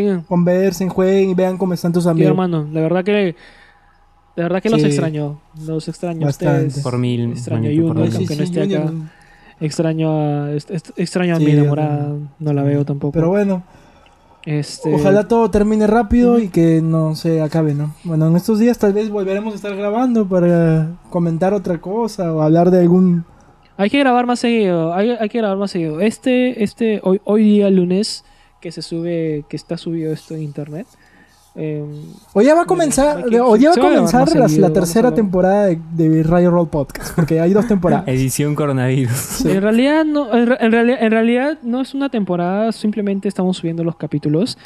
Bien, 0.00 0.20
conversen, 0.22 0.88
jueguen 0.88 1.30
y 1.30 1.34
vean 1.34 1.58
cómo 1.58 1.74
están 1.74 1.92
tus 1.92 2.04
sí, 2.04 2.08
amigos. 2.10 2.30
hermano, 2.30 2.66
la 2.72 2.80
verdad 2.80 3.04
que... 3.04 3.34
De 4.34 4.42
verdad 4.42 4.62
que 4.62 4.70
los 4.70 4.80
Sí. 4.80 4.86
extraño. 4.86 5.40
Los 5.66 5.88
extraño 5.88 6.22
a 6.22 6.26
Bastante. 6.26 6.66
ustedes. 6.68 6.82
Por 6.82 6.96
mil. 6.98 7.32
Extraño 7.32 7.68
a 7.68 7.72
Yuno. 7.72 8.06
Sí, 8.06 8.16
aunque 8.16 8.34
sí, 8.34 8.38
no 8.38 8.44
esté 8.44 8.76
acá. 8.78 8.92
Extraño 9.60 10.10
a, 10.10 10.50
extraño 10.96 11.34
a 11.34 11.38
Sí, 11.38 11.44
mi 11.44 11.50
enamorada. 11.52 12.14
No 12.38 12.52
la 12.54 12.62
veo 12.62 12.84
tampoco. 12.84 13.12
Pero 13.12 13.28
bueno, 13.28 13.62
Este, 14.44 14.92
ojalá 14.94 15.28
todo 15.28 15.50
termine 15.50 15.86
rápido 15.86 16.38
y 16.40 16.48
que 16.48 16.80
no 16.82 17.14
se 17.14 17.42
acabe, 17.42 17.74
¿no? 17.74 17.94
Bueno, 18.04 18.26
en 18.26 18.34
estos 18.36 18.58
días 18.58 18.76
tal 18.78 18.92
vez 18.92 19.08
volveremos 19.10 19.52
a 19.52 19.56
estar 19.56 19.76
grabando 19.76 20.26
para 20.26 20.88
comentar 21.10 21.52
otra 21.54 21.78
cosa 21.80 22.32
o 22.32 22.40
hablar 22.42 22.70
de 22.70 22.80
algún... 22.80 23.24
Hay 23.76 23.88
que 23.90 23.98
grabar 24.00 24.26
más 24.26 24.40
seguido. 24.40 24.94
Hay, 24.94 25.10
hay 25.10 25.28
que 25.28 25.38
grabar 25.38 25.58
más 25.58 25.70
seguido. 25.70 26.00
Este, 26.00 26.64
este, 26.64 27.00
hoy, 27.04 27.20
hoy 27.24 27.42
día 27.44 27.70
lunes 27.70 28.24
que 28.62 28.72
se 28.72 28.80
sube, 28.80 29.44
que 29.48 29.56
está 29.56 29.76
subido 29.76 30.12
esto 30.12 30.34
en 30.34 30.42
internet. 30.42 30.86
eh, 31.54 31.84
Hoy 32.32 32.46
ya 32.46 32.54
va 32.54 32.62
a 32.62 32.64
comenzar, 32.64 33.24
que- 33.26 33.40
hoy 33.40 33.58
ya 33.60 33.70
va 33.70 33.74
a 33.74 33.78
comenzar 33.78 34.34
la, 34.36 34.48
seguido, 34.48 34.68
la 34.68 34.72
tercera 34.72 35.12
temporada 35.12 35.66
de, 35.66 35.78
de 35.92 36.22
Rayo 36.22 36.50
Roll 36.50 36.68
Podcast, 36.68 37.14
porque 37.14 37.40
hay 37.40 37.52
dos 37.52 37.66
temporadas. 37.68 38.04
Edición 38.08 38.54
coronavirus. 38.54 39.12
Sí. 39.16 39.50
En 39.50 39.60
realidad 39.60 40.04
no, 40.06 40.32
en, 40.32 40.52
en 40.58 40.72
realidad, 40.72 40.98
en 41.02 41.10
realidad 41.10 41.58
no 41.62 41.80
es 41.82 41.92
una 41.92 42.08
temporada. 42.08 42.72
Simplemente 42.72 43.28
estamos 43.28 43.58
subiendo 43.58 43.84
los 43.84 43.96
capítulos 43.96 44.56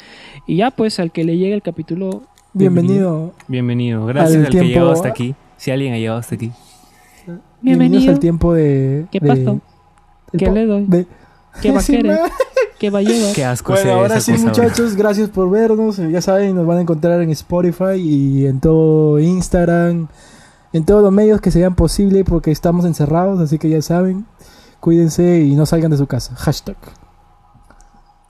y 0.45 0.57
ya 0.57 0.71
pues 0.71 0.99
al 1.01 1.11
que 1.11 1.25
le 1.25 1.35
llegue 1.37 1.53
el 1.55 1.61
capítulo. 1.63 2.21
Bienvenido, 2.53 3.33
Bienvenido. 3.47 4.05
Gracias 4.05 4.37
Al 4.39 4.45
al, 4.45 4.51
tiempo- 4.51 4.67
que 4.69 4.73
llegó 4.73 4.89
hasta 4.91 5.09
aquí. 5.09 5.35
Si 5.57 5.71
alguien 5.71 5.93
ha 5.93 5.97
llegado 5.97 6.19
hasta 6.19 6.35
aquí. 6.35 6.51
bienvenidos 7.25 7.41
Bienvenido. 7.61 8.13
al 8.13 8.19
tiempo 8.19 8.53
de... 8.53 9.05
¿Qué 9.11 9.19
pasó? 9.19 9.59
¿Qué 10.37 10.49
le 10.51 10.65
doy? 10.65 10.85
de- 10.87 11.05
¿Qué 11.61 11.71
va 11.71 11.79
a 11.79 11.83
querer? 11.85 12.19
¿Qué 12.79 12.89
va 12.89 12.99
a 12.99 13.01
llevar? 13.01 13.33
Qué 13.33 13.43
asco 13.43 13.73
Bueno, 13.73 13.91
ahora 13.93 14.19
sí 14.19 14.33
muchachos, 14.33 14.95
gracias 14.95 15.29
por 15.29 15.49
vernos. 15.49 15.97
Ya 15.97 16.21
saben, 16.21 16.55
nos 16.55 16.65
van 16.67 16.77
a 16.77 16.81
encontrar 16.81 17.21
en 17.21 17.29
Spotify 17.31 17.95
y 17.95 18.45
en 18.45 18.59
todo 18.59 19.19
Instagram, 19.19 20.07
en 20.73 20.85
todos 20.85 21.01
los 21.01 21.11
medios 21.11 21.41
que 21.41 21.49
sean 21.51 21.75
posible 21.75 22.23
porque 22.23 22.51
estamos 22.51 22.85
encerrados, 22.85 23.39
así 23.39 23.57
que 23.57 23.69
ya 23.69 23.81
saben, 23.81 24.25
cuídense 24.79 25.41
y 25.41 25.55
no 25.55 25.65
salgan 25.65 25.91
de 25.91 25.97
su 25.97 26.05
casa. 26.07 26.35
Hashtag. 26.35 26.77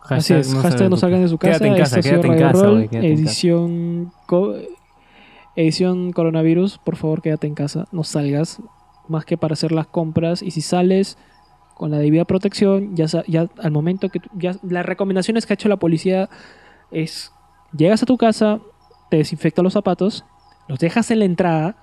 Así 0.03 0.33
es, 0.33 0.53
hashtag 0.55 0.89
no 0.89 0.95
salgan 0.95 1.21
de 1.21 1.27
su 1.27 1.37
casa. 1.37 1.59
Quédate 1.59 1.67
en 1.67 1.77
casa, 1.77 2.01
quédate 2.01 2.27
en 2.27 2.39
casa, 2.39 2.63
Roll, 2.63 2.89
quédate 2.89 3.11
edición, 3.13 4.13
co- 4.25 4.53
edición 5.57 6.13
coronavirus. 6.13 6.77
Por 6.77 6.95
favor, 6.95 7.21
quédate 7.21 7.47
en 7.47 7.55
casa, 7.55 7.85
no 7.91 8.03
salgas. 8.05 8.59
Más 9.09 9.25
que 9.25 9.37
para 9.37 9.53
hacer 9.53 9.71
las 9.73 9.87
compras. 9.87 10.41
Y 10.41 10.51
si 10.51 10.61
sales 10.61 11.17
con 11.77 11.91
la 11.91 11.99
debida 11.99 12.25
protección, 12.25 12.95
ya, 12.95 13.05
ya 13.27 13.47
al 13.59 13.71
momento 13.71 14.09
que... 14.09 14.19
ya, 14.33 14.55
las 14.63 14.85
recomendaciones 14.85 15.45
que 15.45 15.53
ha 15.53 15.55
hecho 15.55 15.69
la 15.69 15.77
policía 15.77 16.27
es... 16.91 17.31
Llegas 17.71 18.01
a 18.01 18.07
tu 18.07 18.17
casa, 18.17 18.59
te 19.11 19.17
desinfectas 19.17 19.61
los 19.63 19.73
zapatos, 19.73 20.25
los 20.67 20.79
dejas 20.79 21.11
en 21.11 21.19
la 21.19 21.25
entrada, 21.25 21.75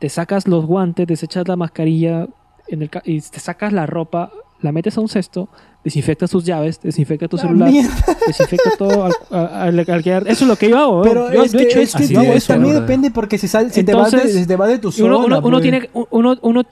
te 0.00 0.08
sacas 0.08 0.46
los 0.46 0.66
guantes, 0.66 1.06
desechas 1.06 1.48
la 1.48 1.56
mascarilla 1.56 2.28
en 2.68 2.82
el, 2.82 2.90
y 3.04 3.20
te 3.20 3.40
sacas 3.40 3.72
la 3.72 3.86
ropa, 3.86 4.32
la 4.60 4.72
metes 4.72 4.98
a 4.98 5.00
un 5.00 5.08
cesto, 5.08 5.48
desinfectas 5.84 6.30
tus 6.30 6.44
llaves, 6.44 6.80
desinfectas 6.80 7.28
tu 7.28 7.36
La 7.36 7.42
celular, 7.42 7.70
mierda. 7.70 7.94
desinfecta 8.26 8.70
todo 8.78 9.04
al, 9.04 9.12
al- 9.30 9.78
al 9.80 10.02
quedar- 10.02 10.22
Eso 10.28 10.44
es 10.44 10.48
lo 10.48 10.54
que 10.56 10.68
yo 10.70 10.78
hago. 10.78 11.02
Pero 11.02 11.32
yo, 11.32 11.42
es 11.42 11.52
yo 11.52 11.58
he 11.58 11.62
que, 11.62 11.68
hecho 11.68 11.80
es 11.80 11.88
eso. 11.88 11.98
que 11.98 12.04
Así 12.04 12.12
tío, 12.14 12.22
debe 12.22 12.36
es 12.36 12.44
ser, 12.44 12.56
también 12.56 12.74
depende 12.76 13.10
porque 13.10 13.36
si, 13.38 13.48
sal, 13.48 13.72
si, 13.72 13.82
te 13.82 13.92
vas 13.94 14.10
de, 14.12 14.18
Entonces, 14.18 14.46
te 14.46 14.56
vas 14.56 14.68
de 14.68 14.78
tu 14.78 14.92
zona, 14.92 15.16
uno, 15.16 15.26
uno, 15.26 15.38
uno 15.38 15.50
pues. 15.50 15.62
tiene, 15.62 15.90
uno, 15.92 16.36
uno, 16.42 16.62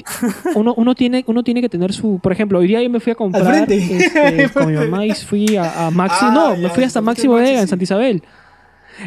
uno, 0.54 0.74
uno 0.76 0.94
tiene, 0.94 1.24
uno 1.26 1.42
tiene 1.42 1.60
que 1.60 1.68
tener 1.68 1.92
su. 1.92 2.20
Por 2.22 2.30
ejemplo, 2.32 2.60
hoy 2.60 2.68
día 2.68 2.82
yo 2.82 2.90
me 2.90 3.00
fui 3.00 3.10
a 3.12 3.16
comprar 3.16 3.66
este, 3.70 4.48
con 4.54 4.66
mi 4.72 4.74
mamá 4.78 5.04
y 5.06 5.10
fui 5.12 5.56
a, 5.56 5.86
a 5.86 5.90
Maxi. 5.92 6.18
Ah, 6.26 6.30
no, 6.32 6.54
ya, 6.54 6.62
me 6.62 6.68
fui 6.70 6.84
hasta 6.84 7.00
Maxi 7.00 7.26
Bodega 7.26 7.58
en 7.60 7.66
sí. 7.66 7.70
Santa 7.70 7.82
Isabel. 7.84 8.22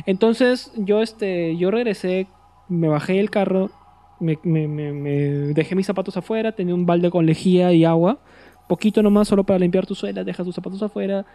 Entonces, 0.05 0.71
yo 0.75 1.01
este, 1.01 1.55
yo 1.57 1.71
regresé, 1.71 2.27
me 2.67 2.87
bajé 2.87 3.13
del 3.13 3.29
carro, 3.29 3.69
me, 4.19 4.37
me- 4.43 4.67
me- 4.67 4.91
me 4.93 5.11
dejé 5.53 5.75
mis 5.75 5.85
zapatos 5.85 6.15
afuera, 6.17 6.51
tenía 6.53 6.73
un 6.73 6.85
balde 6.85 7.09
con 7.11 7.25
lejía 7.25 7.73
y 7.73 7.85
agua. 7.85 8.19
Poquito 8.67 9.03
nomás, 9.03 9.27
solo 9.27 9.43
para 9.43 9.59
limpiar 9.59 9.85
tu 9.85 9.93
suela, 9.95 10.23
dejas 10.23 10.45
tus 10.45 10.55
zapatos 10.55 10.81
afuera. 10.81 11.25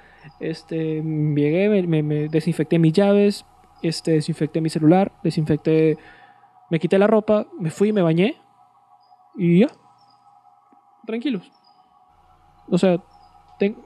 Este, 0.40 1.02
llegué, 1.02 1.86
me, 1.86 2.28
desinfecté 2.28 2.78
mis 2.78 2.92
llaves, 2.92 3.44
este, 3.82 4.12
desinfecté 4.12 4.60
mi 4.60 4.70
celular, 4.70 5.12
desinfecté, 5.22 5.98
me 6.70 6.78
quité 6.80 6.98
la 6.98 7.06
ropa, 7.06 7.46
me 7.58 7.70
fui, 7.70 7.92
me 7.92 8.02
bañé 8.02 8.36
y 9.36 9.60
ya. 9.60 9.68
Tranquilos. 11.06 11.50
O 12.70 12.76
sea, 12.78 12.98
ten- 13.58 13.76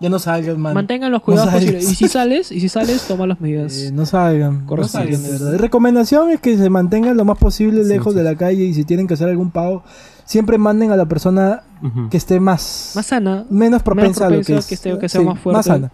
Ya 0.00 0.08
no 0.08 0.18
salgas, 0.20 0.56
man. 0.56 0.74
mantengan 0.74 1.10
los 1.10 1.22
cuidados 1.22 1.52
posibles. 1.52 1.90
Y 1.90 1.94
si 1.96 2.06
sales, 2.08 2.52
y 2.52 2.60
si 2.60 2.68
sales, 2.68 3.02
toma 3.08 3.26
las 3.26 3.40
medidas. 3.40 3.76
Eh, 3.76 3.90
no 3.92 4.06
salgan. 4.06 4.64
No 4.64 4.84
salgan, 4.84 5.20
de 5.22 5.30
verdad. 5.30 5.52
La 5.52 5.58
recomendación 5.58 6.30
es 6.30 6.40
que 6.40 6.56
se 6.56 6.70
mantengan 6.70 7.16
lo 7.16 7.24
más 7.24 7.36
posible 7.38 7.82
lejos 7.84 8.12
sí. 8.12 8.18
de 8.18 8.24
la 8.24 8.36
calle 8.36 8.62
y 8.64 8.74
si 8.74 8.84
tienen 8.84 9.08
que 9.08 9.14
hacer 9.14 9.28
algún 9.28 9.50
pago, 9.50 9.82
siempre 10.24 10.56
manden 10.56 10.92
a 10.92 10.96
la 10.96 11.06
persona 11.06 11.62
que 12.10 12.16
esté 12.16 12.38
más, 12.38 12.92
más 12.94 13.06
sana. 13.06 13.44
menos 13.50 13.82
propensa 13.82 14.26
a 14.26 14.30
lo 14.30 14.40
que, 14.42 14.56
es, 14.56 14.66
que 14.66 14.74
esté- 14.76 14.98
que 14.98 15.08
sea 15.08 15.20
sí, 15.20 15.26
más 15.26 15.40
fuerte. 15.40 15.62
sana. 15.64 15.90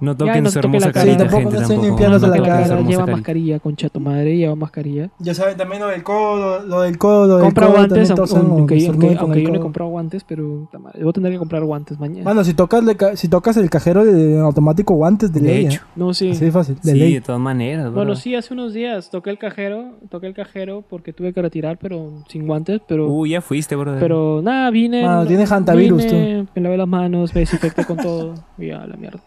No 0.00 0.12
Ya, 0.12 0.18
toquen 0.18 0.44
no 0.44 0.50
su 0.50 0.58
hermosa 0.60 0.92
carita, 0.92 1.12
Sí, 1.12 1.18
tampoco 1.18 1.38
gente, 1.42 1.54
no 1.56 1.60
tampoco. 1.68 1.86
limpiándose 1.86 2.26
No 2.26 2.34
la 2.34 2.42
cara, 2.42 2.80
lleva 2.82 3.06
mascarilla, 3.06 3.58
concha 3.60 3.88
tu 3.90 4.00
madre, 4.00 4.36
lleva 4.36 4.54
mascarilla. 4.56 5.10
Ya 5.18 5.34
saben 5.34 5.56
también 5.58 5.82
lo 5.82 5.88
del 5.88 6.02
codo, 6.02 6.60
lo 6.64 6.80
del 6.80 6.96
codo, 6.98 7.26
lo 7.26 7.34
del 7.36 7.44
Compra 7.44 7.66
codo. 7.66 7.76
guantes, 7.76 8.10
aunque, 8.10 8.22
aunque- 8.34 8.86
aunque- 8.86 9.06
con 9.08 9.18
aunque 9.18 9.38
el 9.40 9.44
yo 9.44 9.50
no 9.52 9.56
he 9.56 9.60
comprado 9.60 9.90
guantes, 9.90 10.24
pero 10.24 10.60
puta 10.60 10.78
madre, 10.78 11.02
voy 11.02 11.10
a 11.10 11.12
tener 11.12 11.32
que 11.32 11.38
comprar 11.38 11.64
guantes 11.64 11.98
mañana. 12.00 12.24
Mano, 12.24 12.44
si 12.44 12.54
tocas, 12.54 12.82
le 12.82 12.96
ca- 12.96 13.14
si 13.16 13.28
tocas 13.28 13.56
el 13.58 13.68
cajero 13.68 14.04
de 14.04 14.38
automático 14.40 14.94
guantes 14.94 15.32
de, 15.32 15.40
De 15.40 15.46
ley. 15.48 15.66
hecho. 15.66 15.82
no, 15.96 16.14
sí. 16.14 16.28
¿eh? 16.28 16.32
Así 16.32 16.44
de 16.46 16.52
fácil, 16.52 16.76
de 16.82 16.92
Sí, 16.92 16.98
ley. 16.98 17.14
de 17.14 17.20
todas 17.20 17.40
maneras, 17.40 17.86
Bueno, 17.92 18.12
bro. 18.12 18.16
sí, 18.16 18.34
hace 18.34 18.54
unos 18.54 18.72
días 18.72 19.10
toqué 19.10 19.30
el 19.30 19.38
cajero, 19.38 19.96
toqué 20.08 20.28
el 20.28 20.34
cajero 20.34 20.82
porque 20.88 21.12
tuve 21.12 21.32
que 21.34 21.42
retirar, 21.42 21.78
pero 21.78 22.10
sin 22.28 22.46
guantes, 22.46 22.80
pero 22.88 23.06
Uy, 23.06 23.30
ya 23.30 23.40
fuiste, 23.42 23.76
bro. 23.76 23.96
pero 24.00 24.40
nada, 24.42 24.70
vine, 24.70 25.04
Mano, 25.04 25.26
tienes 25.26 25.50
hantavirus, 25.52 26.04
vine, 26.04 26.46
me 26.54 26.62
lavé 26.62 26.76
las 26.78 26.88
manos, 26.88 27.34
me 27.34 27.40
desinfecté 27.40 27.84
con 27.84 27.96
todo 27.98 28.34
y 28.58 28.68
ya 28.68 28.86
la 28.86 28.96
mierda. 28.96 29.20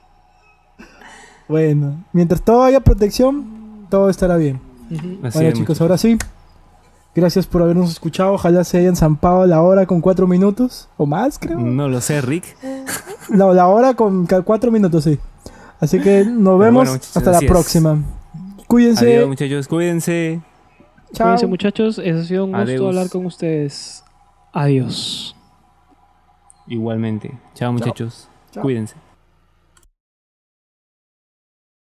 Bueno, 1.47 2.03
mientras 2.13 2.41
todo 2.41 2.63
haya 2.63 2.79
protección, 2.79 3.87
todo 3.89 4.09
estará 4.09 4.37
bien. 4.37 4.59
Así 5.23 5.37
bueno, 5.39 5.49
es, 5.49 5.53
chicos, 5.53 5.81
ahora 5.81 5.97
sí. 5.97 6.17
Gracias 7.15 7.45
por 7.45 7.61
habernos 7.61 7.91
escuchado. 7.91 8.33
Ojalá 8.33 8.63
se 8.63 8.79
hayan 8.79 8.95
zampado 8.95 9.45
la 9.45 9.61
hora 9.61 9.85
con 9.85 10.01
cuatro 10.01 10.25
minutos. 10.25 10.89
O 10.97 11.05
más, 11.05 11.37
creo. 11.37 11.59
No 11.59 11.87
lo 11.87 12.01
sé, 12.01 12.21
Rick. 12.21 12.45
No, 13.29 13.53
la 13.53 13.67
hora 13.67 13.93
con 13.93 14.27
cuatro 14.43 14.69
minutos, 14.69 15.05
sí. 15.05 15.17
Así 15.79 16.01
que 16.01 16.25
nos 16.25 16.59
vemos 16.59 16.89
bueno, 16.89 17.01
hasta 17.15 17.31
la 17.31 17.37
es. 17.39 17.45
próxima. 17.45 17.97
Cuídense. 18.67 19.15
Adiós, 19.15 19.27
muchachos. 19.29 19.67
Cuídense. 19.69 20.41
Chao. 21.13 21.27
Cuídense 21.27 21.47
muchachos, 21.47 22.01
eso 22.03 22.19
ha 22.19 22.23
sido 22.23 22.45
un 22.45 22.51
gusto 22.51 22.87
hablar 22.87 23.09
con 23.09 23.25
ustedes. 23.25 24.03
Adiós. 24.51 25.35
Igualmente. 26.67 27.31
Chao, 27.53 27.71
muchachos. 27.71 28.27
Chao. 28.51 28.61
Cuídense. 28.61 28.95